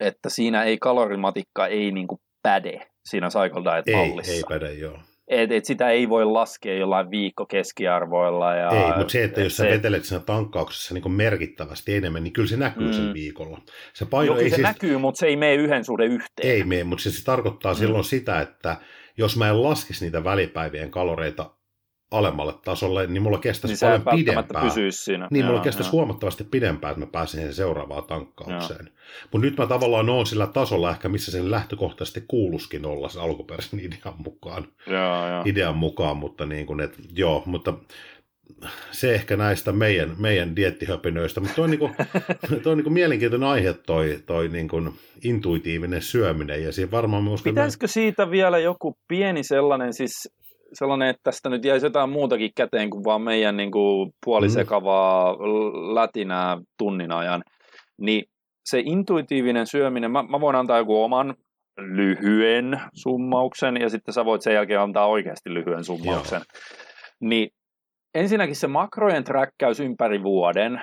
että 0.00 0.28
siinä 0.28 0.64
ei 0.64 0.78
kalorimatikka 0.78 1.66
ei 1.66 1.92
niin 1.92 2.06
kuin 2.06 2.20
päde 2.42 2.93
siinä 3.04 3.28
Cycle 3.28 3.62
Diet-mallissa. 3.64 4.32
Ei, 4.32 4.38
ei 4.38 4.44
päde, 4.48 4.72
joo. 4.72 4.98
Et, 5.28 5.52
et 5.52 5.64
sitä 5.64 5.90
ei 5.90 6.08
voi 6.08 6.24
laskea 6.24 6.76
jollain 6.76 7.10
viikkokeskiarvoilla. 7.10 8.54
Ja, 8.54 8.70
ei, 8.70 8.96
mutta 8.96 9.12
se, 9.12 9.24
että 9.24 9.40
jos 9.40 9.56
se... 9.56 9.64
sä 9.64 9.70
vetelet 9.70 10.04
siinä 10.04 10.24
tankkauksessa 10.24 10.94
niin 10.94 11.12
merkittävästi 11.12 11.94
enemmän, 11.94 12.24
niin 12.24 12.32
kyllä 12.32 12.48
se 12.48 12.56
näkyy 12.56 12.86
mm. 12.86 12.92
sen 12.92 13.14
viikolla. 13.14 13.60
Se 13.92 14.06
paino 14.06 14.32
Joo, 14.32 14.38
ei 14.40 14.50
se 14.50 14.54
siis... 14.54 14.66
näkyy, 14.66 14.98
mutta 14.98 15.18
se 15.18 15.26
ei 15.26 15.36
mene 15.36 15.54
yhden 15.54 15.84
suhde 15.84 16.04
yhteen. 16.04 16.50
Ei 16.50 16.64
mene, 16.64 16.84
mutta 16.84 17.02
se, 17.02 17.10
se 17.10 17.24
tarkoittaa 17.24 17.72
mm. 17.72 17.78
silloin 17.78 18.04
sitä, 18.04 18.40
että 18.40 18.76
jos 19.16 19.36
mä 19.36 19.48
en 19.48 19.62
laskisi 19.62 20.04
niitä 20.04 20.24
välipäivien 20.24 20.90
kaloreita 20.90 21.50
alemmalle 22.10 22.54
tasolle, 22.64 23.06
niin 23.06 23.22
mulla 23.22 23.38
kestäisi 23.38 23.86
niin 23.86 24.02
paljon 24.02 24.18
pidempään. 24.24 24.70
siinä. 24.90 25.28
Niin, 25.30 25.44
mulla 25.46 25.60
kestäisi 25.60 25.90
huomattavasti 25.90 26.44
pidempään, 26.44 26.92
että 26.92 27.06
mä 27.06 27.10
pääsen 27.12 27.38
siihen 27.38 27.54
seuraavaan 27.54 28.04
tankkaukseen. 28.04 28.90
Mutta 29.32 29.46
nyt 29.46 29.56
mä 29.58 29.66
tavallaan 29.66 30.08
oon 30.08 30.26
sillä 30.26 30.46
tasolla 30.46 30.90
ehkä, 30.90 31.08
missä 31.08 31.32
sen 31.32 31.50
lähtökohtaisesti 31.50 32.24
kuuluskin 32.28 32.86
olla 32.86 33.08
se 33.08 33.20
alkuperäisen 33.20 33.80
idean 33.86 34.14
mukaan. 34.24 34.68
Joo, 34.86 35.28
joo. 35.28 35.42
Idean 35.44 35.76
mukaan, 35.76 36.16
mutta 36.16 36.46
niin 36.46 36.66
kuin, 36.66 36.80
et, 36.80 36.98
joo, 37.16 37.42
mutta 37.46 37.74
se 38.90 39.14
ehkä 39.14 39.36
näistä 39.36 39.72
meidän, 39.72 40.14
meidän 40.18 40.56
diettihöpinöistä, 40.56 41.40
mutta 41.40 41.56
toi 41.56 41.64
on, 41.64 41.70
niinku, 41.70 41.90
toi 42.62 42.72
on 42.72 42.78
niinku 42.78 42.90
mielenkiintoinen 42.90 43.48
aihe 43.48 43.72
toi, 43.72 44.18
toi 44.26 44.48
niinku 44.48 44.94
intuitiivinen 45.24 46.02
syöminen 46.02 46.62
ja 46.62 46.72
siinä 46.72 46.90
varmaan 46.90 47.24
Pitäisikö 47.44 47.88
siitä 47.88 48.30
vielä 48.30 48.58
joku 48.58 48.98
pieni 49.08 49.42
sellainen, 49.42 49.94
siis 49.94 50.28
sellainen, 50.72 51.08
että 51.08 51.20
tästä 51.22 51.48
nyt 51.48 51.64
jäisi 51.64 51.86
jotain 51.86 52.10
muutakin 52.10 52.50
käteen 52.56 52.90
kuin 52.90 53.04
vaan 53.04 53.22
meidän 53.22 53.56
niin 53.56 53.70
kuin 53.70 54.10
puolisekavaa 54.24 55.32
mm. 55.32 55.94
lätinää 55.94 56.58
tunnin 56.78 57.12
ajan, 57.12 57.42
niin 58.00 58.24
se 58.64 58.82
intuitiivinen 58.84 59.66
syöminen, 59.66 60.10
mä, 60.10 60.22
mä 60.22 60.40
voin 60.40 60.56
antaa 60.56 60.78
joku 60.78 61.02
oman 61.02 61.34
lyhyen 61.78 62.80
summauksen, 62.94 63.76
ja 63.80 63.90
sitten 63.90 64.14
sä 64.14 64.24
voit 64.24 64.42
sen 64.42 64.54
jälkeen 64.54 64.80
antaa 64.80 65.06
oikeasti 65.06 65.54
lyhyen 65.54 65.84
summauksen. 65.84 66.42
Joo. 66.54 66.60
Niin 67.20 67.48
ensinnäkin 68.14 68.56
se 68.56 68.66
makrojen 68.66 69.24
träkkäys 69.24 69.80
ympäri 69.80 70.22
vuoden, 70.22 70.82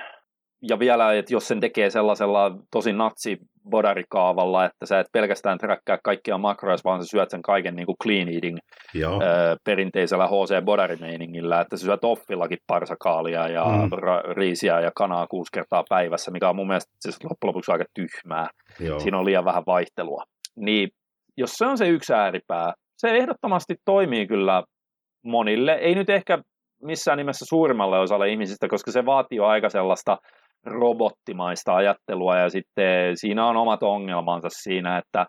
ja 0.68 0.78
vielä, 0.78 1.12
että 1.12 1.34
jos 1.34 1.48
sen 1.48 1.60
tekee 1.60 1.90
sellaisella 1.90 2.56
tosi 2.70 2.92
natsi 2.92 3.38
bodarikaavalla, 3.70 4.64
että 4.64 4.86
sä 4.86 5.00
et 5.00 5.06
pelkästään 5.12 5.58
träkkää 5.58 5.98
kaikkia 6.04 6.38
makroja, 6.38 6.76
vaan 6.84 7.04
sä 7.04 7.10
syöt 7.10 7.30
sen 7.30 7.42
kaiken 7.42 7.76
niin 7.76 7.86
kuin 7.86 7.96
clean 8.02 8.28
eating 8.28 8.58
Joo. 8.94 9.22
Ö, 9.22 9.56
perinteisellä 9.64 10.26
HC 10.26 10.64
bodarimeiningillä, 10.64 11.60
että 11.60 11.76
sä 11.76 11.84
syöt 11.84 12.04
offillakin 12.04 12.58
parsakaalia 12.66 13.48
ja 13.48 13.64
mm. 13.64 13.90
ra- 13.92 14.32
riisiä 14.36 14.80
ja 14.80 14.90
kanaa 14.96 15.26
kuusi 15.26 15.52
kertaa 15.52 15.84
päivässä, 15.88 16.30
mikä 16.30 16.48
on 16.48 16.56
mun 16.56 16.66
mielestä 16.66 16.92
siis 17.00 17.24
loppujen 17.24 17.48
lopuksi 17.48 17.72
aika 17.72 17.84
tyhmää. 17.94 18.48
Joo. 18.80 19.00
Siinä 19.00 19.18
on 19.18 19.24
liian 19.24 19.44
vähän 19.44 19.62
vaihtelua. 19.66 20.24
Niin 20.56 20.88
jos 21.36 21.52
se 21.52 21.66
on 21.66 21.78
se 21.78 21.88
yksi 21.88 22.14
ääripää, 22.14 22.72
se 22.96 23.08
ehdottomasti 23.08 23.74
toimii 23.84 24.26
kyllä 24.26 24.62
monille. 25.24 25.72
Ei 25.72 25.94
nyt 25.94 26.10
ehkä 26.10 26.38
missään 26.82 27.18
nimessä 27.18 27.44
suurimmalle 27.48 27.98
osalle 27.98 28.28
ihmisistä, 28.28 28.68
koska 28.68 28.90
se 28.90 29.06
vaatii 29.06 29.36
jo 29.36 29.46
aika 29.46 29.68
sellaista 29.68 30.18
robottimaista 30.66 31.74
ajattelua 31.74 32.36
ja 32.36 32.48
sitten 32.48 33.16
siinä 33.16 33.46
on 33.46 33.56
omat 33.56 33.82
ongelmansa 33.82 34.48
siinä, 34.50 34.98
että 34.98 35.26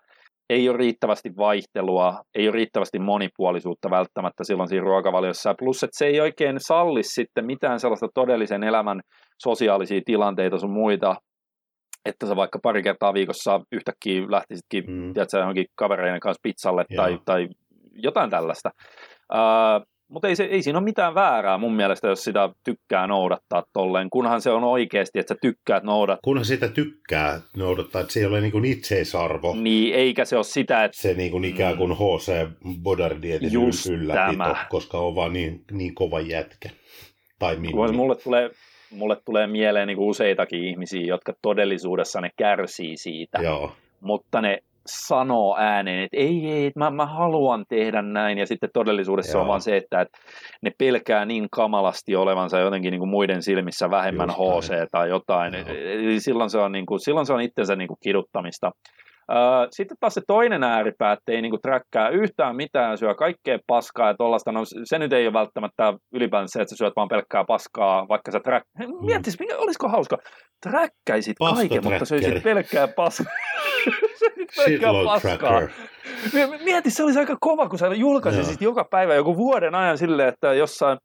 ei 0.50 0.68
ole 0.68 0.78
riittävästi 0.78 1.30
vaihtelua, 1.36 2.20
ei 2.34 2.48
ole 2.48 2.54
riittävästi 2.54 2.98
monipuolisuutta 2.98 3.90
välttämättä 3.90 4.44
silloin 4.44 4.68
siinä 4.68 4.84
ruokavaliossa. 4.84 5.54
Plus, 5.58 5.82
että 5.82 5.98
se 5.98 6.06
ei 6.06 6.20
oikein 6.20 6.56
salli 6.58 7.02
sitten 7.02 7.46
mitään 7.46 7.80
sellaista 7.80 8.08
todellisen 8.14 8.64
elämän 8.64 9.00
sosiaalisia 9.42 10.00
tilanteita 10.04 10.58
sun 10.58 10.72
muita, 10.72 11.16
että 12.04 12.26
sä 12.26 12.36
vaikka 12.36 12.58
pari 12.62 12.82
kertaa 12.82 13.14
viikossa 13.14 13.60
yhtäkkiä 13.72 14.22
lähtisitkin, 14.28 14.84
mm. 14.86 15.12
tiedätkö, 15.14 15.38
johonkin 15.38 15.66
kavereiden 15.74 16.20
kanssa 16.20 16.40
pizzalle 16.42 16.84
tai, 16.96 17.18
tai 17.24 17.48
jotain 17.92 18.30
tällaista. 18.30 18.70
Uh, 19.32 19.93
mutta 20.08 20.28
ei, 20.28 20.36
se, 20.36 20.44
ei 20.44 20.62
siinä 20.62 20.78
ole 20.78 20.84
mitään 20.84 21.14
väärää 21.14 21.58
mun 21.58 21.74
mielestä, 21.74 22.08
jos 22.08 22.24
sitä 22.24 22.48
tykkää 22.64 23.06
noudattaa 23.06 23.62
tolleen, 23.72 24.10
kunhan 24.10 24.40
se 24.40 24.50
on 24.50 24.64
oikeasti, 24.64 25.18
että 25.18 25.34
sä 25.34 25.38
tykkäät 25.40 25.82
noudattaa. 25.82 26.20
Kunhan 26.24 26.44
sitä 26.44 26.68
tykkää 26.68 27.40
noudattaa, 27.56 28.00
että 28.00 28.12
se 28.12 28.20
ei 28.20 28.26
ole 28.26 28.40
niin 28.40 28.52
kuin 28.52 28.64
itseisarvo. 28.64 29.54
Niin, 29.54 29.94
eikä 29.94 30.24
se 30.24 30.36
ole 30.36 30.44
sitä, 30.44 30.84
että... 30.84 31.00
Se 31.00 31.14
niin 31.14 31.30
kuin 31.30 31.44
ikään 31.44 31.76
kuin 31.76 31.92
HC 31.92 32.48
Bodardietin 32.82 33.50
ylläpito, 33.92 34.56
koska 34.68 34.98
on 34.98 35.14
vaan 35.14 35.32
niin, 35.32 35.64
niin 35.72 35.94
kova 35.94 36.20
jätkä. 36.20 36.70
Tai 37.38 37.56
minun. 37.56 37.96
Mulle 37.96 38.16
tulee, 38.16 38.50
mulle 38.90 39.16
tulee 39.24 39.46
mieleen 39.46 39.86
niin 39.86 39.96
kuin 39.96 40.08
useitakin 40.08 40.64
ihmisiä, 40.64 41.06
jotka 41.06 41.32
todellisuudessa 41.42 42.20
ne 42.20 42.30
kärsii 42.36 42.96
siitä. 42.96 43.38
Joo. 43.42 43.72
Mutta 44.00 44.40
ne 44.40 44.58
sanoo 44.86 45.56
ääneen, 45.58 46.04
että 46.04 46.16
ei, 46.16 46.50
ei, 46.50 46.72
mä, 46.76 46.90
mä 46.90 47.06
haluan 47.06 47.64
tehdä 47.68 48.02
näin, 48.02 48.38
ja 48.38 48.46
sitten 48.46 48.70
todellisuudessa 48.72 49.32
Joo. 49.32 49.42
on 49.42 49.48
vaan 49.48 49.60
se, 49.60 49.76
että, 49.76 50.00
että 50.00 50.18
ne 50.62 50.70
pelkää 50.78 51.24
niin 51.24 51.48
kamalasti 51.50 52.16
olevansa 52.16 52.58
jotenkin 52.58 52.90
niin 52.90 52.98
kuin 52.98 53.10
muiden 53.10 53.42
silmissä 53.42 53.90
vähemmän 53.90 54.28
Just 54.28 54.70
HC 54.70 54.90
tai 54.90 55.08
jotain, 55.08 55.54
eli 55.54 56.20
silloin 56.20 56.50
se 56.50 56.58
on, 56.58 56.72
niin 56.72 56.86
kuin, 56.86 57.00
silloin 57.00 57.26
se 57.26 57.32
on 57.32 57.40
itsensä 57.40 57.76
niin 57.76 57.88
kuin 57.88 57.98
kiduttamista. 58.02 58.72
Sitten 59.70 59.96
taas 60.00 60.14
se 60.14 60.20
toinen 60.26 60.64
ääripää, 60.64 61.12
että 61.12 61.32
ei 61.32 61.42
niinku 61.42 61.58
träkkää 61.58 62.08
yhtään 62.08 62.56
mitään, 62.56 62.98
syö 62.98 63.14
kaikkea 63.14 63.58
paskaa 63.66 64.08
ja 64.08 64.14
tollaista. 64.18 64.52
No 64.52 64.60
se 64.84 64.98
nyt 64.98 65.12
ei 65.12 65.26
ole 65.26 65.32
välttämättä 65.32 65.94
ylipäänsä 66.14 66.52
se, 66.52 66.62
että 66.62 66.70
sä 66.70 66.76
syöt 66.76 66.92
vaan 66.96 67.08
pelkkää 67.08 67.44
paskaa, 67.44 68.08
vaikka 68.08 68.30
sä 68.30 68.40
träk... 68.40 68.62
Mm. 68.78 69.06
Miettis, 69.06 69.38
mikä, 69.38 69.56
olisiko 69.56 69.88
hauska? 69.88 70.18
Träkkäisit 70.62 71.36
kaiken, 71.54 71.84
mutta 71.84 72.04
söisit 72.04 72.42
pelkkää 72.42 72.88
paskaa. 72.88 73.32
pelkkää 74.64 74.92
paskaa. 75.04 75.60
Mieti, 76.64 76.90
se 76.90 77.04
olisi 77.04 77.18
aika 77.18 77.36
kova, 77.40 77.68
kun 77.68 77.78
sä 77.78 77.86
julkaisisit 77.86 78.60
no. 78.60 78.64
joka 78.64 78.84
päivä 78.90 79.14
joku 79.14 79.36
vuoden 79.36 79.74
ajan 79.74 79.98
silleen, 79.98 80.28
että 80.28 80.54
jossain 80.54 80.98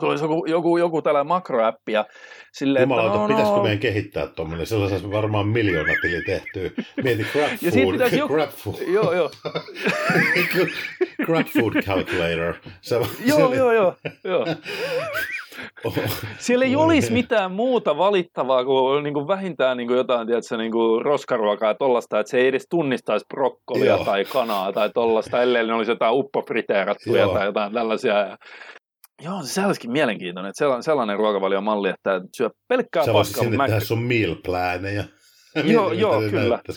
se 0.00 0.06
olisi 0.06 0.24
joku, 0.24 0.46
joku, 0.46 0.76
joku 0.76 1.02
tällainen 1.02 1.28
makroäppi. 1.28 1.92
Ja 1.92 2.04
silleen, 2.52 2.82
Jumalauta, 2.82 3.18
no, 3.18 3.28
pitäisikö 3.28 3.56
no... 3.56 3.62
meidän 3.62 3.78
kehittää 3.78 4.26
tuommoinen? 4.26 4.66
Sellaisessa 4.66 5.10
varmaan 5.10 5.48
miljoona 5.48 5.92
tili 6.02 6.22
tehty. 6.22 6.74
Mieti 7.02 7.26
crap 7.32 7.48
food. 7.50 7.58
Ja 7.62 7.70
siitä 7.70 8.16
joku... 8.16 8.34
crap 8.34 8.50
food. 8.50 8.74
Joo, 8.86 9.12
joo. 9.12 9.30
crap 11.26 11.46
food 11.46 11.82
calculator. 11.82 12.54
Se, 12.80 13.00
joo, 13.26 13.54
joo, 13.54 13.72
joo, 13.72 13.94
joo. 14.24 14.46
Oh. 15.84 15.94
Siellä 16.38 16.64
ei 16.64 16.76
olisi 16.76 17.12
mitään 17.12 17.52
muuta 17.52 17.98
valittavaa 17.98 18.64
kuin, 18.64 19.04
niin 19.04 19.14
kuin 19.14 19.28
vähintään 19.28 19.76
niin 19.76 19.86
kuin 19.86 19.96
jotain 19.96 20.26
tiedätkö, 20.26 20.56
niin 20.56 20.72
kuin 20.72 21.04
roskaruokaa 21.04 21.70
ja 21.70 21.74
tollasta, 21.74 22.20
että 22.20 22.30
se 22.30 22.38
ei 22.38 22.46
edes 22.46 22.66
tunnistaisi 22.70 23.26
brokkolia 23.28 23.94
Joo. 23.94 24.04
tai 24.04 24.24
kanaa 24.24 24.72
tai 24.72 24.90
tollasta, 24.90 25.42
ellei 25.42 25.66
ne 25.66 25.74
olisi 25.74 25.90
jotain 25.90 26.14
uppofriteerattuja 26.14 27.28
tai 27.28 27.46
jotain 27.46 27.72
tällaisia. 27.72 28.18
Ja 28.18 28.36
Joo, 29.24 29.42
se 29.42 29.66
olisikin 29.66 29.92
mielenkiintoinen, 29.92 30.50
että 30.50 30.58
sellainen, 30.58 30.82
sellainen 30.82 31.16
ruokavaliomalli, 31.16 31.88
että 31.88 32.20
syö 32.36 32.50
pelkkää 32.68 33.04
paskaa. 33.12 33.24
Sä 33.24 33.50
voisit 33.50 33.66
tehdä 33.66 33.80
sun 33.80 34.02
meal 34.02 34.36
planeja. 34.44 35.04
joo, 35.74 35.92
joo, 35.92 36.20
kyllä. 36.30 36.58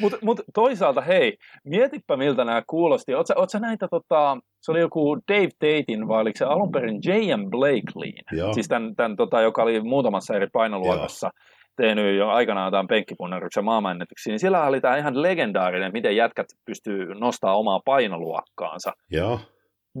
Mutta 0.00 0.18
mut 0.22 0.40
toisaalta, 0.54 1.00
hei, 1.00 1.36
mietipä 1.64 2.16
miltä 2.16 2.44
nämä 2.44 2.62
kuulosti. 2.66 3.14
Oletko 3.14 3.32
oot 3.36 3.48
näitä, 3.60 3.88
tota, 3.88 4.38
se 4.60 4.72
oli 4.72 4.80
joku 4.80 5.18
Dave 5.28 5.48
Tatein, 5.48 6.08
vai 6.08 6.20
oliko 6.20 6.38
se 6.38 6.44
alun 6.44 6.72
perin 6.72 7.00
J.M. 7.04 7.50
Blakeleyin? 7.50 8.24
Joo. 8.32 8.54
Siis 8.54 8.68
tämän, 8.68 8.96
tämän 8.96 9.16
tota, 9.16 9.40
joka 9.40 9.62
oli 9.62 9.80
muutamassa 9.80 10.34
eri 10.34 10.46
painoluokassa. 10.52 11.26
Joo 11.26 11.52
tehnyt 11.76 12.18
jo 12.18 12.28
aikanaan 12.28 12.72
tämän 12.72 12.86
penkkipunnaruksen 12.86 13.64
maailmanennätyksiä, 13.64 14.30
niin 14.30 14.40
siellä 14.40 14.64
oli 14.64 14.80
tämä 14.80 14.96
ihan 14.96 15.22
legendaarinen, 15.22 15.92
miten 15.92 16.16
jätkät 16.16 16.46
pystyy 16.64 17.14
nostamaan 17.14 17.58
omaa 17.58 17.80
painoluokkaansa. 17.84 18.92
Joo. 19.10 19.40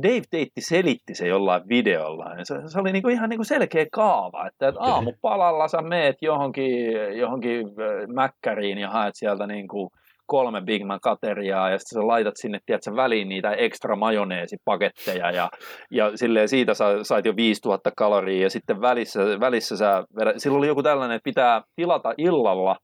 Dave 0.02 0.22
Teitti 0.30 0.60
selitti 0.60 1.14
se 1.14 1.26
jollain 1.26 1.62
videolla. 1.68 2.34
Ja 2.38 2.44
se, 2.44 2.54
se 2.66 2.80
oli 2.80 2.92
niinku 2.92 3.08
ihan 3.08 3.30
niinku 3.30 3.44
selkeä 3.44 3.86
kaava, 3.92 4.46
että, 4.46 4.68
että 4.68 4.80
aamupalalla 4.80 5.68
sä 5.68 5.82
meet 5.82 6.16
johonkin, 6.22 6.92
johonkin 7.18 7.66
mäkkäriin 8.14 8.78
ja 8.78 8.90
haet 8.90 9.14
sieltä 9.14 9.46
niinku 9.46 9.90
kolme 10.26 10.60
Big 10.60 10.84
Mac 10.84 11.06
ateriaa 11.06 11.70
ja 11.70 11.78
sitten 11.78 12.02
sä 12.02 12.06
laitat 12.06 12.34
sinne 12.36 12.58
tiedätkö, 12.66 12.96
väliin 12.96 13.28
niitä 13.28 13.52
ekstra 13.52 13.96
majoneesipaketteja 13.96 15.30
ja, 15.30 15.50
ja 15.90 16.16
silleen 16.16 16.48
siitä 16.48 16.74
sä 16.74 16.84
sait 17.02 17.24
jo 17.24 17.36
5000 17.36 17.90
kaloria 17.96 18.42
ja 18.42 18.50
sitten 18.50 18.80
välissä, 18.80 19.20
välissä 19.40 19.76
sä, 19.76 20.04
sillä 20.36 20.58
oli 20.58 20.66
joku 20.66 20.82
tällainen, 20.82 21.16
että 21.16 21.24
pitää 21.24 21.62
tilata 21.76 22.14
illalla 22.18 22.76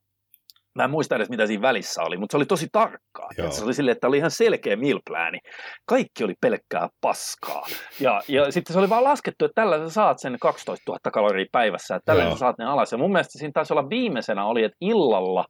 Mä 0.79 0.85
en 0.85 0.91
muista 0.91 1.17
edes, 1.17 1.31
mitä 1.31 1.47
siinä 1.47 1.63
välissä 1.63 2.03
oli, 2.03 2.17
mutta 2.17 2.33
se 2.33 2.37
oli 2.37 2.47
tosi 2.47 2.69
tarkkaa. 2.73 3.29
Se 3.51 3.65
oli 3.65 3.75
silleen, 3.75 3.93
että 3.93 4.07
oli 4.07 4.19
ihan 4.19 4.31
selkeä 4.31 4.77
milplääni. 4.77 5.39
Kaikki 5.87 6.25
oli 6.25 6.35
pelkkää 6.41 6.89
paskaa. 7.01 7.67
Ja, 8.01 8.23
ja 8.29 8.53
sitten 8.53 8.73
se 8.75 8.79
oli 8.79 8.89
vaan 8.89 9.05
laskettu, 9.05 9.45
että 9.45 9.61
tällä 9.63 9.79
sä 9.79 9.89
saat 9.91 10.19
sen 10.19 10.37
12 10.41 10.93
000 10.93 10.99
kaloria 11.13 11.47
päivässä, 11.53 11.97
että 11.97 12.07
tällä 12.07 12.23
Joo. 12.23 12.33
sä 12.33 12.39
saat 12.39 12.59
ne 12.59 12.65
alas. 12.65 12.93
Ja 12.93 12.99
mun 12.99 13.13
mielestä 13.13 13.39
siinä 13.39 13.53
taisi 13.55 13.73
olla 13.73 13.91
viimeisenä 13.91 14.47
oli, 14.47 14.65
että 14.65 14.77
illalla 14.81 15.45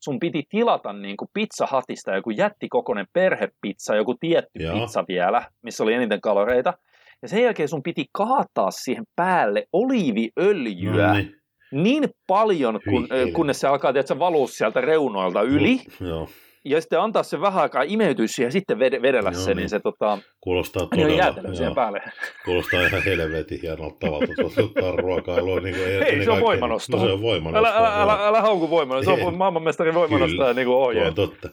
sun 0.00 0.20
piti 0.20 0.42
tilata 0.48 0.92
niin 0.92 1.16
kuin 1.16 1.28
pizzahatista 1.34 2.14
joku 2.14 2.30
jättikokoinen 2.30 3.06
perhepizza, 3.12 3.96
joku 3.96 4.14
tietty 4.20 4.62
Joo. 4.62 4.74
pizza 4.74 5.04
vielä, 5.08 5.42
missä 5.62 5.82
oli 5.82 5.94
eniten 5.94 6.20
kaloreita. 6.20 6.74
Ja 7.22 7.28
sen 7.28 7.42
jälkeen 7.42 7.68
sun 7.68 7.82
piti 7.82 8.04
kaataa 8.12 8.70
siihen 8.70 9.04
päälle 9.16 9.64
oliiviöljyä. 9.72 11.06
No 11.06 11.12
niin 11.12 11.39
niin 11.72 12.04
paljon, 12.26 12.80
kun, 12.90 13.08
kunnes 13.32 13.60
se 13.60 13.68
alkaa 13.68 13.92
tietysti, 13.92 14.18
valua 14.18 14.46
sieltä 14.46 14.80
reunoilta 14.80 15.42
yli. 15.42 15.80
No, 16.00 16.08
joo. 16.08 16.28
Ja 16.64 16.80
sitten 16.80 17.00
antaa 17.00 17.22
se 17.22 17.40
vähän 17.40 17.62
aikaa 17.62 17.82
imeytyä 17.82 18.26
siihen 18.26 18.48
ja 18.48 18.52
sitten 18.52 18.78
vedellä 18.78 19.32
se, 19.32 19.50
niin, 19.50 19.56
niin 19.56 19.68
se 19.68 19.80
tota, 19.80 20.18
Kuulostaa 20.40 20.86
todella, 20.86 21.42
niin 21.42 21.56
siihen 21.56 21.74
päälle. 21.74 22.02
Kuulostaa 22.44 22.86
ihan 22.86 23.02
helvetin 23.02 23.60
hienolta 23.62 23.96
tavalla 24.00 24.26
ottaa 24.64 24.92
ruokailua. 24.96 25.60
Niin 25.60 25.74
kuin, 25.74 25.86
ei, 25.86 26.02
ei 26.02 26.24
se 26.24 26.30
on 26.30 26.40
voimanosto. 26.40 26.96
No, 26.96 27.04
se 27.04 27.12
on 27.12 27.22
voimanosto. 27.22 27.58
Älä, 27.58 27.76
älä, 27.76 28.02
älä, 28.02 28.26
älä 28.28 28.40
hauku 28.40 28.70
voimanosto, 28.70 29.16
se 29.16 29.22
on 29.22 29.36
maailmanmestarin 29.36 29.94
voimanosto 29.94 30.48
ja 30.48 30.54
niin 30.54 30.66
kuin 30.66 30.76
ohje. 30.76 31.06
on 31.06 31.14
totta. 31.14 31.48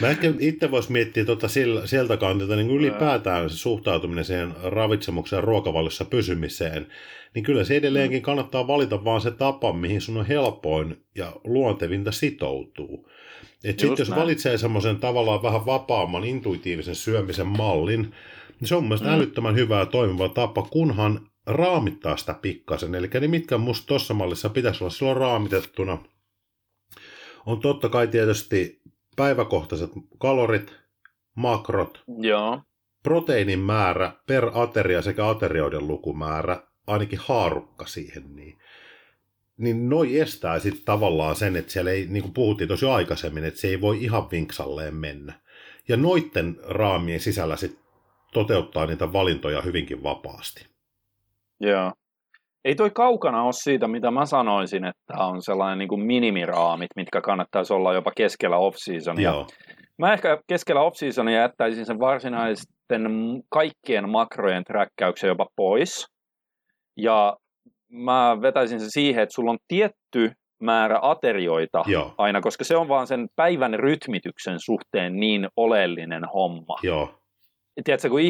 Mä 0.00 0.08
ehkä 0.08 0.32
itse 0.40 0.70
voisi 0.70 0.92
miettiä 0.92 1.24
tota 1.24 1.48
sillä, 1.48 1.86
sieltä 1.86 2.16
kantilta 2.16 2.56
niin 2.56 2.70
ylipäätään 2.70 3.50
se 3.50 3.56
suhtautuminen 3.56 4.24
siihen 4.24 4.54
ravitsemukseen 4.62 5.38
ja 5.38 5.46
ruokavaliossa 5.46 6.04
pysymiseen 6.04 6.86
niin 7.34 7.42
kyllä 7.42 7.64
se 7.64 7.76
edelleenkin 7.76 8.22
kannattaa 8.22 8.66
valita 8.66 9.04
vaan 9.04 9.20
se 9.20 9.30
tapa, 9.30 9.72
mihin 9.72 10.00
sun 10.00 10.16
on 10.16 10.26
helpoin 10.26 10.96
ja 11.14 11.32
luontevinta 11.44 12.12
sitoutuu. 12.12 13.08
Et 13.64 13.78
sitten 13.78 13.98
jos 13.98 14.08
näin. 14.08 14.22
valitsee 14.22 14.58
semmoisen 14.58 14.96
tavallaan 14.96 15.42
vähän 15.42 15.66
vapaamman 15.66 16.24
intuitiivisen 16.24 16.94
syömisen 16.94 17.46
mallin, 17.46 18.14
niin 18.60 18.68
se 18.68 18.74
on 18.74 18.84
mielestäni 18.84 19.10
mm. 19.10 19.16
älyttömän 19.16 19.54
hyvä 19.54 19.78
ja 19.78 19.86
toimiva 19.86 20.28
tapa, 20.28 20.62
kunhan 20.62 21.30
raamittaa 21.46 22.16
sitä 22.16 22.34
pikkasen. 22.42 22.94
Eli 22.94 23.08
niin 23.20 23.30
mitkä 23.30 23.58
musta 23.58 23.86
tuossa 23.86 24.14
mallissa 24.14 24.48
pitäisi 24.48 24.84
olla 24.84 24.90
silloin 24.90 25.16
raamitettuna, 25.16 25.98
on 27.46 27.60
totta 27.60 27.88
kai 27.88 28.06
tietysti 28.06 28.80
päiväkohtaiset 29.16 29.90
kalorit, 30.18 30.76
makrot, 31.36 32.02
Joo. 32.18 32.62
proteiinin 33.02 33.58
määrä 33.58 34.12
per 34.26 34.50
ateria 34.54 35.02
sekä 35.02 35.28
aterioiden 35.28 35.88
lukumäärä 35.88 36.62
ainakin 36.86 37.18
haarukka 37.22 37.86
siihen, 37.86 38.36
niin, 38.36 38.58
niin 39.58 39.88
noi 39.88 40.20
estää 40.20 40.58
sitten 40.58 40.84
tavallaan 40.84 41.36
sen, 41.36 41.56
että 41.56 41.72
siellä 41.72 41.90
ei, 41.90 42.06
niin 42.06 42.22
kuin 42.22 42.34
puhuttiin 42.34 42.68
tosi 42.68 42.86
aikaisemmin, 42.86 43.44
että 43.44 43.60
se 43.60 43.68
ei 43.68 43.80
voi 43.80 44.04
ihan 44.04 44.30
vinksalleen 44.30 44.94
mennä. 44.94 45.32
Ja 45.88 45.96
noitten 45.96 46.56
raamien 46.64 47.20
sisällä 47.20 47.56
sitten 47.56 47.84
toteuttaa 48.32 48.86
niitä 48.86 49.12
valintoja 49.12 49.62
hyvinkin 49.62 50.02
vapaasti. 50.02 50.66
Joo. 51.60 51.92
Ei 52.64 52.74
toi 52.74 52.90
kaukana 52.90 53.42
ole 53.42 53.52
siitä, 53.52 53.88
mitä 53.88 54.10
mä 54.10 54.26
sanoisin, 54.26 54.84
että 54.84 55.24
on 55.24 55.42
sellainen 55.42 55.78
niin 55.78 55.88
kuin 55.88 56.00
minimiraamit, 56.00 56.88
mitkä 56.96 57.20
kannattaisi 57.20 57.72
olla 57.72 57.94
jopa 57.94 58.12
keskellä 58.16 58.56
off-seasonia. 58.56 59.46
Mä 59.98 60.12
ehkä 60.12 60.38
keskellä 60.46 60.80
off-seasonia 60.80 61.40
jättäisin 61.40 61.86
sen 61.86 61.98
varsinaisten 61.98 63.08
kaikkien 63.48 64.10
makrojen 64.10 64.64
träkkäyksen 64.64 65.28
jopa 65.28 65.46
pois. 65.56 66.06
Ja 66.96 67.36
mä 67.92 68.38
vetäisin 68.42 68.80
se 68.80 68.86
siihen, 68.88 69.22
että 69.22 69.34
sulla 69.34 69.50
on 69.50 69.58
tietty 69.68 70.32
määrä 70.62 70.98
aterioita 71.02 71.82
Joo. 71.86 72.14
aina, 72.18 72.40
koska 72.40 72.64
se 72.64 72.76
on 72.76 72.88
vaan 72.88 73.06
sen 73.06 73.28
päivän 73.36 73.74
rytmityksen 73.74 74.56
suhteen 74.60 75.16
niin 75.16 75.48
oleellinen 75.56 76.22
homma. 76.34 76.76
Joo. 76.82 77.14
Tiedätkö, 77.84 78.08
kun 78.08 78.20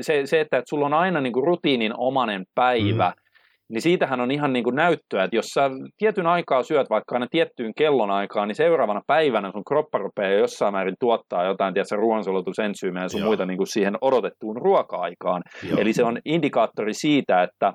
se, 0.00 0.26
se, 0.26 0.40
että, 0.40 0.58
että 0.58 0.68
sulla 0.68 0.86
on 0.86 0.94
aina 0.94 1.20
niin 1.20 1.32
kuin 1.32 1.46
rutiinin 1.46 1.92
omanen 1.96 2.44
päivä, 2.54 3.08
mm. 3.08 3.22
niin 3.68 3.82
siitähän 3.82 4.20
on 4.20 4.30
ihan 4.30 4.52
niin 4.52 4.64
kuin 4.64 4.76
näyttöä, 4.76 5.24
että 5.24 5.36
jos 5.36 5.46
sä 5.46 5.70
tietyn 5.98 6.26
aikaa 6.26 6.62
syöt 6.62 6.90
vaikka 6.90 7.14
aina 7.14 7.26
tiettyyn 7.30 7.72
kellon 7.76 8.10
aikaan, 8.10 8.48
niin 8.48 8.56
seuraavana 8.56 9.00
päivänä 9.06 9.52
sun 9.52 9.64
kroppa 9.64 9.98
rupeaa 9.98 10.32
jossain 10.32 10.74
määrin 10.74 10.94
tuottaa 11.00 11.44
jotain, 11.44 11.74
tiedätkö, 11.74 11.96
ruoansulatusentsyymejä 11.96 13.04
ja 13.04 13.08
sun 13.08 13.20
Joo. 13.20 13.28
muita 13.28 13.46
niin 13.46 13.58
kuin 13.58 13.66
siihen 13.66 13.98
odotettuun 14.00 14.56
ruoka-aikaan. 14.56 15.42
Joo. 15.68 15.78
Eli 15.78 15.92
se 15.92 16.04
on 16.04 16.18
indikaattori 16.24 16.94
siitä, 16.94 17.42
että 17.42 17.72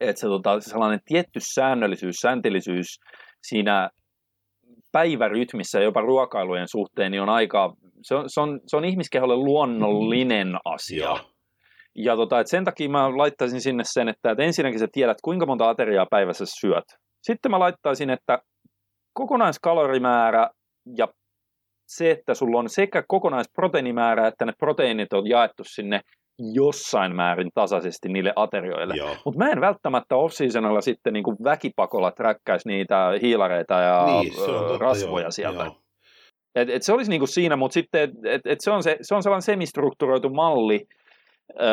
että 0.00 0.20
se 0.20 0.26
tota, 0.26 0.60
sellainen 0.60 1.00
tietty 1.04 1.40
säännöllisyys, 1.54 2.16
sääntillisyys 2.16 2.86
siinä 3.42 3.90
päivärytmissä 4.92 5.80
jopa 5.80 6.00
ruokailujen 6.00 6.68
suhteen 6.68 7.12
niin 7.12 7.22
on 7.22 7.28
aika, 7.28 7.74
se 8.02 8.14
on, 8.14 8.24
se 8.26 8.40
on, 8.40 8.60
se 8.66 8.76
on 8.76 8.84
ihmiskeholle 8.84 9.36
luonnollinen 9.36 10.48
mm. 10.48 10.58
asia. 10.64 11.04
Ja, 11.04 11.24
ja 11.94 12.16
tota, 12.16 12.40
et 12.40 12.46
sen 12.46 12.64
takia 12.64 12.88
mä 12.88 13.18
laittaisin 13.18 13.60
sinne 13.60 13.84
sen, 13.86 14.08
että, 14.08 14.30
että 14.30 14.44
ensinnäkin 14.44 14.80
sä 14.80 14.88
tiedät, 14.92 15.18
kuinka 15.24 15.46
monta 15.46 15.68
ateriaa 15.68 16.06
päivässä 16.10 16.44
syöt. 16.60 16.84
Sitten 17.22 17.50
mä 17.50 17.58
laittaisin, 17.58 18.10
että 18.10 18.38
kokonaiskalorimäärä 19.12 20.50
ja 20.96 21.08
se, 21.86 22.10
että 22.10 22.34
sulla 22.34 22.58
on 22.58 22.68
sekä 22.68 23.04
kokonaisproteiinimäärä 23.08 24.26
että 24.26 24.44
ne 24.44 24.52
proteiinit 24.58 25.12
on 25.12 25.28
jaettu 25.28 25.62
sinne 25.66 26.00
jossain 26.54 27.16
määrin 27.16 27.50
tasaisesti 27.54 28.08
niille 28.08 28.32
aterioille. 28.36 28.94
Mutta 29.24 29.38
mä 29.38 29.50
en 29.50 29.60
välttämättä 29.60 30.16
off-seasonilla 30.16 30.80
sitten 30.80 31.12
niin 31.12 31.24
kuin 31.24 31.36
väkipakolla 31.44 32.10
träkkäisi 32.10 32.68
niitä 32.68 33.12
hiilareita 33.22 33.74
ja 33.74 34.06
niin, 34.06 34.32
totta, 34.36 34.78
rasvoja 34.78 35.24
joo, 35.24 35.30
sieltä. 35.30 35.64
Joo. 35.64 35.76
Et, 36.54 36.70
et 36.70 36.82
se 36.82 36.92
olisi 36.92 37.10
niin 37.10 37.20
kuin 37.20 37.28
siinä, 37.28 37.56
mutta 37.56 37.74
sitten 37.74 38.12
et, 38.24 38.40
et 38.44 38.60
se, 38.60 38.70
on 38.70 38.82
se, 38.82 38.96
se 39.00 39.14
on 39.14 39.22
sellainen 39.22 39.42
semistrukturoitu 39.42 40.30
malli, 40.30 40.86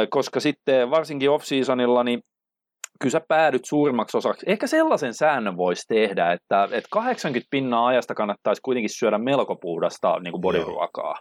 koska 0.09 0.39
sitten 0.39 0.89
varsinkin 0.89 1.29
off-seasonilla, 1.29 2.03
niin 2.03 2.19
kyllä 2.99 3.11
sä 3.11 3.21
päädyt 3.27 3.65
suurimmaksi 3.65 4.17
osaksi. 4.17 4.45
Ehkä 4.49 4.67
sellaisen 4.67 5.13
säännön 5.13 5.57
voisi 5.57 5.83
tehdä, 5.87 6.31
että, 6.31 6.63
että 6.63 6.89
80 6.91 7.47
pinnaa 7.51 7.87
ajasta 7.87 8.15
kannattaisi 8.15 8.61
kuitenkin 8.61 8.97
syödä 8.97 9.17
melko 9.17 9.55
puhdasta 9.55 10.19
niin 10.19 10.31
kuin 10.31 10.41
bodyruokaa. 10.41 11.15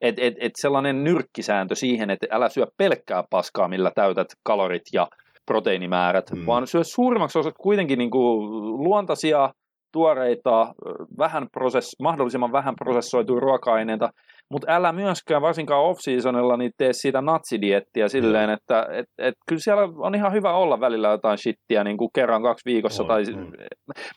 Et, 0.00 0.14
et, 0.18 0.34
et 0.40 0.52
sellainen 0.56 1.04
nyrkkisääntö 1.04 1.74
siihen, 1.74 2.10
että 2.10 2.26
älä 2.30 2.48
syö 2.48 2.66
pelkkää 2.76 3.24
paskaa, 3.30 3.68
millä 3.68 3.90
täytät 3.94 4.28
kalorit 4.42 4.82
ja 4.92 5.06
proteiinimäärät, 5.46 6.30
mm. 6.30 6.46
vaan 6.46 6.66
syö 6.66 6.84
suurimmaksi 6.84 7.38
osaksi 7.38 7.62
kuitenkin 7.62 7.98
niin 7.98 8.10
kuin 8.10 8.46
luontaisia, 8.84 9.50
tuoreita, 9.92 10.74
vähän 11.18 11.46
prosess, 11.52 11.96
mahdollisimman 12.02 12.52
vähän 12.52 12.74
prosessoituja 12.76 13.40
ruoka-aineita, 13.40 14.10
mutta 14.50 14.66
älä 14.70 14.92
myöskään 14.92 15.42
varsinkaan 15.42 15.84
off-seasonilla 15.84 16.56
niin 16.56 16.72
tee 16.78 16.92
siitä 16.92 17.20
natsidiettiä 17.20 18.08
silleen, 18.08 18.50
mm. 18.50 18.54
että 18.54 18.86
et, 18.92 19.06
et, 19.18 19.34
kyllä 19.48 19.60
siellä 19.60 19.82
on 19.96 20.14
ihan 20.14 20.32
hyvä 20.32 20.52
olla 20.52 20.80
välillä 20.80 21.08
jotain 21.08 21.38
shittiä 21.38 21.84
niin 21.84 21.96
kuin 21.96 22.10
kerran 22.14 22.42
kaksi 22.42 22.64
viikossa. 22.64 23.02
Oh, 23.02 23.08
tai, 23.08 23.24
mm. 23.24 23.52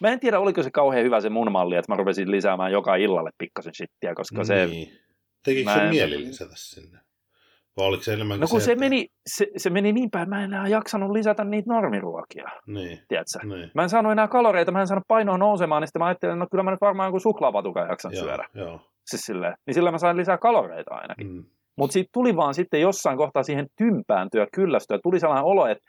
Mä 0.02 0.10
en 0.10 0.20
tiedä, 0.20 0.40
oliko 0.40 0.64
se 0.64 0.72
kauhean 0.72 1.06
hyvä 1.06 1.22
se 1.22 1.30
mun 1.30 1.52
malli, 1.52 1.76
että 1.76 1.92
mä 1.92 1.98
rupesin 1.98 2.32
lisäämään 2.32 2.72
joka 2.72 2.96
illalle 2.96 3.30
pikkasen 3.38 3.74
shittiä, 3.74 4.16
koska 4.16 4.38
niin. 4.38 4.46
se 4.46 4.68
Tekikö 5.44 5.74
se 5.74 5.90
mieli 5.90 6.18
lisätä 6.18 6.54
sinne? 6.56 7.00
Vai 7.78 7.88
oliko 7.88 8.04
se 8.04 8.14
enemmänkin 8.14 8.42
No 8.42 8.48
kun 8.48 8.62
se, 8.62 8.66
se, 8.66 8.72
että... 8.72 8.80
meni, 8.80 9.08
se, 9.28 9.48
se 9.58 9.70
meni 9.70 9.94
niin 9.94 10.12
päin, 10.12 10.30
mä 10.30 10.38
en 10.38 10.44
enää 10.44 10.68
jaksanut 10.68 11.12
lisätä 11.12 11.44
niitä 11.44 11.74
normiruokia. 11.74 12.50
Niin. 12.68 13.00
Tiedätkö? 13.08 13.48
Niin. 13.48 13.72
Mä 13.74 13.84
en 13.84 13.90
saanut 13.90 14.12
enää 14.12 14.28
kaloreita, 14.28 14.72
mä 14.72 14.82
en 14.82 14.88
saanut 14.88 15.08
painoa 15.08 15.38
nousemaan, 15.38 15.82
niin 15.82 15.88
sitten 15.88 16.00
mä 16.00 16.06
ajattelin, 16.06 16.40
no 16.40 16.48
kyllä 16.52 16.64
mä 16.64 16.72
nyt 16.72 16.82
varmaan 16.82 17.08
joku 17.08 17.20
suklaapatukan 17.20 17.90
jaksan 17.90 18.12
joo, 18.14 18.24
syödä. 18.24 18.46
Joo. 18.54 18.82
Siis 19.06 19.22
silleen, 19.22 19.54
niin 19.66 19.74
sillä 19.74 19.92
mä 19.92 19.98
sain 19.98 20.18
lisää 20.18 20.38
kaloreita 20.38 20.96
ainakin. 20.96 21.28
Mm. 21.28 21.44
Mutta 21.76 21.94
siitä 21.94 22.10
tuli 22.14 22.36
vaan 22.36 22.54
sitten 22.54 22.82
jossain 22.82 23.18
kohtaa 23.18 23.44
siihen 23.44 23.68
tympääntyä, 23.78 24.48
kyllästyä. 24.54 25.00
Tuli 25.04 25.20
sellainen 25.20 25.46
olo, 25.46 25.68
että 25.68 25.84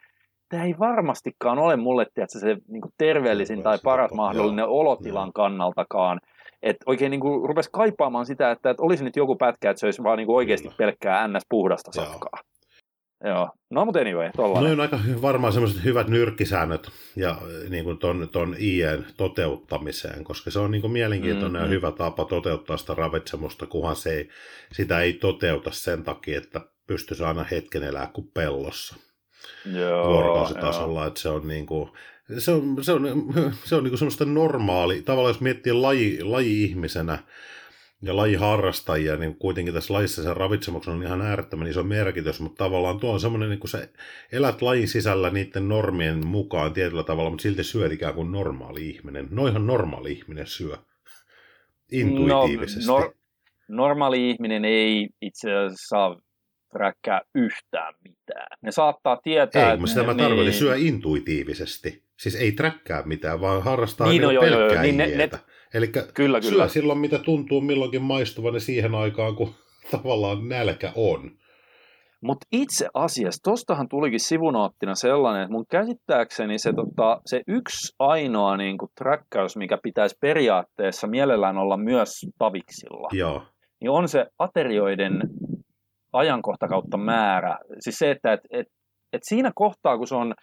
tämä 0.48 0.64
ei 0.64 0.74
varmastikaan 0.78 1.58
ole 1.58 1.76
mulle 1.76 2.06
tiedätkö, 2.14 2.38
se 2.38 2.56
niin 2.68 2.82
terveellisin 2.98 3.62
tai 3.62 3.78
paras 3.84 4.12
mahdollinen 4.12 4.62
joo, 4.62 4.78
olotilan 4.80 5.26
joo. 5.26 5.32
kannaltakaan 5.32 6.20
että 6.62 6.84
oikein 6.86 7.10
niin 7.10 7.20
kuin 7.20 7.48
rupesi 7.48 7.70
kaipaamaan 7.72 8.26
sitä, 8.26 8.50
että, 8.50 8.70
että 8.70 8.82
olisi 8.82 9.04
nyt 9.04 9.16
joku 9.16 9.36
pätkä, 9.36 9.70
että 9.70 9.80
se 9.80 9.86
olisi 9.86 10.02
vaan 10.02 10.18
niin 10.18 10.26
kuin 10.26 10.36
oikeasti 10.36 10.68
Kyllä. 10.68 10.76
pelkkää 10.76 11.28
ns. 11.28 11.46
puhdasta 11.48 11.92
safkaa. 11.92 12.30
Joo. 12.34 12.50
Joo. 13.24 13.50
No 13.70 13.84
mutta 13.84 14.00
anyway, 14.00 14.30
tollainen. 14.36 14.64
No 14.64 14.72
on 14.72 14.80
aika 14.80 14.98
varmaan 15.22 15.52
semmoiset 15.52 15.84
hyvät 15.84 16.08
nyrkkisäännöt 16.08 16.90
ja 17.16 17.36
niin 17.68 17.84
kuin 17.84 17.98
ton, 17.98 18.28
ton 18.32 18.56
IEn 18.60 19.06
toteuttamiseen, 19.16 20.24
koska 20.24 20.50
se 20.50 20.58
on 20.58 20.70
niin 20.70 20.80
kuin 20.80 20.92
mielenkiintoinen 20.92 21.62
mm-hmm. 21.62 21.72
ja 21.72 21.76
hyvä 21.76 21.92
tapa 21.92 22.24
toteuttaa 22.24 22.76
sitä 22.76 22.94
ravitsemusta, 22.94 23.66
kunhan 23.66 23.96
se 23.96 24.10
ei, 24.10 24.28
sitä 24.72 25.00
ei 25.00 25.12
toteuta 25.12 25.70
sen 25.70 26.04
takia, 26.04 26.38
että 26.38 26.60
pystyisi 26.86 27.24
aina 27.24 27.44
hetken 27.50 27.82
elää 27.82 28.10
kuin 28.12 28.30
pellossa. 28.34 28.96
Joo, 29.72 30.08
vuorokausitasolla, 30.08 31.00
joo. 31.00 31.08
että 31.08 31.20
se 31.20 31.28
on 31.28 31.48
niin 31.48 31.66
kuin, 31.66 31.90
se 32.38 32.52
on, 32.52 32.84
se 32.84 32.92
on, 32.92 33.32
se 33.64 33.74
on 33.74 33.84
niin 33.84 33.98
semmoista 33.98 34.24
normaali, 34.24 35.02
tavallaan 35.02 35.30
jos 35.30 35.40
miettii 35.40 35.72
laji, 35.72 36.22
laji-ihmisenä 36.22 37.18
ja 38.02 38.16
lajiharrastajia, 38.16 39.16
niin 39.16 39.36
kuitenkin 39.36 39.74
tässä 39.74 39.94
lajissa 39.94 40.22
se 40.22 40.34
ravitsemuksen 40.34 40.94
on 40.94 41.02
ihan 41.02 41.22
äärettömän 41.22 41.66
iso 41.66 41.82
merkitys, 41.82 42.40
mutta 42.40 42.64
tavallaan 42.64 43.00
tuo 43.00 43.12
on 43.12 43.20
semmoinen, 43.20 43.50
niin 43.50 43.60
kuin 43.60 43.70
se 43.70 43.90
elät 44.32 44.62
lajin 44.62 44.88
sisällä 44.88 45.30
niiden 45.30 45.68
normien 45.68 46.26
mukaan 46.26 46.72
tietyllä 46.72 47.02
tavalla, 47.02 47.30
mutta 47.30 47.42
silti 47.42 47.64
syöt 47.64 47.92
ikään 47.92 48.14
kuin 48.14 48.32
normaali 48.32 48.90
ihminen. 48.90 49.28
Noihan 49.30 49.66
normaali 49.66 50.12
ihminen 50.12 50.46
syö. 50.46 50.76
intuitiivisesti? 51.92 52.86
No, 52.86 53.00
nor- 53.00 53.14
normaali 53.68 54.30
ihminen 54.30 54.64
ei 54.64 55.08
itse 55.20 55.54
asiassa 55.54 55.88
saa 55.88 56.20
räkkää 56.74 57.20
yhtään 57.34 57.94
mitään. 58.04 58.58
Ne 58.62 58.72
saattaa 58.72 59.16
tietää... 59.16 59.70
Ei, 59.70 59.76
mutta 59.76 59.94
sitä 59.94 60.06
mä 60.06 60.14
tarkoitin, 60.14 60.44
niin... 60.44 60.58
syö 60.58 60.76
intuitiivisesti. 60.76 62.02
Siis 62.20 62.34
ei 62.34 62.52
träkkää 62.52 63.02
mitään, 63.02 63.40
vaan 63.40 63.62
harrastaa 63.62 64.08
niin, 64.08 64.22
no, 64.22 64.30
joo, 64.30 64.44
joo, 64.44 64.60
joo, 64.60 64.82
niin 64.82 64.96
ne, 64.96 65.06
ne... 65.06 65.30
Eli 65.74 65.88
kyllä, 66.14 66.40
syö 66.40 66.50
kyllä. 66.50 66.68
silloin, 66.68 66.98
mitä 66.98 67.18
tuntuu 67.18 67.60
milloinkin 67.60 68.02
maistuvan 68.02 68.52
niin 68.52 68.60
siihen 68.60 68.94
aikaan, 68.94 69.36
kun 69.36 69.54
tavallaan 69.90 70.48
nälkä 70.48 70.92
on. 70.94 71.30
Mutta 72.22 72.46
itse 72.52 72.88
asiassa, 72.94 73.42
tostahan 73.42 73.88
tulikin 73.88 74.20
sivunaattina 74.20 74.94
sellainen, 74.94 75.42
että 75.42 75.52
mun 75.52 75.66
käsittääkseni 75.70 76.58
se, 76.58 76.72
tota, 76.72 77.20
se 77.26 77.40
yksi 77.48 77.94
ainoa 77.98 78.56
niin 78.56 78.78
kuin, 78.78 78.90
träkkäys, 78.98 79.56
mikä 79.56 79.78
pitäisi 79.82 80.16
periaatteessa 80.20 81.06
mielellään 81.06 81.58
olla 81.58 81.76
myös 81.76 82.10
taviksilla, 82.38 83.08
Joo. 83.12 83.42
niin 83.80 83.90
on 83.90 84.08
se 84.08 84.26
aterioiden 84.38 85.20
ajankohta 86.12 86.68
kautta 86.68 86.96
määrä. 86.96 87.58
Siis 87.78 87.98
se, 87.98 88.10
että 88.10 88.32
et, 88.32 88.40
et, 88.50 88.66
et 89.12 89.22
siinä 89.24 89.52
kohtaa, 89.54 89.98
kun 89.98 90.06
se 90.06 90.14
on 90.14 90.34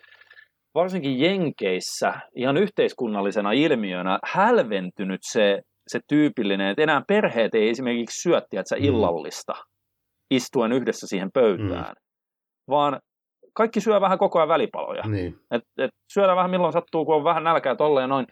varsinkin 0.77 1.19
Jenkeissä 1.19 2.13
ihan 2.35 2.57
yhteiskunnallisena 2.57 3.51
ilmiönä 3.51 4.19
hälventynyt 4.25 5.21
se, 5.23 5.61
se 5.87 5.99
tyypillinen, 6.07 6.67
että 6.67 6.83
enää 6.83 7.01
perheet 7.07 7.55
ei 7.55 7.69
esimerkiksi 7.69 8.21
syötti, 8.21 8.57
että 8.57 8.69
sä 8.69 8.75
mm. 8.75 8.83
illallista 8.83 9.53
istuen 10.31 10.71
yhdessä 10.71 11.07
siihen 11.07 11.29
pöytään, 11.33 11.93
mm. 11.95 12.01
vaan 12.67 12.99
kaikki 13.53 13.81
syö 13.81 14.01
vähän 14.01 14.17
koko 14.17 14.39
ajan 14.39 14.49
välipaloja. 14.49 15.03
Niin. 15.03 15.35
Et, 15.51 15.63
et 15.77 15.91
syödään 16.13 16.37
vähän 16.37 16.51
milloin 16.51 16.73
sattuu, 16.73 17.05
kun 17.05 17.15
on 17.15 17.23
vähän 17.23 17.43
nälkää 17.43 17.75
tolleen 17.75 18.09
noin. 18.09 18.25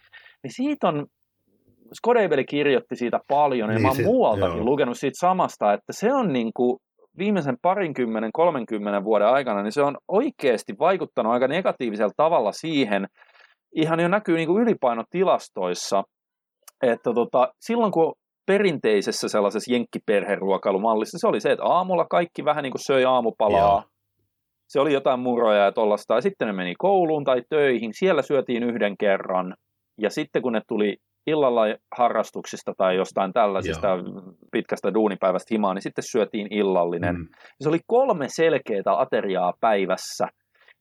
Niin 0.44 0.54
siitä 0.54 0.88
on, 0.88 1.06
Skodeibeli 1.94 2.46
kirjoitti 2.46 2.96
siitä 2.96 3.20
paljon, 3.28 3.70
niin, 3.70 3.76
ja 3.76 3.82
mä 3.82 3.88
oon 3.88 4.04
muualtakin 4.04 4.58
joo. 4.58 4.66
lukenut 4.66 4.98
siitä 4.98 5.20
samasta, 5.20 5.74
että 5.74 5.94
se 5.94 6.14
on 6.14 6.34
niin 6.34 6.52
kuin 6.56 6.78
viimeisen 7.18 7.58
parinkymmenen, 7.62 8.30
kolmenkymmenen 8.34 9.04
vuoden 9.04 9.28
aikana, 9.28 9.64
niin 9.64 9.72
se 9.72 9.82
on 9.82 9.98
oikeasti 10.08 10.74
vaikuttanut 10.80 11.34
aika 11.34 11.48
negatiivisella 11.48 12.14
tavalla 12.18 12.52
siihen, 12.52 13.08
ihan 13.76 14.00
jo 14.00 14.08
näkyy 14.08 14.36
niin 14.36 14.48
kuin 14.48 14.64
ylipainotilastoissa, 14.64 16.04
että 16.84 17.14
tota, 17.14 17.54
silloin 17.60 17.92
kun 17.92 18.14
perinteisessä 18.46 19.28
sellaisessa 19.28 19.74
jenkkiperheruokailumallissa, 19.74 21.18
se 21.20 21.28
oli 21.28 21.42
se, 21.42 21.52
että 21.52 21.66
aamulla 21.66 22.06
kaikki 22.10 22.46
vähän 22.46 22.64
niin 22.64 22.72
kuin 22.72 22.86
söi 22.86 23.06
aamupalaa, 23.06 23.60
Joo. 23.60 23.84
se 24.68 24.80
oli 24.80 24.94
jotain 24.94 25.20
muroja 25.20 25.64
ja 25.64 25.72
tollasta, 25.72 26.16
ja 26.16 26.22
sitten 26.22 26.48
ne 26.48 26.54
meni 26.54 26.74
kouluun 26.78 27.24
tai 27.24 27.42
töihin, 27.50 27.94
siellä 27.94 28.22
syötiin 28.22 28.64
yhden 28.64 28.98
kerran, 28.98 29.56
ja 30.02 30.10
sitten 30.10 30.42
kun 30.42 30.54
ne 30.54 30.62
tuli 30.68 30.98
illalla 31.28 31.62
harrastuksista 31.98 32.74
tai 32.78 32.96
jostain 32.96 33.34
tällaisista 33.34 33.88
Joo. 33.88 34.34
pitkästä 34.52 34.94
duunipäivästä 34.94 35.48
himaa, 35.52 35.74
niin 35.74 35.82
sitten 35.82 36.04
syötiin 36.04 36.48
illallinen. 36.52 37.16
Mm. 37.16 37.28
Se 37.62 37.70
oli 37.70 37.80
kolme 37.88 38.26
selkeää 38.30 39.00
ateriaa 39.00 39.54
päivässä, 39.60 40.28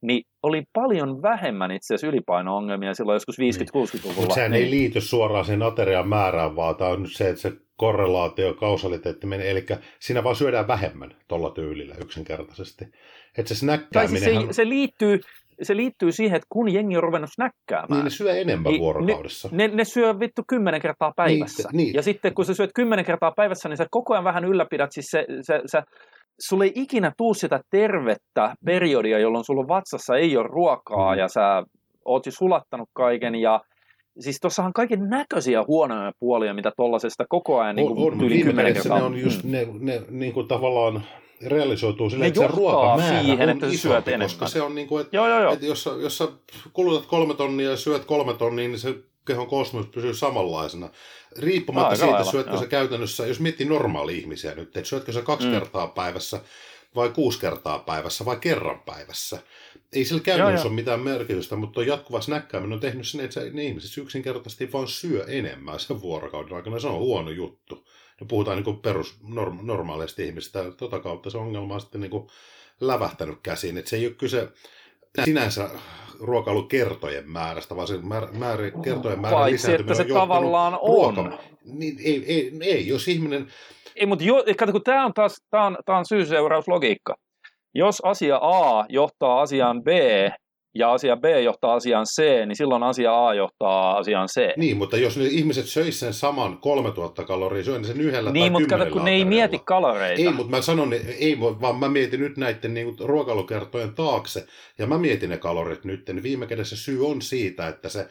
niin 0.03 0.23
oli 0.43 0.63
paljon 0.73 1.23
vähemmän 1.23 1.71
itse 1.71 1.95
asiassa 1.95 2.07
ylipaino-ongelmia 2.07 2.95
silloin 2.95 3.17
joskus 3.17 3.39
50-60-luvulla. 3.39 4.21
Mutta 4.21 4.35
sehän 4.35 4.51
niin. 4.51 4.65
ei 4.65 4.71
liity 4.71 5.01
suoraan 5.01 5.45
sen 5.45 5.63
aterian 5.63 6.09
määrään, 6.09 6.57
vaan 6.57 6.77
tämä 6.77 6.91
on 6.91 7.03
nyt 7.03 7.13
se, 7.13 7.29
että 7.29 7.43
se 7.43 7.53
korrelaatio, 7.77 8.55
kausaliteetti 8.55 9.27
menee, 9.27 9.51
eli 9.51 9.67
siinä 10.01 10.25
vaan 10.25 10.37
syödään 10.37 10.69
vähemmän 10.69 11.17
tuolla 11.29 11.51
tyylillä 11.51 11.95
yksinkertaisesti. 12.05 12.85
Että 13.39 13.49
se 13.49 13.55
snäkkääminen... 13.55 14.23
Siis 14.23 14.47
se, 14.47 14.53
se 14.53 14.69
liittyy, 14.69 15.21
se 15.63 15.77
liittyy 15.77 16.13
siihen, 16.13 16.37
että 16.37 16.47
kun 16.49 16.73
jengi 16.73 16.97
on 16.97 17.03
ruvennut 17.03 17.31
snäkkäämään. 17.35 17.99
Niin 17.99 18.05
ne 18.05 18.11
syö 18.11 18.37
enemmän 18.37 18.73
niin 18.73 18.81
vuorokaudessa. 18.81 19.49
Ne, 19.53 19.69
ne, 19.69 19.75
ne 19.75 19.85
syö 19.85 20.21
vittu 20.21 20.43
kymmenen 20.49 20.81
kertaa 20.81 21.13
päivässä. 21.17 21.69
Niin, 21.73 21.77
niin. 21.77 21.95
Ja 21.95 22.03
sitten 22.03 22.35
kun 22.35 22.45
sä 22.45 22.55
syöt 22.55 22.71
kymmenen 22.75 23.05
kertaa 23.05 23.33
päivässä, 23.37 23.69
niin 23.69 23.77
sä 23.77 23.87
koko 23.91 24.15
ajan 24.15 24.25
vähän 24.25 24.45
ylläpidät, 24.45 24.93
siis 24.93 25.07
se, 25.11 25.27
se, 25.43 25.61
se 25.67 25.83
sulle 26.41 26.65
ei 26.65 26.73
ikinä 26.75 27.13
tuu 27.17 27.35
sitä 27.35 27.61
tervettä 27.71 28.55
periodia, 28.65 29.19
jolloin 29.19 29.45
sulla 29.45 29.69
vatsassa 29.69 30.17
ei 30.17 30.37
ole 30.37 30.47
ruokaa 30.47 31.15
mm. 31.15 31.19
ja 31.19 31.29
sä 31.29 31.63
oot 32.05 32.27
jo 32.27 32.33
sulattanut 32.33 32.89
kaiken 32.93 33.35
ja 33.35 33.61
Siis 34.21 34.41
tuossahan 34.41 34.73
kaiken 34.73 35.09
näköisiä 35.09 35.65
huonoja 35.67 36.13
puolia, 36.21 36.55
mitä 36.55 36.73
tuollaisesta 36.77 37.25
koko 37.29 37.61
ajan 37.61 37.77
niin 37.77 37.89
kuin, 37.89 38.13
on, 38.13 38.23
on, 38.23 38.29
viime 38.29 38.53
kädessä 38.53 38.95
ne 38.95 39.03
on 39.03 39.21
just, 39.21 39.45
mm. 39.45 39.51
ne, 39.51 39.69
ne 39.81 40.03
niin 40.11 40.33
kuin 40.33 40.49
tavallaan 40.49 41.03
realisoituu 41.47 42.11
sille, 42.11 42.27
että 42.27 42.41
se 42.41 42.47
ruokamäärä 42.47 43.23
siihen, 43.23 43.49
on 43.49 43.55
että 43.55 43.67
isompi, 43.67 44.11
koska 44.23 44.49
se 44.49 44.63
on 44.63 44.75
niin 44.75 44.87
kuin, 44.87 45.01
että, 45.01 45.17
joo, 45.17 45.29
joo, 45.29 45.43
joo. 45.43 45.53
että 45.53 45.67
jos, 45.67 45.89
jos 46.03 46.19
sä 46.19 46.29
kulutat 46.73 47.07
kolme 47.07 47.35
tonnia 47.35 47.71
ja 47.71 47.77
syöt 47.77 48.05
kolme 48.05 48.35
tonnia, 48.35 48.69
niin 48.69 48.79
se 48.79 48.95
kehon 49.27 49.47
kosmos 49.47 49.87
pysyy 49.87 50.15
samanlaisena. 50.15 50.89
Riippumatta 51.39 51.91
no, 51.91 51.97
siitä, 51.97 52.13
lailla, 52.13 52.31
syötkö 52.31 52.53
joo. 52.53 52.61
sä 52.61 52.67
käytännössä, 52.67 53.27
jos 53.27 53.41
miettii 53.41 53.67
normaali-ihmisiä 53.67 54.55
nyt, 54.55 54.77
että 54.77 54.89
syötkö 54.89 55.13
sä 55.13 55.23
kaksi 55.23 55.47
mm. 55.47 55.53
kertaa 55.53 55.87
päivässä 55.87 56.41
vai 56.95 57.09
kuusi 57.09 57.41
kertaa 57.41 57.79
päivässä 57.79 58.25
vai 58.25 58.37
kerran 58.37 58.81
päivässä. 58.81 59.39
Ei 59.93 60.05
sillä 60.05 60.21
käytännössä 60.21 60.69
ole 60.69 60.75
mitään 60.75 61.01
merkitystä, 61.01 61.57
mutta 61.57 61.75
tuo 61.75 61.83
jatkuva 61.83 62.21
snäkkääminen 62.21 62.73
on 62.73 62.81
tehnyt 62.81 63.09
sen, 63.09 63.21
että 63.21 63.41
ne 63.53 63.65
ihmiset 63.65 63.99
yksinkertaisesti 63.99 64.73
vaan 64.73 64.89
syö 64.89 65.25
enemmän 65.29 65.81
sen 65.81 66.01
vuorokauden 66.01 66.57
aikana. 66.57 66.79
Se 66.79 66.87
on 66.87 66.99
huono 66.99 67.31
juttu. 67.31 67.84
Ja 68.21 68.27
puhutaan 68.27 68.63
niin 68.63 68.81
perus 68.81 69.19
norm, 69.23 69.59
normaaleista 69.63 70.23
ihmistä. 70.23 70.71
Tota 70.77 71.01
kautta 71.01 71.31
se 71.31 71.39
ongelma 71.39 71.75
on 71.75 71.81
sitten 71.81 72.01
niin 72.01 72.11
kuin 72.11 72.27
lävähtänyt 72.81 73.39
käsiin. 73.43 73.79
Että 73.79 73.91
se 73.91 73.97
ei 73.97 74.07
ole 74.07 74.15
kyse 74.15 74.49
sinänsä 75.25 75.71
ruokailukertojen 76.21 77.31
määrästä, 77.31 77.77
vaan 77.77 77.89
se 77.89 77.99
määrä, 77.99 78.29
määrä, 78.33 78.71
kertojen 78.83 79.21
määrä 79.21 79.37
Paitsi, 79.37 79.53
lisääntyminen 79.53 80.01
että 80.01 80.13
se 80.13 80.13
on 80.13 80.29
tavallaan 80.29 80.79
on. 80.81 81.17
Ruoka... 81.17 81.39
Niin, 81.65 81.97
ei, 82.05 82.25
ei, 82.27 82.53
ei, 82.61 82.87
jos 82.87 83.09
ihminen... 83.09 83.49
Ei, 83.97 84.07
mutta 84.07 84.25
jo, 84.25 84.45
kato, 84.59 84.73
kun 84.73 84.83
tämä 84.83 85.05
on 85.05 85.15
taas 85.15 85.43
tämä 85.51 85.67
on, 85.67 85.79
tämä 85.85 85.99
on 85.99 86.07
syy-seurauslogiikka. 86.07 87.15
Jos 87.75 88.01
asia 88.05 88.37
A 88.43 88.87
johtaa 88.89 89.41
asiaan 89.41 89.83
B, 89.83 89.89
ja 90.75 90.93
asia 90.93 91.17
B 91.17 91.25
johtaa 91.45 91.75
asiaan 91.75 92.07
C, 92.07 92.23
niin 92.47 92.57
silloin 92.57 92.83
asia 92.83 93.27
A 93.27 93.35
johtaa 93.35 93.97
asiaan 93.97 94.29
C. 94.29 94.57
Niin, 94.57 94.77
mutta 94.77 94.97
jos 94.97 95.17
ne 95.17 95.25
ihmiset 95.25 95.67
söisivät 95.67 95.95
sen 95.95 96.13
saman 96.13 96.59
3000 96.59 97.25
kaloria, 97.25 97.63
niin 97.63 97.85
sen 97.85 98.01
yhdellä 98.01 98.31
niin, 98.31 98.53
tai 98.53 98.61
mutta 98.61 98.79
kato, 98.79 98.91
kun 98.91 99.05
ne 99.05 99.11
ei 99.11 99.25
mieti 99.25 99.59
kaloreita. 99.59 100.23
Ei, 100.23 100.33
mutta 100.33 100.51
mä 100.51 100.61
sanon, 100.61 100.93
ei, 100.93 101.41
vaan 101.41 101.77
mä 101.77 101.89
mietin 101.89 102.21
nyt 102.21 102.37
näiden 102.37 102.75
niin 102.75 102.87
kuin, 102.87 103.09
ruokailukertojen 103.09 103.95
taakse, 103.95 104.47
ja 104.79 104.87
mä 104.87 104.99
mietin 104.99 105.31
ne 105.31 105.37
kalorit 105.37 105.85
nyt, 105.85 106.09
niin 106.09 106.23
viime 106.23 106.47
kädessä 106.47 106.77
syy 106.77 107.07
on 107.07 107.23
siitä, 107.23 107.69
että 107.69 107.89
se 107.89 108.09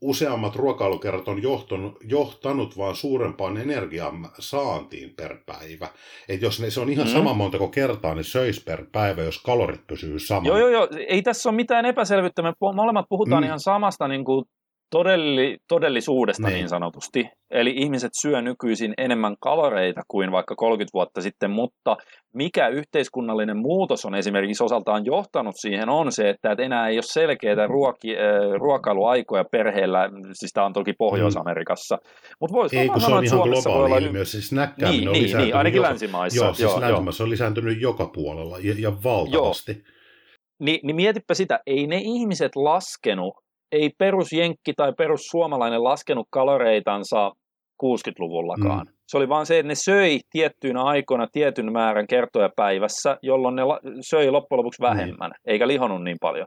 useammat 0.00 0.56
ruokailukerrat 0.56 1.28
on 1.28 1.42
johtanut, 1.42 1.98
johtanut 2.08 2.78
vaan 2.78 2.96
suurempaan 2.96 3.56
energian 3.56 4.28
saantiin 4.38 5.14
per 5.16 5.36
päivä. 5.46 5.88
Et 6.28 6.42
jos 6.42 6.60
ne, 6.60 6.70
se 6.70 6.80
on 6.80 6.88
ihan 6.88 7.06
mm. 7.06 7.12
sama 7.12 7.34
montako 7.34 7.68
kertaa, 7.68 8.14
niin 8.14 8.24
söis 8.24 8.64
per 8.64 8.86
päivä, 8.92 9.22
jos 9.22 9.42
kalorit 9.42 9.86
pysyy 9.86 10.18
samana. 10.18 10.48
Joo, 10.48 10.58
joo, 10.58 10.68
joo. 10.68 10.88
Ei 11.08 11.22
tässä 11.22 11.48
ole 11.48 11.56
mitään 11.56 11.86
epäselvyyttä. 11.86 12.42
Me 12.42 12.52
molemmat 12.74 13.06
puhutaan 13.08 13.42
mm. 13.42 13.46
ihan 13.46 13.60
samasta 13.60 14.08
niin 14.08 14.24
kuin 14.24 14.44
todelli, 14.90 15.58
todellisuudesta 15.68 16.46
niin. 16.46 16.54
niin 16.54 16.68
sanotusti. 16.68 17.28
Eli 17.50 17.74
ihmiset 17.76 18.10
syö 18.20 18.42
nykyisin 18.42 18.94
enemmän 18.98 19.36
kaloreita 19.40 20.00
kuin 20.08 20.32
vaikka 20.32 20.54
30 20.56 20.90
vuotta 20.94 21.20
sitten, 21.20 21.50
mutta 21.50 21.96
mikä 22.34 22.68
yhteiskunnallinen 22.68 23.56
muutos 23.56 24.04
on 24.04 24.14
esimerkiksi 24.14 24.64
osaltaan 24.64 25.06
johtanut 25.06 25.54
siihen 25.58 25.88
on 25.88 26.12
se, 26.12 26.30
että 26.30 26.56
enää 26.58 26.88
ei 26.88 26.96
ole 26.96 27.02
selkeitä 27.02 27.66
ruoki, 27.66 28.16
äh, 28.16 28.22
ruokailuaikoja 28.60 29.44
perheellä, 29.44 30.10
siis 30.32 30.52
tämä 30.52 30.66
on 30.66 30.72
toki 30.72 30.92
Pohjois-Amerikassa. 30.92 31.98
Mut 32.40 32.52
voisi 32.52 32.78
ei, 32.78 32.88
kun 32.88 33.00
se 33.00 33.12
on 33.12 33.24
ihan 33.24 33.40
globaali 33.40 33.84
olla... 33.84 33.98
ilmiö, 33.98 34.24
siis 34.24 34.52
näkkäminen 34.52 34.98
niin, 34.98 35.08
on 35.08 35.12
niin, 35.12 35.22
lisääntynyt. 35.22 35.46
Niin, 35.46 35.56
ainakin 35.56 35.76
joka... 35.76 35.88
länsimaissa. 35.88 36.44
Joo, 36.44 36.54
siis 36.54 36.70
joo, 36.70 36.80
länsimaissa 36.80 37.22
joo. 37.22 37.26
on 37.26 37.30
lisääntynyt 37.30 37.80
joka 37.80 38.06
puolella 38.06 38.58
ja, 38.58 38.74
ja 38.78 38.92
valtavasti. 39.04 39.72
Joo. 39.72 40.00
Ni, 40.60 40.80
niin 40.82 40.96
mietipä 40.96 41.34
sitä, 41.34 41.60
ei 41.66 41.86
ne 41.86 42.00
ihmiset 42.04 42.56
laskenut 42.56 43.34
ei 43.72 43.90
perusjenkki 43.98 44.72
tai 44.76 44.92
perussuomalainen 44.98 45.84
laskenut 45.84 46.26
kaloreitansa 46.30 47.32
60-luvullakaan. 47.84 48.86
Mm. 48.86 48.92
Se 49.06 49.16
oli 49.16 49.28
vaan 49.28 49.46
se, 49.46 49.58
että 49.58 49.68
ne 49.68 49.74
söi 49.74 50.20
tiettyinä 50.30 50.82
aikoina 50.82 51.26
tietyn 51.32 51.72
määrän 51.72 52.06
kertoja 52.06 52.50
päivässä, 52.56 53.18
jolloin 53.22 53.56
ne 53.56 53.62
söi 54.00 54.30
loppujen 54.30 54.58
lopuksi 54.58 54.82
vähemmän, 54.82 55.30
mm. 55.30 55.50
eikä 55.52 55.68
lihonut 55.68 56.04
niin 56.04 56.18
paljon. 56.20 56.46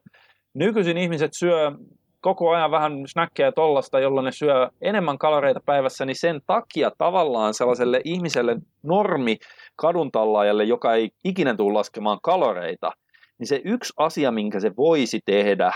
Nykyisin 0.54 0.98
ihmiset 0.98 1.32
syö 1.40 1.72
koko 2.24 2.52
ajan 2.52 2.72
vähän 2.72 2.94
snackeja 3.08 3.52
tollasta, 3.52 4.00
jolloin 4.00 4.26
ne 4.26 4.32
syö 4.32 4.70
enemmän 4.82 5.18
kaloreita 5.18 5.60
päivässä, 5.66 6.06
niin 6.06 6.20
sen 6.20 6.42
takia 6.48 6.92
tavallaan 6.98 7.54
sellaiselle 7.54 8.02
ihmiselle 8.06 8.56
normi 8.84 9.38
kaduntallaajalle, 9.76 10.64
joka 10.64 10.94
ei 10.94 11.10
ikinä 11.24 11.56
tule 11.56 11.74
laskemaan 11.74 12.20
kaloreita, 12.24 12.92
niin 13.40 13.48
se 13.48 13.62
yksi 13.66 13.94
asia, 13.98 14.32
minkä 14.32 14.60
se 14.60 14.72
voisi 14.78 15.20
tehdä, 15.26 15.72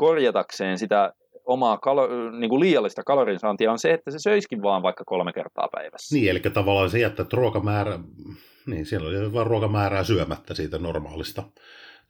korjatakseen 0.00 0.78
sitä 0.78 1.12
omaa 1.44 1.78
kalo, 1.78 2.30
niin 2.30 2.48
kuin 2.48 2.60
liiallista 2.60 3.02
kalorinsaantia 3.02 3.72
on 3.72 3.78
se, 3.78 3.92
että 3.92 4.10
se 4.10 4.18
söiskin 4.18 4.62
vaan 4.62 4.82
vaikka 4.82 5.04
kolme 5.04 5.32
kertaa 5.32 5.68
päivässä. 5.72 6.14
Niin, 6.14 6.30
eli 6.30 6.40
tavallaan 6.40 6.90
se 6.90 6.98
jättää 6.98 7.26
ruokamäärä, 7.32 7.98
niin 8.66 8.86
siellä 8.86 9.08
oli 9.08 9.32
vain 9.32 9.46
ruokamäärää 9.46 10.04
syömättä 10.04 10.54
siitä 10.54 10.78
normaalista 10.78 11.42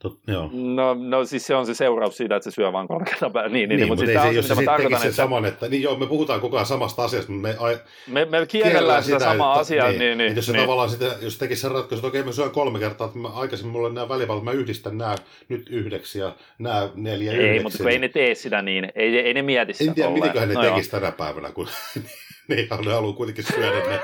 Tot, 0.01 0.19
joo. 0.27 0.49
No, 0.53 0.93
no 0.93 1.25
siis 1.25 1.47
se 1.47 1.55
on 1.55 1.65
se 1.65 1.73
seuraus 1.73 2.17
siitä, 2.17 2.35
että 2.35 2.51
se 2.51 2.55
syö 2.55 2.73
vaan 2.73 2.87
kolme 2.87 3.05
kertaa 3.05 3.29
päivä. 3.29 3.49
Niin, 3.49 3.69
niin, 3.69 3.79
niin, 3.79 3.87
mutta, 3.87 4.05
siis 4.05 4.17
ei 4.17 4.23
se, 4.23 4.31
jos 4.31 4.47
se 4.47 4.65
tarkoitan, 4.65 5.01
että... 5.01 5.11
saman, 5.11 5.45
että 5.45 5.67
niin 5.67 5.81
joo, 5.81 5.95
me 5.95 6.07
puhutaan 6.07 6.41
koko 6.41 6.57
ajan 6.57 6.65
samasta 6.65 7.03
asiasta, 7.03 7.31
mutta 7.31 7.47
me, 7.47 7.55
ai, 7.59 7.77
me, 8.07 8.25
me 8.25 8.45
kierrellään 8.45 9.03
sitä, 9.03 9.19
sitä 9.19 9.31
samaa 9.31 9.59
asiaa. 9.59 9.87
Niin, 9.87 9.99
niin, 9.99 10.17
niin, 10.17 10.35
jos 10.35 10.45
se 10.45 10.51
niin. 10.51 10.61
tavallaan 10.61 10.89
sitä, 10.89 11.05
jos 11.21 11.37
tekisi 11.37 11.61
sen 11.61 11.71
ratkaisu, 11.71 11.95
että 11.95 12.07
okei, 12.07 12.23
mä 12.23 12.31
syön 12.31 12.51
kolme 12.51 12.79
kertaa, 12.79 13.07
että 13.07 13.19
mä, 13.19 13.27
aikaisemmin 13.27 13.71
mulla 13.71 13.87
on 13.87 13.93
nämä 13.93 14.09
välivallat, 14.09 14.43
mä 14.43 14.51
yhdistän 14.51 14.97
nämä 14.97 15.15
nyt 15.49 15.69
yhdeksi 15.69 16.19
ja 16.19 16.35
nämä 16.59 16.89
neljä 16.95 17.31
ei, 17.31 17.37
yhdeksi. 17.37 17.57
Ei, 17.57 17.63
mutta 17.63 17.77
kun 17.77 17.89
ei 17.89 17.99
ne 17.99 18.09
tee 18.09 18.35
sitä 18.35 18.61
niin, 18.61 18.91
ei, 18.95 19.19
ei 19.19 19.33
ne 19.33 19.41
mieti 19.41 19.73
sitä 19.73 19.91
En 19.91 19.95
tiedä, 19.95 20.09
mitenköhän 20.09 20.49
ne 20.49 20.55
no 20.55 20.61
tekisi 20.61 20.91
tänä 20.91 21.11
päivänä, 21.11 21.51
kun 21.51 21.67
niin, 21.95 22.05
ne 22.55 22.93
haluaa 22.93 23.13
kuitenkin 23.13 23.43
syödä 23.43 23.79
ne, 23.89 23.99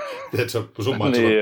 se 0.47 0.59
sun 0.79 0.97
niin, 1.11 1.37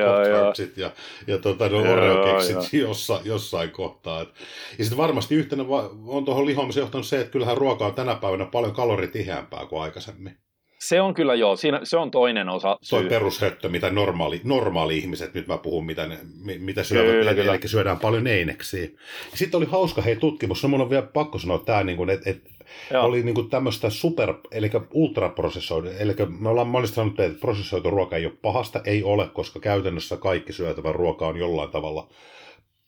ja, 0.77 0.91
ja 1.27 1.37
tota, 1.37 1.69
no, 1.69 1.81
Oreo-keksit 1.81 2.73
jossain, 2.73 3.25
jossain 3.25 3.71
kohtaa. 3.71 4.21
Et, 4.21 4.29
ja 4.77 4.83
sitten 4.83 4.97
varmasti 4.97 5.35
yhtenä 5.35 5.63
on 6.07 6.25
tuohon 6.25 6.45
lihoamiseen 6.45 6.81
johtanut 6.81 7.07
se, 7.07 7.19
että 7.19 7.31
kyllähän 7.31 7.57
ruoka 7.57 7.85
on 7.85 7.93
tänä 7.93 8.15
päivänä 8.15 8.45
paljon 8.45 8.73
kaloritiheämpää 8.73 9.65
kuin 9.65 9.81
aikaisemmin. 9.81 10.37
Se 10.79 11.01
on 11.01 11.13
kyllä 11.13 11.35
joo, 11.35 11.55
siinä, 11.55 11.79
se 11.83 11.97
on 11.97 12.11
toinen 12.11 12.49
osa. 12.49 12.77
Syy. 12.81 12.99
Toi 12.99 13.09
perushöttö, 13.09 13.69
mitä 13.69 13.89
normaali, 13.89 14.41
normaali 14.43 14.97
ihmiset, 14.97 15.33
nyt 15.33 15.47
mä 15.47 15.57
puhun, 15.57 15.85
mitä, 15.85 16.07
ne, 16.07 16.19
mitä 16.59 16.83
syövät, 16.83 17.11
kyllä, 17.11 17.31
eli, 17.31 17.39
kyllä. 17.39 17.53
eli 17.53 17.67
syödään 17.67 17.99
paljon 17.99 18.27
eineksiä. 18.27 18.87
Sitten 19.33 19.57
oli 19.57 19.65
hauska 19.65 20.01
hei 20.01 20.15
tutkimus, 20.15 20.63
no 20.63 20.69
mun 20.69 20.81
on 20.81 20.89
vielä 20.89 21.07
pakko 21.13 21.39
sanoa 21.39 21.57
tämä, 21.57 21.83
niin 21.83 22.09
että 22.09 22.29
et, 22.29 22.54
Joo. 22.91 23.05
oli 23.05 23.23
niin 23.23 23.35
kuin 23.35 23.49
tämmöistä 23.49 23.89
super, 23.89 24.33
eli 24.51 24.71
ultraprosessoitu, 24.93 25.89
eli 25.99 26.15
me 26.39 26.49
ollaan 26.49 26.67
monesti 26.67 26.95
sanonut, 26.95 27.19
että 27.19 27.39
prosessoitu 27.39 27.89
ruoka 27.89 28.15
ei 28.15 28.25
ole 28.25 28.33
pahasta, 28.41 28.81
ei 28.85 29.03
ole, 29.03 29.27
koska 29.27 29.59
käytännössä 29.59 30.17
kaikki 30.17 30.53
syötävä 30.53 30.91
ruoka 30.91 31.27
on 31.27 31.37
jollain 31.37 31.69
tavalla 31.69 32.09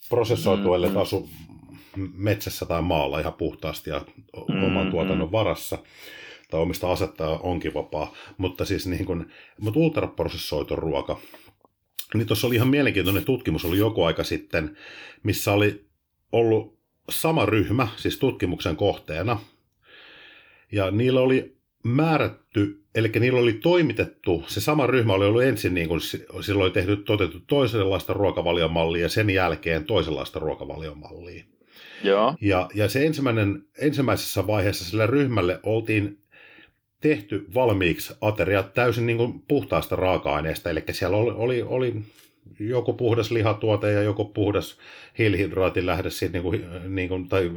prosessoitu, 0.10 0.68
mm, 0.68 0.74
ellei 0.74 0.90
mm. 0.90 0.98
asu 0.98 1.30
metsässä 2.14 2.66
tai 2.66 2.82
maalla 2.82 3.20
ihan 3.20 3.34
puhtaasti 3.34 3.90
ja 3.90 4.02
mm, 4.50 4.64
oman 4.64 4.92
tuotannon 4.92 5.28
mm. 5.28 5.32
varassa 5.32 5.78
tai 6.52 6.60
omista 6.60 6.92
asettaa 6.92 7.40
onkin 7.40 7.74
vapaa, 7.74 8.14
mutta 8.38 8.66
siis 8.66 8.88
niin 8.88 9.06
kuin, 9.06 9.32
mutta 9.62 9.80
ultraprosessoitu 9.80 10.76
ruoka, 10.76 11.20
niin 12.14 12.28
tuossa 12.28 12.48
oli 12.48 12.56
ihan 12.56 12.68
mielenkiintoinen 12.68 13.26
tutkimus, 13.26 13.66
oli 13.66 13.78
joku 13.78 14.04
aika 14.04 14.24
sitten, 14.24 14.78
missä 15.24 15.54
oli 15.54 15.86
ollut 16.32 16.78
sama 17.10 17.46
ryhmä, 17.46 17.88
siis 17.96 18.20
tutkimuksen 18.20 18.76
kohteena, 18.76 19.40
ja 20.72 20.92
niillä 20.92 21.22
oli 21.22 21.58
määrätty, 21.84 22.84
eli 22.96 23.12
niillä 23.20 23.40
oli 23.40 23.54
toimitettu, 23.54 24.44
se 24.48 24.62
sama 24.62 24.88
ryhmä 24.88 25.14
oli 25.14 25.26
ollut 25.26 25.44
ensin, 25.44 25.74
niin 25.74 25.88
kuin, 25.88 26.02
silloin 26.42 26.64
oli 26.66 26.72
tehty, 26.72 26.98
toteutettu 26.98 27.44
toisenlaista 27.48 28.14
ruokavaliomallia 28.14 29.02
ja 29.02 29.10
sen 29.10 29.30
jälkeen 29.30 29.86
toisenlaista 29.86 30.40
ruokavaliomallia. 30.40 31.44
Joo. 32.04 32.36
Ja, 32.42 32.70
ja 32.74 32.90
se 32.90 33.06
ensimmäinen, 33.06 33.64
ensimmäisessä 33.78 34.48
vaiheessa 34.48 34.86
sille 34.86 35.08
ryhmälle 35.08 35.60
oltiin 35.64 36.18
tehty 37.02 37.46
valmiiksi 37.54 38.14
ateriat 38.22 38.74
täysin 38.74 39.06
niin 39.06 39.18
kuin 39.18 39.42
puhtaasta 39.48 39.96
raaka-aineesta, 39.96 40.70
eli 40.70 40.84
siellä 40.92 41.18
oli, 41.18 41.32
oli, 41.36 41.62
oli 41.62 41.96
joku 42.60 42.94
puhdas 42.94 43.32
lihatuote 43.32 43.92
ja 43.92 44.02
joku 44.02 44.26
puhdas 44.26 44.78
hiilihydraatin 45.18 45.86
lähde, 45.86 46.10
niin 46.34 46.44
kuin, 46.44 46.66
niin 46.96 47.10
kuin, 47.10 47.30
tai, 47.30 47.52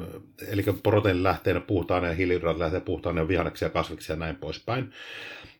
eli 0.48 0.64
proteiinin 0.82 1.22
lähteenä 1.22 1.60
puhtaan 1.60 2.04
ja 2.04 2.14
hiilihydraatin 2.14 2.60
lähteenä 2.60 2.84
puhtaan 2.84 3.16
ja 3.16 3.28
vihanneksia, 3.28 3.70
kasviksia 3.70 4.14
ja 4.14 4.18
näin 4.18 4.36
poispäin. 4.36 4.92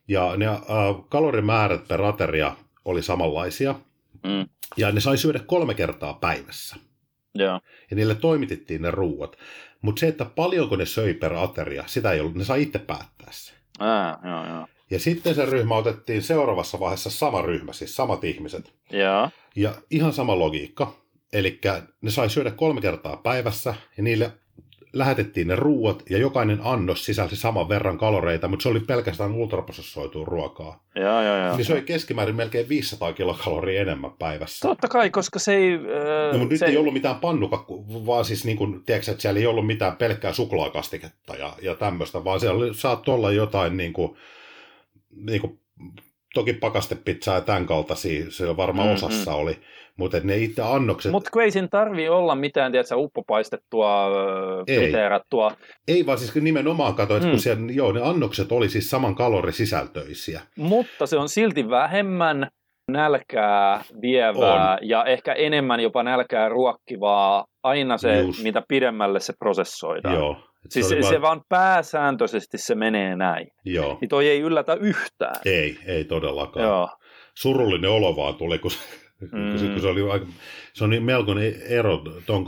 Ja 0.07 0.37
ne 0.37 0.47
äh, 0.47 0.59
kalorimäärät 1.09 1.87
per 1.87 2.01
ateria 2.01 2.55
oli 2.85 3.01
samanlaisia, 3.01 3.75
mm. 4.23 4.49
ja 4.77 4.91
ne 4.91 4.99
sai 4.99 5.17
syödä 5.17 5.39
kolme 5.39 5.73
kertaa 5.73 6.13
päivässä. 6.13 6.75
Ja, 7.35 7.61
ja 7.91 7.95
niille 7.95 8.15
toimitettiin 8.15 8.81
ne 8.81 8.91
ruuat. 8.91 9.37
Mutta 9.81 9.99
se, 9.99 10.07
että 10.07 10.25
paljonko 10.25 10.75
ne 10.75 10.85
söi 10.85 11.13
per 11.13 11.33
ateria, 11.33 11.83
sitä 11.87 12.11
ei 12.11 12.19
ollut, 12.19 12.35
ne 12.35 12.43
sai 12.43 12.61
itse 12.61 12.79
päättää 12.79 13.27
se. 13.31 13.53
Ää, 13.79 14.19
joo, 14.23 14.47
joo. 14.47 14.67
Ja 14.91 14.99
sitten 14.99 15.35
se 15.35 15.45
ryhmä 15.45 15.75
otettiin 15.75 16.21
seuraavassa 16.21 16.79
vaiheessa 16.79 17.09
sama 17.09 17.41
ryhmä, 17.41 17.73
siis 17.73 17.95
samat 17.95 18.23
ihmiset. 18.23 18.73
Ja, 18.91 19.29
ja 19.55 19.73
ihan 19.91 20.13
sama 20.13 20.39
logiikka. 20.39 20.93
Eli 21.33 21.59
ne 22.01 22.11
sai 22.11 22.29
syödä 22.29 22.51
kolme 22.51 22.81
kertaa 22.81 23.17
päivässä 23.17 23.73
ja 23.97 24.03
niille 24.03 24.31
lähetettiin 24.93 25.47
ne 25.47 25.55
ruuat 25.55 26.03
ja 26.09 26.17
jokainen 26.17 26.59
annos 26.63 27.05
sisälsi 27.05 27.35
saman 27.35 27.69
verran 27.69 27.97
kaloreita, 27.97 28.47
mutta 28.47 28.63
se 28.63 28.69
oli 28.69 28.79
pelkästään 28.79 29.31
ultraprosessoitua 29.31 30.25
ruokaa. 30.25 30.83
Joo, 30.95 31.23
joo, 31.23 31.37
joo. 31.37 31.57
Niin 31.57 31.65
se 31.65 31.73
oli 31.73 31.81
keskimäärin 31.81 32.35
melkein 32.35 32.69
500 32.69 33.13
kilokaloria 33.13 33.81
enemmän 33.81 34.11
päivässä. 34.19 34.67
Totta 34.67 34.87
kai, 34.87 35.09
koska 35.09 35.39
se 35.39 35.55
ei... 35.55 35.73
Äh, 35.73 36.33
no, 36.33 36.39
mutta 36.39 36.57
se 36.57 36.65
nyt 36.65 36.73
ei 36.73 36.77
ollut 36.77 36.93
mitään 36.93 37.15
pannukakku, 37.15 38.05
vaan 38.05 38.25
siis 38.25 38.45
niin 38.45 38.57
kuin, 38.57 38.83
tiedätkö, 38.85 39.11
että 39.11 39.21
siellä 39.21 39.39
ei 39.39 39.47
ollut 39.47 39.67
mitään 39.67 39.97
pelkkää 39.97 40.33
suklaakastiketta 40.33 41.35
ja, 41.35 41.53
ja 41.61 41.75
tämmöistä, 41.75 42.23
vaan 42.23 42.39
siellä 42.39 42.73
saattoi 42.73 43.15
olla 43.15 43.31
jotain 43.31 43.77
niin 43.77 43.93
kuin, 43.93 44.17
niin 45.15 45.41
kuin, 45.41 45.59
toki 46.33 46.53
pakastepizzaa 46.53 47.35
ja 47.35 47.41
tämän 47.41 47.65
kaltaisia, 47.65 48.25
se 48.31 48.57
varmaan 48.57 48.87
mm-hmm. 48.87 49.05
osassa 49.05 49.33
oli, 49.33 49.57
mutta 49.97 50.17
ne 50.23 50.37
itse 50.37 50.61
annokset... 50.61 51.11
Mutta 51.11 51.29
kun 51.33 51.41
ei 51.41 51.51
siinä 51.51 51.67
tarvii 51.67 52.09
olla 52.09 52.35
mitään, 52.35 52.71
tiedätkö, 52.71 52.95
uppopaistettua, 52.95 54.09
friteerattua. 54.75 55.51
Ei, 55.87 56.05
vaan 56.05 56.17
siis 56.17 56.35
nimenomaan 56.35 56.95
katsoin, 56.95 57.17
että 57.17 57.27
mm. 57.27 57.31
kun 57.31 57.39
siellä, 57.39 57.71
joo, 57.71 57.91
ne 57.91 58.01
annokset 58.03 58.51
oli 58.51 58.69
siis 58.69 58.89
saman 58.89 59.15
kalorisisältöisiä. 59.15 60.41
Mutta 60.57 61.05
se 61.05 61.17
on 61.17 61.29
silti 61.29 61.69
vähemmän 61.69 62.47
nälkää 62.91 63.83
vievää 64.01 64.71
on. 64.71 64.77
ja 64.81 65.05
ehkä 65.05 65.33
enemmän 65.33 65.79
jopa 65.79 66.03
nälkää 66.03 66.49
ruokkivaa 66.49 67.45
aina 67.63 67.97
se, 67.97 68.19
Just. 68.19 68.43
mitä 68.43 68.63
pidemmälle 68.67 69.19
se 69.19 69.33
prosessoidaan. 69.39 70.15
Joo. 70.15 70.50
Siis 70.69 70.89
se, 70.89 70.95
se, 70.95 71.01
vaan... 71.01 71.13
se 71.13 71.21
vaan 71.21 71.41
pääsääntöisesti 71.49 72.57
se 72.57 72.75
menee 72.75 73.15
näin. 73.15 73.47
Joo. 73.65 73.97
Niin 74.01 74.09
toi 74.09 74.27
ei 74.27 74.39
yllätä 74.39 74.73
yhtään. 74.73 75.35
Ei, 75.45 75.77
ei 75.85 76.05
todellakaan. 76.05 76.65
Joo. 76.65 76.89
Surullinen 77.35 77.91
olo 77.91 78.15
vaan 78.15 78.35
tuli, 78.35 78.59
kun 78.59 78.71
Mm. 79.21 79.79
Se, 79.81 79.87
oli 79.87 80.11
aika, 80.11 80.25
se 80.73 80.83
on 80.83 80.89
niin 80.89 81.03
melkoinen 81.03 81.53
ero 81.69 82.01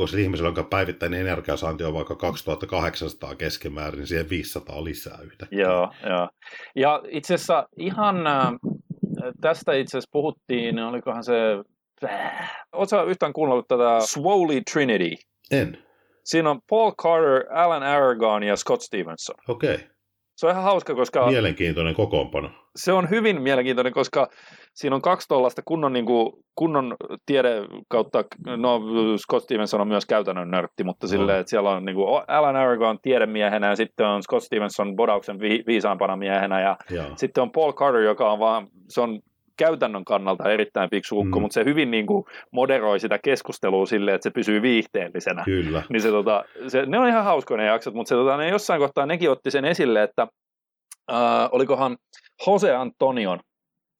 se 0.10 0.22
ihmisellä, 0.22 0.48
jonka 0.48 0.64
päivittäinen 0.64 1.22
energiasaanti 1.22 1.84
on 1.84 1.94
vaikka 1.94 2.16
2800 2.16 3.36
keskimäärin, 3.36 3.98
niin 3.98 4.08
siihen 4.08 4.30
500 4.30 4.84
lisää 4.84 5.18
yhtä. 5.24 5.48
Joo, 5.52 5.90
joo. 6.10 6.30
Ja 6.76 7.02
itse 7.08 7.34
asiassa 7.34 7.68
ihan 7.78 8.28
äh, 8.28 8.54
tästä 9.42 9.74
itse 9.74 9.98
asiassa 9.98 10.10
puhuttiin, 10.12 10.80
olikohan 10.80 11.24
se, 11.24 11.34
oletko 12.72 13.04
yhtään 13.04 13.34
kuunnellut 13.34 13.68
tätä 13.68 14.00
Swoley 14.00 14.62
Trinity? 14.74 15.16
En. 15.52 15.78
Siinä 16.24 16.50
on 16.50 16.60
Paul 16.70 16.92
Carter, 16.92 17.46
Alan 17.54 17.84
Aragon 17.84 18.44
ja 18.44 18.56
Scott 18.56 18.82
Stevenson. 18.82 19.36
Okei. 19.48 19.76
Okay. 19.76 19.88
Se 20.36 20.48
on 20.48 20.52
ihan 20.52 20.64
hauska, 20.64 20.96
koska... 20.96 21.28
Mielenkiintoinen 21.28 21.96
kokoonpano. 21.96 22.50
Se 22.76 22.94
on 22.94 23.10
hyvin 23.10 23.42
mielenkiintoinen, 23.42 23.94
koska 23.94 24.28
siinä 24.74 24.96
on 24.96 25.02
kaksi 25.02 25.28
tuollaista 25.28 25.62
kunnon, 25.66 25.94
niin 25.94 26.06
kuin, 26.06 26.34
kunnon 26.56 26.96
tiede 27.26 27.50
kautta, 27.90 28.24
no 28.58 28.82
Scott 29.18 29.44
Stevenson 29.44 29.82
on 29.82 29.88
myös 29.88 30.06
käytännön 30.06 30.52
nörtti, 30.52 30.84
mutta 30.84 31.08
no. 31.08 31.10
silleen, 31.10 31.40
että 31.40 31.50
siellä 31.50 31.70
on 31.70 31.86
niin 31.86 31.96
kuin 31.96 32.24
Alan 32.28 32.56
Aragon 32.56 33.00
tiedemiehenä 33.02 33.70
ja 33.70 33.76
sitten 33.76 34.06
on 34.08 34.24
Scott 34.24 34.44
Stevenson 34.46 34.96
bodauksen 34.96 35.40
vi- 35.40 35.64
viisaampana 35.68 36.18
miehenä 36.18 36.62
ja 36.62 36.78
Joo. 36.90 37.06
sitten 37.16 37.42
on 37.42 37.52
Paul 37.52 37.74
Carter, 37.74 38.02
joka 38.02 38.32
on 38.32 38.40
vaan, 38.40 38.68
se 38.90 39.02
on 39.02 39.20
käytännön 39.58 40.06
kannalta 40.06 40.52
erittäin 40.52 40.90
fiksu 40.90 41.20
ukko, 41.20 41.40
mm. 41.40 41.42
mutta 41.42 41.54
se 41.54 41.66
hyvin 41.66 41.92
niin 41.92 42.06
kuin 42.06 42.26
moderoi 42.52 43.00
sitä 43.00 43.20
keskustelua 43.24 43.86
silleen, 43.86 44.16
että 44.16 44.24
se 44.24 44.30
pysyy 44.30 44.62
viihteellisenä. 44.62 45.44
Kyllä. 45.46 45.84
Niin 45.90 46.02
se, 46.02 46.10
tota, 46.10 46.44
se, 46.68 46.86
ne 46.86 47.00
on 47.00 47.08
ihan 47.08 47.24
hauskoja 47.24 47.58
ne 47.58 47.66
jaksot, 47.66 47.94
mutta 47.94 48.10
se, 48.10 48.16
tota, 48.16 48.38
ne 48.38 48.50
jossain 48.50 48.82
kohtaa 48.82 49.06
nekin 49.06 49.32
otti 49.32 49.52
sen 49.52 49.66
esille, 49.66 50.04
että 50.04 50.28
äh, 51.12 51.50
olikohan 51.52 51.98
Jose 52.48 52.76
Antonion, 52.76 53.40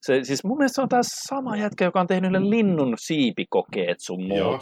se, 0.02 0.24
siis 0.24 0.44
mun 0.44 0.58
mielestä 0.58 0.76
se 0.76 0.82
on 0.82 0.90
tämä 0.90 1.02
sama 1.04 1.58
jätkä, 1.58 1.86
joka 1.86 2.00
on 2.00 2.08
tehnyt 2.08 2.32
ne 2.32 2.50
linnun 2.50 2.96
siipikokeet 2.98 3.98
sun 4.00 4.28
muut. 4.28 4.40
Joo. 4.40 4.60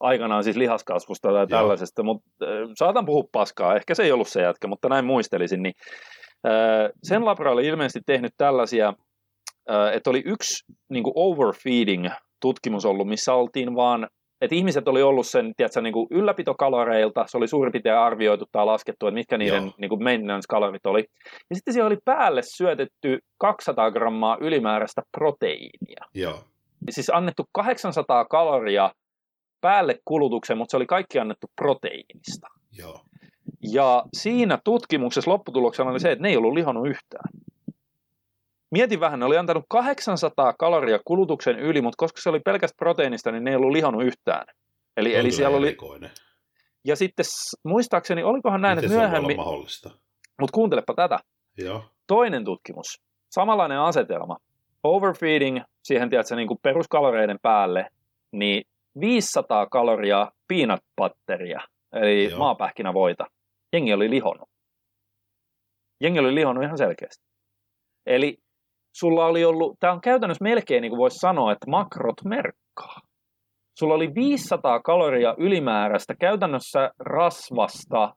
Aikanaan 0.00 0.44
siis 0.44 0.56
lihaskasvusta 0.56 1.32
tai 1.32 1.46
tällaisesta, 1.46 2.02
mutta 2.02 2.30
äh, 2.42 2.48
saatan 2.74 3.06
puhua 3.06 3.24
paskaa, 3.32 3.76
ehkä 3.76 3.94
se 3.94 4.02
ei 4.02 4.12
ollut 4.12 4.28
se 4.28 4.42
jätkä, 4.42 4.68
mutta 4.68 4.88
näin 4.88 5.04
muistelisin. 5.04 5.62
Niin, 5.62 5.74
äh, 6.46 6.90
sen 7.02 7.24
labra 7.24 7.52
oli 7.52 7.66
ilmeisesti 7.66 8.00
tehnyt 8.06 8.32
tällaisia 8.36 8.94
että 9.92 10.10
oli 10.10 10.22
yksi 10.26 10.64
niin 10.90 11.04
kuin 11.04 11.12
overfeeding 11.16 12.08
tutkimus 12.40 12.84
ollut, 12.84 13.08
missä 13.08 13.34
oltiin 13.34 13.74
vaan, 13.74 14.08
että 14.40 14.54
ihmiset 14.54 14.88
oli 14.88 15.02
ollut 15.02 15.26
sen 15.26 15.52
tiedätkö, 15.56 15.80
niin 15.80 15.92
kuin 15.92 16.06
ylläpitokaloreilta, 16.10 17.24
se 17.28 17.36
oli 17.36 17.48
suurin 17.48 17.72
piirtein 17.72 17.96
arvioitu 17.96 18.44
tai 18.52 18.66
laskettu, 18.66 19.06
että 19.06 19.14
mitkä 19.14 19.38
niiden 19.38 19.72
niin 19.78 19.88
kuin 19.88 20.02
maintenance-kalorit 20.02 20.86
oli. 20.86 21.04
Ja 21.50 21.56
sitten 21.56 21.74
siellä 21.74 21.86
oli 21.86 21.98
päälle 22.04 22.42
syötetty 22.42 23.18
200 23.38 23.90
grammaa 23.90 24.38
ylimääräistä 24.40 25.02
proteiinia. 25.18 26.04
Joo. 26.14 26.38
Siis 26.90 27.10
annettu 27.10 27.44
800 27.52 28.24
kaloria 28.24 28.90
päälle 29.60 29.98
kulutuksen, 30.04 30.58
mutta 30.58 30.70
se 30.70 30.76
oli 30.76 30.86
kaikki 30.86 31.18
annettu 31.18 31.46
proteiinista. 31.56 32.46
Joo. 32.78 33.00
Ja 33.72 34.02
siinä 34.12 34.58
tutkimuksessa 34.64 35.30
lopputuloksena 35.30 35.90
oli 35.90 36.00
se, 36.00 36.12
että 36.12 36.22
ne 36.22 36.28
ei 36.28 36.36
ollut 36.36 36.54
lihonnut 36.54 36.88
yhtään. 36.88 37.30
Mietin 38.72 39.00
vähän, 39.00 39.18
ne 39.18 39.26
oli 39.26 39.36
antanut 39.36 39.64
800 39.68 40.52
kaloria 40.52 40.98
kulutuksen 41.04 41.58
yli, 41.58 41.82
mutta 41.82 41.96
koska 41.96 42.20
se 42.20 42.28
oli 42.28 42.40
pelkästään 42.40 42.76
proteiinista, 42.78 43.30
niin 43.30 43.44
ne 43.44 43.50
ei 43.50 43.56
ollut 43.56 43.72
lihonnut 43.72 44.04
yhtään. 44.04 44.46
Eli, 44.96 45.14
eli 45.14 45.30
siellä 45.30 45.56
oli... 45.56 45.76
Ja 46.84 46.96
sitten 46.96 47.24
muistaakseni, 47.64 48.22
olikohan 48.22 48.60
näin, 48.60 48.78
Miten 48.78 48.90
että 48.90 49.00
myöhemmin... 49.00 49.36
mahdollista? 49.36 49.90
Mutta 50.40 50.54
kuuntelepa 50.54 50.94
tätä. 50.94 51.18
Joo. 51.58 51.84
Toinen 52.06 52.44
tutkimus. 52.44 52.86
Samanlainen 53.30 53.78
asetelma. 53.78 54.36
Overfeeding 54.82 55.60
siihen 55.84 56.10
tiedätkö, 56.10 56.36
niin 56.36 56.48
kuin 56.48 56.58
peruskaloreiden 56.62 57.38
päälle, 57.42 57.86
niin 58.32 58.64
500 59.00 59.66
kaloria 59.66 60.32
peanut 60.48 60.80
butteria, 60.96 61.60
eli 61.92 62.30
Joo. 62.30 62.38
maapähkinävoita. 62.38 63.26
Jengi 63.72 63.92
oli 63.92 64.10
lihonnut. 64.10 64.48
Jengi 66.00 66.18
oli 66.18 66.34
lihonnut 66.34 66.64
ihan 66.64 66.78
selkeästi. 66.78 67.24
Eli 68.06 68.38
sulla 68.92 69.26
oli 69.26 69.44
ollut, 69.44 69.76
tämä 69.80 69.92
on 69.92 70.00
käytännössä 70.00 70.44
melkein 70.44 70.82
niin 70.82 70.90
kuin 70.90 70.98
voisi 70.98 71.18
sanoa, 71.18 71.52
että 71.52 71.70
makrot 71.70 72.24
merkkaa. 72.24 73.00
Sulla 73.78 73.94
oli 73.94 74.14
500 74.14 74.80
kaloria 74.80 75.34
ylimääräistä 75.38 76.14
käytännössä 76.14 76.90
rasvasta 76.98 78.14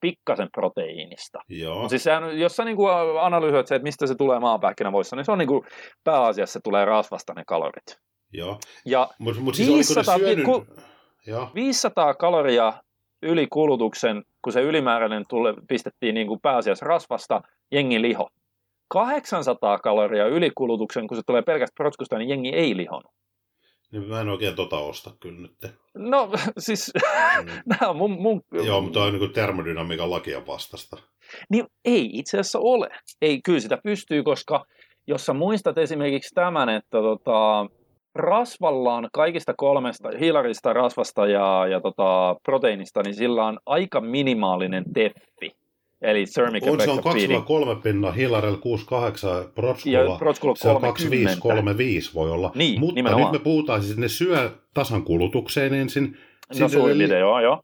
pikkasen 0.00 0.48
proteiinista. 0.52 1.38
Joo. 1.48 1.88
Siis 1.88 2.04
sehän, 2.04 2.38
jos 2.38 2.56
sä 2.56 2.64
niin 2.64 2.76
analysoit 3.20 3.66
se, 3.66 3.74
että 3.74 3.86
mistä 3.86 4.06
se 4.06 4.14
tulee 4.14 4.40
maapähkinävoissa, 4.40 5.16
niin 5.16 5.24
se 5.24 5.32
on 5.32 5.38
niin 5.38 5.48
kuin 5.48 5.64
pääasiassa 6.04 6.52
se 6.52 6.60
tulee 6.64 6.84
rasvasta 6.84 7.32
ne 7.36 7.42
kalorit. 7.46 7.98
Joo. 8.32 8.58
Ja 8.86 9.08
mut, 9.18 9.38
mut 9.40 9.54
siis 9.54 9.68
500, 9.68 10.18
syönyt... 10.18 10.44
ku, 10.44 10.66
Joo. 11.26 11.50
500 11.54 12.14
kaloria 12.14 12.72
yli 13.22 13.46
kulutuksen, 13.46 14.22
kun 14.42 14.52
se 14.52 14.60
ylimääräinen 14.60 15.24
tule, 15.28 15.54
pistettiin 15.68 16.14
niin 16.14 16.26
kuin 16.26 16.40
pääasiassa 16.40 16.86
rasvasta, 16.86 17.42
jengi 17.72 18.02
liho. 18.02 18.28
800 18.88 19.78
kaloria 19.78 20.26
ylikulutuksen, 20.26 21.06
kun 21.06 21.16
se 21.16 21.22
tulee 21.26 21.42
pelkästään 21.42 21.74
protskusta, 21.76 22.18
niin 22.18 22.28
jengi 22.28 22.48
ei 22.48 22.76
lihonut. 22.76 23.12
Niin 23.92 24.08
mä 24.08 24.20
en 24.20 24.28
oikein 24.28 24.56
tota 24.56 24.78
osta 24.78 25.10
kyllä 25.20 25.40
nyt. 25.40 25.72
No 25.94 26.30
siis, 26.58 26.92
mm. 27.42 27.50
nämä 27.66 27.90
on 27.90 27.96
mun, 27.96 28.10
mun... 28.10 28.42
Joo, 28.52 28.80
mutta 28.80 29.02
on 29.02 29.18
niin 29.18 29.32
termodynamiikan 29.32 30.10
lakia 30.10 30.46
vastasta. 30.46 30.96
Niin 31.50 31.66
ei 31.84 32.10
itse 32.12 32.38
asiassa 32.38 32.58
ole. 32.58 32.88
Ei, 33.22 33.40
kyllä 33.44 33.60
sitä 33.60 33.78
pystyy, 33.84 34.22
koska 34.22 34.64
jos 35.06 35.26
sä 35.26 35.32
muistat 35.32 35.78
esimerkiksi 35.78 36.34
tämän, 36.34 36.68
että 36.68 36.98
tota, 36.98 37.66
rasvalla 38.14 38.94
on 38.94 39.08
kaikista 39.12 39.54
kolmesta, 39.56 40.08
hiilarista, 40.20 40.72
rasvasta 40.72 41.26
ja, 41.26 41.66
ja 41.66 41.80
tota, 41.80 42.36
proteiinista, 42.42 43.02
niin 43.02 43.14
sillä 43.14 43.46
on 43.46 43.58
aika 43.66 44.00
minimaalinen 44.00 44.84
teffi. 44.94 45.57
Eli 46.02 46.24
thermic 46.34 46.62
on, 46.66 46.80
se 46.80 46.90
on 46.90 47.02
23 47.02 47.76
pinna, 47.82 48.12
Hillarel 48.12 48.56
68, 48.56 49.44
Protskulla, 49.54 50.56
se 50.56 50.68
on 50.68 50.80
2535 50.80 52.14
voi 52.14 52.30
olla. 52.30 52.52
Niin, 52.54 52.80
Mutta 52.80 52.94
nimenomaan. 52.94 53.32
nyt 53.32 53.40
me 53.40 53.44
puhutaan 53.44 53.82
siis, 53.82 53.96
ne 53.96 54.08
syö 54.08 54.50
tasan 54.74 55.02
kulutukseen 55.02 55.74
ensin. 55.74 56.16
No 56.60 56.68
suunnilleen, 56.68 57.10
eli... 57.10 57.20
joo, 57.20 57.40
joo. 57.40 57.62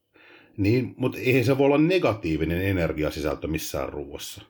Niin, 0.57 0.95
mutta 0.97 1.19
ei 1.19 1.45
se 1.45 1.59
voi 1.59 1.67
olla 1.67 1.79
negatiivinen 1.79 2.63
energiasisältö 2.63 3.47
missään 3.47 3.89
ruuassa. 3.89 4.43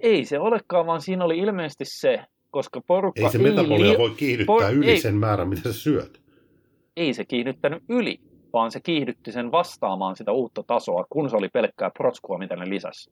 Ei 0.00 0.24
se 0.24 0.38
olekaan, 0.38 0.86
vaan 0.86 1.00
siinä 1.00 1.24
oli 1.24 1.38
ilmeisesti 1.38 1.84
se, 1.86 2.20
koska 2.50 2.80
porukka 2.80 3.22
ei 3.22 3.30
se 3.30 3.38
metabolia 3.38 3.92
li... 3.92 3.98
voi 3.98 4.10
kiihdyttää 4.10 4.56
por... 4.56 4.72
yli 4.72 4.90
ei. 4.90 5.00
sen 5.00 5.14
määrän, 5.14 5.48
mitä 5.48 5.62
sä 5.62 5.72
syöt. 5.72 6.22
Ei 6.96 7.14
se 7.14 7.24
kiihdyttänyt 7.24 7.82
yli, 7.88 8.20
vaan 8.54 8.70
se 8.70 8.80
kiihdytti 8.80 9.32
sen 9.32 9.52
vastaamaan 9.52 10.16
sitä 10.16 10.32
uutta 10.32 10.62
tasoa, 10.66 11.06
kun 11.10 11.30
se 11.30 11.36
oli 11.36 11.48
pelkkää 11.48 11.90
protskua, 11.90 12.38
mitä 12.38 12.56
ne 12.56 12.68
lisäsi. 12.68 13.10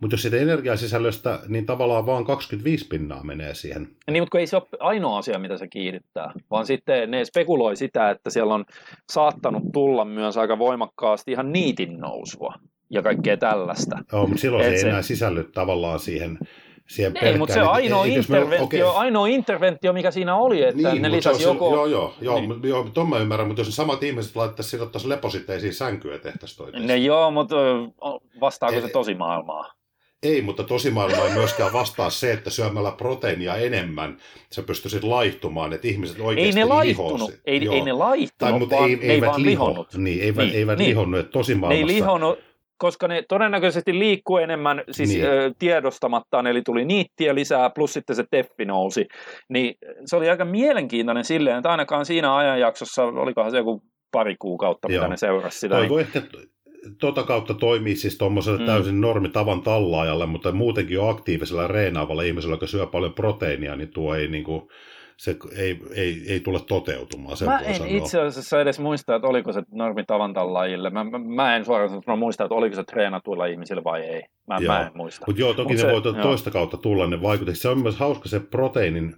Mutta 0.00 0.14
jos 0.14 0.22
sitä 0.22 0.36
energiasisällöstä, 0.36 1.38
niin 1.48 1.66
tavallaan 1.66 2.06
vaan 2.06 2.24
25 2.24 2.86
pinnaa 2.88 3.24
menee 3.24 3.54
siihen. 3.54 3.88
Niin, 4.10 4.22
mutta 4.22 4.38
ei 4.38 4.46
se 4.46 4.56
ole 4.56 4.66
ainoa 4.80 5.18
asia, 5.18 5.38
mitä 5.38 5.56
se 5.56 5.68
kiihdyttää, 5.68 6.32
vaan 6.50 6.66
sitten 6.66 7.10
ne 7.10 7.24
spekuloi 7.24 7.76
sitä, 7.76 8.10
että 8.10 8.30
siellä 8.30 8.54
on 8.54 8.64
saattanut 9.12 9.62
tulla 9.72 10.04
myös 10.04 10.36
aika 10.36 10.58
voimakkaasti 10.58 11.32
ihan 11.32 11.52
niitin 11.52 11.98
nousua 11.98 12.54
ja 12.90 13.02
kaikkea 13.02 13.36
tällaista. 13.36 13.98
Joo, 14.12 14.26
mutta 14.26 14.40
silloin 14.40 14.64
Et 14.64 14.68
se 14.68 14.74
ei 14.74 14.80
se... 14.80 14.88
enää 14.88 15.02
sisälly 15.02 15.50
tavallaan 15.54 15.98
siihen 15.98 16.38
siihen 16.90 17.12
Ei, 17.22 17.38
mutta 17.38 17.54
se 17.54 17.60
ainoa, 17.60 18.04
niin, 18.04 18.16
interventio, 18.16 18.58
me, 18.58 18.64
okay. 18.64 18.80
ainoa 18.94 19.26
interventio, 19.26 19.92
mikä 19.92 20.10
siinä 20.10 20.36
oli, 20.36 20.62
että 20.62 20.92
niin, 20.92 21.02
ne 21.02 21.10
lisäsi 21.10 21.42
joko... 21.42 21.74
Joo, 21.74 21.86
joo, 21.86 22.14
joo, 22.20 22.40
niin. 22.40 22.60
joo 22.62 22.88
tuon 22.94 23.08
mä 23.08 23.18
ymmärrän, 23.18 23.46
mutta 23.46 23.60
jos 23.60 23.68
ne 23.68 23.72
samat 23.72 24.02
ihmiset 24.02 24.36
laittaisiin 24.36 24.70
sidottaisiin 24.70 25.08
lepositeisiin 25.08 25.74
sänkyä 25.74 26.18
tehtäisiin 26.18 26.58
toi. 26.58 26.80
Ne 26.80 26.96
joo, 26.96 27.30
mutta 27.30 27.56
vastaako 28.40 28.76
ei, 28.76 28.82
se 28.82 28.88
tosi 28.88 29.14
maailmaa? 29.14 29.72
Ei, 30.22 30.42
mutta 30.42 30.64
tosimaailma 30.64 31.24
ei 31.24 31.32
myöskään 31.32 31.72
vastaa 31.72 32.10
se, 32.10 32.32
että 32.32 32.50
syömällä 32.50 32.92
proteiinia 32.92 33.56
enemmän 33.56 34.18
sä 34.52 34.62
pystyisit 34.62 35.04
laihtumaan, 35.04 35.72
että 35.72 35.88
ihmiset 35.88 36.20
oikeasti 36.20 36.58
Ei 36.58 36.64
ne 36.64 36.68
laihtunut, 36.68 37.30
ei, 37.44 37.68
ei 37.68 37.80
ne 37.80 37.92
laihtunut, 37.92 38.38
tai, 38.38 38.58
mutta 38.58 38.76
vaan, 38.76 38.90
ei, 38.90 38.98
eivät 39.02 39.10
ei 39.10 39.20
vaan 39.20 39.42
liho. 39.42 39.64
lihonnut. 39.64 39.94
Niin, 39.94 40.22
eivät, 40.22 40.44
niin, 40.44 40.56
eivät 40.56 40.78
niin. 40.78 40.88
lihonnut, 40.88 41.20
että 41.20 41.32
tosimaailmassa... 41.32 41.86
Ne 41.86 41.92
ei 41.92 42.00
lihonnut, 42.00 42.38
koska 42.80 43.08
ne 43.08 43.22
todennäköisesti 43.28 43.98
liikkuu 43.98 44.36
enemmän 44.36 44.82
siis 44.90 45.08
niin. 45.08 45.24
ö, 45.24 45.52
tiedostamattaan, 45.58 46.46
eli 46.46 46.62
tuli 46.62 46.84
niittiä 46.84 47.34
lisää, 47.34 47.70
plus 47.70 47.92
sitten 47.92 48.16
se 48.16 48.24
teffi 48.30 48.64
nousi. 48.64 49.06
Niin 49.48 49.74
se 50.04 50.16
oli 50.16 50.30
aika 50.30 50.44
mielenkiintoinen 50.44 51.24
silleen, 51.24 51.56
että 51.56 51.70
ainakaan 51.70 52.06
siinä 52.06 52.36
ajanjaksossa, 52.36 53.04
olikohan 53.04 53.50
se 53.50 53.56
joku 53.56 53.82
pari 54.12 54.36
kuukautta, 54.38 54.92
Joo. 54.92 55.00
mitä 55.00 55.10
ne 55.10 55.16
seurasi 55.16 55.58
sitä. 55.58 55.74
Toi 55.74 55.88
niin... 55.88 56.00
ehkä 56.00 56.22
tota 57.00 57.22
kautta 57.22 57.54
toimii 57.54 57.96
siis 57.96 58.18
tuommoiselle 58.18 58.58
mm. 58.58 58.66
täysin 58.66 59.00
normitavan 59.00 59.62
tallaajalle, 59.62 60.26
mutta 60.26 60.52
muutenkin 60.52 60.94
jo 60.94 61.08
aktiivisella 61.08 61.68
reenaavalla 61.68 62.22
ihmisellä, 62.22 62.54
joka 62.54 62.66
syö 62.66 62.86
paljon 62.86 63.14
proteiinia, 63.14 63.76
niin 63.76 63.92
tuo 63.92 64.14
ei 64.14 64.28
niin 64.28 64.44
kuin, 64.44 64.62
se 65.20 65.36
ei, 65.56 65.80
ei, 65.94 66.22
ei 66.26 66.40
tule 66.40 66.60
toteutumaan. 66.68 67.36
Sen 67.36 67.48
mä 67.48 67.58
en 67.58 67.74
sanoa. 67.74 67.96
itse 67.96 68.20
asiassa 68.20 68.60
edes 68.60 68.78
muista, 68.78 69.14
että 69.14 69.28
oliko 69.28 69.52
se 69.52 69.62
normi 69.72 70.04
tavantallajille. 70.04 70.90
Mä, 70.90 71.04
mä, 71.04 71.18
mä 71.18 71.56
en 71.56 71.64
suoraan 71.64 71.90
sanoa 71.90 72.16
muista, 72.16 72.44
että 72.44 72.54
oliko 72.54 72.76
se 72.76 72.84
treenatuilla 72.84 73.46
ihmisillä 73.46 73.84
vai 73.84 74.00
ei. 74.00 74.22
Mä, 74.46 74.58
joo. 74.60 74.74
mä 74.74 74.80
en 74.86 74.92
muista. 74.94 75.24
Mutta 75.26 75.40
joo, 75.40 75.54
toki 75.54 75.72
Mut 75.72 75.80
se, 75.80 75.86
se 75.86 75.92
voi 75.92 76.02
joo. 76.04 76.22
toista 76.22 76.50
kautta 76.50 76.76
tulla 76.76 77.06
ne 77.06 77.22
vaikutukset. 77.22 77.62
Se 77.62 77.68
on 77.68 77.82
myös 77.82 77.96
hauska 77.96 78.28
se 78.28 78.40
proteiinin 78.40 79.16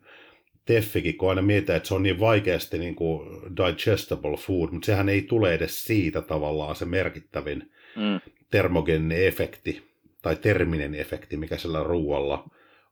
teffikin, 0.65 1.16
kun 1.16 1.29
aina 1.29 1.43
mietitään, 1.43 1.77
että 1.77 1.89
se 1.89 1.95
on 1.95 2.03
niin 2.03 2.20
vaikeasti 2.20 2.79
niin 2.79 2.95
kuin 2.95 3.29
digestible 3.57 4.37
food, 4.37 4.70
mutta 4.73 4.87
sehän 4.87 5.09
ei 5.09 5.23
tule 5.23 5.55
edes 5.55 5.85
siitä 5.85 6.23
tavallaan 6.23 6.77
se 6.77 6.85
merkittävin 6.85 7.70
mm. 7.97 8.33
termogeninen 8.51 9.27
efekti 9.27 9.83
tai 10.23 10.37
terminen 10.37 10.95
efekti, 10.95 11.37
mikä 11.37 11.57
sillä 11.57 11.83
ruoalla 11.83 12.45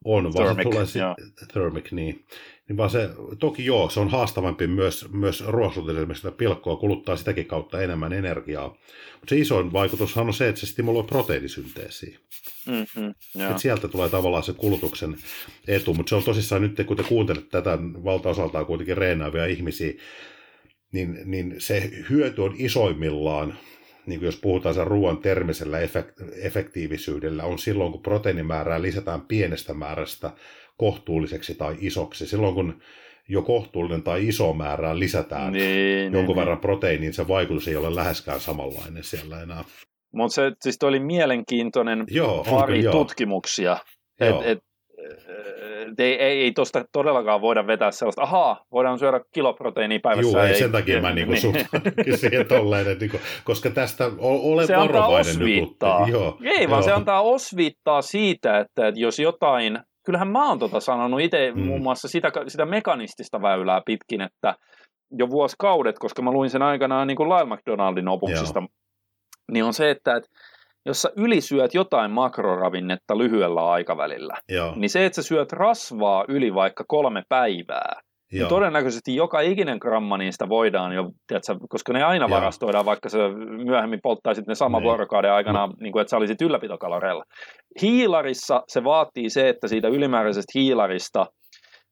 on, 0.04 0.24
vaan 0.34 0.56
thermic, 0.56 0.64
se 0.64 0.70
tulee 0.70 0.86
si- 0.86 1.48
thermic, 1.52 1.92
niin, 1.92 2.24
niin 2.70 2.76
vaan 2.76 2.90
se, 2.90 3.10
toki 3.38 3.64
joo, 3.64 3.90
se 3.90 4.00
on 4.00 4.08
haastavampi 4.08 4.66
myös, 4.66 5.08
myös 5.12 5.44
ruosuudelle, 5.46 6.14
sitä 6.14 6.30
pilkkoa 6.30 6.76
kuluttaa 6.76 7.16
sitäkin 7.16 7.46
kautta 7.46 7.82
enemmän 7.82 8.12
energiaa. 8.12 8.68
Mutta 8.68 9.28
se 9.28 9.36
isoin 9.36 9.72
vaikutus 9.72 10.16
on 10.16 10.34
se, 10.34 10.48
että 10.48 10.60
se 10.60 10.66
stimuloi 10.66 11.02
proteiinisynteesiä. 11.02 12.18
Mm-hmm, 12.66 13.10
että 13.48 13.62
sieltä 13.62 13.88
tulee 13.88 14.08
tavallaan 14.08 14.42
se 14.42 14.52
kulutuksen 14.52 15.16
etu, 15.68 15.94
mutta 15.94 16.10
se 16.10 16.14
on 16.14 16.22
tosissaan 16.22 16.62
nyt, 16.62 16.86
kun 16.86 16.96
te 16.96 17.02
kuuntelette 17.02 17.50
tätä 17.50 17.78
valtaosaltaan 18.04 18.66
kuitenkin 18.66 18.96
reenaavia 18.96 19.46
ihmisiä, 19.46 19.92
niin, 20.92 21.18
niin 21.24 21.54
se 21.58 21.90
hyöty 22.10 22.40
on 22.40 22.54
isoimmillaan 22.56 23.58
niin 24.06 24.20
kuin 24.20 24.26
jos 24.26 24.36
puhutaan 24.36 24.74
sen 24.74 24.86
ruoan 24.86 25.18
termisellä 25.18 25.78
efektiivisyydellä, 26.42 27.44
on 27.44 27.58
silloin, 27.58 27.92
kun 27.92 28.02
proteiinimäärää 28.02 28.82
lisätään 28.82 29.20
pienestä 29.20 29.74
määrästä 29.74 30.32
kohtuulliseksi 30.80 31.54
tai 31.54 31.76
isoksi. 31.80 32.26
Silloin, 32.26 32.54
kun 32.54 32.80
jo 33.28 33.42
kohtuullinen 33.42 34.02
tai 34.02 34.28
iso 34.28 34.52
määrää 34.52 34.98
lisätään 34.98 35.52
niin, 35.52 36.12
jonkun 36.12 36.36
niin, 36.36 36.40
verran 36.40 36.56
niin. 36.56 36.60
proteiiniin, 36.60 37.12
se 37.12 37.28
vaikutus 37.28 37.68
ei 37.68 37.76
ole 37.76 37.94
läheskään 37.94 38.40
samanlainen 38.40 39.04
siellä 39.04 39.42
enää. 39.42 39.64
Mutta 40.14 40.34
se 40.34 40.52
siis 40.60 40.82
oli 40.82 41.00
mielenkiintoinen 41.00 42.04
joo, 42.10 42.44
pari 42.50 42.82
tutkimuksia. 42.82 43.76
Et, 44.20 44.34
et, 44.44 44.58
ei, 45.98 46.22
ei, 46.22 46.42
ei 46.42 46.52
tuosta 46.52 46.84
todellakaan 46.92 47.40
voida 47.40 47.66
vetää 47.66 47.90
sellaista, 47.90 48.22
ahaa, 48.22 48.64
voidaan 48.72 48.98
syödä 48.98 49.20
kiloproteiinia 49.34 50.00
päivässä. 50.02 50.38
Joo, 50.38 50.46
ei, 50.46 50.58
sen 50.58 50.72
takia 50.72 51.00
mä 51.00 51.14
niinku 51.14 51.32
niin. 52.06 52.18
siihen 52.18 52.46
tolleen, 52.46 52.88
että 52.88 53.04
niinku, 53.04 53.18
koska 53.44 53.70
tästä 53.70 54.10
ole 54.18 54.66
se 54.66 54.76
varovainen 54.76 55.38
nyt. 55.38 55.76
Joo, 56.10 56.38
ei, 56.44 56.70
vaan 56.70 56.78
joo. 56.78 56.82
se 56.82 56.92
antaa 56.92 57.22
osviittaa 57.22 58.02
siitä, 58.02 58.58
että, 58.58 58.88
että 58.88 59.00
jos 59.00 59.18
jotain, 59.18 59.80
kyllähän 60.06 60.28
mä 60.28 60.48
oon 60.48 60.58
tota 60.58 60.80
sanonut 60.80 61.20
itse 61.20 61.52
mm. 61.54 61.60
muun 61.60 61.82
muassa 61.82 62.08
sitä, 62.08 62.32
sitä 62.48 62.66
mekanistista 62.66 63.42
väylää 63.42 63.80
pitkin, 63.86 64.20
että 64.20 64.54
jo 65.18 65.30
vuosikaudet, 65.30 65.98
koska 65.98 66.22
mä 66.22 66.30
luin 66.30 66.50
sen 66.50 66.62
aikanaan 66.62 67.06
niin 67.06 67.16
kuin 67.16 67.28
Lyle 67.28 67.56
McDonaldin 67.56 68.08
opuksista, 68.08 68.60
joo. 68.60 68.68
niin 69.52 69.64
on 69.64 69.74
se, 69.74 69.90
että, 69.90 70.16
että 70.16 70.30
jos 70.86 71.02
sä 71.02 71.10
ylisyöt 71.16 71.74
jotain 71.74 72.10
makroravinnetta 72.10 73.18
lyhyellä 73.18 73.70
aikavälillä, 73.70 74.34
Joo. 74.48 74.72
niin 74.76 74.90
se, 74.90 75.06
että 75.06 75.16
sä 75.16 75.28
syöt 75.28 75.52
rasvaa 75.52 76.24
yli 76.28 76.54
vaikka 76.54 76.84
kolme 76.88 77.22
päivää, 77.28 78.00
niin 78.32 78.48
todennäköisesti 78.48 79.16
joka 79.16 79.40
ikinen 79.40 79.78
gramma 79.80 80.18
niistä 80.18 80.48
voidaan 80.48 80.92
jo, 80.92 81.10
tiedätkö, 81.26 81.54
koska 81.68 81.92
ne 81.92 82.02
aina 82.02 82.24
Joo. 82.24 82.36
varastoidaan, 82.36 82.84
vaikka 82.84 83.08
sä 83.08 83.18
myöhemmin 83.64 84.00
polttaisit 84.02 84.46
ne 84.46 84.54
sama 84.54 84.78
niin. 84.78 84.84
vuorokauden 84.84 85.32
aikana, 85.32 85.66
no. 85.66 85.72
niin 85.80 85.92
kuin, 85.92 86.00
että 86.00 86.10
sä 86.10 86.16
olisit 86.16 86.42
ylläpitokaloreilla. 86.42 87.24
Hiilarissa 87.82 88.62
se 88.68 88.84
vaatii 88.84 89.30
se, 89.30 89.48
että 89.48 89.68
siitä 89.68 89.88
ylimääräisestä 89.88 90.52
hiilarista 90.54 91.26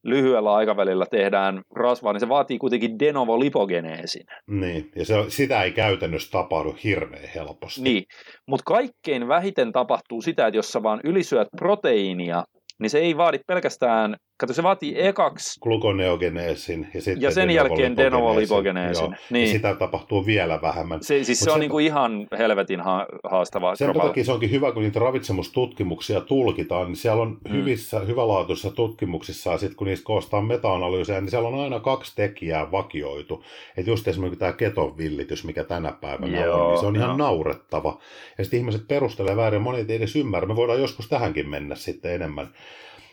lyhyellä 0.04 0.54
aikavälillä 0.54 1.06
tehdään 1.10 1.62
rasvaa, 1.74 2.12
niin 2.12 2.20
se 2.20 2.28
vaatii 2.28 2.58
kuitenkin 2.58 2.98
de 2.98 3.12
novo 3.12 3.40
lipogeneesin. 3.40 4.22
Niin, 4.46 4.90
ja 4.96 5.04
se, 5.04 5.14
sitä 5.28 5.62
ei 5.62 5.72
käytännössä 5.72 6.30
tapahdu 6.30 6.76
hirveän 6.84 7.28
helposti. 7.34 7.82
Niin, 7.82 8.04
mutta 8.46 8.64
kaikkein 8.66 9.28
vähiten 9.28 9.72
tapahtuu 9.72 10.22
sitä, 10.22 10.46
että 10.46 10.58
jos 10.58 10.72
sä 10.72 10.82
vaan 10.82 11.00
ylisyöt 11.04 11.48
proteiinia, 11.56 12.44
niin 12.80 12.90
se 12.90 12.98
ei 12.98 13.16
vaadi 13.16 13.38
pelkästään, 13.46 14.16
kato 14.38 14.52
se 14.52 14.62
vaatii 14.62 15.06
ekaksi... 15.06 15.60
Glukoneogeneesin 15.60 16.88
ja, 16.94 17.02
sitten 17.02 17.22
ja 17.22 17.30
sen 17.30 17.50
jälkeen 17.50 17.96
de 17.96 18.10
novo 18.10 18.36
lipogeneesin. 18.36 19.16
Niin. 19.30 19.46
Ja 19.46 19.52
sitä 19.52 19.74
tapahtuu 19.74 20.26
vielä 20.26 20.58
vähemmän. 20.62 21.02
Se, 21.02 21.24
siis 21.24 21.40
Mut 21.40 21.44
se 21.44 21.50
on 21.50 21.54
se, 21.54 21.60
niinku 21.60 21.78
ihan 21.78 22.26
helvetin 22.38 22.80
ha- 22.80 23.06
haastavaa. 23.30 23.76
Sen 23.76 23.94
takia 23.94 24.24
se 24.24 24.32
onkin 24.32 24.50
hyvä, 24.50 24.72
kun 24.72 24.82
niitä 24.82 25.00
ravitsemustutkimuksia 25.00 26.20
tulkitaan, 26.20 26.86
niin 26.86 26.96
siellä 26.96 27.22
on 27.22 27.38
mm. 27.48 27.52
hyvissä, 27.52 28.00
hyvälaatuisissa 28.00 28.70
tutkimuksissa, 28.70 29.50
ja 29.50 29.58
sitten 29.58 29.76
kun 29.76 29.86
niistä 29.86 30.04
koostaa 30.04 30.42
meta-analyysejä, 30.42 31.20
niin 31.20 31.30
siellä 31.30 31.48
on 31.48 31.60
aina 31.60 31.80
kaksi 31.80 32.12
tekijää 32.16 32.72
vakioitu. 32.72 33.44
Että 33.76 33.90
just 33.90 34.08
esimerkiksi 34.08 34.38
tämä 34.38 34.52
ketovillitys, 34.52 35.44
mikä 35.44 35.64
tänä 35.64 35.92
päivänä 35.92 36.44
Joo, 36.44 36.64
on, 36.64 36.70
niin 36.70 36.80
se 36.80 36.86
on 36.86 36.96
ihan 36.96 37.18
naurettava. 37.18 37.98
Ja 38.38 38.44
sitten 38.44 38.60
ihmiset 38.60 38.88
perustelee 38.88 39.36
väärin, 39.36 39.62
monet 39.62 39.90
ei 39.90 39.96
edes 39.96 40.16
ymmärrä. 40.16 40.48
Me 40.48 40.56
voidaan 40.56 40.80
joskus 40.80 41.08
tähänkin 41.08 41.48
mennä 41.48 41.74
sitten 41.74 42.14
enemmän 42.14 42.48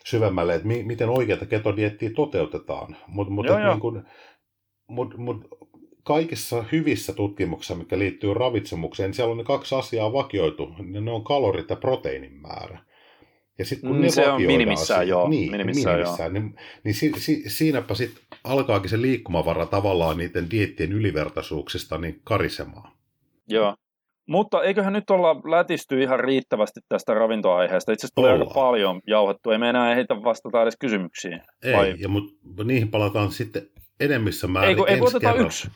syvemmälle, 0.06 0.56
että 0.56 0.68
mi- 0.68 0.84
miten 0.84 1.10
oikeata 1.10 1.46
ketodiettiä 1.46 2.10
toteutetaan. 2.10 2.96
Mutta 3.08 3.34
mut, 3.34 3.46
niin 3.46 4.04
mut, 4.88 5.18
mut, 5.18 5.48
kaikissa 6.04 6.66
hyvissä 6.72 7.14
tutkimuksissa, 7.14 7.76
mikä 7.76 8.00
liittyy 8.00 8.34
ravitsemukseen, 8.34 9.08
niin 9.08 9.16
siellä 9.16 9.32
on 9.32 9.38
ne 9.38 9.44
kaksi 9.44 9.76
asiaa 9.76 10.14
vakioitu. 10.14 10.72
Ne 10.78 11.12
on 11.12 11.24
kalorit 11.24 11.70
ja 11.70 11.76
proteiinin 11.76 12.34
määrä. 12.34 12.80
Ja 13.60 13.66
sitten 13.66 13.90
kun 13.90 13.98
mm, 13.98 14.02
ne 14.02 14.10
se 14.10 14.28
on 14.28 14.42
minimissään, 14.42 15.08
joo. 15.08 15.30
Niin, 15.30 15.52
minimissään, 15.52 15.96
minimissään 15.96 16.36
joo. 16.36 16.44
niin, 16.44 16.56
niin 16.84 16.94
si, 16.94 17.12
si, 17.18 17.44
siinäpä 17.48 17.96
sitten 17.96 18.24
alkaakin 18.44 18.90
se 18.90 19.02
liikkumavara 19.02 19.66
tavallaan 19.66 20.18
niiden 20.18 20.52
diettien 20.52 20.92
ylivertaisuuksista 20.92 21.98
niin 21.98 22.22
karisemaan. 22.24 22.92
Joo. 23.48 23.76
Mutta 24.28 24.64
eiköhän 24.64 24.94
nyt 24.94 25.10
olla 25.10 25.36
lätisty 25.36 26.02
ihan 26.02 26.20
riittävästi 26.20 26.80
tästä 26.90 27.14
ravintoaiheesta. 27.14 27.92
Itse 27.92 28.06
asiassa 28.06 28.16
tulee 28.16 28.32
aika 28.32 28.46
paljon 28.46 29.02
jauhettu. 29.08 29.52
Ei 29.52 29.58
me 29.58 29.70
enää 29.70 29.92
ehditä 29.92 30.24
vastata 30.24 30.62
edes 30.62 30.78
kysymyksiin. 30.80 31.42
Ei, 31.64 31.74
vai? 31.74 31.96
ja 31.98 32.10
mut, 32.10 32.24
niihin 32.64 32.92
palataan 32.92 33.32
sitten 33.32 33.70
enemmissä 34.00 34.48
määrin 34.48 34.70
Eikö, 34.70 34.92
ei, 34.92 35.02
otetaan 35.02 35.34
kerran. 35.34 35.46
yksi. 35.46 35.68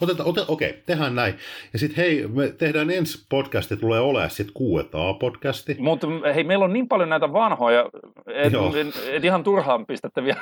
Otetaan, 0.00 0.28
ote, 0.28 0.40
okei, 0.48 0.70
okay, 0.70 0.82
tehdään 0.86 1.14
näin. 1.14 1.34
Ja 1.72 1.78
sitten 1.78 2.04
hei, 2.04 2.26
me 2.28 2.48
tehdään 2.48 2.90
ensi 2.90 3.26
podcasti, 3.28 3.76
tulee 3.76 4.00
olemaan 4.00 4.30
sitten 4.30 4.54
Q&A-podcasti. 4.54 5.76
Mutta 5.78 6.06
hei, 6.34 6.44
meillä 6.44 6.64
on 6.64 6.72
niin 6.72 6.88
paljon 6.88 7.08
näitä 7.08 7.32
vanhoja, 7.32 7.90
että 8.26 8.58
et, 8.80 9.14
et 9.16 9.24
ihan 9.24 9.44
turhaan 9.44 9.86
pistätte 9.86 10.24
vielä, 10.24 10.40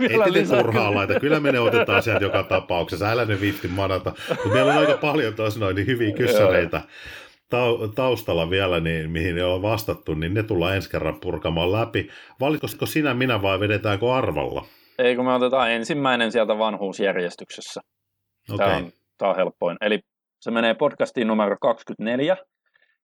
vielä 0.00 0.24
Ei 0.24 0.32
lisää. 0.32 0.62
turhaan 0.62 0.94
laita, 0.94 1.20
kyllä 1.20 1.40
me 1.40 1.52
ne 1.52 1.60
otetaan 1.60 2.02
sieltä 2.02 2.24
joka 2.24 2.42
tapauksessa, 2.42 3.10
älä 3.10 3.24
ne 3.24 3.40
viitti 3.40 3.68
manata. 3.68 4.12
Mutta 4.28 4.48
meillä 4.48 4.72
on 4.72 4.78
aika 4.78 4.96
paljon 4.96 5.34
tuossa 5.34 5.60
noin 5.60 5.76
niin 5.76 5.86
hyviä 5.86 6.14
kyssäreitä 6.14 6.80
taustalla 7.94 8.50
vielä, 8.50 8.80
niin, 8.80 9.10
mihin 9.10 9.36
ei 9.36 9.42
ole 9.42 9.62
vastattu, 9.62 10.14
niin 10.14 10.34
ne 10.34 10.42
tullaan 10.42 10.76
ensi 10.76 10.90
kerran 10.90 11.20
purkamaan 11.20 11.72
läpi. 11.72 12.08
Valitko 12.40 12.66
sinä, 12.84 13.14
minä 13.14 13.42
vai 13.42 13.60
vedetäänkö 13.60 14.14
arvalla? 14.14 14.66
Ei, 14.98 15.16
kun 15.16 15.24
me 15.24 15.34
otetaan 15.34 15.70
ensimmäinen 15.70 16.32
sieltä 16.32 16.58
vanhuusjärjestyksessä. 16.58 17.80
Okay. 18.50 18.66
Tämä, 18.66 18.76
on, 18.76 18.90
tämä 19.18 19.30
on 19.30 19.36
helpoin. 19.36 19.76
Eli 19.80 20.00
se 20.40 20.50
menee 20.50 20.74
podcastiin 20.74 21.26
numero 21.26 21.56
24. 21.60 22.36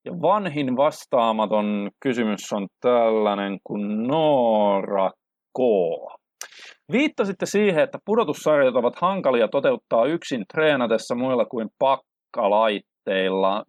Ja 0.05 0.11
vanhin 0.21 0.77
vastaamaton 0.77 1.89
kysymys 1.99 2.53
on 2.53 2.67
tällainen 2.81 3.57
kuin 3.63 4.07
Noora 4.07 5.11
K. 5.57 5.59
Viittasitte 6.91 7.45
siihen, 7.45 7.83
että 7.83 7.97
pudotussarjat 8.05 8.75
ovat 8.75 8.95
hankalia 9.01 9.47
toteuttaa 9.47 10.05
yksin 10.05 10.45
treenatessa 10.53 11.15
muilla 11.15 11.45
kuin 11.45 11.69
pakkalaitteilla. 11.79 13.63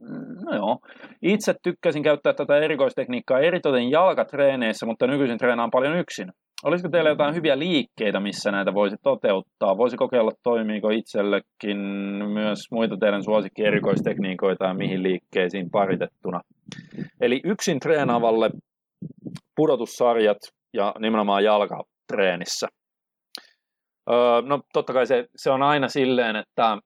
No 0.45 0.57
joo. 0.57 0.79
Itse 1.23 1.55
tykkäsin 1.63 2.03
käyttää 2.03 2.33
tätä 2.33 2.57
erikoistekniikkaa 2.57 3.41
eritoten 3.41 3.91
jalkatreeneissä, 3.91 4.87
mutta 4.87 5.07
nykyisin 5.07 5.39
treenaan 5.39 5.71
paljon 5.71 5.97
yksin. 5.97 6.33
Olisiko 6.65 6.89
teillä 6.89 7.11
jotain 7.11 7.35
hyviä 7.35 7.59
liikkeitä, 7.59 8.21
missä 8.21 8.51
näitä 8.51 8.75
voisi 8.75 8.97
toteuttaa? 9.03 9.77
Voisi 9.77 9.97
kokeilla, 9.97 10.31
toimiiko 10.43 10.91
itsellekin 10.91 11.79
myös 12.33 12.59
muita 12.71 12.97
teidän 12.97 13.25
suosikki 13.25 13.65
erikoistekniikoita 13.65 14.65
ja 14.65 14.75
mihin 14.75 15.03
liikkeisiin 15.03 15.71
paritettuna. 15.71 16.41
Eli 17.21 17.41
yksin 17.45 17.81
treenaavalle 17.81 18.51
pudotussarjat 19.57 20.39
ja 20.73 20.95
nimenomaan 20.99 21.45
jalkatreenissä. 21.45 22.69
Öö, 24.11 24.43
no 24.43 24.61
totta 24.73 24.93
kai 24.93 25.07
se, 25.07 25.27
se 25.37 25.51
on 25.51 25.63
aina 25.63 25.89
silleen, 25.89 26.37
että 26.37 26.79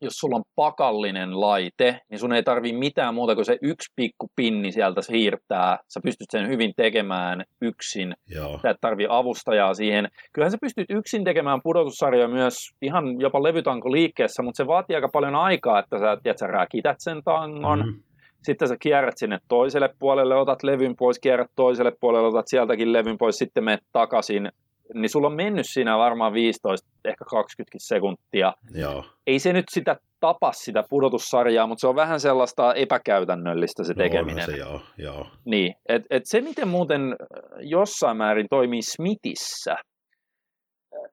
jos 0.00 0.12
sulla 0.12 0.36
on 0.36 0.42
pakallinen 0.56 1.40
laite, 1.40 2.00
niin 2.10 2.18
sun 2.18 2.32
ei 2.32 2.42
tarvi 2.42 2.72
mitään 2.72 3.14
muuta 3.14 3.34
kuin 3.34 3.44
se 3.44 3.58
yksi 3.62 3.92
pikku 3.96 4.26
pinni 4.36 4.72
sieltä 4.72 5.02
siirtää. 5.02 5.78
Sä 5.88 6.00
pystyt 6.04 6.26
sen 6.30 6.48
hyvin 6.48 6.72
tekemään 6.76 7.44
yksin. 7.62 8.14
Joo. 8.34 8.58
Sä 8.62 8.70
et 8.70 8.76
tarvi 8.80 9.06
avustajaa 9.08 9.74
siihen. 9.74 10.08
Kyllähän 10.32 10.50
sä 10.50 10.58
pystyt 10.60 10.86
yksin 10.90 11.24
tekemään 11.24 11.60
pudotussarjoja 11.62 12.28
myös 12.28 12.54
ihan 12.82 13.20
jopa 13.20 13.42
levytanko 13.42 13.92
liikkeessä, 13.92 14.42
mutta 14.42 14.56
se 14.56 14.66
vaatii 14.66 14.96
aika 14.96 15.08
paljon 15.12 15.34
aikaa, 15.34 15.78
että 15.78 15.98
sä, 15.98 16.16
tiedät, 16.22 16.38
sä 16.38 16.46
rääkität 16.46 16.96
sen 16.98 17.22
tangon. 17.24 17.78
Mm-hmm. 17.78 18.02
Sitten 18.42 18.68
sä 18.68 18.76
kierrät 18.80 19.18
sinne 19.18 19.38
toiselle 19.48 19.90
puolelle, 19.98 20.36
otat 20.36 20.62
levyn 20.62 20.96
pois, 20.96 21.18
kierrät 21.18 21.50
toiselle 21.56 21.92
puolelle, 22.00 22.28
otat 22.28 22.48
sieltäkin 22.48 22.92
levyn 22.92 23.18
pois, 23.18 23.38
sitten 23.38 23.64
menet 23.64 23.84
takaisin 23.92 24.52
niin 24.94 25.10
sulla 25.10 25.26
on 25.26 25.34
mennyt 25.34 25.66
siinä 25.68 25.98
varmaan 25.98 26.32
15, 26.32 26.88
ehkä 27.04 27.24
20 27.24 27.78
sekuntia. 27.78 28.52
Joo. 28.74 29.04
Ei 29.26 29.38
se 29.38 29.52
nyt 29.52 29.64
sitä 29.70 29.96
tapa 30.20 30.52
sitä 30.52 30.84
pudotussarjaa, 30.90 31.66
mutta 31.66 31.80
se 31.80 31.86
on 31.86 31.96
vähän 31.96 32.20
sellaista 32.20 32.74
epäkäytännöllistä 32.74 33.84
se 33.84 33.94
tekeminen. 33.94 34.46
No, 34.46 34.52
se, 34.52 34.58
joo, 34.58 34.80
joo. 34.98 35.26
Niin, 35.44 35.74
et, 35.88 36.02
et 36.10 36.26
se 36.26 36.40
miten 36.40 36.68
muuten 36.68 37.16
jossain 37.60 38.16
määrin 38.16 38.46
toimii 38.50 38.82
Smithissä, 38.82 39.76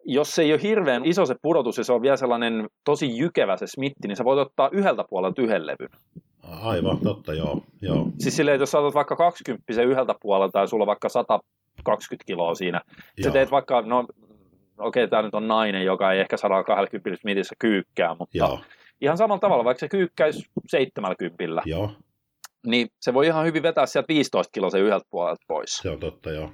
jos 0.06 0.36
se 0.36 0.42
ei 0.42 0.54
ole 0.54 0.62
hirveän 0.64 1.06
iso 1.06 1.26
se 1.26 1.36
pudotus 1.42 1.78
ja 1.78 1.84
se 1.84 1.94
on 1.94 2.02
vielä 2.02 2.18
sellainen 2.18 2.68
tosi 2.86 3.18
jykevä 3.18 3.58
se 3.58 3.68
smitti, 3.68 4.08
niin 4.08 4.16
sä 4.16 4.24
voit 4.24 4.40
ottaa 4.40 4.70
yhdeltä 4.72 5.04
puolelta 5.10 5.42
yhden 5.42 5.68
levyn. 5.68 5.90
Aivan, 6.44 7.00
totta, 7.00 7.34
joo. 7.34 7.62
joo. 7.82 8.08
Siis 8.20 8.36
silleen, 8.36 8.56
että 8.56 8.62
jos 8.62 8.72
sä 8.72 8.80
otat 8.80 8.94
vaikka 8.94 9.16
20 9.16 9.82
yhdeltä 9.82 10.16
puolelta 10.22 10.60
ja 10.60 10.68
sulla 10.68 10.84
on 10.84 10.88
vaikka 10.88 11.10
100 11.10 11.40
20 11.84 12.24
kiloa 12.28 12.56
siinä. 12.56 12.82
Joo. 13.18 13.24
Sä 13.24 13.32
teet 13.32 13.52
vaikka, 13.52 13.82
no 13.82 14.06
okei, 14.78 15.04
okay, 15.04 15.10
tämä 15.10 15.22
nyt 15.22 15.36
on 15.36 15.48
nainen, 15.48 15.86
joka 15.86 16.12
ei 16.12 16.20
ehkä 16.20 16.38
120 16.38 17.22
mitissä 17.26 17.56
kyykkää, 17.60 18.16
mutta 18.20 18.38
Joo. 18.38 18.60
ihan 19.02 19.18
samalla 19.18 19.40
tavalla, 19.40 19.64
vaikka 19.64 19.80
se 19.80 19.90
kyykkäisi 19.90 20.46
70, 20.68 21.62
Joo. 21.66 21.92
niin 22.68 22.88
se 23.02 23.14
voi 23.14 23.28
ihan 23.28 23.46
hyvin 23.46 23.64
vetää 23.64 23.86
sieltä 23.86 24.08
15 24.08 24.52
kiloa 24.52 24.70
se 24.70 24.80
yhdeltä 24.80 25.06
puolelta 25.10 25.46
pois. 25.48 25.78
Se 25.78 25.90
on 25.90 26.00
totta, 26.00 26.32
joo. 26.32 26.52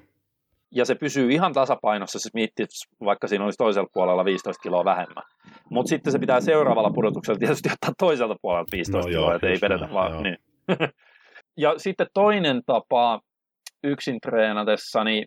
Ja 0.71 0.85
se 0.85 0.95
pysyy 0.95 1.31
ihan 1.31 1.53
tasapainossa 1.53 2.19
se 2.19 2.29
smitti, 2.29 2.65
vaikka 3.05 3.27
siinä 3.27 3.45
olisi 3.45 3.57
toisella 3.57 3.89
puolella 3.93 4.25
15 4.25 4.61
kiloa 4.61 4.85
vähemmän. 4.85 5.23
Mutta 5.69 5.89
sitten 5.89 6.11
se 6.11 6.19
pitää 6.19 6.41
seuraavalla 6.41 6.89
pudotuksella 6.89 7.39
tietysti 7.39 7.69
ottaa 7.73 7.93
toiselta 7.97 8.35
puolelta 8.41 8.71
15 8.71 9.07
no, 9.07 9.11
kiloa, 9.11 9.35
että 9.35 9.47
ei 9.47 9.57
vedetä 9.61 9.89
vaan. 9.93 10.23
Niin. 10.23 10.37
ja 11.63 11.73
sitten 11.77 12.07
toinen 12.13 12.61
tapa, 12.65 13.21
yksin 13.83 14.19
treenatessa, 14.21 15.03
niin 15.03 15.25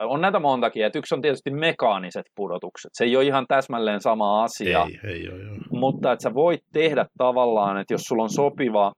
on 0.00 0.20
näitä 0.20 0.40
montakin, 0.40 0.84
että 0.84 0.98
yksi 0.98 1.14
on 1.14 1.22
tietysti 1.22 1.50
mekaaniset 1.50 2.26
pudotukset. 2.36 2.90
Se 2.94 3.04
ei 3.04 3.16
ole 3.16 3.24
ihan 3.24 3.46
täsmälleen 3.48 4.00
sama 4.00 4.44
asia, 4.44 4.86
ei, 5.04 5.10
ei 5.10 5.28
ole, 5.28 5.42
joo. 5.42 5.56
mutta 5.70 6.12
että 6.12 6.22
sä 6.22 6.34
voit 6.34 6.60
tehdä 6.72 7.06
tavallaan, 7.18 7.80
että 7.80 7.94
jos 7.94 8.02
sulla 8.02 8.22
on 8.22 8.30
sopiva 8.30 8.92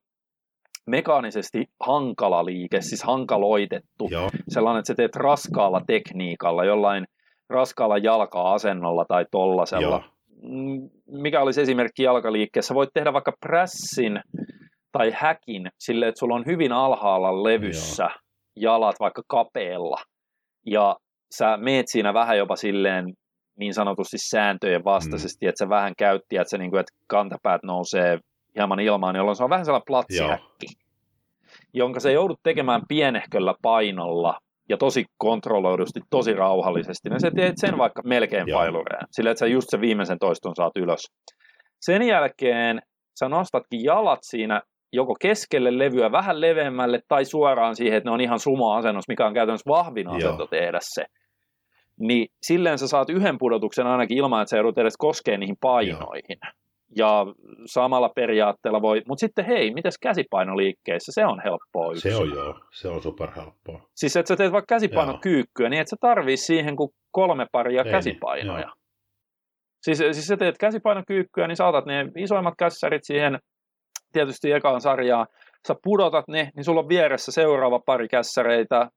mekaanisesti 0.87 1.65
hankala 1.81 2.45
liike, 2.45 2.81
siis 2.81 3.03
hankaloitettu, 3.03 4.09
Joo. 4.11 4.31
sellainen, 4.49 4.79
että 4.79 4.87
sä 4.87 4.95
teet 4.95 5.17
raskaalla 5.17 5.81
tekniikalla, 5.87 6.65
jollain 6.65 7.05
raskaalla 7.49 7.99
jalka-asennolla 7.99 9.05
tai 9.09 9.27
tollasella. 9.31 9.87
Joo. 9.87 10.03
Mm, 10.43 10.91
mikä 11.07 11.43
olisi 11.43 11.61
esimerkki 11.61 12.03
jalkaliikkeessä? 12.03 12.75
Voit 12.75 12.91
tehdä 12.95 13.13
vaikka 13.13 13.33
pressin 13.41 14.21
tai 14.93 15.13
häkin 15.15 15.71
sille, 15.79 16.09
että 16.09 16.19
sulla 16.19 16.35
on 16.35 16.47
hyvin 16.47 16.73
alhaalla 16.73 17.43
levyssä. 17.43 18.03
Joo 18.03 18.28
jalat 18.61 18.97
vaikka 19.01 19.23
kapeella 19.29 19.97
ja 20.67 20.97
sä 21.35 21.57
meet 21.57 21.89
siinä 21.89 22.15
vähän 22.15 22.39
jopa 22.39 22.57
silleen 22.57 23.05
niin 23.59 23.75
sanotusti 23.75 24.17
sääntöjen 24.19 24.85
vastaisesti, 24.85 25.47
mm. 25.47 25.49
että 25.49 25.65
sä 25.65 25.69
vähän 25.69 25.93
käytti, 25.99 26.37
että, 26.37 26.51
se, 26.51 26.59
niin 26.59 26.71
kuin, 26.71 26.81
että 26.81 26.93
kantapäät 27.07 27.63
nousee 27.63 28.19
hieman 28.57 28.81
ilmaan, 28.81 29.17
jolloin 29.17 29.37
se 29.37 29.45
on 29.45 29.51
vähän 29.51 29.65
sellainen 29.65 29.87
platsihäkki, 29.87 30.67
jonka 31.75 32.01
sä 32.01 32.11
joudut 32.11 32.41
tekemään 32.43 32.83
pienehköllä 32.89 33.55
painolla 33.63 34.39
ja 34.69 34.77
tosi 34.77 35.05
kontrolloidusti, 35.19 36.01
tosi 36.11 36.35
rauhallisesti, 36.35 37.11
niin 37.11 37.21
sä 37.21 37.31
teet 37.31 37.55
sen 37.57 37.79
vaikka 37.79 38.03
melkein 38.05 38.47
pailureen, 38.53 39.07
sillä 39.11 39.31
että 39.31 39.39
sä 39.39 39.47
just 39.47 39.71
sen 39.71 39.81
viimeisen 39.81 40.19
toiston 40.19 40.57
saat 40.57 40.77
ylös. 40.77 41.01
Sen 41.81 42.03
jälkeen 42.03 42.81
sä 43.19 43.29
nostatkin 43.29 43.85
jalat 43.85 44.19
siinä 44.23 44.63
keskelle 45.21 45.79
levyä 45.79 46.13
vähän 46.13 46.41
leveämmälle 46.41 47.01
tai 47.09 47.25
suoraan 47.25 47.77
siihen, 47.77 47.97
että 47.97 48.11
ne 48.11 48.15
on 48.15 48.21
ihan 48.21 48.39
sumo-asennus, 48.39 49.09
mikä 49.09 49.27
on 49.27 49.35
käytännössä 49.35 49.71
vahvin 49.71 50.09
asento 50.09 50.43
Joo. 50.43 50.47
tehdä 50.47 50.79
se. 50.83 51.05
niin 52.01 52.29
silleen 52.43 52.79
sä 52.79 52.89
saat 52.89 53.11
yhden 53.11 53.39
pudotuksen 53.39 53.87
ainakin 53.87 54.19
ilman, 54.19 54.43
että 54.43 54.51
sä 54.51 54.57
joudut 54.57 54.79
edes 54.79 54.97
koskee 54.97 55.37
niihin 55.37 55.57
painoihin. 55.61 56.39
Joo. 56.43 56.53
Ja 56.97 57.27
samalla 57.67 58.09
periaatteella 58.09 58.83
voi, 58.83 59.03
mutta 59.09 59.21
sitten 59.21 59.45
hei, 59.45 59.75
mites 59.75 59.99
käsipainoliikkeissä, 59.99 61.13
se 61.13 61.27
on 61.27 61.41
helppoa 61.45 61.93
yksin. 61.93 62.13
Se 62.13 62.17
on 62.17 62.31
joo, 62.31 62.61
se 62.73 62.89
on 62.89 63.03
superhelppoa. 63.03 63.83
Siis 63.95 64.17
että 64.17 64.29
sä 64.29 64.37
teet 64.37 64.53
vaikka 64.53 64.75
käsipainokyykkyä, 64.75 65.69
niin 65.69 65.81
et 65.81 65.89
sä 65.89 65.97
tarvii 66.01 66.37
siihen 66.37 66.77
kuin 66.77 66.91
kolme 67.11 67.47
paria 67.53 67.83
Ei, 67.83 67.91
käsipainoja. 67.91 68.67
Niin, 68.67 69.97
siis, 69.97 69.99
siis 69.99 70.27
sä 70.27 70.37
teet 70.37 70.59
käsipainokyykkyä, 70.59 71.47
niin 71.47 71.57
saatat 71.57 71.87
ne 71.87 72.07
isoimmat 72.17 72.55
kässärit 72.59 73.05
siihen 73.05 73.39
tietysti 74.13 74.53
ekaan 74.53 74.81
sarjaan, 74.81 75.27
sä 75.69 75.75
pudotat 75.85 76.29
ne, 76.29 76.51
niin 76.57 76.65
sulla 76.65 76.81
on 76.81 76.89
vieressä 76.89 77.33
seuraava 77.33 77.79
pari 77.79 78.09
kässäreitä, 78.09 78.91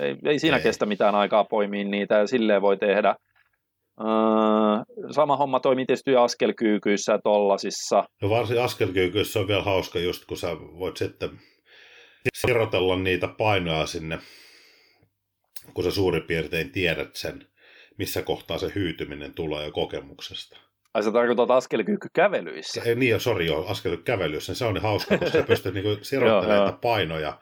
ei, 0.00 0.16
ei 0.24 0.38
siinä 0.38 0.56
ei. 0.56 0.62
kestä 0.62 0.86
mitään 0.86 1.14
aikaa 1.14 1.44
poimia 1.44 1.84
niitä 1.84 2.14
ja 2.14 2.26
silleen 2.26 2.62
voi 2.62 2.76
tehdä. 2.76 3.14
Öö, 4.00 5.10
sama 5.10 5.36
homma 5.36 5.60
toimii 5.60 5.86
tietysti 5.86 6.16
askelkyykyissä 6.16 7.12
ja 7.12 7.18
tollasissa. 7.24 8.04
No 8.22 8.30
varsin 8.30 8.60
askelkyykyissä 8.60 9.40
on 9.40 9.48
vielä 9.48 9.62
hauska 9.62 9.98
just, 9.98 10.24
kun 10.24 10.36
sä 10.36 10.48
voit 10.60 10.96
sitten 10.96 11.30
sirotella 12.34 12.96
niitä 12.96 13.28
painoja 13.28 13.86
sinne, 13.86 14.18
kun 15.74 15.84
sä 15.84 15.90
suurin 15.90 16.22
piirtein 16.22 16.72
tiedät 16.72 17.14
sen, 17.14 17.46
missä 17.98 18.22
kohtaa 18.22 18.58
se 18.58 18.72
hyytyminen 18.74 19.34
tulee 19.34 19.64
jo 19.64 19.72
kokemuksesta. 19.72 20.65
Ai 20.96 21.02
sä 21.02 21.12
tarkoitat 21.12 21.50
askelkyykkykävelyissä? 21.50 22.82
Ei, 22.84 22.94
niin, 22.94 23.20
sori, 23.20 23.46
joo, 23.46 23.66
askelkyykkävelyissä. 23.66 24.54
Se 24.54 24.64
on 24.64 24.74
niin 24.74 24.82
hauska, 24.82 25.18
koska 25.18 25.38
sä 25.38 25.46
pystyt 25.46 25.74
niinku 25.74 25.98
sirottelemaan 26.02 26.78
painoja 26.78 27.38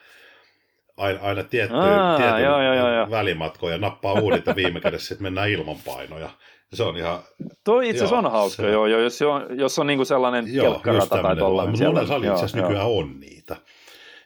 aina, 0.96 1.18
aina 1.22 1.42
tiettyyn, 1.42 1.80
Aa, 1.80 2.16
tietyn 2.16 2.42
joo, 2.42 2.62
joo, 2.62 2.94
joo. 2.94 3.10
välimatkoon 3.10 3.72
ja 3.72 3.78
nappaa 3.78 4.12
uudet 4.12 4.46
ja 4.46 4.56
viime 4.56 4.80
kädessä 4.80 5.08
sitten 5.08 5.22
mennään 5.22 5.50
ilman 5.50 5.76
painoja. 5.84 6.30
Se 6.72 6.82
on 6.82 6.96
ihan... 6.96 7.18
Toi 7.64 7.90
itse 7.90 8.04
asiassa 8.04 8.18
on 8.18 8.32
hauska, 8.32 8.62
se... 8.62 8.70
joo, 8.70 8.86
joo, 8.86 9.00
jos 9.00 9.22
on, 9.22 9.58
jos 9.58 9.78
on 9.78 9.86
niinku 9.86 10.04
sellainen 10.04 10.54
joo, 10.54 10.72
kelkkarata 10.72 11.22
tai 11.22 11.36
tollainen. 11.36 11.70
Mutta 11.70 11.84
mulla 11.84 12.06
salilla 12.06 12.34
itse 12.34 12.44
asiassa 12.44 12.60
nykyään 12.60 12.86
on 12.86 13.20
niitä. 13.20 13.56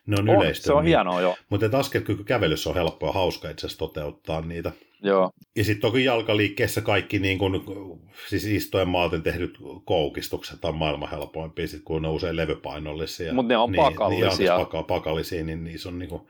Ne 0.09 0.17
on, 0.19 0.29
on 0.29 0.37
yleistynyt. 0.37 0.65
Se 0.65 0.73
on 0.73 0.85
niin. 0.85 0.89
hienoa, 0.89 1.21
joo. 1.21 1.37
Mutta 1.51 1.79
askelkyky 1.79 2.25
kävelyssä 2.25 2.71
on 2.71 2.77
helppo 2.77 3.07
ja 3.07 3.13
hauska 3.13 3.51
itse 3.51 3.67
asiassa 3.67 3.79
toteuttaa 3.79 4.41
niitä. 4.41 4.73
Joo. 5.03 5.31
Ja 5.57 5.65
sitten 5.65 5.81
toki 5.81 6.05
jalkaliikkeessä 6.05 6.81
kaikki 6.81 7.19
niin 7.19 7.39
kun, 7.39 8.01
siis 8.29 8.45
istojen 8.45 8.89
maaten 8.89 9.23
tehdyt 9.23 9.59
koukistukset 9.85 10.65
on 10.65 10.77
maailman 10.77 11.11
helpoimpia, 11.11 11.69
sit 11.69 11.83
kun 11.85 12.03
ne 12.03 12.09
on 12.09 12.15
usein 12.15 12.37
levypainollisia. 12.37 13.35
Mutta 13.35 13.49
ne 13.49 13.57
on 13.57 13.73
niin, 13.73 13.83
pakallisia. 13.83 14.57
Niin, 14.57 14.65
paka, 14.65 14.83
pakallisia, 14.83 15.45
niin 15.45 15.65
niissä 15.65 15.89
on 15.89 15.99
niin 15.99 16.09
kuin... 16.09 16.23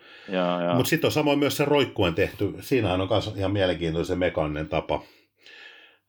Mutta 0.74 0.88
sitten 0.88 1.09
on 1.09 1.12
samoin 1.12 1.38
myös 1.38 1.56
se 1.56 1.64
roikkuen 1.64 2.14
tehty. 2.14 2.55
Siinähän 2.60 3.00
on 3.00 3.09
myös 3.10 3.32
ihan 3.36 3.52
mielenkiintoinen 3.52 4.06
se 4.06 4.14
mekaaninen 4.14 4.68
tapa. 4.68 5.02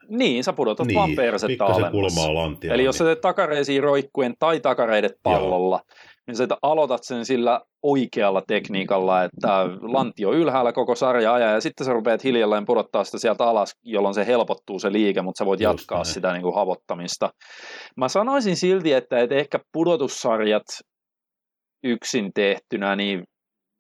Niin, 0.08 0.44
sä 0.44 0.54
pudotat 0.54 0.88
niin, 0.88 0.96
vaan 0.96 1.16
persettä 1.16 1.66
alemmas. 1.66 1.92
kulmaa 1.92 2.34
lantia. 2.34 2.74
Eli 2.74 2.84
jos 2.84 2.98
sä 2.98 3.04
teet 3.04 3.22
takareisiin 3.22 3.84
roikkuen 3.84 4.36
tai 4.40 4.60
takareidet 4.60 5.14
pallolla, 5.24 5.82
Joo 5.86 5.96
niin 6.30 6.38
sä 6.38 6.48
aloitat 6.62 7.04
sen 7.04 7.26
sillä 7.26 7.62
oikealla 7.84 8.42
tekniikalla, 8.48 9.24
että 9.24 9.66
lantio 9.82 10.34
ylhäällä 10.34 10.74
koko 10.74 10.96
sarja 10.96 11.34
ajaa 11.34 11.52
ja 11.52 11.62
sitten 11.62 11.86
sä 11.86 11.94
rupeat 11.94 12.24
hiljalleen 12.24 12.66
pudottaa 12.66 13.04
sitä 13.04 13.18
sieltä 13.18 13.46
alas, 13.46 13.72
jolloin 13.84 14.16
se 14.16 14.26
helpottuu 14.26 14.80
se 14.80 14.92
liike, 14.92 15.22
mutta 15.22 15.40
sä 15.40 15.46
voit 15.46 15.60
Just 15.60 15.80
jatkaa 15.80 15.98
näin. 15.98 16.06
sitä 16.06 16.34
niin 16.34 16.42
kuin 16.42 16.56
havottamista. 16.56 17.30
Mä 17.98 18.08
sanoisin 18.08 18.56
silti, 18.56 18.94
että 18.94 19.20
et 19.20 19.32
ehkä 19.32 19.60
pudotussarjat 19.74 20.66
yksin 21.84 22.32
tehtynä, 22.36 22.96
niin 22.96 23.24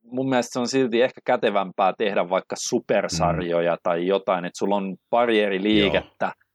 mun 0.03 0.29
mielestä 0.29 0.53
se 0.53 0.59
on 0.59 0.67
silti 0.67 1.01
ehkä 1.01 1.21
kätevämpää 1.25 1.93
tehdä 1.97 2.29
vaikka 2.29 2.55
supersarjoja 2.59 3.73
mm. 3.73 3.79
tai 3.83 4.07
jotain, 4.07 4.45
että 4.45 4.59
sulla 4.59 4.75
on 4.75 4.95
pari 5.09 5.39
eri 5.39 5.63
liikettä. 5.63 6.25
Joo 6.25 6.48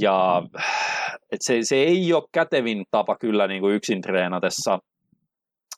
ja 0.00 0.42
et 1.32 1.38
se, 1.40 1.58
se 1.62 1.76
ei 1.76 2.12
ole 2.12 2.22
kätevin 2.32 2.84
tapa 2.90 3.16
kyllä 3.20 3.46
niin 3.46 3.60
kuin 3.60 3.74
yksin 3.74 4.00
treenatessa 4.00 4.78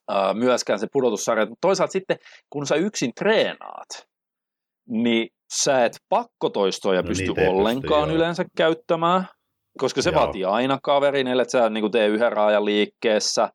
ää, 0.09 0.35
myöskään 0.35 0.79
se 0.79 0.87
pudotussarja. 0.93 1.47
Mutta 1.47 1.69
toisaalta 1.69 1.93
sitten, 1.93 2.17
kun 2.51 2.67
sä 2.67 2.75
yksin 2.75 3.13
treenaat, 3.19 3.89
niin 4.89 5.29
sä 5.65 5.85
et 5.85 5.97
pakkotoistoja 6.09 7.03
no, 7.03 7.09
pysty 7.09 7.33
ollenkaan 7.49 8.05
pysty, 8.05 8.17
yleensä 8.17 8.45
käyttämään, 8.57 9.29
koska 9.79 10.03
se 10.03 10.11
joo. 10.11 10.21
vaatii 10.21 10.45
aina 10.45 10.79
kaverin, 10.83 11.27
että 11.27 11.53
sä 11.53 11.71
niin 11.71 11.83
kuin 11.83 11.93
tee 11.93 12.07
yhden 12.07 12.33
raajan 12.33 12.65
liikkeessä. 12.65 13.49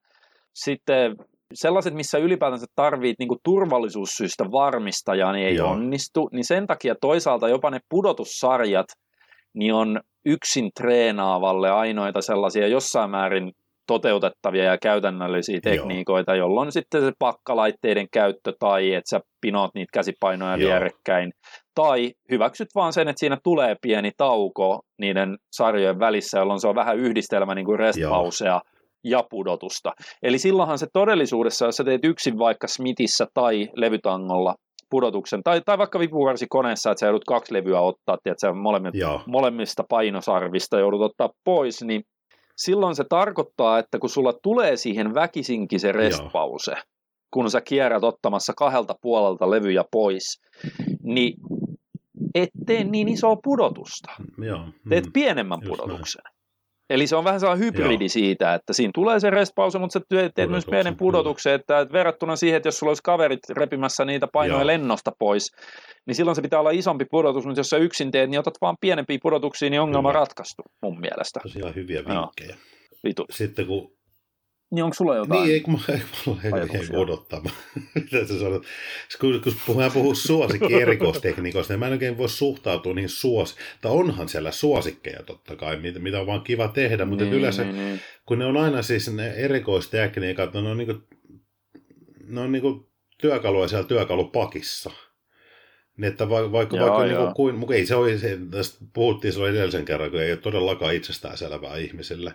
Sitten 0.54 1.16
sellaiset, 1.54 1.94
missä 1.94 2.18
ylipäätänsä 2.18 2.66
tarvit 2.76 3.16
niin 3.20 3.30
turvallisuussyistä 3.44 4.44
varmistajaa, 4.52 5.32
niin 5.32 5.48
ei 5.48 5.56
Joo. 5.56 5.72
onnistu. 5.72 6.30
Niin 6.32 6.46
sen 6.46 6.68
takia 6.68 6.96
toisaalta 7.02 7.50
jopa 7.50 7.70
ne 7.70 7.80
pudotussarjat– 7.90 8.88
niin 9.54 9.74
on 9.74 10.02
yksin 10.26 10.72
treenaavalle 10.80 11.72
ainoita 11.72 12.22
sellaisia 12.22 12.68
jossain 12.68 13.10
määrin 13.10 13.52
toteutettavia 13.88 14.64
ja 14.64 14.78
käytännöllisiä 14.78 15.60
tekniikoita, 15.64 16.36
Joo. 16.36 16.48
jolloin 16.48 16.72
sitten 16.72 17.02
se 17.02 17.12
pakkalaitteiden 17.20 18.08
käyttö 18.14 18.54
tai 18.60 18.94
että 18.94 19.10
sä 19.10 19.20
pinoot 19.42 19.72
niitä 19.76 19.90
käsipainoja 19.94 20.58
Joo. 20.58 20.70
vierekkäin, 20.70 21.32
tai 21.76 22.12
hyväksyt 22.32 22.68
vaan 22.76 22.94
sen, 22.94 23.08
että 23.08 23.20
siinä 23.20 23.38
tulee 23.44 23.76
pieni 23.82 24.12
tauko 24.18 24.82
niiden 25.00 25.38
sarjojen 25.52 26.00
välissä, 26.00 26.40
jolloin 26.40 26.60
se 26.60 26.68
on 26.68 26.76
vähän 26.76 26.98
yhdistelmä 26.98 27.56
niin 27.56 27.66
kuin 27.66 27.80
restpausea 27.80 28.62
ja 29.04 29.24
pudotusta. 29.30 29.92
Eli 30.24 30.38
silloinhan 30.38 30.78
se 30.78 30.88
todellisuudessa, 30.94 31.66
jos 31.66 31.76
sä 31.76 31.84
teet 31.84 32.06
yksin 32.06 32.38
vaikka 32.38 32.68
Smithissä 32.68 33.28
tai 33.34 33.70
levytangolla, 33.76 34.56
pudotuksen, 34.94 35.44
tai, 35.44 35.62
tai 35.66 35.78
vaikka 35.78 36.00
vipuvarsikoneessa, 36.00 36.92
että 36.92 37.00
sä 37.00 37.06
joudut 37.06 37.24
kaksi 37.24 37.54
levyä 37.54 37.82
ottaa, 37.82 38.18
että 38.26 38.54
molemmat, 38.54 38.94
molemmista 39.28 39.84
painosarvista 39.90 40.80
joudut 40.80 41.02
ottaa 41.02 41.30
pois, 41.44 41.84
niin 41.84 42.04
silloin 42.58 42.96
se 42.96 43.04
tarkoittaa, 43.10 43.80
että 43.80 44.00
kun 44.00 44.10
sulla 44.10 44.34
tulee 44.44 44.78
siihen 44.78 45.14
väkisinkin 45.14 45.80
se 45.80 45.92
restpause, 45.92 46.72
Joo. 46.72 46.82
kun 47.32 47.52
sä 47.52 47.62
kierrät 47.62 48.04
ottamassa 48.04 48.54
kahdelta 48.58 48.96
puolelta 49.02 49.52
levyjä 49.52 49.84
pois, 49.92 50.42
niin 51.04 51.34
et 52.36 52.50
tee 52.66 52.84
niin 52.84 53.08
isoa 53.08 53.38
pudotusta. 53.44 54.12
Joo. 54.38 54.66
Teet 54.90 55.06
mm. 55.06 55.14
pienemmän 55.14 55.60
Just 55.62 55.70
pudotuksen. 55.70 56.22
Eli 56.94 57.08
se 57.08 57.16
on 57.16 57.24
vähän 57.24 57.40
sellainen 57.40 57.66
hybridi 57.66 58.04
Joo. 58.04 58.10
siitä, 58.10 58.54
että 58.54 58.74
siinä 58.74 58.92
tulee 58.94 59.20
se 59.20 59.30
restpause, 59.30 59.80
mutta 59.80 59.94
sä 59.94 60.00
teet 60.00 60.34
Pudotuksen, 60.34 60.52
myös 60.52 60.66
pienen 60.66 60.98
pudotuksen, 60.98 61.54
että, 61.54 61.80
että 61.80 61.94
verrattuna 61.94 62.36
siihen, 62.36 62.58
että 62.58 62.68
jos 62.68 62.80
sulla 62.80 62.90
olisi 62.90 63.04
kaverit 63.04 63.50
repimässä 63.50 64.06
niitä 64.06 64.28
painoja 64.34 64.60
Joo. 64.60 64.68
lennosta 64.68 65.12
pois, 65.20 65.52
niin 66.06 66.16
silloin 66.16 66.36
se 66.36 66.42
pitää 66.42 66.60
olla 66.60 66.72
isompi 66.72 67.06
pudotus, 67.06 67.46
mutta 67.46 67.60
jos 67.60 67.70
sä 67.70 67.78
yksin 67.78 68.12
teet, 68.12 68.30
niin 68.30 68.40
otat 68.40 68.54
vaan 68.62 68.76
pienempiä 68.82 69.18
pudotuksia, 69.22 69.70
niin 69.70 69.82
ongelma 69.82 70.10
Kyllä. 70.10 70.20
ratkaistu 70.20 70.64
mun 70.82 71.00
mielestä. 71.00 71.40
Tosiaan 71.44 71.76
hyviä 71.76 72.04
vinkkejä. 72.06 72.58
Vitu. 73.04 73.26
Sitten 73.30 73.68
kun 73.68 73.92
niin 74.74 74.84
onko 74.84 74.94
sulla 74.94 75.16
jotain? 75.16 75.44
Niin, 75.44 75.54
ei, 75.54 75.62
kun 75.62 75.74
mä, 75.74 75.80
mä 76.52 76.58
ei, 76.58 76.80
ei 76.80 76.90
odottaa. 76.94 77.42
Mitä 77.96 78.28
sä 78.28 78.40
sanot? 78.40 78.64
Kun, 79.20 79.42
kun 79.44 79.54
puhuu, 79.66 79.90
puhuu 79.94 80.16
suosikki 80.16 80.74
erikoistekniikoista, 80.74 81.74
niin 81.74 81.80
mä 81.80 81.88
en 81.88 81.92
oikein 81.92 82.18
voi 82.18 82.30
suhtautua 82.30 82.94
niihin 82.94 83.10
suos... 83.10 83.56
Tai 83.82 83.92
onhan 83.92 84.30
siellä 84.30 84.52
suosikkeja 84.52 85.24
totta 85.24 85.56
kai, 85.56 85.78
mitä, 85.78 86.00
mitä 86.00 86.20
on 86.20 86.28
vaan 86.28 86.42
kiva 86.42 86.68
tehdä, 86.68 87.06
mutta 87.06 87.24
niin, 87.24 87.34
yleensä, 87.34 87.64
niin, 87.64 87.76
niin. 87.76 88.00
kun 88.26 88.40
ne 88.40 88.46
on 88.46 88.58
aina 88.58 88.82
siis 88.82 89.14
ne 89.14 89.28
erikoistekniikat, 89.28 90.54
ne 90.54 90.60
on 90.60 90.78
niin 90.78 90.88
kuin, 90.88 91.04
ne 92.28 92.42
on 92.42 92.52
niin 92.52 92.62
kuin 92.62 92.86
työkaluja 93.18 93.68
siellä 93.68 93.88
työkalupakissa. 93.88 94.92
Niin, 95.98 96.12
että 96.12 96.30
vaikka, 96.30 96.52
vaikka, 96.52 96.78
joo, 96.78 96.88
vaikka 96.88 97.06
joo. 97.06 97.24
Niin 97.26 97.34
kuin, 97.34 97.60
kuin, 97.60 97.78
ei 97.78 97.86
se 97.86 97.96
ole, 97.96 98.18
se, 98.18 98.40
tästä 98.52 98.86
puhuttiin 98.94 99.34
silloin 99.34 99.56
edellisen 99.56 99.86
kerran, 99.86 100.12
kun 100.12 100.22
ei 100.22 100.32
ole 100.32 100.38
todellakaan 100.40 100.96
itsestäänselvää 100.96 101.78
ihmisille. 101.78 102.34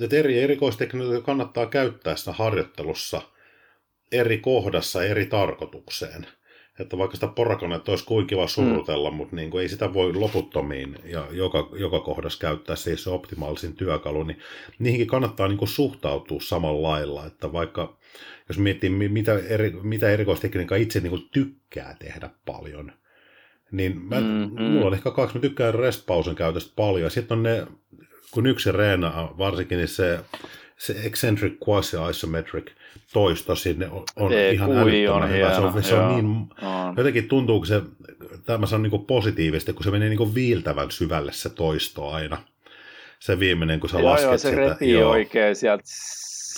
Että 0.00 0.16
eri 0.16 0.42
erikoistekniikoita 0.42 1.24
kannattaa 1.24 1.66
käyttää 1.66 2.16
sitä 2.16 2.32
harjoittelussa 2.32 3.22
eri 4.12 4.38
kohdassa 4.38 5.04
eri 5.04 5.26
tarkoitukseen. 5.26 6.26
Että 6.80 6.98
vaikka 6.98 7.14
sitä 7.14 7.26
porakonetta 7.26 7.92
olisi 7.92 8.04
kuin 8.04 8.26
kiva 8.26 8.46
surutella, 8.46 9.10
mm. 9.10 9.16
mutta 9.16 9.36
niin 9.36 9.50
kuin 9.50 9.62
ei 9.62 9.68
sitä 9.68 9.94
voi 9.94 10.14
loputtomiin 10.14 10.96
ja 11.04 11.26
joka, 11.30 11.68
joka 11.72 12.00
kohdassa 12.00 12.38
käyttää 12.38 12.76
siis 12.76 13.04
se 13.04 13.10
optimaalisin 13.10 13.76
työkalu, 13.76 14.22
niin 14.22 14.38
niihinkin 14.78 15.06
kannattaa 15.06 15.48
niin 15.48 15.58
kuin 15.58 15.68
suhtautua 15.68 16.40
samalla 16.40 16.88
lailla, 16.88 17.26
että 17.26 17.52
vaikka 17.52 17.96
jos 18.50 18.58
miettii, 18.58 18.90
mitä, 18.90 19.38
eri, 19.48 19.70
mitä 19.82 20.10
erikoistekniikkaa 20.10 20.78
itse 20.78 21.00
niin 21.00 21.10
kuin 21.10 21.28
tykkää 21.32 21.96
tehdä 21.98 22.30
paljon, 22.46 22.92
niin 23.70 24.02
mä, 24.02 24.20
mm-hmm. 24.20 24.62
mulla 24.62 24.86
on 24.86 24.94
ehkä 24.94 25.10
kaksi, 25.10 25.36
mä 25.36 25.40
tykkään 25.40 25.74
restpausen 25.74 26.34
käytöstä 26.34 26.72
paljon. 26.76 27.10
Sitten 27.10 27.38
on 27.38 27.42
ne, 27.42 27.66
kun 28.30 28.46
yksi 28.46 28.72
reena 28.72 29.28
varsinkin, 29.38 29.78
niin 29.78 29.88
se, 29.88 30.18
se 30.76 30.96
eccentric 31.04 31.52
quasi-isometric 31.52 32.70
toisto 33.12 33.54
sinne 33.54 33.88
on, 33.88 34.04
on 34.16 34.32
Ei, 34.32 34.54
ihan 34.54 34.78
älyttömän 34.78 35.22
on 35.22 35.28
hyvä. 35.28 35.50
Hieno, 35.50 35.70
se 35.70 35.76
on, 35.76 35.82
se 35.82 35.94
on 35.94 36.14
niin, 36.14 36.26
on. 36.68 36.94
jotenkin 36.96 37.28
tuntuu, 37.28 37.58
kun 37.58 37.66
se, 37.66 37.82
tämä 38.46 38.66
on 38.72 38.82
niin 38.82 39.06
positiivisesti, 39.06 39.72
kun 39.72 39.84
se 39.84 39.90
menee 39.90 40.08
niin 40.08 40.34
viiltävän 40.34 40.90
syvälle 40.90 41.32
se 41.32 41.50
toisto 41.50 42.08
aina. 42.08 42.42
Se 43.18 43.38
viimeinen, 43.38 43.80
kun 43.80 43.90
sä 43.90 43.98
joo, 43.98 44.10
lasket 44.10 44.28
joo, 44.28 44.38
se 44.38 44.50
sitä. 44.50 44.68
repii 44.68 44.92
joo. 44.92 45.10
oikein 45.10 45.56
sieltä 45.56 45.82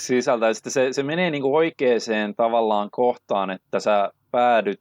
sisältä. 0.07 0.47
Ja 0.47 0.55
sitten 0.55 0.73
se, 0.73 0.93
se 0.93 1.03
menee 1.03 1.31
niin 1.31 1.43
kuin 1.43 1.55
oikeaan 1.55 2.35
tavallaan 2.37 2.89
kohtaan, 2.91 3.51
että 3.51 3.81
sä 3.81 4.11
päädyt 4.31 4.81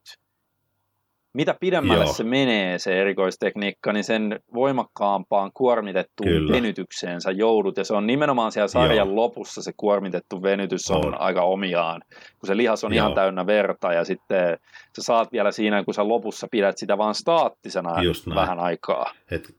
mitä 1.34 1.56
pidemmälle 1.60 2.04
Joo. 2.04 2.14
se 2.14 2.24
menee 2.24 2.80
se 2.80 3.02
erikoistekniikka, 3.02 3.94
niin 3.94 4.04
sen 4.04 4.40
voimakkaampaan 4.54 5.52
kuormitettuun 5.54 6.30
Kyllä. 6.30 6.54
venytykseen 6.54 7.22
sä 7.22 7.32
joudut. 7.32 7.78
Ja 7.78 7.84
se 7.84 7.94
on 7.94 8.08
nimenomaan 8.08 8.52
siellä 8.52 8.68
sarjan 8.68 9.08
Joo. 9.08 9.16
lopussa 9.16 9.62
se 9.62 9.72
kuormitettu 9.78 10.44
venytys 10.44 10.92
on, 10.92 11.06
on 11.06 11.22
aika 11.22 11.42
omiaan. 11.42 12.02
Kun 12.40 12.48
se 12.48 12.58
lihas 12.58 12.84
on 12.84 12.94
Joo. 12.94 13.06
ihan 13.06 13.16
täynnä 13.16 13.46
verta 13.46 13.94
ja 13.94 14.06
sitten 14.06 14.58
sä 14.96 15.04
saat 15.04 15.32
vielä 15.32 15.52
siinä, 15.52 15.84
kun 15.84 15.94
sä 15.94 16.08
lopussa 16.08 16.48
pidät 16.52 16.78
sitä 16.78 16.98
vaan 16.98 17.16
staattisena 17.16 17.96
vähän 18.36 18.60
aikaa. 18.60 19.14
Et 19.32 19.56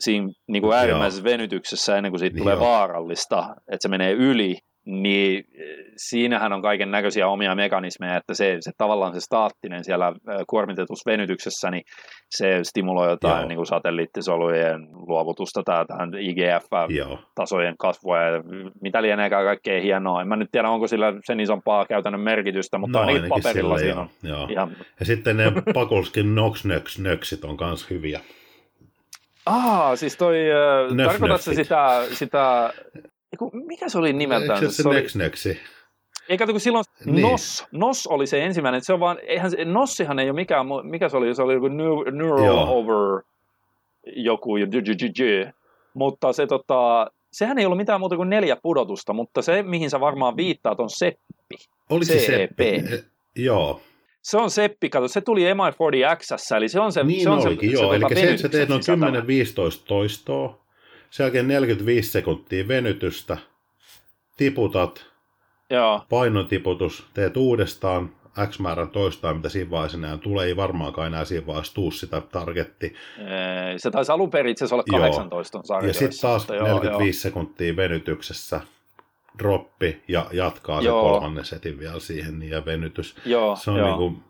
siinä 0.00 0.28
niin 0.46 0.62
kuin 0.62 0.76
äärimmäisessä 0.76 1.20
Joo. 1.20 1.32
venytyksessä 1.32 1.96
ennen 1.96 2.12
kuin 2.12 2.20
siitä 2.20 2.38
tulee 2.38 2.54
Joo. 2.54 2.64
vaarallista, 2.64 3.56
että 3.58 3.82
se 3.82 3.88
menee 3.88 4.12
yli, 4.12 4.58
niin 4.86 5.44
eh, 5.54 5.84
siinähän 5.96 6.52
on 6.52 6.62
kaiken 6.62 6.90
näköisiä 6.90 7.28
omia 7.28 7.54
mekanismeja, 7.54 8.16
että 8.16 8.34
se, 8.34 8.56
se 8.60 8.70
tavallaan 8.78 9.14
se 9.14 9.20
staattinen 9.20 9.84
siellä 9.84 10.08
eh, 10.08 10.44
kuormitetussa 10.46 11.10
venytyksessä, 11.10 11.70
niin 11.70 11.82
se 12.30 12.60
stimuloi 12.62 13.10
jotain 13.10 13.48
niin 13.48 13.56
kuin 13.56 13.66
satelliittisolujen 13.66 14.88
luovutusta 14.92 15.62
tai 15.62 15.86
tähän 15.86 16.10
IGF-tasojen 16.14 17.74
kasvua 17.78 18.22
ja 18.22 18.42
mitä 18.82 19.02
lienee 19.02 19.30
kaikkea 19.30 19.80
hienoa. 19.80 20.22
En 20.22 20.28
mä 20.28 20.36
nyt 20.36 20.48
tiedä, 20.52 20.68
onko 20.68 20.86
sillä 20.86 21.12
sen 21.24 21.40
isompaa 21.40 21.86
käytännön 21.86 22.20
merkitystä, 22.20 22.78
mutta 22.78 22.98
no, 22.98 23.00
ainakin, 23.00 23.22
ainakin 23.22 23.42
paperilla 23.42 23.78
sillä, 23.78 23.92
siinä 23.92 24.00
on 24.00 24.08
joo. 24.22 24.46
Ihan... 24.50 24.76
Ja 25.00 25.06
sitten 25.06 25.36
ne 25.36 25.52
Pakulskin 25.74 26.34
nox 26.34 26.66
nöksit 26.98 27.44
on 27.44 27.56
myös 27.60 27.90
hyviä. 27.90 28.20
Ah, 29.46 29.98
siis 29.98 30.16
toi, 30.16 30.36
äh, 30.50 31.06
tarkoitatko 31.06 31.54
sitä, 31.54 32.02
sitä 32.12 32.72
mikä 33.52 33.88
se 33.88 33.98
oli 33.98 34.12
nimeltään? 34.12 34.62
Eikö 34.62 34.72
se, 34.72 34.82
se 34.82 34.88
Nex 34.88 35.14
Nexi? 35.14 35.60
Ei 36.28 36.38
kato, 36.38 36.52
kun 36.52 36.60
silloin 36.60 36.84
niin. 37.04 37.22
NOS, 37.22 37.64
NOS 37.72 38.06
oli 38.06 38.26
se 38.26 38.44
ensimmäinen, 38.44 38.84
se 38.84 38.92
on 38.92 39.00
vaan, 39.00 39.18
eihän 39.22 39.50
se, 39.50 39.64
NOSihan 39.64 40.18
ei 40.18 40.30
ole 40.30 40.36
mikään, 40.36 40.66
mikä 40.82 41.08
se 41.08 41.16
oli, 41.16 41.34
se 41.34 41.42
oli 41.42 41.54
joku 41.54 41.68
neural 41.68 42.44
Joo. 42.44 42.78
over 42.78 43.22
joku, 44.06 44.52
mutta 45.94 46.32
se 46.32 46.46
tota, 46.46 47.10
sehän 47.32 47.58
ei 47.58 47.66
ollut 47.66 47.78
mitään 47.78 48.00
muuta 48.00 48.16
kuin 48.16 48.30
neljä 48.30 48.56
pudotusta, 48.62 49.12
mutta 49.12 49.42
se, 49.42 49.62
mihin 49.62 49.90
sä 49.90 50.00
varmaan 50.00 50.36
viittaat, 50.36 50.80
on 50.80 50.90
Seppi. 50.90 51.56
Oli 51.90 52.04
se 52.04 52.18
Seppi? 52.18 52.68
Eh, 52.68 53.04
joo. 53.36 53.80
Se 54.22 54.36
on 54.36 54.50
Seppi, 54.50 54.88
kato, 54.88 55.08
se 55.08 55.20
tuli 55.20 55.44
MI40X, 55.52 56.56
eli 56.56 56.68
se 56.68 56.80
on 56.80 56.92
se... 56.92 57.04
Niin 57.04 57.22
se 57.22 57.30
on 57.30 57.46
olikin, 57.46 57.70
se, 57.70 57.76
joo, 57.76 57.90
se, 57.90 57.96
eli 57.96 58.14
se, 58.14 58.30
että 58.30 58.42
sä 58.42 58.48
teet 58.48 58.68
noin 58.68 58.82
10-15 58.82 59.84
toistoa, 59.86 60.65
sen 61.10 61.24
jälkeen 61.24 61.48
45 61.48 62.10
sekuntia 62.10 62.68
venytystä, 62.68 63.38
tiputat, 64.36 65.06
Joo. 65.70 66.06
painotiputus, 66.08 67.06
teet 67.14 67.36
uudestaan 67.36 68.16
X 68.46 68.58
määrän 68.58 68.90
toistaa, 68.90 69.34
mitä 69.34 69.48
siinä 69.48 69.70
vaiheessa 69.70 69.98
enää 69.98 70.18
tulee, 70.18 70.46
ei 70.46 70.56
varmaankaan 70.56 71.06
enää 71.06 71.24
siinä 71.24 71.46
vaiheessa 71.46 71.74
tuu 71.74 71.90
sitä 71.90 72.20
targetti. 72.20 72.94
Se 73.76 73.90
taisi 73.90 74.12
alun 74.12 74.30
perin 74.30 74.50
itse 74.50 74.64
olla 74.70 74.84
18 74.90 75.58
joo. 75.68 75.80
Ja 75.80 75.94
sitten 75.94 76.20
taas 76.20 76.48
45 76.48 77.18
joo. 77.18 77.22
sekuntia 77.22 77.76
venytyksessä, 77.76 78.60
droppi 79.38 80.02
ja 80.08 80.26
jatkaa 80.32 80.82
joo. 80.82 81.02
se 81.02 81.08
kolmannen 81.08 81.44
setin 81.44 81.78
vielä 81.78 82.00
siihen 82.00 82.38
niin 82.38 82.50
ja 82.50 82.64
venytys. 82.64 83.16
Joo, 83.24 83.56
se 83.56 83.70
on 83.70 83.78
joo. 83.78 83.88
Niin 83.88 83.98
kuin... 83.98 84.24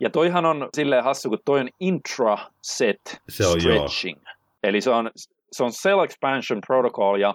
Ja 0.00 0.10
toihan 0.10 0.46
on 0.46 0.68
silleen 0.74 1.04
hassu, 1.04 1.28
kun 1.28 1.38
toi 1.44 1.60
on 1.60 1.68
intra-set 1.80 3.22
se 3.28 3.46
on, 3.46 3.60
stretching. 3.60 4.18
Joo. 4.24 4.34
Eli 4.62 4.80
se 4.80 4.90
on 4.90 5.10
se 5.56 5.64
on 5.64 5.70
Cell 5.70 6.00
Expansion 6.00 6.60
Protocol 6.66 7.16
ja 7.16 7.34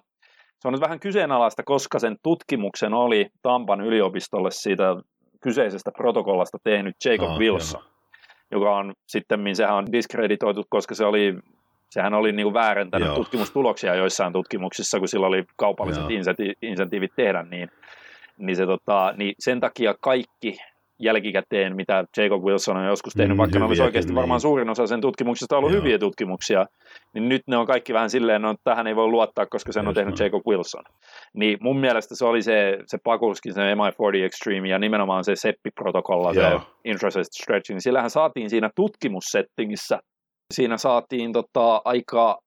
se 0.60 0.68
on 0.68 0.74
nyt 0.74 0.82
vähän 0.82 1.00
kyseenalaista, 1.00 1.64
koska 1.64 2.00
sen 2.00 2.16
tutkimuksen 2.24 2.94
oli 2.94 3.28
Tampan 3.42 3.82
yliopistolle 3.82 4.52
siitä 4.52 4.84
kyseisestä 5.42 5.92
protokollasta 5.98 6.58
tehnyt 6.64 6.96
Jacob 7.06 7.30
ah, 7.30 7.40
Wilson, 7.40 7.82
joo. 7.82 7.92
joka 8.52 8.76
on 8.76 8.94
sitten, 9.08 9.56
sehän 9.56 9.76
on 9.76 9.92
diskreditoitu, 9.92 10.64
koska 10.70 10.96
se 10.96 11.06
oli, 11.06 11.36
sehän 11.90 12.14
oli 12.14 12.32
niin 12.32 12.54
väärentänyt 12.54 13.08
joo. 13.08 13.16
tutkimustuloksia 13.16 13.96
joissain 13.96 14.34
tutkimuksissa, 14.34 15.00
kun 15.00 15.08
sillä 15.08 15.28
oli 15.28 15.44
kaupalliset 15.56 16.04
insenti- 16.04 16.58
insentiivit 16.62 17.12
tehdä 17.16 17.44
niin. 17.44 17.72
Niin, 18.38 18.56
se, 18.56 18.66
tota, 18.66 19.14
niin 19.18 19.36
sen 19.40 19.60
takia 19.60 19.96
kaikki 20.02 20.58
jälkikäteen, 21.00 21.76
mitä 21.76 22.06
Jacob 22.18 22.44
Wilson 22.44 22.78
on 22.78 22.86
joskus 22.86 23.14
tehnyt, 23.14 23.38
mm, 23.38 23.40
vaikka 23.40 23.60
ne 23.60 23.66
olisi 23.66 23.82
oikeasti 23.82 24.10
niin. 24.10 24.16
varmaan 24.16 24.42
suurin 24.42 24.70
osa 24.70 24.88
sen 24.88 25.02
tutkimuksesta 25.02 25.58
ollut 25.58 25.72
Joo. 25.72 25.82
hyviä 25.82 25.98
tutkimuksia, 25.98 26.66
niin 27.14 27.30
nyt 27.30 27.42
ne 27.48 27.58
on 27.58 27.68
kaikki 27.68 27.94
vähän 27.94 28.10
silleen, 28.10 28.42
no 28.42 28.56
tähän 28.64 28.88
ei 28.88 28.96
voi 28.96 29.08
luottaa, 29.08 29.46
koska 29.46 29.72
sen 29.72 29.82
Just 29.82 29.88
on 29.88 29.94
tehnyt 29.94 30.20
no. 30.20 30.26
Jacob 30.26 30.48
Wilson. 30.48 30.84
Niin 31.34 31.58
mun 31.62 31.80
mielestä 31.80 32.16
se 32.16 32.26
oli 32.26 32.42
se, 32.42 32.78
se 32.86 32.98
Pakulskin, 33.04 33.54
se 33.54 33.62
MI40 33.62 34.26
Extreme 34.26 34.70
ja 34.70 34.80
nimenomaan 34.80 35.24
se 35.24 35.36
SEPPI-protokolla, 35.36 36.34
se 36.34 36.60
Intrasset 36.86 37.28
Stretching, 37.42 37.76
niin 37.76 37.82
sillähän 37.82 38.10
saatiin 38.10 38.50
siinä 38.50 38.70
tutkimussettingissä, 38.76 40.00
siinä 40.54 40.78
saatiin 40.78 41.34
tota, 41.34 41.82
aika 41.86 42.40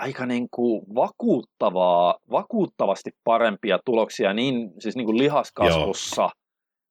aika 0.00 0.26
niin 0.26 0.48
kuin 0.50 0.82
vakuuttavaa, 0.94 2.14
vakuuttavasti 2.30 3.10
parempia 3.24 3.78
tuloksia 3.84 4.34
niin, 4.34 4.70
siis 4.78 4.96
niin 4.96 5.06
kuin 5.06 5.18
lihaskasvussa 5.18 6.22
Joo. 6.22 6.30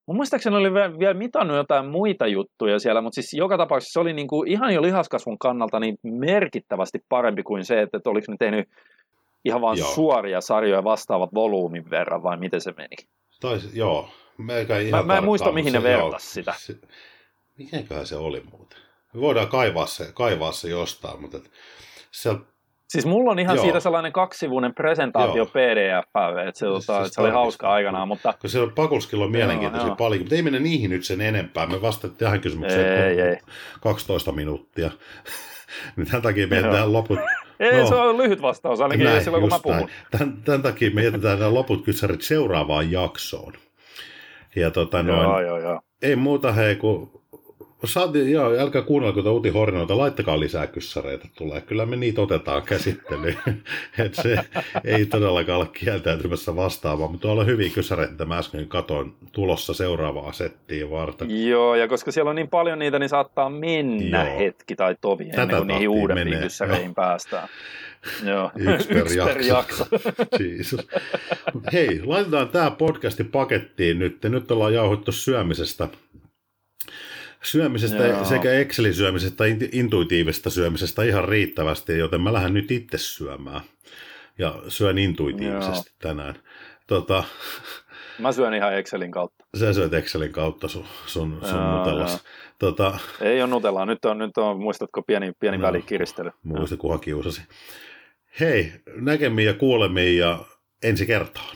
Mun 0.09 0.15
muistaakseni 0.15 0.55
oli 0.55 0.73
vielä 0.73 1.13
mitannut 1.13 1.57
jotain 1.57 1.85
muita 1.85 2.27
juttuja 2.27 2.79
siellä, 2.79 3.01
mutta 3.01 3.15
siis 3.15 3.33
joka 3.33 3.57
tapauksessa 3.57 3.93
se 3.93 3.99
oli 3.99 4.13
niin 4.13 4.27
kuin 4.27 4.51
ihan 4.51 4.73
jo 4.73 4.81
lihaskasvun 4.81 5.39
kannalta 5.39 5.79
niin 5.79 5.97
merkittävästi 6.03 6.99
parempi 7.09 7.43
kuin 7.43 7.65
se, 7.65 7.81
että, 7.81 7.97
että 7.97 8.09
oliko 8.09 8.31
ne 8.31 8.37
tehnyt 8.39 8.69
ihan 9.45 9.61
vain 9.61 9.77
suoria 9.77 10.41
sarjoja 10.41 10.83
vastaavat 10.83 11.33
volyymin 11.33 11.89
verran, 11.89 12.23
vai 12.23 12.37
miten 12.37 12.61
se 12.61 12.73
meni? 12.77 12.95
Taisi, 13.41 13.77
joo. 13.77 14.09
Meikä 14.37 14.79
ihan 14.79 15.05
mä, 15.05 15.13
mä 15.13 15.17
en 15.17 15.23
muista, 15.23 15.51
mihin 15.51 15.73
ne 15.73 15.83
vertas 15.83 16.33
sitä. 16.33 16.53
Se, 16.57 16.75
mihinköhän 17.57 18.05
se 18.05 18.15
oli 18.15 18.43
muuten? 18.51 18.79
Me 19.13 19.21
voidaan 19.21 19.47
kaivaa 19.47 19.85
se, 19.85 20.11
kaivaa 20.13 20.51
se 20.51 20.69
jostain, 20.69 21.21
mutta 21.21 21.37
et, 21.37 21.51
Siis 22.89 23.05
mulla 23.05 23.31
on 23.31 23.39
ihan 23.39 23.55
Joo. 23.55 23.63
siitä 23.63 23.79
sellainen 23.79 24.11
kaksivuinen 24.11 24.73
presentaatio 24.73 25.35
Joo. 25.35 25.45
PDF, 25.45 26.09
että 26.47 26.59
se, 26.59 26.65
siis, 26.65 26.85
tota, 26.85 27.03
siis 27.03 27.13
se 27.13 27.21
oli 27.21 27.29
hauska 27.29 27.69
aikanaan, 27.69 28.07
mutta... 28.07 28.33
Kun 28.41 28.49
se 28.49 28.59
on 28.59 28.71
Pakulskilla 28.71 29.25
on 29.25 29.31
mielenkiintoisia 29.31 29.95
paljon, 29.95 30.21
mutta 30.21 30.35
ei 30.35 30.41
mennä 30.41 30.59
niihin 30.59 30.89
nyt 30.89 31.05
sen 31.05 31.21
enempää. 31.21 31.67
Me 31.67 31.81
vastattiin 31.81 32.17
tähän 32.17 32.41
kysymykseen 32.41 33.03
ei, 33.03 33.21
ei. 33.21 33.37
12 33.81 34.31
minuuttia. 34.31 34.91
niin 35.95 36.07
tämän 36.07 36.21
takia 36.21 36.47
me 36.47 36.55
jätetään 36.55 36.93
loput... 36.93 37.19
Ei, 37.59 37.81
no, 37.81 37.87
se 37.87 37.95
on 37.95 38.17
lyhyt 38.17 38.41
vastaus, 38.41 38.81
ainakin 38.81 39.05
näin, 39.05 39.23
silloin 39.23 39.41
kun 39.41 39.49
mä 39.49 39.59
puhun. 39.63 39.89
Tämän, 40.11 40.41
tämän 40.45 40.61
takia 40.61 40.91
me 40.91 41.03
jätetään 41.03 41.39
nämä 41.39 41.53
loput 41.53 41.85
kysärit 41.85 42.21
seuraavaan 42.21 42.91
jaksoon. 42.91 43.53
Ja 44.55 44.71
tota, 44.71 45.03
noin, 45.03 45.21
joo, 45.21 45.41
joo, 45.41 45.59
joo. 45.59 45.81
ei 46.01 46.15
muuta 46.15 46.51
hei, 46.51 46.75
kun 46.75 47.18
Saatiin, 47.85 48.31
joo, 48.31 48.59
älkää 48.59 48.81
kuunnella 48.81 49.13
tuota 49.13 49.31
Uti 49.31 49.49
Horinoita, 49.49 49.97
laittakaa 49.97 50.39
lisää 50.39 50.67
kyssäreitä 50.67 51.27
tulee. 51.37 51.61
Kyllä 51.61 51.85
me 51.85 51.95
niitä 51.95 52.21
otetaan 52.21 52.63
käsittelyyn. 52.63 53.37
Et 54.05 54.15
se 54.15 54.37
ei 54.83 55.05
todellakaan 55.05 55.59
ole 55.59 55.67
kieltäytymässä 55.73 56.55
vastaavaa, 56.55 57.07
mutta 57.07 57.21
tuolla 57.21 57.41
on 57.41 57.47
hyviä 57.47 57.69
kyssäreitä, 57.69 58.25
mä 58.25 58.37
äsken 58.37 58.67
katoin 58.67 59.13
tulossa 59.31 59.73
seuraavaa 59.73 60.33
settiä 60.33 60.89
varten. 60.89 61.47
Joo, 61.47 61.75
ja 61.75 61.87
koska 61.87 62.11
siellä 62.11 62.29
on 62.29 62.35
niin 62.35 62.49
paljon 62.49 62.79
niitä, 62.79 62.99
niin 62.99 63.09
saattaa 63.09 63.49
mennä 63.49 64.25
joo. 64.25 64.39
hetki 64.39 64.75
tai 64.75 64.95
tovi 65.01 65.23
ennen 65.23 65.35
Tätä 65.35 65.57
kuin 65.57 65.67
niihin 65.67 65.89
uudempiin 65.89 66.39
kyssäreihin 66.39 66.95
päästään. 66.95 67.47
Joo, 68.25 68.51
yksi 68.73 68.87
per 68.87 68.97
yksi 68.97 69.17
jakso. 69.17 69.33
Per 69.33 69.41
jakso. 69.41 69.85
Jesus. 70.39 70.87
Hei, 71.73 72.01
laitetaan 72.05 72.49
tämä 72.49 72.71
podcasti 72.71 73.23
pakettiin 73.23 73.99
nyt. 73.99 74.23
Nyt 74.23 74.51
ollaan 74.51 74.73
jauhuttu 74.73 75.11
syömisestä 75.11 75.87
syömisestä 77.43 78.07
Joo. 78.07 78.25
sekä 78.25 78.51
Excelin 78.53 78.93
syömisestä 78.93 79.45
että 79.45 79.65
intuitiivisesta 79.71 80.49
syömisestä 80.49 81.03
ihan 81.03 81.27
riittävästi, 81.29 81.97
joten 81.97 82.21
mä 82.21 82.33
lähden 82.33 82.53
nyt 82.53 82.71
itse 82.71 82.97
syömään. 82.97 83.61
Ja 84.37 84.55
syön 84.67 84.97
intuitiivisesti 84.97 85.89
Joo. 85.89 86.11
tänään. 86.11 86.35
Tota, 86.87 87.23
Mä 88.19 88.31
syön 88.31 88.53
ihan 88.53 88.77
Excelin 88.77 89.11
kautta. 89.11 89.45
Sä 89.57 89.73
syöt 89.73 89.93
Excelin 89.93 90.31
kautta 90.31 90.67
sun, 90.67 90.85
sun, 91.05 91.39
sun 91.43 91.71
nutellas. 91.71 92.23
Tota, 92.59 92.99
Ei 93.21 93.41
ole 93.41 93.49
nutellaa, 93.49 93.85
nyt 93.85 94.05
on, 94.05 94.17
nyt 94.17 94.37
on 94.37 94.59
muistatko 94.59 95.01
pieni, 95.01 95.31
pieni 95.39 95.57
no, 95.57 95.61
välikiristely. 95.67 96.31
Muista, 96.43 96.77
kunhan 96.77 96.99
kiusasi. 96.99 97.41
Hei, 98.39 98.71
näkemiin 98.95 99.45
ja 99.45 99.53
kuulemiin 99.53 100.17
ja 100.17 100.39
ensi 100.83 101.05
kertaan. 101.05 101.55